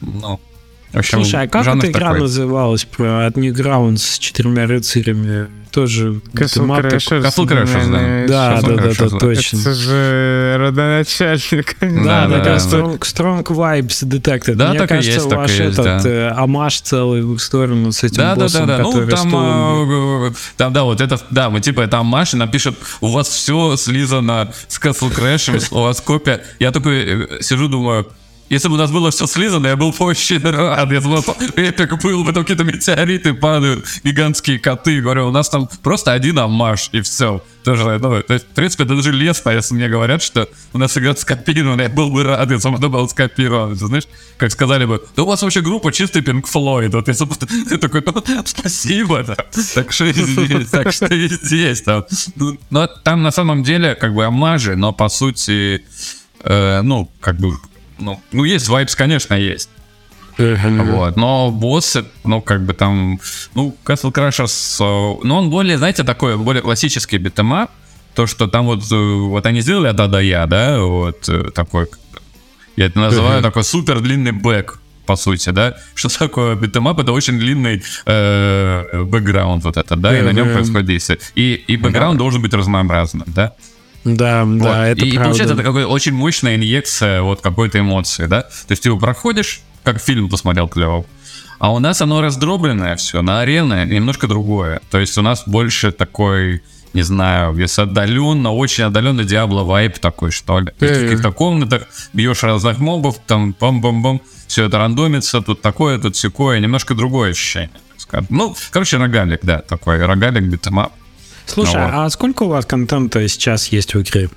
Ну, 0.00 0.40
общем, 0.98 1.18
Слушай, 1.18 1.44
а 1.44 1.48
как 1.48 1.66
эта 1.66 1.90
игра 1.90 2.08
такой. 2.08 2.20
называлась 2.20 2.84
про 2.84 3.26
от 3.26 3.36
Newgrounds 3.36 3.98
с 3.98 4.18
четырьмя 4.18 4.66
рыцарями? 4.66 5.48
Тоже 5.70 6.20
Castle. 6.32 6.68
Crashers, 6.68 7.24
Castle 7.24 7.48
Crashers, 7.48 8.28
да. 8.28 8.60
Да, 8.60 8.60
да, 8.60 8.76
да, 8.76 8.82
Crashers, 8.84 9.10
да, 9.10 9.18
точно. 9.18 9.58
Это 9.58 9.74
же 9.74 10.56
родоначальник. 10.58 11.76
Да, 11.80 12.28
Да, 12.28 12.38
да, 12.38 12.56
strong, 12.56 13.00
strong 13.00 13.42
Vibes 13.44 14.04
Detected. 14.04 14.54
Да, 14.54 14.70
Мне 14.70 14.78
так 14.78 14.86
и 14.86 14.94
кажется, 14.94 15.10
есть, 15.10 15.28
так 15.28 15.38
и 15.38 15.40
ваш 15.40 15.50
есть, 15.50 15.72
этот 15.72 16.02
да. 16.04 16.08
э, 16.08 16.28
амаш 16.36 16.80
целый 16.80 17.22
в 17.22 17.34
их 17.34 17.42
сторону 17.42 17.90
с 17.90 18.04
этим 18.04 18.18
Да, 18.18 18.36
да, 18.36 18.42
боссом, 18.42 18.66
да, 18.68 18.76
да. 18.76 18.82
Ну, 18.84 18.92
который 18.92 19.10
там, 19.10 20.26
э, 20.28 20.32
там, 20.56 20.72
да, 20.72 20.84
вот 20.84 21.00
это, 21.00 21.20
да, 21.30 21.50
мы 21.50 21.60
типа, 21.60 21.88
там 21.88 22.06
Маша 22.06 22.36
нам 22.36 22.48
пишет, 22.48 22.76
у 23.00 23.08
вас 23.08 23.26
все 23.28 23.74
слизано 23.76 24.52
с 24.68 24.78
Castle 24.78 25.12
Crash, 25.12 25.68
у 25.72 25.82
вас 25.82 26.00
копия. 26.00 26.44
Я 26.60 26.70
такой 26.70 27.04
э, 27.04 27.42
сижу, 27.42 27.66
думаю, 27.66 28.06
если 28.48 28.68
бы 28.68 28.74
у 28.74 28.78
нас 28.78 28.90
было 28.90 29.10
все 29.10 29.26
слизано, 29.26 29.66
я 29.66 29.76
был 29.76 29.90
бы 29.90 30.04
очень 30.04 30.40
рад. 30.40 30.90
Я 30.90 31.00
думал, 31.00 31.24
эпик 31.56 32.02
был, 32.02 32.24
потом 32.24 32.44
какие-то 32.44 32.64
метеориты 32.64 33.34
падают, 33.34 33.86
гигантские 34.04 34.58
коты. 34.58 35.00
Говорю, 35.00 35.28
у 35.28 35.30
нас 35.30 35.48
там 35.48 35.68
просто 35.82 36.12
один 36.12 36.38
амаш, 36.38 36.90
и 36.92 37.00
все. 37.00 37.42
Тоже, 37.64 37.98
ну, 37.98 38.22
то 38.22 38.34
есть, 38.34 38.46
в 38.46 38.54
принципе, 38.54 38.84
даже 38.84 39.10
лестно, 39.10 39.48
если 39.48 39.74
мне 39.74 39.88
говорят, 39.88 40.22
что 40.22 40.48
у 40.74 40.78
нас 40.78 40.96
игра 40.98 41.16
скопирована, 41.16 41.82
я 41.82 41.88
был 41.88 42.10
бы 42.10 42.22
рад, 42.22 42.50
если 42.50 42.68
бы 42.68 42.76
она 42.76 42.88
была 42.88 43.08
скопирована. 43.08 43.74
Ты 43.74 43.86
знаешь, 43.86 44.04
как 44.36 44.50
сказали 44.50 44.84
бы, 44.84 45.02
да 45.16 45.22
у 45.22 45.26
вас 45.26 45.40
вообще 45.40 45.62
группа 45.62 45.90
чистый 45.90 46.20
Pink 46.20 46.44
Floyd. 46.44 46.90
Вот 46.90 47.06
ты 47.06 47.78
такой, 47.78 48.02
ну, 48.04 48.22
спасибо, 48.44 49.22
да. 49.22 49.36
так 49.74 49.92
что 49.92 50.04
и 50.04 50.12
здесь, 50.12 50.68
так 50.68 50.92
что 50.92 51.06
и 51.06 51.28
здесь. 51.28 51.80
Там. 51.82 52.04
Ну, 52.36 52.58
Но 52.68 52.86
там 52.86 53.22
на 53.22 53.30
самом 53.30 53.62
деле 53.62 53.94
как 53.94 54.14
бы 54.14 54.26
оммажи, 54.26 54.76
но 54.76 54.92
по 54.92 55.08
сути, 55.08 55.84
э, 56.42 56.82
ну, 56.82 57.10
как 57.20 57.36
бы, 57.36 57.54
ну, 57.98 58.20
ну, 58.32 58.44
есть 58.44 58.68
vibes, 58.68 58.94
конечно, 58.94 59.34
есть. 59.34 59.68
Вот. 60.36 61.16
Но 61.16 61.50
боссы, 61.50 62.04
ну, 62.24 62.40
как 62.40 62.64
бы 62.64 62.72
там, 62.72 63.20
ну, 63.54 63.76
Castle 63.84 64.12
Crashers, 64.12 64.76
э, 64.80 65.20
ну, 65.22 65.36
он 65.36 65.50
более, 65.50 65.78
знаете, 65.78 66.02
такой, 66.02 66.36
более 66.36 66.62
классический 66.62 67.18
beat 67.18 67.39
'em 67.39 67.54
up, 67.54 67.70
то, 68.14 68.26
что 68.26 68.46
там 68.46 68.66
вот, 68.66 68.80
э, 68.90 68.96
вот 68.96 69.46
они 69.46 69.60
сделали 69.60 69.88
А 69.88 69.92
до 69.92 70.20
Я, 70.20 70.46
да, 70.46 70.80
вот 70.80 71.28
э, 71.28 71.50
такой, 71.54 71.86
я 72.76 72.86
это 72.86 72.98
называю 72.98 73.42
такой 73.42 73.64
супер 73.64 74.00
длинный 74.00 74.32
back, 74.32 74.78
по 75.06 75.16
сути, 75.16 75.50
да. 75.50 75.76
Что 75.94 76.08
такое 76.08 76.56
beat 76.56 76.73
'em 76.73 76.85
up? 76.85 76.98
Это 76.98 77.12
очень 77.12 77.38
длинный 77.38 77.82
э, 78.06 79.04
бэкграунд 79.04 79.64
вот 79.64 79.76
это, 79.76 79.96
да, 79.96 80.18
и 80.18 80.22
на 80.22 80.32
нем 80.32 80.52
происходит 80.52 80.86
действие. 80.86 81.18
И, 81.34 81.54
и 81.54 81.76
бэкграунд 81.76 82.18
должен 82.18 82.42
быть 82.42 82.54
разнообразным, 82.54 83.26
да. 83.28 83.52
Да, 84.04 84.44
Вот. 84.44 84.58
да, 84.62 84.86
это 84.88 85.04
и, 85.04 85.08
и 85.08 85.12
правда. 85.12 85.24
получается, 85.30 85.54
это 85.54 85.62
какая 85.62 85.86
очень 85.86 86.12
мощная 86.12 86.56
инъекция 86.56 87.22
вот 87.22 87.40
какой-то 87.40 87.78
эмоции, 87.80 88.26
да? 88.26 88.42
То 88.42 88.50
есть 88.70 88.82
ты 88.82 88.88
его 88.90 88.98
проходишь, 88.98 89.62
как 89.82 90.00
фильм 90.00 90.28
посмотрел 90.28 90.68
клево. 90.68 91.04
А 91.58 91.72
у 91.72 91.78
нас 91.78 92.02
оно 92.02 92.20
раздробленное 92.20 92.96
все, 92.96 93.22
на 93.22 93.40
арены 93.40 93.86
немножко 93.86 94.26
другое. 94.26 94.80
То 94.90 94.98
есть 94.98 95.16
у 95.16 95.22
нас 95.22 95.44
больше 95.46 95.92
такой, 95.92 96.62
не 96.92 97.02
знаю, 97.02 97.56
если 97.56 97.82
отдаленно, 97.82 98.52
очень 98.52 98.84
отдаленно 98.84 99.24
Diablo 99.24 99.62
vibe 99.62 99.98
такой, 99.98 100.30
что 100.32 100.58
ли. 100.60 100.68
Есть 100.80 100.94
в 100.94 100.98
Э. 100.98 101.08
каких-то 101.08 101.32
комнатах 101.32 101.84
бьешь 102.12 102.42
разных 102.42 102.78
мобов, 102.80 103.16
там 103.26 103.54
бам-бам-бам, 103.58 104.20
все 104.48 104.64
это 104.66 104.78
рандомится, 104.78 105.40
тут 105.40 105.62
такое, 105.62 105.98
тут 105.98 106.16
сякое, 106.16 106.60
немножко 106.60 106.94
другое 106.94 107.30
ощущение. 107.30 107.70
скажем. 107.96 108.26
Ну, 108.28 108.54
короче, 108.70 108.98
рогалик, 108.98 109.40
да, 109.44 109.60
такой 109.60 110.04
рогалик 110.04 110.42
beat 110.42 110.62
'em 110.62 110.77
up. 110.77 110.92
Слушай, 111.46 111.74
Ну 111.74 111.80
вот. 111.86 111.90
а 111.92 112.10
сколько 112.10 112.42
у 112.44 112.48
вас 112.48 112.66
контента 112.66 113.26
сейчас 113.28 113.68
есть 113.68 113.94
в 113.94 114.00
игре? 114.02 114.28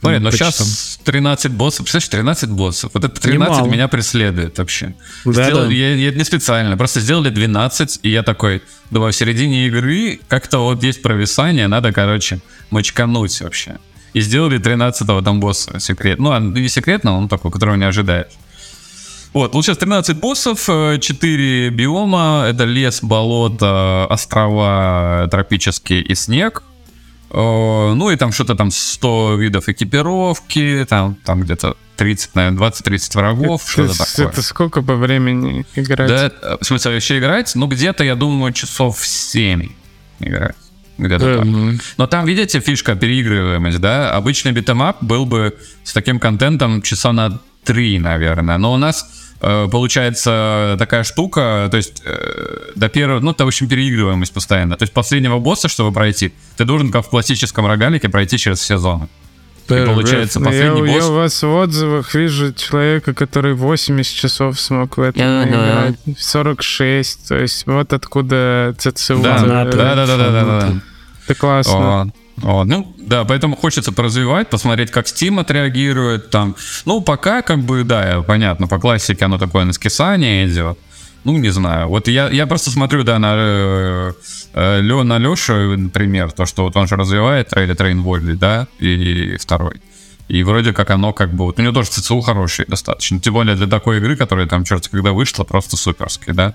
Смотри, 0.00 0.18
ну 0.18 0.30
по 0.30 0.36
сейчас 0.36 0.98
13 1.04 1.52
боссов, 1.52 1.84
представляешь, 1.86 2.08
13 2.08 2.50
боссов. 2.50 2.90
Вот 2.92 3.04
это 3.04 3.20
13 3.20 3.54
Немало. 3.54 3.70
меня 3.70 3.86
преследует 3.86 4.58
вообще. 4.58 4.94
Да, 5.24 5.32
Сделали- 5.44 5.68
да. 5.68 5.72
Я, 5.74 5.94
я 5.94 6.10
не 6.10 6.24
специально, 6.24 6.76
просто 6.76 7.00
сделали 7.00 7.30
12, 7.30 8.00
и 8.02 8.10
я 8.10 8.24
такой, 8.24 8.62
думаю, 8.90 9.12
в 9.12 9.16
середине 9.16 9.68
игры 9.68 10.18
как-то 10.28 10.58
вот 10.58 10.82
есть 10.82 11.02
провисание, 11.02 11.68
надо, 11.68 11.92
короче, 11.92 12.40
мочкануть 12.70 13.40
вообще. 13.42 13.76
И 14.12 14.20
сделали 14.20 14.58
13-го 14.60 15.22
там 15.22 15.38
босса 15.40 15.78
секрет. 15.78 16.18
Ну, 16.18 16.30
он 16.30 16.52
не 16.52 16.68
секретно, 16.68 17.16
он 17.16 17.28
такой, 17.28 17.50
которого 17.52 17.76
не 17.76 17.84
ожидаешь. 17.84 18.26
Вот, 19.32 19.52
получилось 19.52 19.78
13 19.78 20.18
боссов, 20.18 20.66
4 20.66 21.70
биома, 21.70 22.44
это 22.48 22.64
лес, 22.64 23.02
болото, 23.02 24.06
острова 24.10 25.26
тропические 25.30 26.02
и 26.02 26.14
снег. 26.14 26.62
Э, 27.30 27.92
Ну 27.94 28.10
и 28.10 28.16
там 28.16 28.32
что-то 28.32 28.54
там 28.54 28.70
100 28.70 29.36
видов 29.36 29.68
экипировки, 29.68 30.84
там, 30.88 31.14
там 31.24 31.40
где-то 31.42 31.76
30, 31.96 32.34
наверное, 32.34 32.58
20-30 32.70 33.16
врагов, 33.16 33.62
что-то 33.66 33.96
такое. 33.98 34.28
это 34.28 34.42
сколько 34.42 34.82
по 34.82 34.96
времени 34.96 35.64
играть? 35.76 36.08
Да, 36.08 36.30
э, 36.42 36.56
в 36.60 36.64
смысле, 36.66 36.92
вообще 36.92 37.18
играть? 37.18 37.52
Ну, 37.54 37.66
где-то, 37.68 38.04
я 38.04 38.14
думаю, 38.16 38.52
часов 38.52 38.98
7 39.06 39.68
играть. 40.20 40.56
Где-то 40.98 41.38
так. 41.38 41.46
Эм, 41.46 41.80
Но 41.96 42.06
там, 42.06 42.26
видите, 42.26 42.60
фишка 42.60 42.96
переигрываемость, 42.96 43.80
да? 43.80 44.12
Обычный 44.14 44.52
beat 44.52 44.74
'em 44.74 44.91
up 44.91 45.02
был 45.02 45.24
бы 45.24 45.56
с 45.84 45.92
таким 45.94 46.18
контентом 46.18 46.82
часа 46.82 47.12
на 47.12 47.40
3, 47.64 47.98
наверное. 47.98 48.58
Но 48.58 48.72
у 48.74 48.76
нас 48.76 49.04
э, 49.04 49.21
получается 49.42 50.76
такая 50.78 51.02
штука, 51.02 51.68
то 51.70 51.76
есть 51.76 52.02
э, 52.04 52.72
до 52.76 52.88
первого, 52.88 53.20
ну, 53.20 53.32
это, 53.32 53.44
в 53.44 53.48
общем, 53.48 53.68
переигрываемость 53.68 54.32
постоянно. 54.32 54.76
То 54.76 54.84
есть 54.84 54.92
последнего 54.92 55.38
босса, 55.38 55.68
чтобы 55.68 55.92
пройти, 55.92 56.32
ты 56.56 56.64
должен, 56.64 56.90
как 56.92 57.04
в 57.04 57.08
классическом 57.08 57.66
рогалике, 57.66 58.08
пройти 58.08 58.38
через 58.38 58.60
все 58.60 58.78
зоны. 58.78 59.08
И 59.68 59.86
получается, 59.86 60.38
я, 60.38 60.44
последний 60.44 60.86
я 60.88 60.94
босс... 60.94 61.08
у 61.08 61.14
вас 61.14 61.42
в 61.42 61.54
отзывах 61.54 62.14
вижу 62.14 62.52
человека, 62.52 63.14
который 63.14 63.54
80 63.54 64.14
часов 64.14 64.60
смог 64.60 64.96
в 64.96 65.00
этом 65.00 65.22
Ага. 65.22 65.48
играть. 65.48 66.18
46. 66.18 67.28
То 67.28 67.38
есть 67.38 67.66
вот 67.66 67.92
откуда 67.92 68.74
ЦЦУ. 68.78 69.22
Да, 69.22 69.38
да, 69.38 69.64
да, 69.64 70.06
да, 70.06 70.16
да, 70.16 70.30
да. 70.44 70.72
Это 71.24 71.34
классно. 71.34 72.12
О, 72.42 72.64
ну, 72.64 72.94
да, 72.98 73.24
поэтому 73.24 73.56
хочется 73.56 73.92
поразвивать, 73.92 74.48
посмотреть, 74.48 74.90
как 74.90 75.06
Steam 75.06 75.40
отреагирует 75.40 76.30
там. 76.30 76.56
Ну, 76.86 77.00
пока, 77.00 77.42
как 77.42 77.60
бы, 77.60 77.84
да, 77.84 78.22
понятно, 78.22 78.66
по 78.66 78.78
классике 78.78 79.26
оно 79.26 79.38
такое 79.38 79.64
на 79.64 79.72
скисание 79.72 80.46
идет. 80.46 80.78
Ну, 81.24 81.36
не 81.38 81.50
знаю. 81.50 81.88
Вот 81.88 82.08
я, 82.08 82.28
я 82.30 82.46
просто 82.46 82.70
смотрю, 82.70 83.04
да, 83.04 83.18
на, 83.18 83.34
э, 83.36 84.12
э, 84.54 84.80
Лё- 84.80 85.04
на 85.04 85.18
Лешу, 85.18 85.76
например, 85.76 86.32
то, 86.32 86.46
что 86.46 86.64
вот 86.64 86.76
он 86.76 86.88
же 86.88 86.96
развивает 86.96 87.48
Трейлер 87.50 87.76
Train 87.76 88.02
Valley, 88.02 88.32
да, 88.32 88.66
и, 88.80 89.36
второй. 89.38 89.80
И 90.26 90.42
вроде 90.42 90.72
как 90.72 90.90
оно 90.90 91.12
как 91.12 91.32
бы... 91.32 91.44
Вот 91.44 91.58
у 91.58 91.62
него 91.62 91.72
тоже 91.72 91.90
CCU 91.90 92.22
хороший 92.22 92.64
достаточно. 92.66 93.20
Тем 93.20 93.34
более 93.34 93.54
для 93.54 93.66
такой 93.66 93.98
игры, 93.98 94.16
которая 94.16 94.46
там, 94.46 94.64
черт, 94.64 94.88
когда 94.88 95.12
вышла, 95.12 95.44
просто 95.44 95.76
суперский, 95.76 96.32
да. 96.32 96.54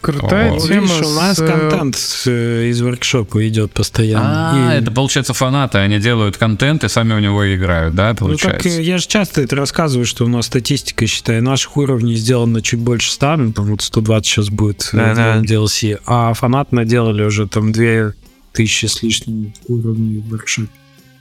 Крутая 0.00 0.52
О, 0.52 0.60
тема. 0.60 0.82
Видишь, 0.82 1.06
у 1.06 1.10
нас 1.14 1.36
с, 1.38 1.40
э, 1.40 1.46
контент 1.46 1.96
э, 2.26 2.66
из 2.70 2.80
воркшопа 2.80 3.46
идет 3.48 3.72
постоянно. 3.72 4.68
А, 4.70 4.74
И- 4.76 4.78
это 4.80 4.92
получается 4.92 5.34
фанаты, 5.34 5.78
они 5.78 5.98
делают 5.98 6.36
контент 6.36 6.84
и 6.84 6.88
сами 6.88 7.14
у 7.14 7.18
него 7.18 7.52
играют, 7.54 7.94
да, 7.96 8.10
Ну 8.10 8.16
получается? 8.16 8.62
так 8.68 8.78
э, 8.78 8.82
я 8.82 8.98
же 8.98 9.06
часто 9.08 9.40
это 9.42 9.56
рассказываю, 9.56 10.06
что 10.06 10.24
у 10.24 10.28
нас 10.28 10.46
статистика, 10.46 11.06
считай, 11.06 11.40
наших 11.40 11.76
уровней 11.76 12.14
сделано 12.14 12.62
чуть 12.62 12.78
больше 12.78 13.10
100, 13.10 13.36
ну, 13.36 13.52
там 13.52 13.66
вот 13.66 13.82
120 13.82 14.26
сейчас 14.26 14.48
будет 14.50 14.88
Да-да. 14.92 15.38
в 15.38 15.42
DLC, 15.42 15.98
а 16.06 16.32
фанат 16.34 16.70
наделали 16.70 17.24
уже 17.24 17.48
там 17.48 17.72
2000 17.72 18.86
с 18.86 19.02
лишним 19.02 19.52
уровней 19.66 20.18
в 20.18 20.28
воркшопе. 20.30 20.68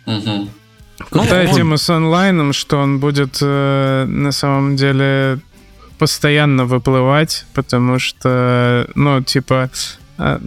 Мгм. 0.05 0.49
Крутая 1.11 1.43
Ну, 1.45 1.49
он- 1.51 1.55
тема 1.55 1.77
с 1.77 1.89
онлайном, 1.89 2.53
что 2.53 2.77
он 2.77 2.99
будет 2.99 3.37
э, 3.41 4.05
на 4.07 4.31
самом 4.31 4.75
деле 4.75 5.39
постоянно 5.97 6.65
выплывать, 6.65 7.45
потому 7.53 7.99
что, 7.99 8.87
ну, 8.95 9.21
типа, 9.23 9.69
э, 10.17 10.39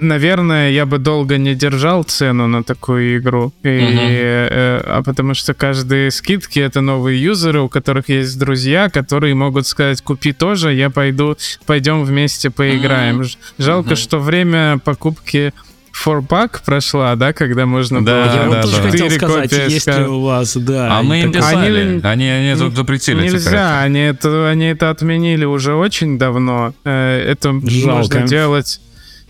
наверное, 0.00 0.70
я 0.70 0.84
бы 0.86 0.98
долго 0.98 1.38
не 1.38 1.54
держал 1.54 2.02
цену 2.04 2.46
на 2.46 2.62
такую 2.62 3.18
игру, 3.18 3.52
и, 3.62 3.68
э, 3.70 4.80
а 4.84 5.02
потому 5.04 5.34
что 5.34 5.54
каждые 5.54 6.10
скидки 6.10 6.58
это 6.58 6.80
новые 6.80 7.22
юзеры, 7.22 7.60
у 7.60 7.68
которых 7.68 8.08
есть 8.08 8.38
друзья, 8.38 8.90
которые 8.90 9.34
могут 9.34 9.66
сказать, 9.66 10.02
купи 10.02 10.32
тоже, 10.32 10.74
я 10.74 10.90
пойду, 10.90 11.36
пойдем 11.64 12.04
вместе 12.04 12.50
поиграем. 12.50 13.24
Ж- 13.24 13.38
Жалко, 13.58 13.88
Мгм. 13.90 13.96
что 13.96 14.18
время 14.18 14.78
покупки 14.84 15.52
форпак 15.96 16.60
прошла, 16.62 17.16
да, 17.16 17.32
когда 17.32 17.64
можно 17.64 18.04
Да, 18.04 18.12
было 18.12 18.34
я 18.34 18.42
вот 18.46 18.52
да, 18.56 18.62
тоже 18.62 18.76
да. 18.82 18.90
хотел 18.90 19.10
сказать, 19.10 19.52
есть 19.52 19.86
ли 19.86 20.04
у 20.04 20.20
вас, 20.20 20.54
да. 20.56 20.98
А 20.98 21.02
мы 21.02 21.22
им 21.22 21.32
писали, 21.32 21.80
Они- 21.80 22.00
они, 22.02 22.28
они, 22.28 22.54
Ну, 22.60 22.70
запретили 22.70 23.22
Нельзя, 23.22 23.50
это. 23.50 23.80
они 23.80 24.00
это, 24.00 24.48
они 24.50 24.66
это 24.66 24.90
отменили 24.90 25.44
уже 25.46 25.74
очень 25.74 26.18
давно. 26.18 26.74
Э, 26.84 27.32
Это 27.32 27.52
Жалко. 27.66 27.96
можно 27.96 28.28
делать 28.28 28.80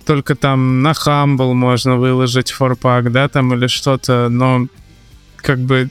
только 0.05 0.35
там 0.35 0.83
на 0.83 0.93
Humble 0.93 1.53
можно 1.53 1.97
выложить 1.97 2.51
форпак, 2.53 3.11
да, 3.13 3.29
там 3.29 3.55
или 3.55 3.67
что-то, 3.69 4.29
но 4.29 4.67
как 5.37 5.59
бы 5.61 5.89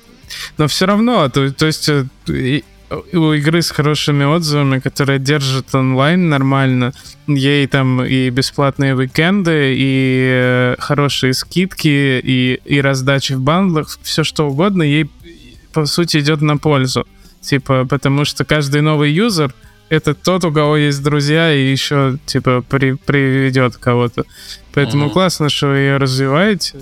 Но 0.58 0.68
все 0.68 0.86
равно, 0.86 1.30
то, 1.30 1.52
то 1.52 1.66
есть 1.68 1.88
э, 1.90 2.62
у 2.90 3.34
игры 3.34 3.62
с 3.62 3.72
хорошими 3.72 4.24
отзывами, 4.24 4.80
которая 4.80 5.20
держит 5.20 5.74
онлайн 5.74 6.30
нормально, 6.30 6.94
ей 7.28 7.68
там 7.68 8.04
и 8.04 8.30
бесплатные 8.30 8.96
уикенды, 8.96 9.76
и 9.78 10.30
э, 10.32 10.76
хорошие 10.80 11.34
скидки, 11.34 12.20
и, 12.24 12.60
и 12.66 12.82
раздачи 12.82 13.34
в 13.34 13.42
бандлах, 13.42 13.98
все 14.02 14.24
что 14.24 14.48
угодно, 14.48 14.84
ей 14.84 15.10
по 15.74 15.86
сути 15.86 16.18
идет 16.18 16.42
на 16.42 16.58
пользу. 16.58 17.06
Типа, 17.42 17.86
потому 17.86 18.26
что 18.26 18.46
каждый 18.46 18.82
новый 18.82 19.12
юзер 19.12 19.54
это 19.90 20.16
тот, 20.16 20.44
у 20.46 20.52
кого 20.52 20.78
есть 20.78 21.04
друзья, 21.04 21.54
и 21.54 21.72
еще, 21.72 22.18
типа, 22.26 22.64
при, 22.68 22.94
приведет 22.94 23.78
кого-то. 23.78 24.26
Поэтому 24.74 25.08
mm-hmm. 25.08 25.12
классно, 25.12 25.50
что 25.50 25.68
вы 25.68 25.78
ее 25.78 25.98
развиваете. 25.98 26.80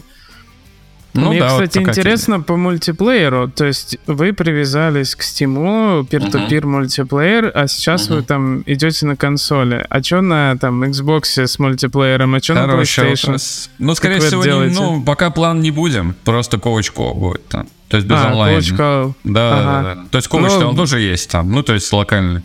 Ну, 1.14 1.30
Мне, 1.30 1.42
да, 1.42 1.50
кстати, 1.50 1.78
вот 1.78 1.90
интересно 1.90 2.42
по 2.42 2.58
мультиплееру. 2.58 3.48
То 3.48 3.66
есть 3.66 3.98
вы 4.08 4.34
привязались 4.34 5.16
к 5.16 5.22
Steam, 5.22 6.08
peer-to-peer 6.08 6.50
uh-huh. 6.50 6.66
мультиплеер, 6.66 7.52
а 7.54 7.68
сейчас 7.68 8.10
uh-huh. 8.10 8.16
вы 8.16 8.24
там 8.24 8.64
идете 8.66 9.06
на 9.06 9.16
консоли. 9.16 9.86
А 9.90 10.02
что 10.02 10.22
на 10.22 10.58
там 10.58 10.84
Xbox 10.84 11.46
с 11.46 11.60
мультиплеером, 11.60 12.34
а 12.34 12.40
что 12.40 12.56
на 12.56 12.66
PlayStation? 12.66 13.38
Ну, 13.78 13.94
скорее 13.94 14.20
всего, 14.20 14.44
не, 14.44 14.74
ну, 14.74 15.04
пока 15.04 15.30
план 15.30 15.62
не 15.62 15.70
будем. 15.70 16.16
Просто 16.24 16.58
коучко 16.58 17.14
будет 17.14 17.48
там. 17.48 17.68
То 17.90 17.98
есть 17.98 18.10
без 18.10 18.18
а, 18.18 18.32
онлайн. 18.32 18.56
Коуч 18.56 18.72
да, 18.72 19.04
ага. 19.04 19.14
да, 19.24 19.96
да. 19.96 20.06
То 20.10 20.18
есть 20.18 20.28
коуч 20.28 20.52
ну, 20.60 20.70
он 20.70 20.76
тоже 20.76 21.00
есть 21.00 21.30
там. 21.30 21.52
Ну, 21.52 21.62
то 21.62 21.74
есть 21.74 21.94
локальный. 21.94 22.42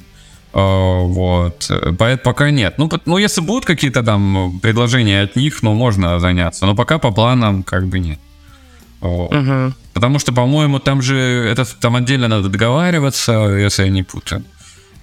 Uh, 0.53 1.07
вот. 1.07 1.70
Поэтому 1.99 2.24
пока 2.24 2.51
нет. 2.51 2.74
Ну, 2.78 2.90
ну, 3.05 3.19
если 3.19 3.40
будут 3.40 3.65
какие-то 3.65 4.03
там 4.03 4.59
предложения 4.61 5.23
от 5.23 5.36
них, 5.36 5.62
ну, 5.62 5.74
можно 5.74 6.19
заняться. 6.19 6.66
Но 6.66 6.74
пока 6.74 6.99
по 6.99 7.12
планам 7.12 7.62
как 7.62 7.86
бы 7.86 7.99
нет. 7.99 8.19
Угу. 9.01 9.75
Потому 9.95 10.19
что, 10.19 10.33
по-моему, 10.33 10.79
там 10.79 11.03
же 11.03 11.16
это 11.16 11.65
там 11.79 11.97
отдельно 11.97 12.29
надо 12.29 12.49
договариваться, 12.49 13.33
если 13.33 13.85
я 13.85 13.91
не 13.91 14.03
путаю. 14.03 14.45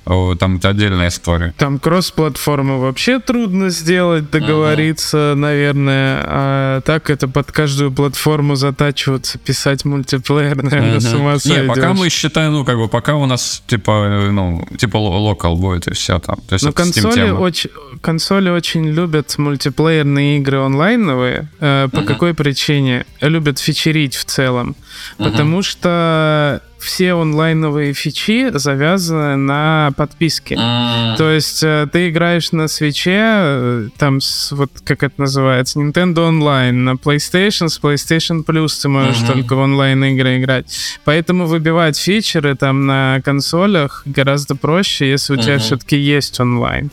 Там 0.05 0.57
это 0.57 0.69
отдельная 0.69 1.07
история. 1.07 1.53
Там 1.57 1.79
кросс-платформу 1.79 2.79
вообще 2.79 3.19
трудно 3.19 3.69
сделать, 3.71 4.29
договориться, 4.29 5.17
uh-huh. 5.17 5.35
наверное. 5.35 6.21
А 6.23 6.81
так 6.81 7.09
это 7.09 7.27
под 7.27 7.51
каждую 7.51 7.91
платформу 7.91 8.55
затачиваться, 8.55 9.39
писать 9.39 9.83
мультиплеер, 9.83 10.61
наверное, 10.61 10.97
uh-huh. 10.97 10.99
с 10.99 11.13
ума 11.13 11.35
Не, 11.43 11.67
пока 11.67 11.93
мы 11.93 12.09
считаем, 12.09 12.53
ну, 12.53 12.65
как 12.65 12.77
бы, 12.77 12.87
пока 12.87 13.15
у 13.15 13.25
нас, 13.25 13.63
типа, 13.65 14.29
ну, 14.31 14.67
типа 14.77 14.97
локал 14.97 15.55
будет 15.55 15.87
и 15.87 15.93
все 15.93 16.19
там. 16.19 16.37
То 16.47 16.53
есть 16.53 16.65
Но 16.65 16.71
консоли 16.71 17.31
очень, 17.31 17.71
консоли 18.01 18.49
очень 18.49 18.87
любят 18.87 19.35
мультиплеерные 19.39 20.37
игры 20.37 20.59
онлайновые. 20.59 21.49
Э, 21.59 21.87
по 21.91 21.97
uh-huh. 21.97 22.05
какой 22.05 22.33
причине? 22.35 23.07
Любят 23.21 23.57
фичерить 23.57 24.15
в 24.15 24.25
целом. 24.25 24.75
Uh-huh. 25.17 25.31
Потому 25.31 25.63
что 25.63 26.61
все 26.85 27.13
онлайновые 27.13 27.93
фичи 27.93 28.49
завязаны 28.53 29.35
на 29.35 29.91
подписке. 29.97 30.55
Mm. 30.55 31.17
То 31.17 31.31
есть 31.31 31.63
э, 31.63 31.87
ты 31.91 32.09
играешь 32.09 32.51
на 32.51 32.67
свече, 32.67 33.19
э, 33.19 33.89
там, 33.97 34.21
с, 34.21 34.51
вот 34.51 34.71
как 34.83 35.03
это 35.03 35.21
называется, 35.21 35.79
Nintendo 35.79 36.29
Online, 36.29 36.71
на 36.71 36.91
PlayStation, 36.91 37.67
с 37.67 37.79
PlayStation 37.79 38.45
Plus 38.45 38.81
ты 38.81 38.87
можешь 38.87 39.17
mm-hmm. 39.17 39.33
только 39.33 39.55
в 39.55 39.59
онлайн-игры 39.59 40.37
играть. 40.37 40.65
Поэтому 41.03 41.45
выбивать 41.45 41.97
фичеры 41.97 42.55
там 42.55 42.85
на 42.85 43.21
консолях 43.25 44.03
гораздо 44.05 44.55
проще, 44.55 45.09
если 45.09 45.33
у 45.33 45.35
mm-hmm. 45.35 45.43
тебя 45.43 45.57
все-таки 45.59 45.97
есть 45.97 46.39
онлайн. 46.39 46.91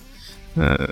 Э, 0.56 0.88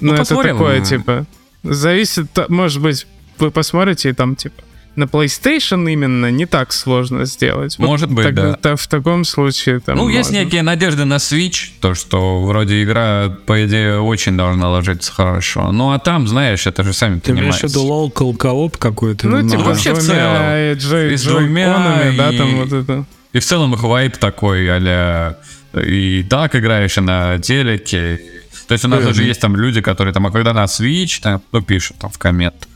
ну, 0.00 0.08
ну 0.08 0.12
это 0.14 0.22
посмотрим. 0.22 0.56
такое, 0.56 0.80
типа, 0.80 1.26
зависит, 1.62 2.26
может 2.48 2.80
быть, 2.80 3.06
вы 3.38 3.50
посмотрите 3.50 4.10
и 4.10 4.12
там, 4.12 4.36
типа, 4.36 4.62
на 4.96 5.04
PlayStation 5.04 5.90
именно 5.92 6.30
не 6.30 6.46
так 6.46 6.72
сложно 6.72 7.24
сделать. 7.24 7.78
Может 7.78 8.08
вот 8.10 8.16
быть, 8.16 8.24
так, 8.26 8.34
да. 8.34 8.54
То, 8.54 8.76
в 8.76 8.86
таком 8.86 9.24
случае 9.24 9.80
там. 9.80 9.96
Ну, 9.96 10.04
можно. 10.04 10.16
есть 10.16 10.30
некие 10.30 10.62
надежды 10.62 11.04
на 11.04 11.16
Switch, 11.16 11.70
то, 11.80 11.94
что 11.94 12.42
вроде 12.42 12.82
игра, 12.82 13.36
по 13.46 13.64
идее, 13.64 14.00
очень 14.00 14.36
должна 14.36 14.70
ложиться 14.70 15.12
хорошо. 15.12 15.72
Ну, 15.72 15.92
а 15.92 15.98
там, 15.98 16.28
знаешь, 16.28 16.66
это 16.66 16.84
же 16.84 16.92
сами 16.92 17.18
Ты 17.18 17.32
понимаете. 17.32 17.58
Ты 17.58 17.66
имеешь 17.66 17.74
в 17.74 17.76
виду 17.76 18.12
co 18.14 18.78
какой-то? 18.78 19.26
Ну, 19.28 19.48
типа, 19.48 19.62
вообще 19.62 19.94
в 19.94 20.00
целом. 20.00 21.12
И 21.12 21.16
с 21.16 21.24
двумя, 21.24 22.10
и, 22.10 22.16
да, 22.16 22.32
там 22.32 22.56
вот 22.56 22.72
это. 22.72 23.04
И 23.32 23.38
в 23.40 23.44
целом 23.44 23.74
их 23.74 23.82
вайп 23.82 24.16
такой, 24.16 24.68
а 24.70 25.36
и 25.74 26.22
так 26.30 26.54
играешь 26.54 26.96
и 26.98 27.00
на 27.00 27.38
телеке. 27.40 28.20
То 28.68 28.72
есть 28.72 28.84
у 28.84 28.88
нас 28.88 29.04
даже 29.04 29.24
есть 29.24 29.40
там 29.40 29.56
люди, 29.56 29.80
которые 29.80 30.14
там, 30.14 30.26
а 30.26 30.30
когда 30.30 30.52
на 30.52 30.64
Switch, 30.64 31.20
там, 31.20 31.42
ну, 31.50 31.60
пишут 31.60 31.96
там 31.98 32.10
в 32.10 32.18
комментах. 32.18 32.68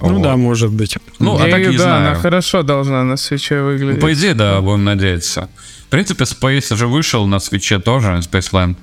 Ну 0.00 0.14
вот. 0.14 0.22
да, 0.22 0.36
может 0.36 0.72
быть. 0.72 0.98
Ну, 1.18 1.36
а 1.36 1.48
так 1.48 1.60
не 1.60 1.76
да, 1.76 1.84
знаю. 1.84 2.06
она 2.08 2.14
хорошо 2.14 2.62
должна 2.62 3.04
на 3.04 3.16
свече 3.16 3.62
выглядеть. 3.62 4.00
По 4.00 4.12
идее, 4.12 4.34
да, 4.34 4.60
будем 4.60 4.84
надеяться. 4.84 5.48
В 5.86 5.90
принципе, 5.90 6.24
Space 6.24 6.72
уже 6.72 6.86
вышел 6.86 7.26
на 7.26 7.38
свече 7.38 7.78
тоже, 7.78 8.20
Spaceland. 8.20 8.76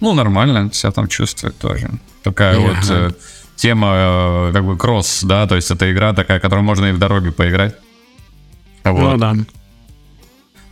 Ну, 0.00 0.14
нормально, 0.14 0.70
себя 0.72 0.90
там 0.92 1.08
чувствует 1.08 1.56
тоже. 1.58 1.90
Такая 2.22 2.56
yeah. 2.56 2.68
вот 2.68 2.90
э, 2.90 3.10
тема, 3.56 3.92
э, 3.94 4.52
как 4.52 4.64
бы 4.64 4.76
кросс, 4.76 5.22
да, 5.22 5.46
то 5.46 5.54
есть 5.54 5.70
это 5.70 5.90
игра 5.92 6.12
такая, 6.12 6.40
которую 6.40 6.64
можно 6.64 6.86
и 6.86 6.92
в 6.92 6.98
дороге 6.98 7.30
поиграть. 7.30 7.76
Вот. 8.84 9.00
Ну 9.00 9.16
да. 9.16 9.34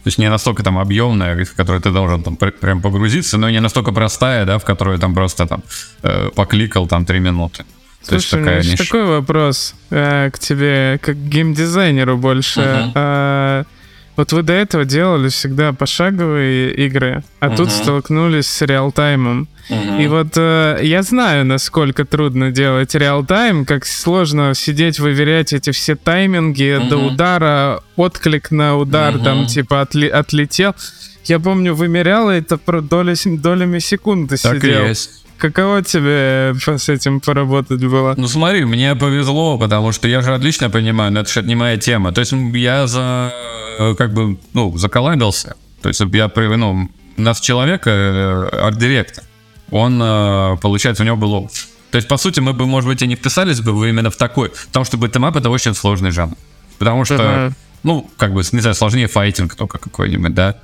То 0.02 0.08
есть 0.08 0.18
не 0.18 0.30
настолько 0.30 0.62
там 0.62 0.78
объемная, 0.78 1.44
в 1.44 1.54
которую 1.54 1.82
ты 1.82 1.90
должен 1.92 2.22
там 2.22 2.36
прям 2.36 2.80
погрузиться, 2.80 3.38
но 3.38 3.48
и 3.48 3.52
не 3.52 3.60
настолько 3.60 3.92
простая, 3.92 4.46
да, 4.46 4.58
в 4.58 4.64
которую 4.64 4.98
там 4.98 5.14
просто 5.14 5.46
там 5.46 5.62
э, 6.02 6.30
покликал 6.34 6.88
там 6.88 7.04
три 7.04 7.20
минуты. 7.20 7.64
Слушай, 8.02 8.40
у 8.40 8.42
меня 8.42 8.56
еще 8.58 8.76
такой 8.76 9.04
вопрос 9.04 9.74
э, 9.90 10.30
к 10.32 10.38
тебе, 10.38 10.98
как 11.02 11.16
геймдизайнеру 11.16 12.16
больше. 12.16 12.60
Uh-huh. 12.60 12.92
Э, 12.94 13.64
вот 14.16 14.32
вы 14.32 14.42
до 14.42 14.52
этого 14.52 14.84
делали 14.84 15.28
всегда 15.28 15.72
пошаговые 15.72 16.74
игры, 16.74 17.22
а 17.40 17.48
uh-huh. 17.48 17.56
тут 17.56 17.70
столкнулись 17.70 18.46
с 18.46 18.62
реалтаймом. 18.62 19.48
Uh-huh. 19.68 20.02
И 20.02 20.08
вот 20.08 20.32
э, 20.36 20.78
я 20.82 21.02
знаю, 21.02 21.44
насколько 21.44 22.04
трудно 22.04 22.50
делать 22.50 22.94
реалтайм, 22.94 23.64
как 23.64 23.86
сложно 23.86 24.54
сидеть, 24.54 24.98
выверять 24.98 25.52
эти 25.52 25.70
все 25.70 25.94
тайминги 25.94 26.78
uh-huh. 26.78 26.88
до 26.88 26.96
удара, 26.98 27.80
отклик 27.96 28.50
на 28.50 28.76
удар, 28.76 29.14
uh-huh. 29.14 29.24
там 29.24 29.46
типа 29.46 29.82
отли- 29.82 30.08
отлетел. 30.08 30.74
Я 31.24 31.38
помню, 31.38 31.74
вымерял 31.74 32.28
это 32.30 32.58
про 32.58 32.80
доли, 32.80 33.14
долями 33.36 33.78
секунды 33.78 34.36
так 34.36 34.56
сидел. 34.56 34.72
Так 34.78 34.86
и 34.86 34.88
есть. 34.88 35.10
Каково 35.40 35.82
тебе 35.82 36.54
с 36.54 36.88
этим 36.90 37.20
поработать 37.20 37.82
было? 37.82 38.14
Ну 38.16 38.28
смотри, 38.28 38.64
мне 38.66 38.94
повезло, 38.94 39.58
потому 39.58 39.90
что 39.92 40.06
я 40.06 40.20
же 40.20 40.34
отлично 40.34 40.68
понимаю, 40.68 41.12
но 41.12 41.20
это 41.20 41.32
же 41.32 41.42
не 41.42 41.54
моя 41.54 41.78
тема. 41.78 42.12
То 42.12 42.20
есть 42.20 42.32
я 42.32 42.86
за, 42.86 43.32
э, 43.78 43.94
как 43.96 44.12
бы, 44.12 44.38
ну, 44.52 44.76
заколабился. 44.76 45.56
То 45.80 45.88
есть 45.88 46.00
я, 46.00 46.30
ну, 46.36 46.90
у 47.16 47.22
нас 47.22 47.40
человек, 47.40 47.86
э, 47.86 48.48
арт-директор, 48.52 49.24
он, 49.70 49.98
э, 50.02 50.56
получается, 50.60 51.04
у 51.04 51.06
него 51.06 51.16
был 51.16 51.32
опыт. 51.32 51.68
То 51.90 51.96
есть, 51.96 52.06
по 52.06 52.18
сути, 52.18 52.40
мы 52.40 52.52
бы, 52.52 52.66
может 52.66 52.88
быть, 52.88 53.02
и 53.02 53.06
не 53.06 53.16
вписались 53.16 53.60
бы 53.60 53.88
именно 53.88 54.10
в 54.10 54.16
такой, 54.16 54.52
потому 54.66 54.84
что 54.84 54.98
beat 54.98 55.15
'em 55.15 55.28
up 55.28 55.36
это 55.36 55.48
очень 55.48 55.74
сложный 55.74 56.10
жанр. 56.10 56.36
Потому 56.78 57.04
что, 57.04 57.14
uh-huh. 57.14 57.52
ну, 57.82 58.10
как 58.16 58.32
бы, 58.32 58.42
не 58.52 58.60
знаю, 58.60 58.74
сложнее 58.74 59.06
файтинг 59.06 59.54
только 59.54 59.78
какой-нибудь, 59.78 60.34
да. 60.34 60.56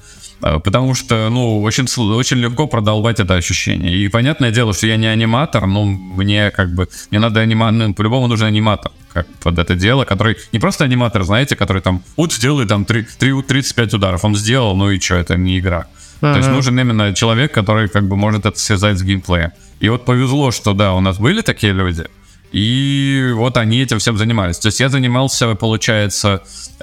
А, 0.42 0.58
потому 0.58 0.94
что, 0.94 1.28
ну, 1.30 1.62
очень, 1.62 1.86
очень 2.12 2.36
легко 2.38 2.66
продолбать 2.66 3.20
это 3.20 3.34
ощущение. 3.34 3.96
И 3.96 4.08
понятное 4.08 4.50
дело, 4.50 4.74
что 4.74 4.86
я 4.86 4.96
не 4.96 5.06
аниматор, 5.06 5.66
но 5.66 5.84
мне 5.84 6.50
как 6.50 6.74
бы, 6.74 6.88
мне 7.10 7.20
надо 7.20 7.40
аниматор, 7.40 7.88
ну, 7.88 7.94
по-любому 7.94 8.26
нужен 8.26 8.46
аниматор 8.46 8.92
как 9.12 9.26
под 9.42 9.58
это 9.58 9.74
дело, 9.74 10.04
который 10.04 10.36
не 10.52 10.58
просто 10.58 10.84
аниматор, 10.84 11.22
знаете, 11.24 11.56
который 11.56 11.80
там, 11.80 12.02
вот 12.18 12.34
сделай 12.34 12.66
там 12.66 12.84
3, 12.84 13.06
3, 13.18 13.42
35 13.42 13.94
ударов, 13.94 14.24
он 14.24 14.36
сделал, 14.36 14.76
ну 14.76 14.90
и 14.90 15.00
что, 15.00 15.14
это 15.14 15.36
не 15.38 15.58
игра. 15.58 15.86
Uh-huh. 16.20 16.32
То 16.32 16.38
есть 16.38 16.50
нужен 16.50 16.78
именно 16.78 17.14
человек, 17.14 17.52
который 17.52 17.88
как 17.88 18.06
бы 18.08 18.16
может 18.16 18.44
это 18.44 18.58
связать 18.58 18.98
с 18.98 19.02
геймплеем. 19.02 19.52
И 19.80 19.88
вот 19.88 20.04
повезло, 20.04 20.50
что 20.50 20.74
да, 20.74 20.92
у 20.92 21.00
нас 21.00 21.18
были 21.18 21.40
такие 21.40 21.72
люди, 21.72 22.04
и 22.52 23.32
вот 23.34 23.56
они 23.56 23.82
этим 23.82 23.98
всем 23.98 24.16
занимались. 24.16 24.58
То 24.58 24.66
есть 24.66 24.80
я 24.80 24.88
занимался, 24.88 25.54
получается, 25.54 26.42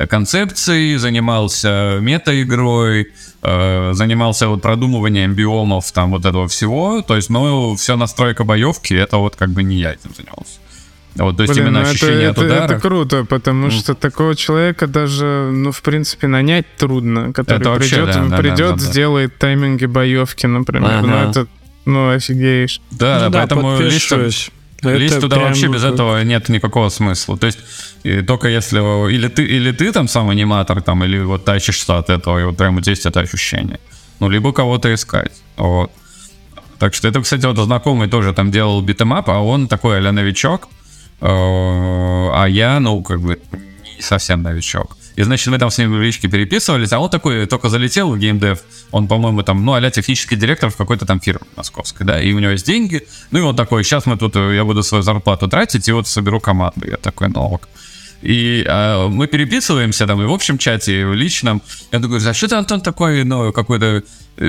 концепцией, 0.10 0.98
занимался 0.98 1.98
мета-игрой, 2.02 3.12
э, 3.42 3.92
занимался 3.94 4.48
вот 4.48 4.62
продумыванием 4.62 5.34
биомов, 5.34 5.92
там 5.92 6.12
вот 6.12 6.26
этого 6.26 6.48
всего. 6.48 7.02
То 7.02 7.16
есть, 7.16 7.30
ну, 7.30 7.76
все 7.76 7.96
настройка 7.96 8.44
боевки, 8.44 8.94
это 8.94 9.18
вот 9.18 9.36
как 9.36 9.50
бы 9.50 9.64
не 9.64 9.78
я 9.78 9.94
этим 9.94 10.14
занимался. 10.16 10.60
Вот, 11.16 11.38
то 11.38 11.44
есть 11.44 11.54
Блин, 11.54 11.68
именно 11.68 11.82
ну 11.82 11.90
ощущение 11.90 12.30
это, 12.30 12.42
от 12.42 12.48
удара. 12.48 12.64
Это, 12.64 12.74
это 12.74 12.82
круто, 12.82 13.26
потому 13.26 13.68
mm. 13.68 13.72
что 13.72 13.94
такого 13.94 14.36
человека 14.36 14.88
даже, 14.88 15.52
ну, 15.54 15.72
в 15.72 15.82
принципе, 15.84 16.26
нанять 16.26 16.66
трудно, 16.76 17.32
который 17.32 17.60
это 17.60 17.70
вообще, 17.70 17.98
придет, 17.98 18.16
да, 18.16 18.26
да, 18.26 18.38
придет, 18.38 18.58
да, 18.58 18.72
да, 18.74 18.80
сделает 18.80 19.38
тайминги 19.38 19.86
боевки, 19.86 20.48
например. 20.48 20.90
Ага. 20.92 21.08
Ну, 21.08 21.30
это, 21.30 21.48
ну, 21.86 22.10
офигеешь. 22.10 22.82
Да, 22.90 23.26
ну, 23.26 23.30
да, 23.30 23.40
поэтому 23.40 23.80
лишь, 23.80 24.50
Лезть 24.84 25.20
туда 25.20 25.40
вообще 25.40 25.68
без 25.68 25.84
этого 25.84 26.24
нет 26.24 26.50
никакого 26.50 26.90
смысла. 26.90 27.38
То 27.38 27.48
есть 27.48 27.60
только 28.28 28.48
если 28.48 28.80
или 29.10 29.28
ты, 29.28 29.44
или 29.44 29.72
ты 29.72 29.92
там 29.92 30.08
сам 30.08 30.30
аниматор, 30.30 30.82
там, 30.82 31.04
или 31.04 31.20
вот 31.20 31.46
тащишься 31.46 31.98
от 31.98 32.10
этого, 32.10 32.40
и 32.40 32.44
вот 32.44 32.58
прямо 32.58 32.82
есть 32.86 33.06
это 33.06 33.22
ощущение. 33.22 33.80
Ну, 34.20 34.30
либо 34.30 34.54
кого-то 34.54 34.94
искать. 34.94 35.32
Вот. 35.58 35.92
Так 36.80 36.94
что 36.94 37.08
это, 37.08 37.22
кстати, 37.22 37.46
вот 37.46 37.58
знакомый 37.58 38.10
тоже 38.10 38.34
там 38.34 38.52
делал 38.52 38.82
beat 38.82 39.01
'em 39.01 39.15
up, 39.15 39.30
а 39.30 39.40
он 39.40 39.68
такой 39.68 40.06
а 40.06 40.12
новичок, 40.12 40.68
э, 41.22 41.26
а 41.28 42.46
я, 42.46 42.80
ну, 42.80 43.02
как 43.04 43.22
бы, 43.22 43.40
не 43.96 44.02
совсем 44.02 44.42
новичок. 44.42 44.98
И, 45.16 45.24
значит, 45.24 45.48
мы 45.48 45.60
там 45.60 45.70
с 45.70 45.78
ним 45.78 45.94
в 45.94 46.02
личке 46.02 46.28
переписывались, 46.28 46.92
а 46.92 47.00
он 47.00 47.10
такой 47.10 47.46
только 47.46 47.70
залетел 47.70 48.12
в 48.12 48.18
геймдев. 48.18 48.60
Он, 48.92 49.08
по-моему, 49.08 49.44
там, 49.44 49.64
ну, 49.64 49.74
а 49.74 49.92
технический 49.92 50.36
директор 50.36 50.70
в 50.70 50.76
какой-то 50.76 51.06
там 51.06 51.20
фирме 51.20 51.46
московской, 51.56 52.06
да, 52.06 52.22
и 52.22 52.34
у 52.34 52.40
него 52.40 52.52
есть 52.52 52.66
деньги. 52.66 53.06
Ну, 53.32 53.40
и 53.40 53.42
он 53.42 53.56
такой, 53.56 53.84
сейчас 53.84 54.06
мы 54.06 54.18
тут, 54.18 54.36
я 54.36 54.64
буду 54.64 54.84
свою 54.84 55.04
зарплату 55.04 55.48
тратить, 55.48 55.88
и 55.88 55.92
вот 55.92 56.08
соберу 56.08 56.40
команду. 56.40 56.88
Я 56.88 56.98
такой, 56.98 57.30
ну, 57.30 57.42
ок. 57.42 57.68
И 58.24 58.64
э, 58.66 59.08
мы 59.10 59.28
переписываемся 59.28 60.08
там 60.08 60.22
и 60.22 60.26
в 60.26 60.32
общем 60.32 60.58
чате, 60.58 61.02
и 61.02 61.04
в 61.04 61.14
личном. 61.14 61.62
Я 61.92 62.00
такой, 62.00 62.26
а 62.26 62.34
что 62.34 62.48
ты, 62.48 62.56
Антон, 62.56 62.80
такой, 62.80 63.26
ну, 63.26 63.52
какой-то 63.52 64.02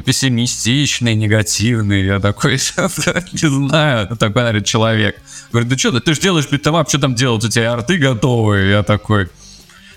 пессимистичный, 0.07 1.17
негативный. 1.17 2.05
Я 2.05 2.21
такой, 2.21 2.53
не 3.33 3.69
знаю, 3.69 4.07
ну, 4.11 4.17
такой, 4.17 4.43
наверное, 4.43 4.65
человек. 4.65 5.17
Говорит, 5.51 5.71
ну 5.71 5.79
что, 5.79 6.01
ты 6.01 6.15
же 6.15 6.21
делаешь 6.21 6.49
beat 6.49 6.65
'em 6.65 6.77
up, 6.77 6.89
что 6.89 7.01
там 7.01 7.17
делать, 7.17 7.45
у 7.45 7.49
тебя 7.49 7.73
арты 7.73 7.99
готовые. 7.99 8.71
Я 8.71 8.83
такой, 8.85 9.29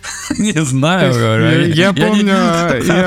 Не 0.38 0.64
знаю. 0.64 1.74
Я 1.74 1.94
помню, 1.94 2.34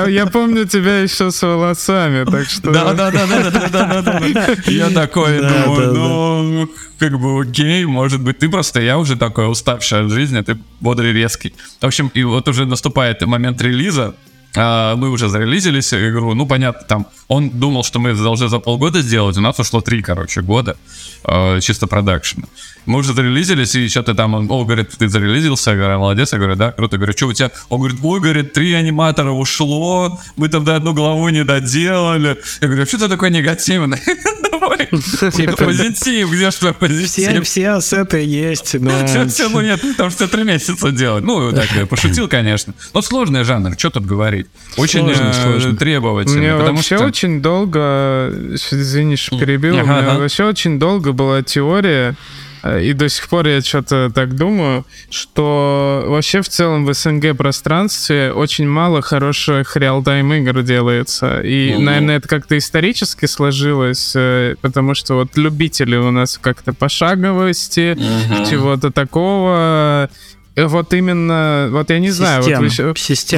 я 0.09 0.25
помню 0.25 0.65
тебя 0.65 0.99
еще 0.99 1.31
с 1.31 1.41
волосами, 1.41 2.25
так 2.25 2.49
что... 2.49 2.71
Да, 2.71 2.93
да, 2.93 3.11
да, 3.11 3.27
да, 3.27 3.51
да, 3.51 3.69
да, 3.69 4.01
да, 4.01 4.01
да. 4.01 4.71
Я 4.71 4.89
такой 4.93 5.39
думаю, 5.39 6.43
ну, 6.43 6.69
как 6.99 7.19
бы 7.19 7.41
окей, 7.41 7.85
может 7.85 8.21
быть, 8.21 8.39
ты 8.39 8.49
просто, 8.49 8.81
я 8.81 8.97
уже 8.97 9.15
такой 9.15 9.49
уставший 9.49 10.05
от 10.05 10.11
жизни, 10.11 10.41
ты 10.41 10.57
бодрый, 10.79 11.13
резкий. 11.13 11.53
В 11.79 11.85
общем, 11.85 12.11
и 12.13 12.23
вот 12.23 12.47
уже 12.47 12.65
наступает 12.65 13.21
момент 13.21 13.61
релиза, 13.61 14.15
а, 14.55 14.95
мы 14.95 15.09
уже 15.09 15.29
зарелизились 15.29 15.93
игру, 15.93 16.33
ну, 16.33 16.45
понятно, 16.45 16.85
там, 16.87 17.07
он 17.27 17.49
думал, 17.49 17.83
что 17.83 17.99
мы 17.99 18.13
должны 18.13 18.49
за 18.49 18.59
полгода 18.59 19.01
сделать, 19.01 19.37
у 19.37 19.41
нас 19.41 19.59
ушло 19.59 19.81
три, 19.81 20.01
короче, 20.01 20.41
года, 20.41 20.75
э, 21.23 21.59
чисто 21.61 21.87
продакшена. 21.87 22.47
Мы 22.85 22.99
уже 22.99 23.13
зарелизились, 23.13 23.75
и 23.75 23.87
что-то 23.87 24.13
там, 24.13 24.33
он, 24.33 24.47
о, 24.49 24.65
говорит, 24.65 24.89
ты 24.97 25.07
зарелизился, 25.07 25.71
я 25.71 25.77
говорю, 25.77 25.99
молодец, 25.99 26.33
я 26.33 26.39
говорю, 26.39 26.55
да, 26.55 26.71
круто, 26.71 26.95
я 26.95 26.97
говорю, 26.97 27.13
что 27.17 27.27
у 27.27 27.33
тебя, 27.33 27.51
он 27.69 27.79
говорит, 27.79 27.99
ой, 28.03 28.19
говорит, 28.19 28.53
три 28.53 28.73
аниматора 28.73 29.31
ушло, 29.31 30.19
мы 30.35 30.49
там 30.49 30.65
до 30.65 30.75
одну 30.75 30.93
главу 30.93 31.29
не 31.29 31.45
доделали, 31.45 32.37
я 32.59 32.67
говорю, 32.67 32.83
а 32.83 32.85
что 32.85 32.97
ты 32.97 33.07
такой 33.07 33.31
негативный? 33.31 33.99
Типа, 35.31 35.55
позитив, 35.57 36.31
где 36.31 36.51
что 36.51 36.73
позитив? 36.73 37.43
Все 37.43 37.69
ассеты 37.71 38.23
есть, 38.23 38.75
но... 38.79 38.91
Все, 39.27 39.49
ну 39.49 39.61
нет, 39.61 39.81
там 39.97 40.09
все 40.09 40.27
три 40.27 40.43
месяца 40.43 40.91
делать. 40.91 41.23
Ну, 41.23 41.51
так, 41.51 41.87
пошутил, 41.89 42.27
конечно. 42.27 42.73
Но 42.93 43.01
сложный 43.01 43.43
жанр, 43.43 43.73
что 43.77 43.89
тут 43.89 44.05
говорить. 44.05 44.47
Очень 44.77 45.09
э, 45.09 45.75
требовательный, 45.77 46.57
потому 46.57 46.81
что 46.81 47.05
очень 47.05 47.41
долго, 47.41 48.31
извини, 48.53 49.15
что 49.15 49.39
перебил, 49.39 49.79
ага, 49.79 49.99
ага. 49.99 50.19
вообще 50.19 50.45
очень 50.45 50.79
долго 50.79 51.11
была 51.11 51.41
теория, 51.43 52.11
э, 52.11 52.50
и 52.63 52.93
до 52.93 53.09
сих 53.09 53.27
пор 53.27 53.47
я 53.47 53.61
что-то 53.61 54.11
так 54.13 54.35
думаю, 54.35 54.85
что 55.09 56.05
вообще 56.07 56.41
в 56.41 56.49
целом 56.49 56.85
в 56.85 56.93
СНГ 56.93 57.35
пространстве 57.35 58.31
очень 58.31 58.67
мало 58.67 59.01
хороших 59.01 59.75
реал-тайм 59.75 60.31
игр 60.33 60.61
делается. 60.61 61.41
И, 61.41 61.73
угу. 61.73 61.81
наверное, 61.81 62.17
это 62.17 62.27
как-то 62.27 62.57
исторически 62.57 63.25
сложилось, 63.25 64.13
э, 64.15 64.55
потому 64.61 64.93
что 64.93 65.15
вот 65.15 65.37
любители 65.37 65.95
у 65.95 66.11
нас 66.11 66.37
как-то 66.37 66.73
пошаговости, 66.73 67.93
угу. 67.93 68.49
чего-то 68.49 68.91
такого. 68.91 70.09
Э, 70.55 70.65
вот 70.65 70.93
именно, 70.93 71.69
вот 71.71 71.89
я 71.89 71.99
не 71.99 72.11
знаю, 72.11 72.43
вот 72.43 72.51
вы, 72.57 72.67
вы, 72.67 72.95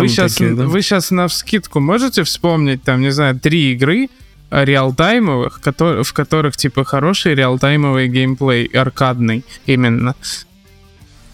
сейчас, 0.10 0.34
такие, 0.34 0.56
да? 0.56 0.66
вы 0.66 0.82
сейчас 0.82 1.12
на 1.12 1.28
вскидку 1.28 1.80
можете 1.80 2.24
вспомнить, 2.24 2.84
там, 2.84 3.02
не 3.02 3.12
знаю, 3.12 3.40
три 3.40 3.74
игры 3.74 4.10
реалтаймовых, 4.54 5.60
в 5.64 6.14
которых, 6.14 6.58
типа, 6.58 6.84
хороший 6.84 7.36
реалтаймовый 7.36 8.08
геймплей, 8.08 8.66
аркадный 8.66 9.44
именно. 9.66 10.16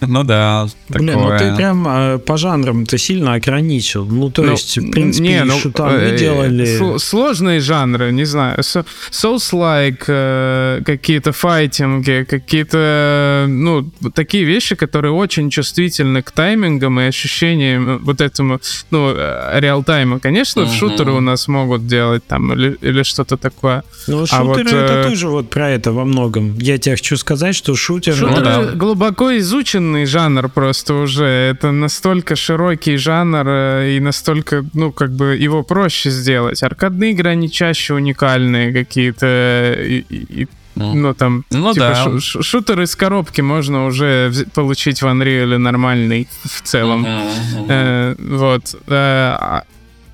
Ну 0.08 0.24
да, 0.24 0.68
Блин, 0.88 1.08
такое. 1.08 1.32
ну 1.32 1.38
ты 1.38 1.56
прям 1.56 1.88
э, 1.88 2.18
по 2.20 2.38
жанрам 2.38 2.86
ты 2.86 2.98
сильно 2.98 3.34
ограничил. 3.34 4.06
Ну, 4.06 4.32
то 4.32 4.44
ну, 4.44 4.52
есть, 4.52 4.78
в 4.78 4.92
принципе, 4.92 5.28
не, 5.28 5.44
ну, 5.44 5.60
шутаны 5.60 6.00
э, 6.00 6.18
делали... 6.18 6.98
Сложные 6.98 7.60
жанры, 7.60 8.12
не 8.12 8.26
знаю. 8.26 8.60
Souls-like, 8.60 10.04
э, 10.08 10.82
какие-то 10.86 11.32
файтинги, 11.32 12.26
какие-то, 12.30 13.46
ну, 13.48 13.92
такие 14.14 14.46
вещи, 14.46 14.76
которые 14.76 15.12
очень 15.12 15.50
чувствительны 15.50 16.22
к 16.22 16.32
таймингам 16.32 17.00
и 17.00 17.04
ощущениям 17.04 18.00
вот 18.04 18.22
этому, 18.22 18.60
ну, 18.92 19.14
реал-тайма. 19.14 20.20
Конечно, 20.20 20.62
uh-huh. 20.62 20.78
шутеры 20.78 21.12
у 21.12 21.22
нас 21.22 21.48
могут 21.48 21.88
делать 21.88 22.26
там 22.26 22.54
или, 22.54 22.78
или 22.82 23.04
что-то 23.04 23.38
такое. 23.38 23.84
Ну, 24.08 24.26
шутеры 24.26 24.42
а 24.42 24.44
вот, 24.44 24.60
это 24.60 24.76
э... 24.76 25.10
тоже 25.10 25.28
вот 25.28 25.50
про 25.50 25.70
это 25.70 25.92
во 25.92 26.06
многом. 26.06 26.58
Я 26.58 26.78
тебе 26.78 26.96
хочу 26.96 27.18
сказать, 27.18 27.56
что 27.56 27.76
шутеры... 27.76 28.18
Шутеры 28.18 28.40
ну, 28.40 28.44
да. 28.44 28.72
глубоко 28.76 29.38
изучены 29.38 29.89
огромный 29.90 30.06
жанр 30.06 30.50
просто 30.50 30.94
уже. 30.94 31.26
Это 31.26 31.72
настолько 31.72 32.36
широкий 32.36 32.98
жанр 32.98 33.48
э, 33.48 33.98
и 33.98 34.00
настолько, 34.00 34.66
ну, 34.74 34.92
как 34.92 35.12
бы 35.12 35.36
его 35.36 35.64
проще 35.64 36.12
сделать. 36.12 36.64
Аркадные 36.64 37.12
игры, 37.12 37.30
они 37.30 37.50
чаще 37.50 37.94
уникальные 37.94 38.74
какие-то. 38.74 39.76
И, 39.80 40.06
и, 40.10 40.48
ну, 40.76 41.14
там, 41.14 41.44
ну, 41.52 41.74
типа, 41.74 41.94
да. 42.06 42.20
ш- 42.20 42.42
шутер 42.42 42.82
из 42.82 42.96
коробки 42.96 43.42
можно 43.42 43.86
уже 43.86 44.32
получить 44.54 45.02
в 45.02 45.06
Unreal 45.06 45.58
нормальный 45.58 46.28
в 46.44 46.62
целом. 46.62 47.06
Uh-huh, 47.06 47.32
uh-huh. 47.58 47.66
Э, 47.70 48.16
вот. 48.20 48.76
Э, 48.88 49.38
а 49.40 49.64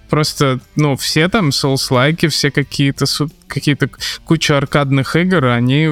просто, 0.09 0.59
ну, 0.75 0.95
все 0.95 1.27
там 1.27 1.49
Souls-лайки, 1.49 2.27
все 2.27 2.49
какие-то 2.51 3.05
какие-то 3.47 3.89
куча 4.25 4.57
аркадных 4.57 5.15
игр, 5.15 5.45
они, 5.45 5.89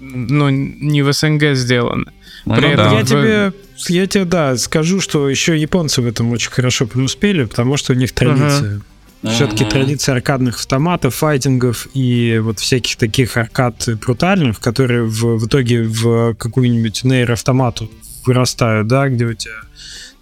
ну, 0.00 0.48
не 0.50 1.02
в 1.02 1.12
СНГ 1.12 1.54
сделаны. 1.54 2.12
Ну, 2.46 2.54
При 2.54 2.62
ну, 2.62 2.68
этом 2.68 2.90
да. 2.90 2.98
я 2.98 3.04
тебе, 3.04 3.52
я 3.88 4.06
тебе, 4.06 4.24
да, 4.24 4.56
скажу, 4.56 5.00
что 5.00 5.28
еще 5.28 5.58
японцы 5.58 6.00
в 6.00 6.06
этом 6.06 6.30
очень 6.30 6.50
хорошо 6.50 6.86
преуспели, 6.86 7.44
потому 7.44 7.76
что 7.76 7.92
у 7.92 7.96
них 7.96 8.12
традиция. 8.12 8.80
Uh-huh. 9.22 9.34
Все-таки 9.34 9.64
uh-huh. 9.64 9.70
традиция 9.70 10.14
аркадных 10.14 10.56
автоматов, 10.56 11.16
файтингов 11.16 11.88
и 11.92 12.38
вот 12.40 12.60
всяких 12.60 12.96
таких 12.96 13.36
аркад 13.36 13.88
брутальных, 14.00 14.60
которые 14.60 15.02
в, 15.02 15.38
в 15.38 15.46
итоге 15.46 15.82
в 15.82 16.34
какую-нибудь 16.34 17.02
нейроавтомату 17.02 17.90
вырастают, 18.24 18.86
да, 18.86 19.08
где 19.08 19.24
у 19.24 19.34
тебя 19.34 19.54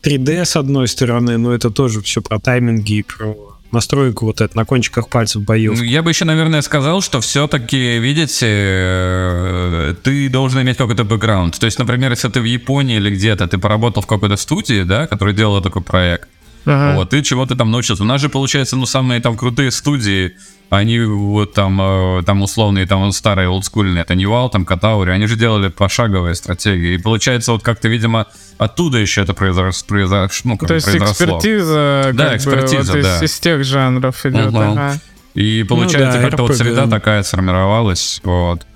3D 0.02 0.46
с 0.46 0.56
одной 0.56 0.88
стороны, 0.88 1.36
но 1.36 1.52
это 1.52 1.70
тоже 1.70 2.00
все 2.00 2.22
про 2.22 2.38
тайминги 2.38 2.94
и 2.94 3.02
про 3.02 3.53
настройку 3.74 4.26
вот 4.26 4.40
это 4.40 4.56
на 4.56 4.64
кончиках 4.64 5.08
пальцев 5.08 5.42
боев. 5.42 5.80
Я 5.82 6.02
бы 6.02 6.10
еще, 6.10 6.24
наверное, 6.24 6.62
сказал, 6.62 7.02
что 7.02 7.20
все-таки, 7.20 7.98
видите, 7.98 8.46
э, 8.48 9.94
ты 10.02 10.28
должен 10.28 10.62
иметь 10.62 10.76
какой-то 10.76 11.04
бэкграунд. 11.04 11.58
То 11.58 11.66
есть, 11.66 11.78
например, 11.78 12.10
если 12.10 12.28
ты 12.28 12.40
в 12.40 12.44
Японии 12.44 12.96
или 12.96 13.10
где-то, 13.10 13.46
ты 13.46 13.58
поработал 13.58 14.02
в 14.02 14.06
какой-то 14.06 14.36
студии, 14.36 14.82
да, 14.82 15.06
которая 15.06 15.34
делала 15.34 15.60
такой 15.60 15.82
проект, 15.82 16.28
Ага. 16.66 16.96
Вот, 16.96 17.12
и 17.14 17.22
чего-то 17.22 17.56
там 17.56 17.70
научился. 17.70 18.02
У 18.02 18.06
нас 18.06 18.20
же, 18.20 18.28
получается, 18.28 18.76
ну, 18.76 18.86
самые 18.86 19.20
там 19.20 19.36
крутые 19.36 19.70
студии, 19.70 20.36
они 20.70 21.00
вот 21.00 21.52
там, 21.52 21.80
э, 21.80 22.22
там 22.24 22.42
условные, 22.42 22.86
там 22.86 23.12
старые, 23.12 23.48
олдскульные, 23.48 24.02
это 24.02 24.14
Nival, 24.14 24.48
там 24.48 24.64
Katauri, 24.64 25.10
они 25.10 25.26
же 25.26 25.36
делали 25.36 25.68
пошаговые 25.68 26.34
стратегии. 26.34 26.94
И 26.94 26.98
получается, 26.98 27.52
вот 27.52 27.62
как-то, 27.62 27.88
видимо, 27.88 28.26
оттуда 28.58 28.98
еще 28.98 29.22
это 29.22 29.34
произошло. 29.34 29.86
Произош... 29.86 30.44
Ну, 30.44 30.56
То 30.56 30.74
есть 30.74 30.86
произросло. 30.86 31.12
экспертиза, 31.12 32.10
да, 32.14 32.36
экспертиза, 32.36 32.92
бы, 32.92 32.98
вот 32.98 33.02
да. 33.02 33.16
из, 33.18 33.22
из 33.22 33.40
тех 33.40 33.64
жанров 33.64 34.24
идет. 34.26 34.48
Угу. 34.48 34.58
Ага. 34.58 35.00
И 35.34 35.64
получается, 35.64 36.18
ну, 36.18 36.22
да, 36.22 36.28
как-то 36.30 36.42
вот 36.44 36.56
среда 36.56 36.86
такая 36.86 37.22
сформировалась. 37.22 38.20
Вот. 38.24 38.66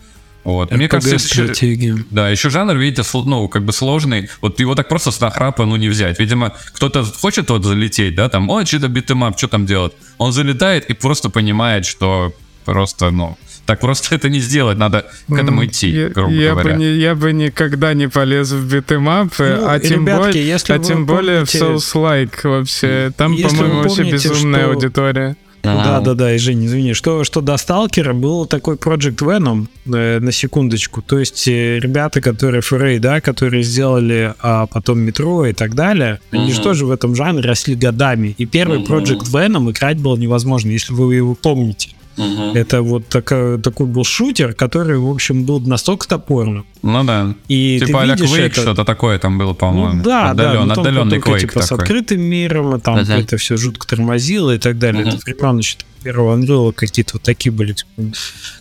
Вот. 0.48 0.70
Мне 0.70 0.88
кажется, 0.88 1.18
стратегия. 1.18 1.94
Да, 2.10 2.30
еще 2.30 2.48
жанр, 2.48 2.74
видите, 2.74 3.02
ну, 3.12 3.48
как 3.48 3.64
бы 3.64 3.72
сложный. 3.74 4.30
Вот 4.40 4.58
его 4.60 4.74
так 4.74 4.88
просто 4.88 5.10
с 5.10 5.20
нахрапа, 5.20 5.66
ну, 5.66 5.76
не 5.76 5.88
взять. 5.90 6.18
Видимо, 6.18 6.56
кто-то 6.72 7.04
хочет 7.04 7.50
вот 7.50 7.64
залететь, 7.64 8.14
да, 8.14 8.30
там, 8.30 8.48
о, 8.48 8.64
что-то 8.64 8.88
beat 8.88 9.07
'em 9.07 9.22
up, 9.22 9.36
что 9.36 9.48
там 9.48 9.66
делать? 9.66 9.92
Он 10.16 10.32
залетает 10.32 10.88
и 10.88 10.94
просто 10.94 11.28
понимает, 11.28 11.84
что 11.84 12.32
просто, 12.64 13.10
ну, 13.10 13.36
так 13.66 13.80
просто 13.80 14.14
это 14.14 14.30
не 14.30 14.40
сделать, 14.40 14.78
надо 14.78 15.04
к 15.28 15.32
этому 15.34 15.66
идти, 15.66 15.90
я, 15.90 16.08
грубо 16.08 16.32
я 16.32 16.52
говоря. 16.52 16.70
Бы 16.70 16.78
не, 16.78 16.92
я 16.92 17.14
бы 17.14 17.32
никогда 17.34 17.92
не 17.92 18.08
полез 18.08 18.50
в 18.50 18.74
битэмапы, 18.74 19.58
ну, 19.60 19.68
а, 19.68 19.78
тем 19.78 20.06
ребятки, 20.06 20.22
более, 20.22 20.48
если 20.48 20.72
а 20.72 20.78
тем 20.78 21.04
более 21.04 21.44
в 21.44 21.54
Souls-like 21.54 22.48
вообще. 22.48 23.12
Там, 23.18 23.36
по-моему, 23.36 23.82
вообще 23.82 24.10
безумная 24.10 24.62
что... 24.62 24.70
аудитория. 24.70 25.36
Да, 25.62 26.00
да, 26.00 26.14
да, 26.14 26.34
и 26.34 26.38
Жень, 26.38 26.66
извини, 26.66 26.94
что, 26.94 27.24
что 27.24 27.40
до 27.40 27.56
Сталкера 27.56 28.12
был 28.12 28.46
такой 28.46 28.76
Project 28.76 29.16
Venom, 29.16 29.66
э, 29.86 30.20
на 30.20 30.32
секундочку, 30.32 31.02
то 31.02 31.18
есть 31.18 31.48
э, 31.48 31.78
ребята, 31.78 32.20
которые 32.20 32.60
FRA, 32.60 32.98
да, 32.98 33.20
которые 33.20 33.62
сделали 33.62 34.34
а 34.40 34.66
потом 34.66 35.00
метро 35.00 35.46
и 35.46 35.52
так 35.52 35.74
далее, 35.74 36.20
uh-huh. 36.30 36.38
они 36.38 36.52
же 36.52 36.60
тоже 36.60 36.86
в 36.86 36.90
этом 36.90 37.14
жанре 37.14 37.48
росли 37.48 37.74
годами, 37.74 38.34
и 38.38 38.46
первый 38.46 38.80
uh-huh. 38.80 38.86
Project 38.86 39.24
Venom 39.32 39.70
играть 39.70 39.98
было 39.98 40.16
невозможно, 40.16 40.70
если 40.70 40.92
вы 40.92 41.16
его 41.16 41.34
помните. 41.34 41.90
Угу. 42.18 42.58
Это 42.58 42.82
вот 42.82 43.06
такой, 43.06 43.60
такой 43.60 43.86
был 43.86 44.04
шутер, 44.04 44.52
который, 44.52 44.98
в 44.98 45.08
общем, 45.08 45.44
был 45.44 45.60
настолько 45.60 46.08
топорным. 46.08 46.66
Ну 46.82 47.04
да. 47.04 47.34
И 47.46 47.80
типа 47.84 48.02
а 48.02 48.06
Quake 48.06 48.38
это... 48.38 48.60
что-то 48.60 48.84
такое 48.84 49.18
там 49.18 49.38
было, 49.38 49.52
по-моему. 49.52 49.98
Ну, 49.98 50.02
да, 50.02 50.30
Отдален, 50.30 50.68
да. 50.68 50.74
Ну, 50.74 50.80
отдаленный 50.80 51.18
Quake 51.18 51.40
типа, 51.40 51.52
такой. 51.54 51.66
с 51.66 51.72
открытым 51.72 52.20
миром, 52.20 52.80
там 52.80 53.04
да, 53.04 53.18
это 53.18 53.36
все 53.36 53.56
жутко 53.56 53.86
тормозило 53.86 54.54
и 54.54 54.58
так 54.58 54.78
далее. 54.78 55.06
Угу. 55.06 55.16
Это 55.26 55.56
еще 55.58 55.78
первого 56.02 56.36
Unreal 56.36 56.72
какие-то 56.72 57.14
вот 57.14 57.22
такие 57.22 57.52
были. 57.52 57.72
Типа. 57.72 57.90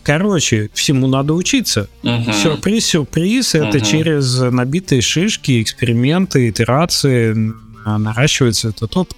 Короче, 0.03 0.69
всему 0.73 1.07
надо 1.07 1.34
учиться. 1.34 1.89
Угу. 2.03 2.34
Сюрприз, 2.34 2.85
сюрприз. 2.85 3.55
Угу. 3.55 3.63
Это 3.63 3.81
через 3.81 4.39
набитые 4.39 5.01
шишки, 5.01 5.61
эксперименты, 5.61 6.49
итерации 6.49 7.53
наращивается 7.85 8.69
этот 8.69 8.95
опыт. 8.95 9.17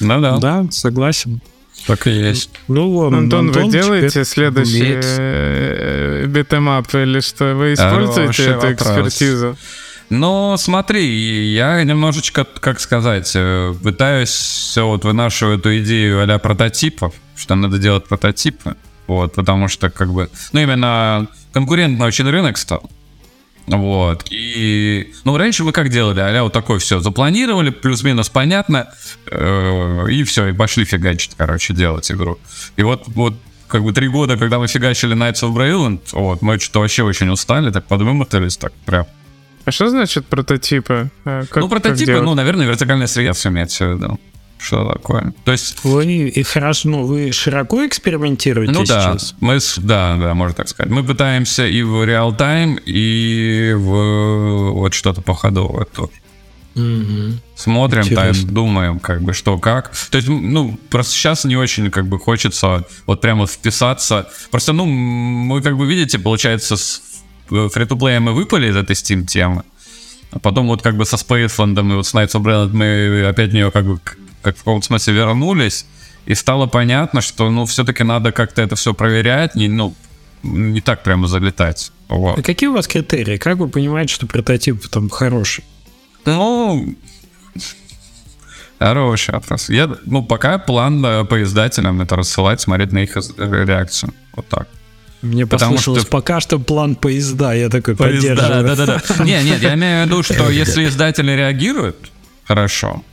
Ну 0.00 0.20
да. 0.20 0.38
Да, 0.38 0.66
согласен. 0.70 1.40
Так 1.86 2.06
и 2.06 2.10
есть. 2.10 2.50
Ну, 2.68 2.90
вон, 2.90 3.14
Антон, 3.14 3.50
вы 3.50 3.68
делаете 3.68 4.24
следующий 4.24 4.82
умеет. 4.82 5.04
э, 5.18 6.24
beat 6.26 6.56
'em 6.56 6.79
up 6.79 6.94
или 6.94 7.20
что? 7.20 7.54
Вы 7.54 7.74
используете 7.74 8.20
Хороший 8.20 8.46
эту 8.46 8.66
вопрос. 8.68 8.72
экспертизу? 8.72 9.56
Ну, 10.10 10.56
смотри, 10.58 11.52
я 11.54 11.82
немножечко, 11.82 12.44
как 12.44 12.80
сказать, 12.80 13.32
э, 13.34 13.74
пытаюсь 13.82 14.28
все 14.28 14.86
вот 14.86 15.04
вынашиваю 15.04 15.58
эту 15.58 15.78
идею 15.78 16.22
а 16.22 16.38
прототипов, 16.38 17.14
что 17.34 17.54
надо 17.54 17.78
делать 17.78 18.06
прототипы, 18.06 18.76
вот, 19.06 19.34
потому 19.34 19.68
что, 19.68 19.88
как 19.88 20.12
бы, 20.12 20.28
ну, 20.52 20.60
именно 20.60 21.28
конкурентный 21.52 22.06
очень 22.06 22.28
рынок 22.28 22.58
стал. 22.58 22.90
Вот. 23.66 24.26
И, 24.30 25.12
ну, 25.24 25.36
раньше 25.36 25.64
вы 25.64 25.72
как 25.72 25.88
делали? 25.88 26.20
а 26.20 26.42
вот 26.42 26.52
такой 26.52 26.78
все 26.78 27.00
запланировали, 27.00 27.70
плюс-минус 27.70 28.28
понятно, 28.28 28.88
э, 29.30 30.06
и 30.10 30.24
все, 30.24 30.48
и 30.48 30.52
пошли 30.52 30.84
фигачить, 30.84 31.34
короче, 31.36 31.72
делать 31.72 32.10
игру. 32.10 32.38
И 32.76 32.82
вот, 32.82 33.04
вот 33.06 33.34
как 33.68 33.82
бы 33.84 33.92
три 33.92 34.08
года, 34.08 34.36
когда 34.36 34.58
мы 34.58 34.66
фигачили 34.66 35.16
Knights 35.16 35.42
of 35.42 35.54
Brilliant, 35.54 36.00
вот, 36.12 36.42
мы 36.42 36.58
что-то 36.58 36.80
вообще 36.80 37.02
очень 37.04 37.30
устали, 37.30 37.70
так 37.70 37.86
подвымотались, 37.86 38.56
так 38.56 38.72
прям. 38.84 39.06
А 39.64 39.70
что 39.70 39.88
значит 39.88 40.26
прототипы? 40.26 41.10
А, 41.24 41.44
как- 41.46 41.62
ну, 41.62 41.68
прототипы, 41.68 42.20
ну, 42.20 42.34
наверное, 42.34 42.66
вертикальная 42.66 43.06
среда 43.06 43.32
все 43.32 43.48
имеется 43.48 43.86
в 43.86 43.94
виду. 43.94 44.20
Что 44.62 44.92
такое? 44.92 45.34
То 45.44 45.52
есть, 45.52 45.82
Вы 45.82 46.28
и 46.28 46.42
хорошо, 46.44 46.88
ну, 46.88 47.04
вы 47.04 47.32
широко 47.32 47.84
экспериментируете 47.84 48.72
ну 48.72 48.84
да, 48.84 49.02
сейчас? 49.14 49.34
мы, 49.40 49.58
с- 49.58 49.78
да, 49.78 50.16
да, 50.16 50.34
можно 50.34 50.54
так 50.54 50.68
сказать. 50.68 50.92
Мы 50.92 51.02
пытаемся 51.02 51.66
и 51.66 51.82
в 51.82 52.04
реал-тайм, 52.04 52.78
и 52.86 53.74
в 53.76 54.70
вот 54.72 54.94
что-то 54.94 55.20
по 55.20 55.34
ходу. 55.34 55.66
Вот 55.66 55.90
тут. 55.90 56.12
Мгм. 56.74 57.40
Смотрим, 57.56 58.08
там, 58.14 58.32
думаем, 58.46 58.98
как 58.98 59.22
бы, 59.22 59.34
что, 59.34 59.58
как. 59.58 59.92
То 60.10 60.16
есть, 60.16 60.28
ну, 60.28 60.78
просто 60.90 61.12
сейчас 61.12 61.44
не 61.44 61.56
очень, 61.56 61.90
как 61.90 62.06
бы, 62.06 62.18
хочется 62.18 62.86
вот 63.06 63.20
прямо 63.20 63.46
вписаться. 63.46 64.28
Просто, 64.50 64.72
ну, 64.72 64.86
мы, 64.86 65.60
как 65.60 65.76
бы, 65.76 65.86
видите, 65.86 66.18
получается, 66.18 66.76
с 66.76 67.02
фри-то-плея 67.48 68.20
мы 68.20 68.32
выпали 68.32 68.68
из 68.70 68.76
этой 68.76 68.94
Steam 68.94 69.26
темы. 69.26 69.64
А 70.30 70.38
потом 70.38 70.66
вот 70.66 70.80
как 70.80 70.96
бы 70.96 71.04
со 71.04 71.16
Spaceland 71.16 71.78
и 71.78 71.94
вот 71.94 72.06
с 72.06 72.14
Knights 72.14 72.32
of 72.32 72.42
Brilliant 72.42 72.70
мы 72.72 73.26
опять 73.28 73.50
в 73.50 73.54
нее 73.54 73.70
как 73.70 73.84
бы 73.84 74.00
как 74.42 74.56
в 74.56 74.58
каком-то 74.58 74.86
смысле 74.86 75.14
вернулись. 75.14 75.86
И 76.26 76.34
стало 76.34 76.66
понятно, 76.66 77.20
что, 77.20 77.50
ну, 77.50 77.64
все-таки 77.66 78.04
надо 78.04 78.30
как-то 78.32 78.62
это 78.62 78.76
все 78.76 78.94
проверять, 78.94 79.54
не, 79.56 79.68
ну, 79.68 79.94
не 80.42 80.80
так 80.80 81.02
прямо 81.02 81.26
залетать. 81.26 81.90
Вот. 82.08 82.38
А 82.38 82.42
какие 82.42 82.68
у 82.68 82.74
вас 82.74 82.86
критерии? 82.86 83.38
Как 83.38 83.56
вы 83.58 83.68
понимаете, 83.68 84.14
что 84.14 84.26
прототип 84.26 84.86
там 84.88 85.08
хороший? 85.10 85.64
Ну, 86.24 86.94
хороший 88.78 89.34
вопрос. 89.34 89.68
Я, 89.68 89.90
ну, 90.04 90.22
пока 90.24 90.58
план 90.58 91.26
по 91.26 91.42
издателям 91.42 92.00
это 92.00 92.16
рассылать, 92.16 92.60
смотреть 92.60 92.92
на 92.92 92.98
их 92.98 93.16
реакцию. 93.38 94.12
Вот 94.34 94.48
так. 94.48 94.68
Мне 95.22 95.46
Потому 95.46 95.72
послышалось 95.74 96.02
что- 96.02 96.10
пока 96.10 96.40
что 96.40 96.58
план 96.58 96.96
поезда, 96.96 97.52
я 97.54 97.68
такой 97.68 97.94
Да, 97.94 98.04
поддерживаю. 98.04 98.64
да, 98.64 98.74
да, 98.74 98.86
да. 99.16 99.24
Не, 99.24 99.40
нет, 99.44 99.62
я 99.62 99.74
имею 99.74 100.02
в 100.02 100.06
виду, 100.06 100.22
что 100.24 100.50
если 100.50 100.84
издатели 100.86 101.30
реагируют 101.30 102.10
хорошо, 102.44 103.04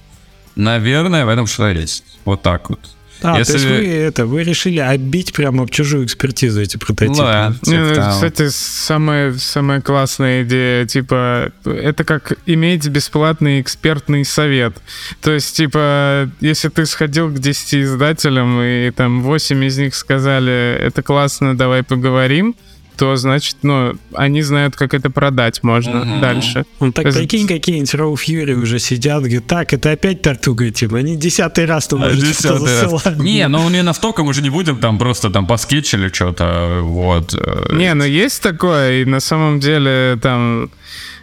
наверное, 0.59 1.25
в 1.25 1.29
этом 1.29 1.47
что-то 1.47 1.79
есть. 1.79 2.03
Вот 2.25 2.41
так 2.41 2.69
вот. 2.69 2.79
А, 3.21 3.37
Если- 3.37 3.51
то 3.51 3.57
есть 3.57 3.69
вы 3.69 3.87
это, 3.87 4.25
вы 4.25 4.43
решили 4.43 4.79
оббить 4.79 5.33
прямо 5.33 5.63
об 5.63 5.69
чужую 5.71 6.05
экспертизу 6.05 6.61
эти 6.61 6.77
прототипы. 6.77 7.17
Да, 7.17 7.53
ну, 7.65 7.71
типа 7.71 7.81
это, 7.81 7.95
того. 7.95 8.11
кстати, 8.11 8.49
самая, 8.49 9.33
самая 9.33 9.81
классная 9.81 10.43
идея, 10.43 10.85
типа, 10.85 11.51
это 11.65 12.03
как 12.05 12.33
иметь 12.45 12.87
бесплатный 12.87 13.59
экспертный 13.59 14.23
совет. 14.23 14.77
То 15.21 15.31
есть, 15.31 15.55
типа, 15.57 16.29
если 16.39 16.69
ты 16.69 16.85
сходил 16.85 17.29
к 17.29 17.39
10 17.39 17.83
издателям, 17.83 18.61
и 18.61 18.89
там 18.91 19.21
8 19.21 19.65
из 19.65 19.77
них 19.77 19.95
сказали, 19.95 20.77
это 20.79 21.01
классно, 21.01 21.57
давай 21.57 21.83
поговорим, 21.83 22.55
то, 22.99 23.15
значит, 23.15 23.55
ну, 23.61 23.93
они 24.13 24.41
знают, 24.41 24.75
как 24.75 24.93
это 24.93 25.09
продать 25.09 25.63
можно 25.63 26.03
Мгм. 26.03 26.19
дальше. 26.21 26.65
Ну 26.81 26.91
так 26.91 27.05
прикинь, 27.13 27.47
какие-нибудь 27.47 27.93
Роу 27.93 28.17
Фьюри 28.17 28.53
уже 28.55 28.77
сидят, 28.77 29.21
говорят, 29.23 29.47
так, 29.47 29.71
это 29.73 29.91
опять 29.91 30.21
Тартуга 30.21 30.69
Тим, 30.69 30.95
они 30.95 31.15
десятый 31.15 31.65
раз 31.65 31.87
там 31.87 32.03
уже 32.03 32.17
что-то 32.33 32.59
Десятый 32.59 32.81
раз. 32.81 32.91
засылают. 32.91 33.23
Не, 33.23 33.47
ну 33.47 33.69
не 33.69 33.81
настолько, 33.83 34.23
мы 34.25 34.33
же 34.33 34.41
не 34.41 34.49
будем 34.49 34.77
там 34.77 34.97
просто 34.99 35.29
там 35.29 35.47
поскетчили 35.47 36.09
что-то, 36.09 36.79
вот. 36.83 37.33
э, 37.33 37.73
Не, 37.75 37.93
ну 37.93 38.03
есть 38.03 38.43
такое, 38.43 39.01
и 39.01 39.05
на 39.05 39.21
самом 39.21 39.61
деле 39.61 40.19
там 40.21 40.69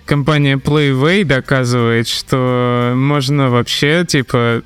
компания 0.06 0.56
Playway 0.56 1.24
доказывает, 1.24 2.08
что 2.08 2.92
можно 2.96 3.50
вообще, 3.50 4.04
типа, 4.08 4.62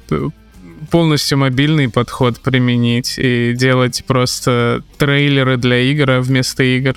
полностью 0.90 1.38
мобильный 1.38 1.88
подход 1.88 2.40
применить 2.40 3.14
и 3.18 3.54
делать 3.56 4.04
просто 4.06 4.82
трейлеры 4.98 5.56
для 5.56 5.78
игр 5.78 6.10
а 6.10 6.20
вместо 6.20 6.62
игр, 6.62 6.94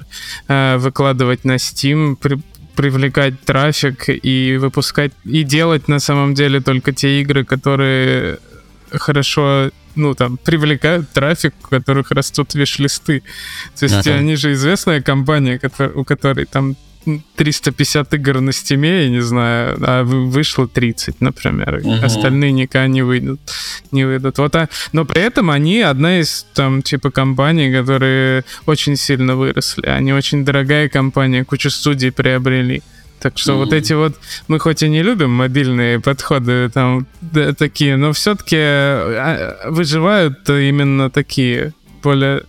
э, 0.48 0.78
выкладывать 0.78 1.46
на 1.46 1.56
Steam, 1.56 2.16
при- 2.16 2.42
привлекать 2.76 3.40
трафик 3.42 4.06
и 4.08 4.58
выпускать, 4.58 5.12
и 5.26 5.44
делать 5.44 5.88
на 5.88 6.00
самом 6.00 6.34
деле 6.34 6.60
только 6.60 6.92
те 6.92 7.22
игры, 7.22 7.46
которые 7.46 8.40
хорошо 8.92 9.70
ну, 9.96 10.16
там, 10.16 10.38
привлекают 10.38 11.10
трафик, 11.12 11.54
у 11.64 11.68
которых 11.68 12.12
растут 12.12 12.56
виш-листы. 12.56 13.22
То 13.80 13.86
есть 13.86 14.08
Ага. 14.08 14.16
они 14.18 14.36
же 14.36 14.54
известная 14.54 15.02
компания, 15.02 15.60
у 15.96 16.04
которой 16.04 16.46
там 16.46 16.76
350 17.36 18.14
игр 18.14 18.40
на 18.42 18.52
стиме, 18.52 19.04
я 19.04 19.10
не 19.10 19.22
знаю, 19.22 19.78
а 19.82 20.04
вы- 20.04 20.28
вышло 20.30 20.68
30, 20.68 21.22
например. 21.22 21.82
Мгм. 21.84 22.04
Остальные 22.06 22.52
никогда 22.52 22.88
не 22.88 23.02
выйдут. 23.02 23.40
Не 23.92 24.06
выйдут. 24.06 24.38
Вот, 24.38 24.56
а, 24.56 24.70
но 24.92 25.06
при 25.06 25.22
этом 25.22 25.50
они 25.50 25.82
одна 25.82 26.20
из 26.20 26.46
там 26.54 26.82
типа 26.82 27.12
компаний, 27.12 27.72
которые 27.74 28.44
очень 28.66 28.96
сильно 28.96 29.36
выросли. 29.36 29.86
Они 29.88 30.14
очень 30.14 30.46
дорогая 30.46 30.90
компания, 30.90 31.44
кучу 31.44 31.70
студий 31.70 32.12
приобрели. 32.12 32.82
Так 33.20 33.38
что 33.38 33.56
вот 33.56 33.68
Мгм. 33.70 33.78
эти 33.78 33.94
вот, 33.94 34.16
мы 34.50 34.60
хоть 34.60 34.84
и 34.84 34.90
не 34.90 35.02
любим 35.02 35.32
мобильные 35.32 36.00
подходы 36.02 36.70
там 36.74 37.08
да, 37.22 37.54
такие, 37.54 37.96
но 37.96 38.12
все-таки 38.12 38.58
выживают 39.70 40.50
именно 40.50 41.10
такие 41.10 41.74
более 42.02 42.44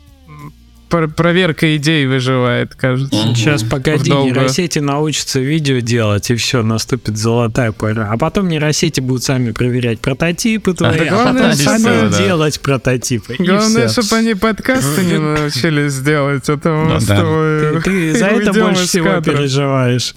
проверка 1.16 1.76
идей 1.76 2.06
выживает, 2.06 2.74
кажется. 2.74 3.16
Сейчас 3.34 3.62
погоди, 3.62 4.10
Долго. 4.10 4.30
нейросети 4.30 4.78
научатся 4.78 5.40
видео 5.40 5.80
делать, 5.80 6.30
и 6.30 6.34
все, 6.34 6.62
наступит 6.62 7.16
золотая 7.16 7.72
пора. 7.72 8.10
А 8.10 8.18
потом 8.18 8.48
нейросети 8.48 9.00
будут 9.00 9.24
сами 9.24 9.52
проверять 9.52 10.00
прототипы 10.00 10.74
твои, 10.74 10.98
да 10.98 11.04
а, 11.04 11.08
главное, 11.08 11.50
потом 11.50 11.64
сами 11.64 12.10
да. 12.10 12.18
делать 12.18 12.60
прототипы. 12.60 13.36
Главное, 13.38 13.88
чтобы 13.88 14.16
они 14.16 14.34
подкасты 14.34 15.04
не 15.04 15.18
научились 15.18 15.98
делать, 15.98 16.48
а 16.48 16.56
то 16.56 16.70
Ну 16.70 16.98
да. 17.00 17.80
Ты, 17.80 17.80
ты 17.82 18.12
за 18.18 18.26
это 18.26 18.52
больше 18.52 18.86
всего 18.86 19.20
переживаешь. 19.20 20.14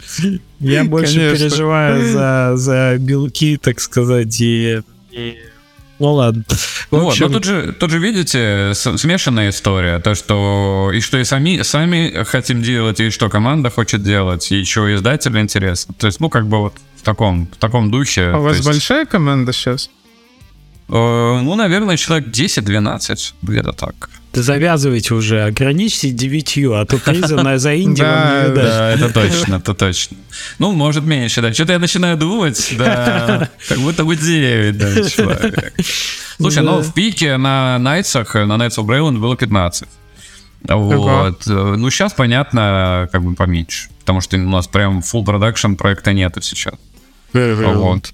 Я 0.59 0.83
больше 0.83 1.15
Конечно. 1.15 1.37
переживаю 1.37 2.11
за, 2.11 2.53
за 2.55 2.95
белки, 2.99 3.57
так 3.57 3.79
сказать, 3.79 4.41
и... 4.41 4.81
и- 5.11 5.37
Ну 5.99 6.13
ладно. 6.13 6.43
Вот, 6.91 7.07
общем, 7.07 7.27
но 7.27 7.33
тут 7.33 7.43
же, 7.43 7.75
тут 7.77 7.89
же 7.89 7.99
видите, 7.99 8.73
смешанная 8.73 9.49
история. 9.49 9.99
То, 9.99 10.15
что 10.15 10.91
и 10.93 10.99
что 10.99 11.17
и 11.17 11.23
сами, 11.23 11.61
сами 11.63 12.23
хотим 12.23 12.61
делать, 12.61 12.99
и 12.99 13.09
что 13.09 13.29
команда 13.29 13.69
хочет 13.69 14.03
делать, 14.03 14.51
и 14.51 14.57
еще 14.57 14.91
и 14.91 14.95
издателю 14.95 15.39
интересно. 15.39 15.95
То 15.97 16.07
есть, 16.07 16.19
ну, 16.19 16.29
как 16.29 16.47
бы 16.47 16.59
вот 16.59 16.73
в 16.95 17.01
таком, 17.01 17.47
в 17.47 17.57
таком 17.57 17.91
духе. 17.91 18.31
А 18.33 18.37
у 18.37 18.43
вас 18.43 18.57
есть, 18.57 18.67
большая 18.67 19.05
команда 19.05 19.53
сейчас? 19.53 19.89
Э, 20.89 20.91
ну, 20.91 21.55
наверное, 21.55 21.97
человек 21.97 22.27
10-12, 22.29 23.33
где-то 23.41 23.73
так. 23.73 24.09
да 24.33 24.41
завязывайте 24.41 25.13
уже, 25.13 25.43
ограничьтесь 25.43 26.13
девятью, 26.13 26.79
а 26.79 26.85
то 26.85 26.97
приза 26.97 27.35
на 27.35 27.57
за 27.57 27.73
Индию 27.73 28.05
Да, 28.55 28.91
это 28.91 29.09
точно, 29.13 29.55
это 29.55 29.73
точно. 29.73 30.17
Ну, 30.59 30.71
может, 30.71 31.03
меньше, 31.03 31.41
да. 31.41 31.53
Что-то 31.53 31.73
я 31.73 31.79
начинаю 31.79 32.17
думать, 32.17 32.75
да, 32.77 33.49
как 33.67 33.77
будто 33.79 34.05
бы 34.05 34.15
9, 34.15 34.77
да, 34.77 35.09
человек. 35.09 35.73
Слушай, 36.37 36.63
ну, 36.63 36.81
в 36.81 36.93
пике 36.93 37.37
на 37.37 37.79
Найтсах, 37.79 38.35
на 38.35 38.57
Nights 38.57 38.77
of 38.77 38.85
Brilliant 38.85 39.17
было 39.17 39.35
15. 39.35 39.87
Вот. 40.63 41.47
Э, 41.47 41.75
Ну, 41.77 41.89
сейчас, 41.89 42.13
понятно, 42.13 43.07
как 43.11 43.23
бы 43.23 43.35
поменьше. 43.35 43.89
Потому 43.99 44.21
что 44.21 44.37
у 44.37 44.49
нас 44.49 44.67
прям 44.67 44.99
full 44.99 45.23
продакшн 45.23 45.73
проекта 45.73 46.13
нету 46.13 46.41
сейчас. 46.41 46.75
Вот. 47.33 48.13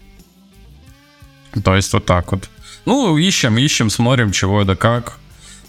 То 1.63 1.75
есть 1.75 1.93
вот 1.93 2.05
так 2.05 2.31
вот. 2.31 2.49
Ну, 2.85 3.17
ищем, 3.17 3.57
ищем, 3.57 3.89
смотрим, 3.89 4.31
чего 4.31 4.63
да 4.63 4.75
как. 4.75 5.17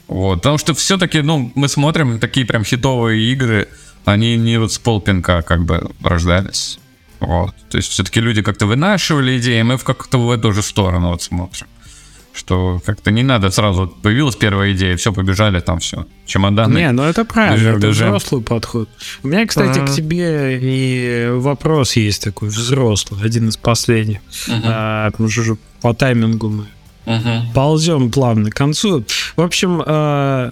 Вот. 0.08 0.36
Потому 0.36 0.58
что 0.58 0.74
все-таки, 0.74 1.22
ну, 1.22 1.52
мы 1.54 1.68
смотрим 1.68 2.18
такие 2.18 2.44
прям 2.46 2.64
хитовые 2.64 3.32
игры, 3.32 3.68
они 4.04 4.36
не 4.36 4.58
вот 4.58 4.72
с 4.72 4.78
полпинка 4.78 5.42
как 5.42 5.64
бы 5.64 5.90
рождались. 6.02 6.78
Вот. 7.20 7.54
То 7.70 7.78
есть 7.78 7.90
все-таки 7.90 8.20
люди 8.20 8.42
как-то 8.42 8.66
вынашивали 8.66 9.38
идеи, 9.38 9.62
мы 9.62 9.76
в 9.76 9.84
как-то 9.84 10.18
в 10.18 10.30
эту 10.30 10.52
же 10.52 10.62
сторону 10.62 11.08
вот 11.08 11.22
смотрим. 11.22 11.66
Что 12.34 12.80
как-то 12.84 13.12
не 13.12 13.22
надо 13.22 13.50
сразу, 13.52 13.86
появилась 14.02 14.34
первая 14.34 14.72
идея, 14.72 14.96
все, 14.96 15.12
побежали 15.12 15.60
там 15.60 15.78
все, 15.78 16.04
чемоданы. 16.26 16.76
Не, 16.76 16.90
ну 16.90 17.04
это 17.04 17.24
правильно, 17.24 17.56
Бежим, 17.56 17.78
это 17.78 17.86
бежим. 17.86 18.08
взрослый 18.08 18.42
подход. 18.42 18.88
У 19.22 19.28
меня, 19.28 19.46
кстати, 19.46 19.78
А. 19.78 19.86
к 19.86 19.94
тебе 19.94 20.58
и 20.60 21.28
вопрос 21.30 21.94
есть 21.94 22.24
такой 22.24 22.48
взрослый, 22.48 23.22
один 23.24 23.48
из 23.48 23.56
последних. 23.56 24.18
А, 24.64 25.12
потому 25.12 25.30
что 25.30 25.56
по 25.80 25.94
таймингу 25.94 26.50
мы 26.50 26.66
ползем 27.54 28.10
плавно 28.10 28.50
к 28.50 28.54
концу. 28.54 29.04
В 29.36 29.40
общем, 29.40 29.82
э, 29.84 30.50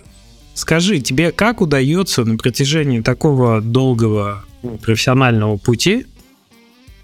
скажи, 0.55 1.01
тебе 1.01 1.33
как 1.33 1.61
удается 1.61 2.24
на 2.24 2.37
протяжении 2.37 3.01
такого 3.01 3.61
долгого 3.61 4.45
профессионального 4.83 5.57
пути 5.57 6.07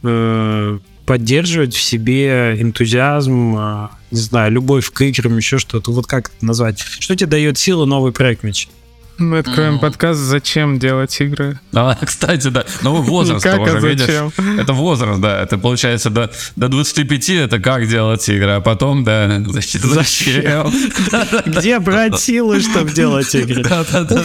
э, 0.02 0.78
поддерживать 1.06 1.74
в 1.74 1.80
себе 1.80 2.60
энтузиазм, 2.60 3.56
э, 3.56 3.88
не 4.10 4.18
знаю, 4.18 4.52
любовь 4.52 4.90
к 4.90 5.00
играм, 5.02 5.36
еще 5.36 5.58
что-то? 5.58 5.92
Вот 5.92 6.06
как 6.06 6.30
это 6.36 6.44
назвать? 6.44 6.80
Что 6.80 7.16
тебе 7.16 7.30
дает 7.30 7.58
силу 7.58 7.86
новый 7.86 8.12
проект 8.12 8.42
мечты? 8.42 8.72
Мы 9.18 9.38
откроем 9.38 9.80
подкаст 9.80 10.20
«Зачем 10.20 10.78
делать 10.78 11.20
игры?» 11.20 11.58
А, 11.74 11.96
кстати, 12.04 12.48
да. 12.48 12.64
Ну, 12.82 13.02
возраст 13.02 13.42
Как, 13.42 13.56
тоже, 13.56 13.76
а 13.78 13.80
видишь? 13.80 14.06
зачем? 14.06 14.32
Это 14.60 14.72
возраст, 14.72 15.20
да. 15.20 15.42
Это 15.42 15.58
получается 15.58 16.08
до, 16.10 16.30
до 16.54 16.68
25 16.68 17.30
это 17.30 17.58
как 17.58 17.88
делать 17.88 18.28
игры, 18.28 18.52
а 18.52 18.60
потом, 18.60 19.02
да, 19.02 19.40
значит, 19.44 19.82
зачем? 19.82 20.72
Где 21.46 21.80
брать 21.80 22.20
силы, 22.20 22.60
чтобы 22.60 22.92
делать 22.92 23.34
игры? 23.34 23.64
Да-да-да. 23.64 24.22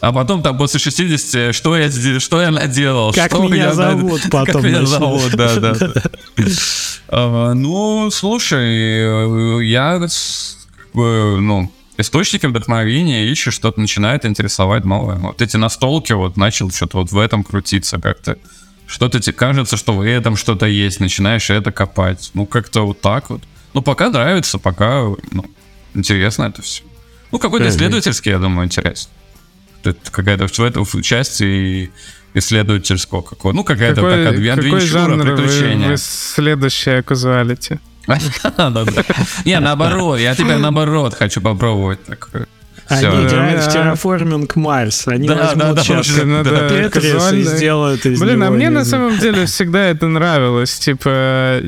А 0.00 0.12
потом 0.12 0.42
там 0.42 0.58
после 0.58 0.80
60, 0.80 1.54
что 1.54 1.76
я, 1.76 1.90
что 2.18 2.42
я 2.42 2.50
наделал? 2.50 3.12
Как 3.12 3.30
что 3.30 3.44
меня 3.44 3.56
я 3.56 3.68
на- 3.68 3.74
зовут 3.74 4.22
потом 4.32 4.62
Как 4.62 4.64
меня 4.64 4.84
зовут, 4.84 5.30
да, 5.36 5.54
да. 5.60 5.74
да. 5.74 6.02
А, 7.08 7.54
Ну, 7.54 8.10
слушай, 8.10 9.60
э, 9.60 9.64
я, 9.64 10.02
с- 10.08 10.66
как 10.76 10.92
бы, 10.92 11.38
ну, 11.40 11.72
источники 11.98 12.46
вдохновения 12.46 13.26
ищешь, 13.28 13.54
что-то 13.54 13.80
начинает 13.80 14.24
интересовать 14.24 14.84
новое. 14.84 15.16
Вот 15.16 15.42
эти 15.42 15.56
настолки, 15.56 16.12
вот 16.12 16.36
начал 16.36 16.70
что-то 16.70 16.98
вот 16.98 17.12
в 17.12 17.18
этом 17.18 17.44
крутиться 17.44 17.98
как-то. 17.98 18.38
Что-то 18.86 19.20
тебе 19.20 19.32
кажется, 19.32 19.76
что 19.76 19.94
в 19.94 20.06
этом 20.06 20.36
что-то 20.36 20.66
есть, 20.66 21.00
начинаешь 21.00 21.48
это 21.50 21.72
копать. 21.72 22.30
Ну, 22.34 22.46
как-то 22.46 22.86
вот 22.86 23.00
так 23.00 23.30
вот. 23.30 23.42
Ну, 23.72 23.82
пока 23.82 24.10
нравится, 24.10 24.58
пока, 24.58 25.02
ну, 25.30 25.44
интересно 25.94 26.44
это 26.44 26.62
все. 26.62 26.82
Ну, 27.32 27.38
какой-то 27.38 27.68
исследовательский, 27.68 28.30
я 28.30 28.38
думаю, 28.38 28.66
интерес. 28.66 29.08
Это 29.82 30.10
какая-то 30.10 30.46
в 30.46 30.60
этом 30.60 30.84
в 30.84 31.02
части 31.02 31.90
исследовательского 32.34 33.22
какого 33.22 33.52
Ну, 33.52 33.64
какая-то 33.64 33.96
Какой, 34.02 34.10
такая 34.10 34.32
адвен- 34.32 34.56
какой 34.56 34.70
адвенчура, 34.70 35.00
жанр 35.00 35.16
вы, 35.30 35.36
приключения. 35.36 35.88
вы 35.88 35.96
следующее 35.96 37.02
казуалити? 37.02 37.78
Не, 39.44 39.60
наоборот, 39.60 40.18
я 40.20 40.34
тебя 40.34 40.58
наоборот 40.58 41.14
хочу 41.14 41.40
попробовать 41.40 42.04
такое. 42.04 42.46
Они 42.88 43.00
Всё. 43.00 43.26
играют 43.26 43.62
в 43.62 43.72
Да. 43.72 43.92
Terraforming 43.94 44.46
Mars. 44.56 45.10
Они 45.10 45.26
Да, 45.26 45.36
возьмут 45.36 45.58
да, 45.58 45.72
да, 45.72 45.82
сейчас 45.82 46.08
очень 46.10 46.26
надо 46.26 46.68
Тетрис 46.68 47.32
и 47.32 47.42
сделают 47.42 48.04
из 48.04 48.20
Блин, 48.20 48.42
а 48.42 48.46
него, 48.46 48.56
мне 48.56 48.66
не 48.66 48.70
на 48.72 48.84
самом 48.84 49.18
деле 49.18 49.46
всегда 49.46 49.86
это 49.86 50.06
нравилось. 50.06 50.78
Типа, 50.78 51.62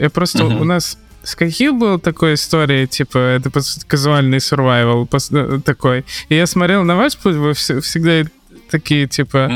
я 0.00 0.10
просто... 0.10 0.44
У 0.44 0.64
нас 0.64 0.98
с 1.22 1.36
каких 1.36 1.74
был 1.74 2.00
такой 2.00 2.34
истории, 2.34 2.86
типа, 2.86 3.18
это 3.18 3.50
казуальный 3.86 4.38
survival 4.38 5.60
такой. 5.60 6.04
И 6.28 6.34
я 6.34 6.46
смотрел 6.46 6.82
на 6.82 6.96
ваш 6.96 7.16
путь, 7.16 7.36
вы 7.36 7.50
вс- 7.52 7.80
всегда 7.80 8.28
такие, 8.72 9.06
типа, 9.06 9.50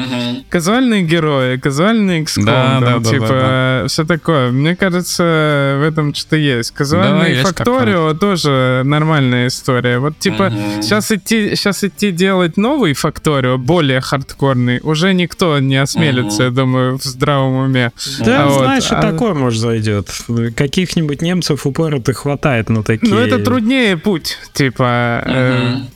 казуальные 0.49 1.03
герои, 1.03 1.57
казуальный 1.57 2.21
XCOM, 2.23 2.45
Да, 2.45 2.81
там, 2.81 2.81
да, 2.85 2.99
да, 2.99 3.11
типа, 3.11 3.85
все 3.89 4.05
такое. 4.05 4.51
Мне 4.53 4.77
кажется, 4.77 5.79
в 5.81 5.83
этом 5.83 6.15
что-то 6.15 6.37
есть. 6.37 6.71
Казуальный 6.71 7.31
есть 7.31 7.43
Факторио 7.43 8.15
тоже 8.15 8.83
нормальная 8.85 9.49
история. 9.49 9.99
Вот, 9.99 10.19
типа, 10.19 10.51
Мгм. 10.51 10.83
сейчас 10.83 11.11
идти, 11.11 11.57
сейчас 11.57 11.83
идти 11.83 12.13
делать 12.13 12.57
новый 12.57 12.93
Факторио, 12.95 13.59
более 13.59 14.01
хардкорный, 14.01 14.81
уже 14.83 15.13
никто 15.15 15.59
не 15.59 15.77
осмелится, 15.77 16.45
Мгм. 16.45 16.45
я 16.45 16.51
думаю, 16.51 16.99
в 16.99 17.03
здравом 17.03 17.55
уме. 17.65 17.91
Да, 18.25 18.45
А 18.45 18.47
вот, 18.47 18.59
знаешь, 18.65 18.91
и 18.93 18.95
а- 18.95 19.01
такое, 19.03 19.35
может, 19.35 19.61
зайдет. 19.61 20.09
Каких-нибудь 20.55 21.23
немцев 21.23 21.67
упоротых 21.67 22.19
хватает 22.19 22.69
на 22.69 22.83
такие... 22.83 23.13
Ну, 23.13 23.19
это 23.19 23.39
труднее 23.39 23.97
путь, 23.97 24.37
типа, 24.53 25.23
э, 25.25 25.59
Мгм. 25.75 25.87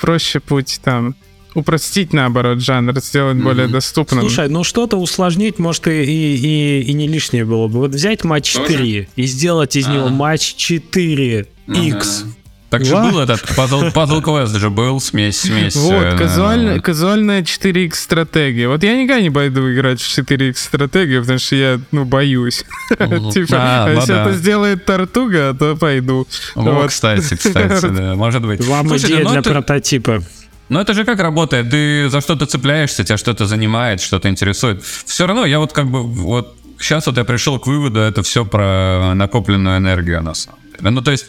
проще 0.00 0.40
путь 0.40 0.80
там. 0.84 1.14
Упростить, 1.58 2.12
наоборот, 2.12 2.60
жанр, 2.60 3.00
сделать 3.00 3.36
более 3.38 3.66
доступным. 3.66 4.20
Слушай, 4.20 4.48
ну 4.48 4.62
что-то 4.62 4.96
усложнить, 4.96 5.58
может, 5.58 5.88
и, 5.88 6.04
и, 6.04 6.36
и, 6.36 6.82
и 6.82 6.92
не 6.92 7.08
лишнее 7.08 7.44
было 7.44 7.66
бы. 7.66 7.80
Вот 7.80 7.90
взять 7.90 8.22
матч 8.22 8.52
Тоже? 8.52 8.76
3 8.76 9.08
и 9.16 9.22
сделать 9.24 9.74
из 9.74 9.88
него 9.88 10.06
А. 10.06 10.10
матч 10.10 10.54
4 10.54 11.46
X. 11.66 12.24
Так 12.70 12.84
же 12.84 12.94
был 12.94 13.18
этот 13.18 13.40
Puzzle, 13.56 13.92
Puzzle 13.94 14.22
Quest 14.22 14.58
же 14.58 14.68
был, 14.68 15.00
смесь, 15.00 15.40
смесь. 15.40 15.74
Вот, 15.74 16.04
э, 16.04 16.18
казуальная, 16.18 16.80
казуальная 16.80 17.42
4X 17.42 17.94
стратегия. 17.94 18.68
Вот 18.68 18.82
я 18.82 18.94
никогда 18.94 19.22
не 19.22 19.30
пойду 19.30 19.72
играть 19.72 20.00
в 20.02 20.18
4X 20.18 20.54
стратегию, 20.56 21.22
потому 21.22 21.38
что 21.38 21.56
я, 21.56 21.80
ну, 21.92 22.04
боюсь. 22.04 22.64
Мгм. 22.98 23.30
Типа, 23.30 23.56
А, 23.56 23.84
а 23.84 23.88
ну 23.88 23.94
если 23.94 24.20
это 24.20 24.32
сделает 24.34 24.84
Тартуга, 24.84 25.56
то 25.58 25.76
пойду. 25.76 26.26
Во, 26.54 26.72
Вот. 26.72 26.88
кстати, 26.90 27.36
кстати, 27.36 27.86
да, 27.86 28.14
может 28.14 28.46
быть. 28.46 28.62
Вам 28.66 28.94
идея 28.96 29.24
ну 29.24 29.30
для 29.30 29.42
прототипа. 29.42 30.22
Ну 30.68 30.80
это 30.80 30.94
же 30.94 31.04
как 31.04 31.20
работает, 31.20 31.70
ты 31.70 32.08
за 32.10 32.20
что-то 32.20 32.46
цепляешься, 32.46 33.04
тебя 33.04 33.16
что-то 33.16 33.46
занимает, 33.46 34.00
что-то 34.00 34.28
интересует. 34.28 34.82
Все 34.82 35.26
равно 35.26 35.46
я 35.46 35.58
вот 35.58 35.72
как 35.72 35.90
бы 35.90 36.02
вот 36.02 36.56
сейчас 36.78 37.06
вот 37.06 37.16
я 37.16 37.24
пришел 37.24 37.58
к 37.58 37.66
выводу, 37.66 38.00
это 38.00 38.22
все 38.22 38.44
про 38.44 39.14
накопленную 39.14 39.78
энергию 39.78 40.22
на 40.22 40.34
самом 40.34 40.60
деле. 40.64 40.90
Ну 40.90 41.00
то 41.00 41.10
есть 41.10 41.26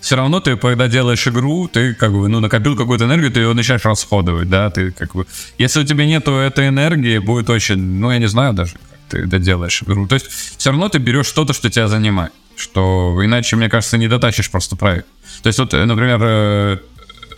все 0.00 0.16
равно 0.16 0.40
ты, 0.40 0.56
когда 0.56 0.88
делаешь 0.88 1.26
игру, 1.26 1.68
ты 1.68 1.94
как 1.94 2.12
бы, 2.12 2.28
ну, 2.28 2.40
накопил 2.40 2.76
какую-то 2.76 3.04
энергию, 3.04 3.32
ты 3.32 3.40
ее 3.40 3.52
начинаешь 3.52 3.84
расходовать, 3.84 4.48
да, 4.48 4.70
ты 4.70 4.92
как 4.92 5.14
бы... 5.14 5.26
Если 5.58 5.80
у 5.80 5.84
тебя 5.84 6.06
нету 6.06 6.32
этой 6.32 6.68
энергии, 6.68 7.18
будет 7.18 7.50
очень, 7.50 7.76
ну, 7.76 8.10
я 8.10 8.18
не 8.18 8.28
знаю 8.28 8.54
даже, 8.54 8.74
как 8.74 8.98
ты 9.08 9.26
доделаешь 9.26 9.82
игру. 9.82 10.06
То 10.06 10.14
есть 10.14 10.26
все 10.56 10.70
равно 10.70 10.88
ты 10.88 10.98
берешь 10.98 11.26
что-то, 11.26 11.52
что 11.52 11.68
тебя 11.68 11.88
занимает, 11.88 12.32
что 12.56 13.18
иначе, 13.24 13.56
мне 13.56 13.68
кажется, 13.68 13.98
не 13.98 14.08
дотащишь 14.08 14.50
просто 14.50 14.76
проект. 14.76 15.06
То 15.42 15.48
есть 15.48 15.58
вот, 15.58 15.74
э, 15.74 15.84
например, 15.84 16.18
э, 16.22 16.78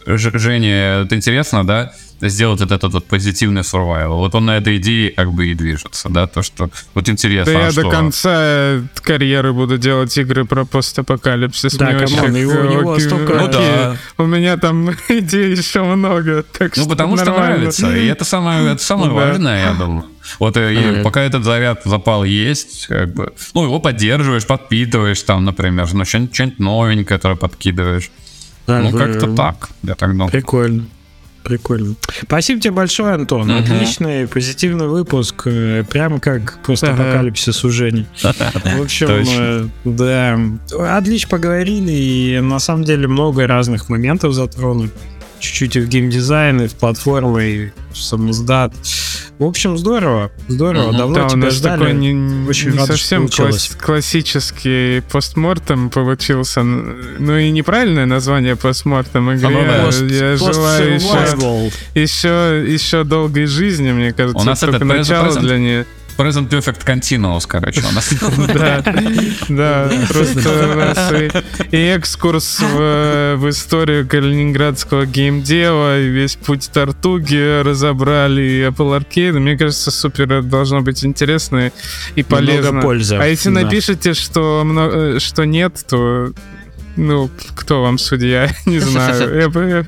Жене, 0.06 1.02
это 1.05 1.14
интересно, 1.16 1.66
да, 1.66 1.93
сделать 2.20 2.60
вот 2.60 2.70
этот 2.70 2.93
вот 2.93 3.06
позитивный 3.06 3.62
survival. 3.62 4.16
Вот 4.18 4.35
он 4.35 4.44
на 4.47 4.56
этой 4.59 4.77
идее 4.77 5.10
как 5.10 5.32
бы 5.32 5.47
и 5.48 5.55
движется, 5.55 6.09
да, 6.10 6.27
то, 6.27 6.43
что 6.43 6.68
вот 6.94 7.09
интересно, 7.09 7.52
Да 7.55 7.59
а 7.60 7.62
я 7.64 7.70
что? 7.70 7.82
до 7.82 7.90
конца 7.90 8.81
карьеры 9.02 9.52
буду 9.55 9.78
делать 9.78 10.16
игры 10.18 10.44
про 10.44 10.64
постапокалипсис. 10.66 11.74
Да, 11.77 11.86
Мне 11.90 12.06
come 12.07 12.23
on, 12.23 12.35
его- 12.35 12.60
у 12.60 12.70
него 12.70 12.93
окей, 12.93 13.06
столько- 13.06 13.35
Ну 13.35 13.48
да. 13.48 13.97
У 14.18 14.27
меня 14.27 14.56
там 14.59 14.90
идей 15.09 15.52
еще 15.56 15.82
много, 15.82 16.43
так 16.43 16.77
Ну, 16.77 16.82
что 16.82 16.90
потому 16.90 17.16
что 17.16 17.27
нормально. 17.27 17.56
нравится, 17.56 17.97
и 17.97 18.06
это 18.06 18.24
самое, 18.24 18.72
это 18.72 18.82
самое 18.82 19.09
Да. 19.09 19.14
важное, 19.16 19.64
я 19.68 19.72
думаю. 19.74 20.05
Вот 20.39 20.56
э, 20.59 20.74
и 20.74 20.78
Мгм. 20.78 21.02
пока 21.02 21.22
этот 21.22 21.44
заряд 21.44 21.81
запал 21.86 22.24
есть, 22.24 22.86
как 22.89 23.14
бы, 23.14 23.32
ну, 23.55 23.64
его 23.64 23.81
поддерживаешь, 23.81 24.47
подпитываешь 24.47 25.22
там, 25.22 25.44
например, 25.47 25.89
ну, 25.94 26.05
что-нибудь 26.05 26.59
новенькое, 26.59 27.06
которое 27.18 27.36
подкидываешь. 27.36 28.10
Ну, 28.78 28.97
как-то 28.97 29.34
так, 29.34 29.68
я 29.82 29.94
так 29.94 30.10
думаю. 30.12 30.30
Прикольно. 30.30 30.84
Прикольно. 31.42 31.94
Спасибо 32.22 32.60
тебе 32.60 32.72
большое, 32.74 33.14
Антон. 33.14 33.48
Мгм. 33.48 33.59
Отличный, 33.62 34.28
позитивный 34.28 34.86
выпуск. 34.88 35.42
э, 35.47 35.84
Прямо 35.88 36.20
как 36.20 36.59
просто 36.62 36.92
Ага. 36.92 37.02
апокалипсис 37.02 37.64
у 37.64 37.70
Жени. 37.70 38.06
В 38.22 38.82
общем, 38.82 39.09
э, 39.09 39.66
да. 39.84 40.38
Отлично 40.98 41.28
поговорили, 41.30 41.90
и 41.92 42.40
на 42.40 42.59
самом 42.59 42.84
деле 42.84 43.09
много 43.09 43.47
разных 43.47 43.88
моментов 43.88 44.34
затронули. 44.34 44.90
Чуть-чуть 45.41 45.77
и 45.77 45.81
в 45.81 45.89
геймдизайн, 45.89 46.61
и 46.62 46.67
в 46.69 46.75
платформы, 46.75 47.45
и 47.51 47.71
в 47.93 47.97
самоздат. 47.97 48.73
В 49.39 49.45
общем, 49.45 49.79
здорово. 49.79 50.31
Здорово. 50.49 50.89
Мгм. 50.89 50.99
Давно 50.99 51.15
Да, 51.15 51.27
у 51.27 51.29
тебя 51.31 51.39
нас 51.39 51.55
ждали. 51.55 51.79
такой 51.79 51.95
не, 51.95 52.47
Очень 52.49 52.71
не 52.73 52.79
рад, 52.79 52.87
совсем 52.89 53.27
класс- 53.29 53.75
классический 53.81 55.01
постмортем 55.11 55.89
получился. 55.89 56.62
Ну 56.62 57.37
и 57.39 57.51
неправильное 57.51 58.05
название 58.07 58.55
постмортем 58.57 59.33
игре. 59.35 59.49
Ну 59.49 59.62
да. 59.65 59.85
Пост- 59.87 60.03
Я 60.03 60.37
желаю 60.37 60.95
еще, 60.95 61.71
еще, 61.95 62.65
еще 62.71 63.05
долгой 63.05 63.47
жизни, 63.47 63.93
мне 63.93 64.12
кажется. 64.12 64.39
У 64.39 64.45
нас 64.45 64.62
present- 64.62 64.85
начало 64.85 65.35
для 65.41 65.59
нее. 65.59 65.87
Present 66.20 66.48
Perfect 66.48 66.84
Continuous, 66.84 67.44
короче, 67.47 67.80
у 67.80 67.92
нас. 67.92 68.10
Да, 68.55 68.82
да, 69.48 69.90
просто 70.09 70.70
у 70.70 70.74
нас 70.74 71.12
и, 71.70 71.76
экскурс 71.76 72.60
в, 72.60 73.48
историю 73.48 74.06
калининградского 74.06 75.06
геймдева, 75.06 76.01
и 76.01 76.09
весь 76.09 76.36
путь 76.36 76.70
Тартуги 76.72 77.62
разобрали, 77.62 78.42
и 78.42 78.60
Apple 78.62 79.01
Arcade. 79.01 79.38
Мне 79.38 79.56
кажется, 79.56 79.90
супер 79.90 80.42
должно 80.42 80.82
быть 80.82 81.05
интересно 81.05 81.72
и 82.14 82.22
полезно. 82.22 82.72
Много 82.72 82.86
пользы. 82.86 83.16
А 83.16 83.26
если 83.26 83.48
напишете, 83.48 84.14
что 84.14 85.44
нет, 85.44 85.84
то 85.88 86.32
ну, 86.97 87.30
кто 87.55 87.82
вам 87.82 87.98
судья? 87.98 88.51
Не 88.66 88.78
знаю. 88.80 89.86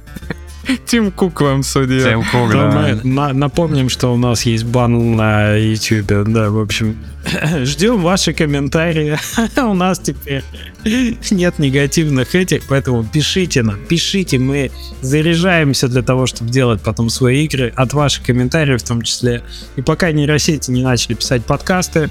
Тим 0.87 1.11
Кук 1.11 1.41
вам 1.41 1.63
судья. 1.63 2.11
Тим 2.11 2.23
Кук, 2.25 2.51
Да, 2.53 2.71
да. 2.71 2.99
мы 3.03 3.11
на- 3.11 3.33
напомним, 3.33 3.89
что 3.89 4.13
у 4.13 4.17
нас 4.17 4.43
есть 4.47 4.65
бан 4.65 5.17
на 5.17 5.57
YouTube. 5.57 6.07
Да, 6.29 6.51
в 6.51 6.59
общем, 6.59 6.97
ждем 7.65 8.01
ваши 8.01 8.33
комментарии. 8.33 9.19
У 9.61 9.75
нас 9.75 9.99
теперь 9.99 10.43
нет 11.31 11.59
негативных 11.59 12.35
этих, 12.35 12.65
поэтому 12.69 13.05
пишите 13.05 13.63
нам, 13.63 13.77
пишите. 13.87 14.39
Мы 14.39 14.71
заряжаемся 15.01 15.89
для 15.89 16.03
того, 16.03 16.27
чтобы 16.27 16.51
делать 16.51 16.81
потом 16.83 17.11
свои 17.11 17.45
игры 17.45 17.73
от 17.77 17.93
ваших 17.93 18.25
комментариев 18.25 18.83
в 18.83 18.87
том 18.87 19.03
числе. 19.03 19.43
И 19.77 19.83
пока 19.83 20.11
нейросети 20.13 20.71
не 20.71 20.83
начали 20.83 21.15
писать 21.15 21.45
подкасты, 21.45 22.09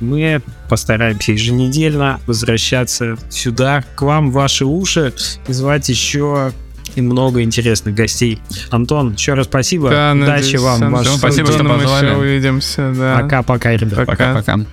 мы 0.00 0.42
постараемся 0.68 1.32
еженедельно 1.32 2.20
возвращаться 2.26 3.16
сюда, 3.30 3.84
к 3.94 4.02
вам, 4.02 4.30
в 4.30 4.34
ваши 4.34 4.64
уши, 4.64 5.12
и 5.46 5.52
звать 5.52 5.88
еще 5.88 6.52
и 6.94 7.00
много 7.00 7.42
интересных 7.42 7.94
гостей. 7.94 8.40
Антон, 8.70 9.12
еще 9.12 9.34
раз 9.34 9.46
спасибо. 9.46 9.90
Да, 9.90 10.12
Удачи 10.14 10.28
надеюсь, 10.30 10.60
вам. 10.60 10.92
ваших 10.92 11.12
Спасибо, 11.14 11.52
что 11.52 11.64
позвали. 11.64 12.14
увидимся. 12.14 12.92
Да. 12.96 13.20
Пока-пока, 13.20 13.72
ребят. 13.76 14.06
Пока. 14.06 14.34
Пока-пока. 14.34 14.66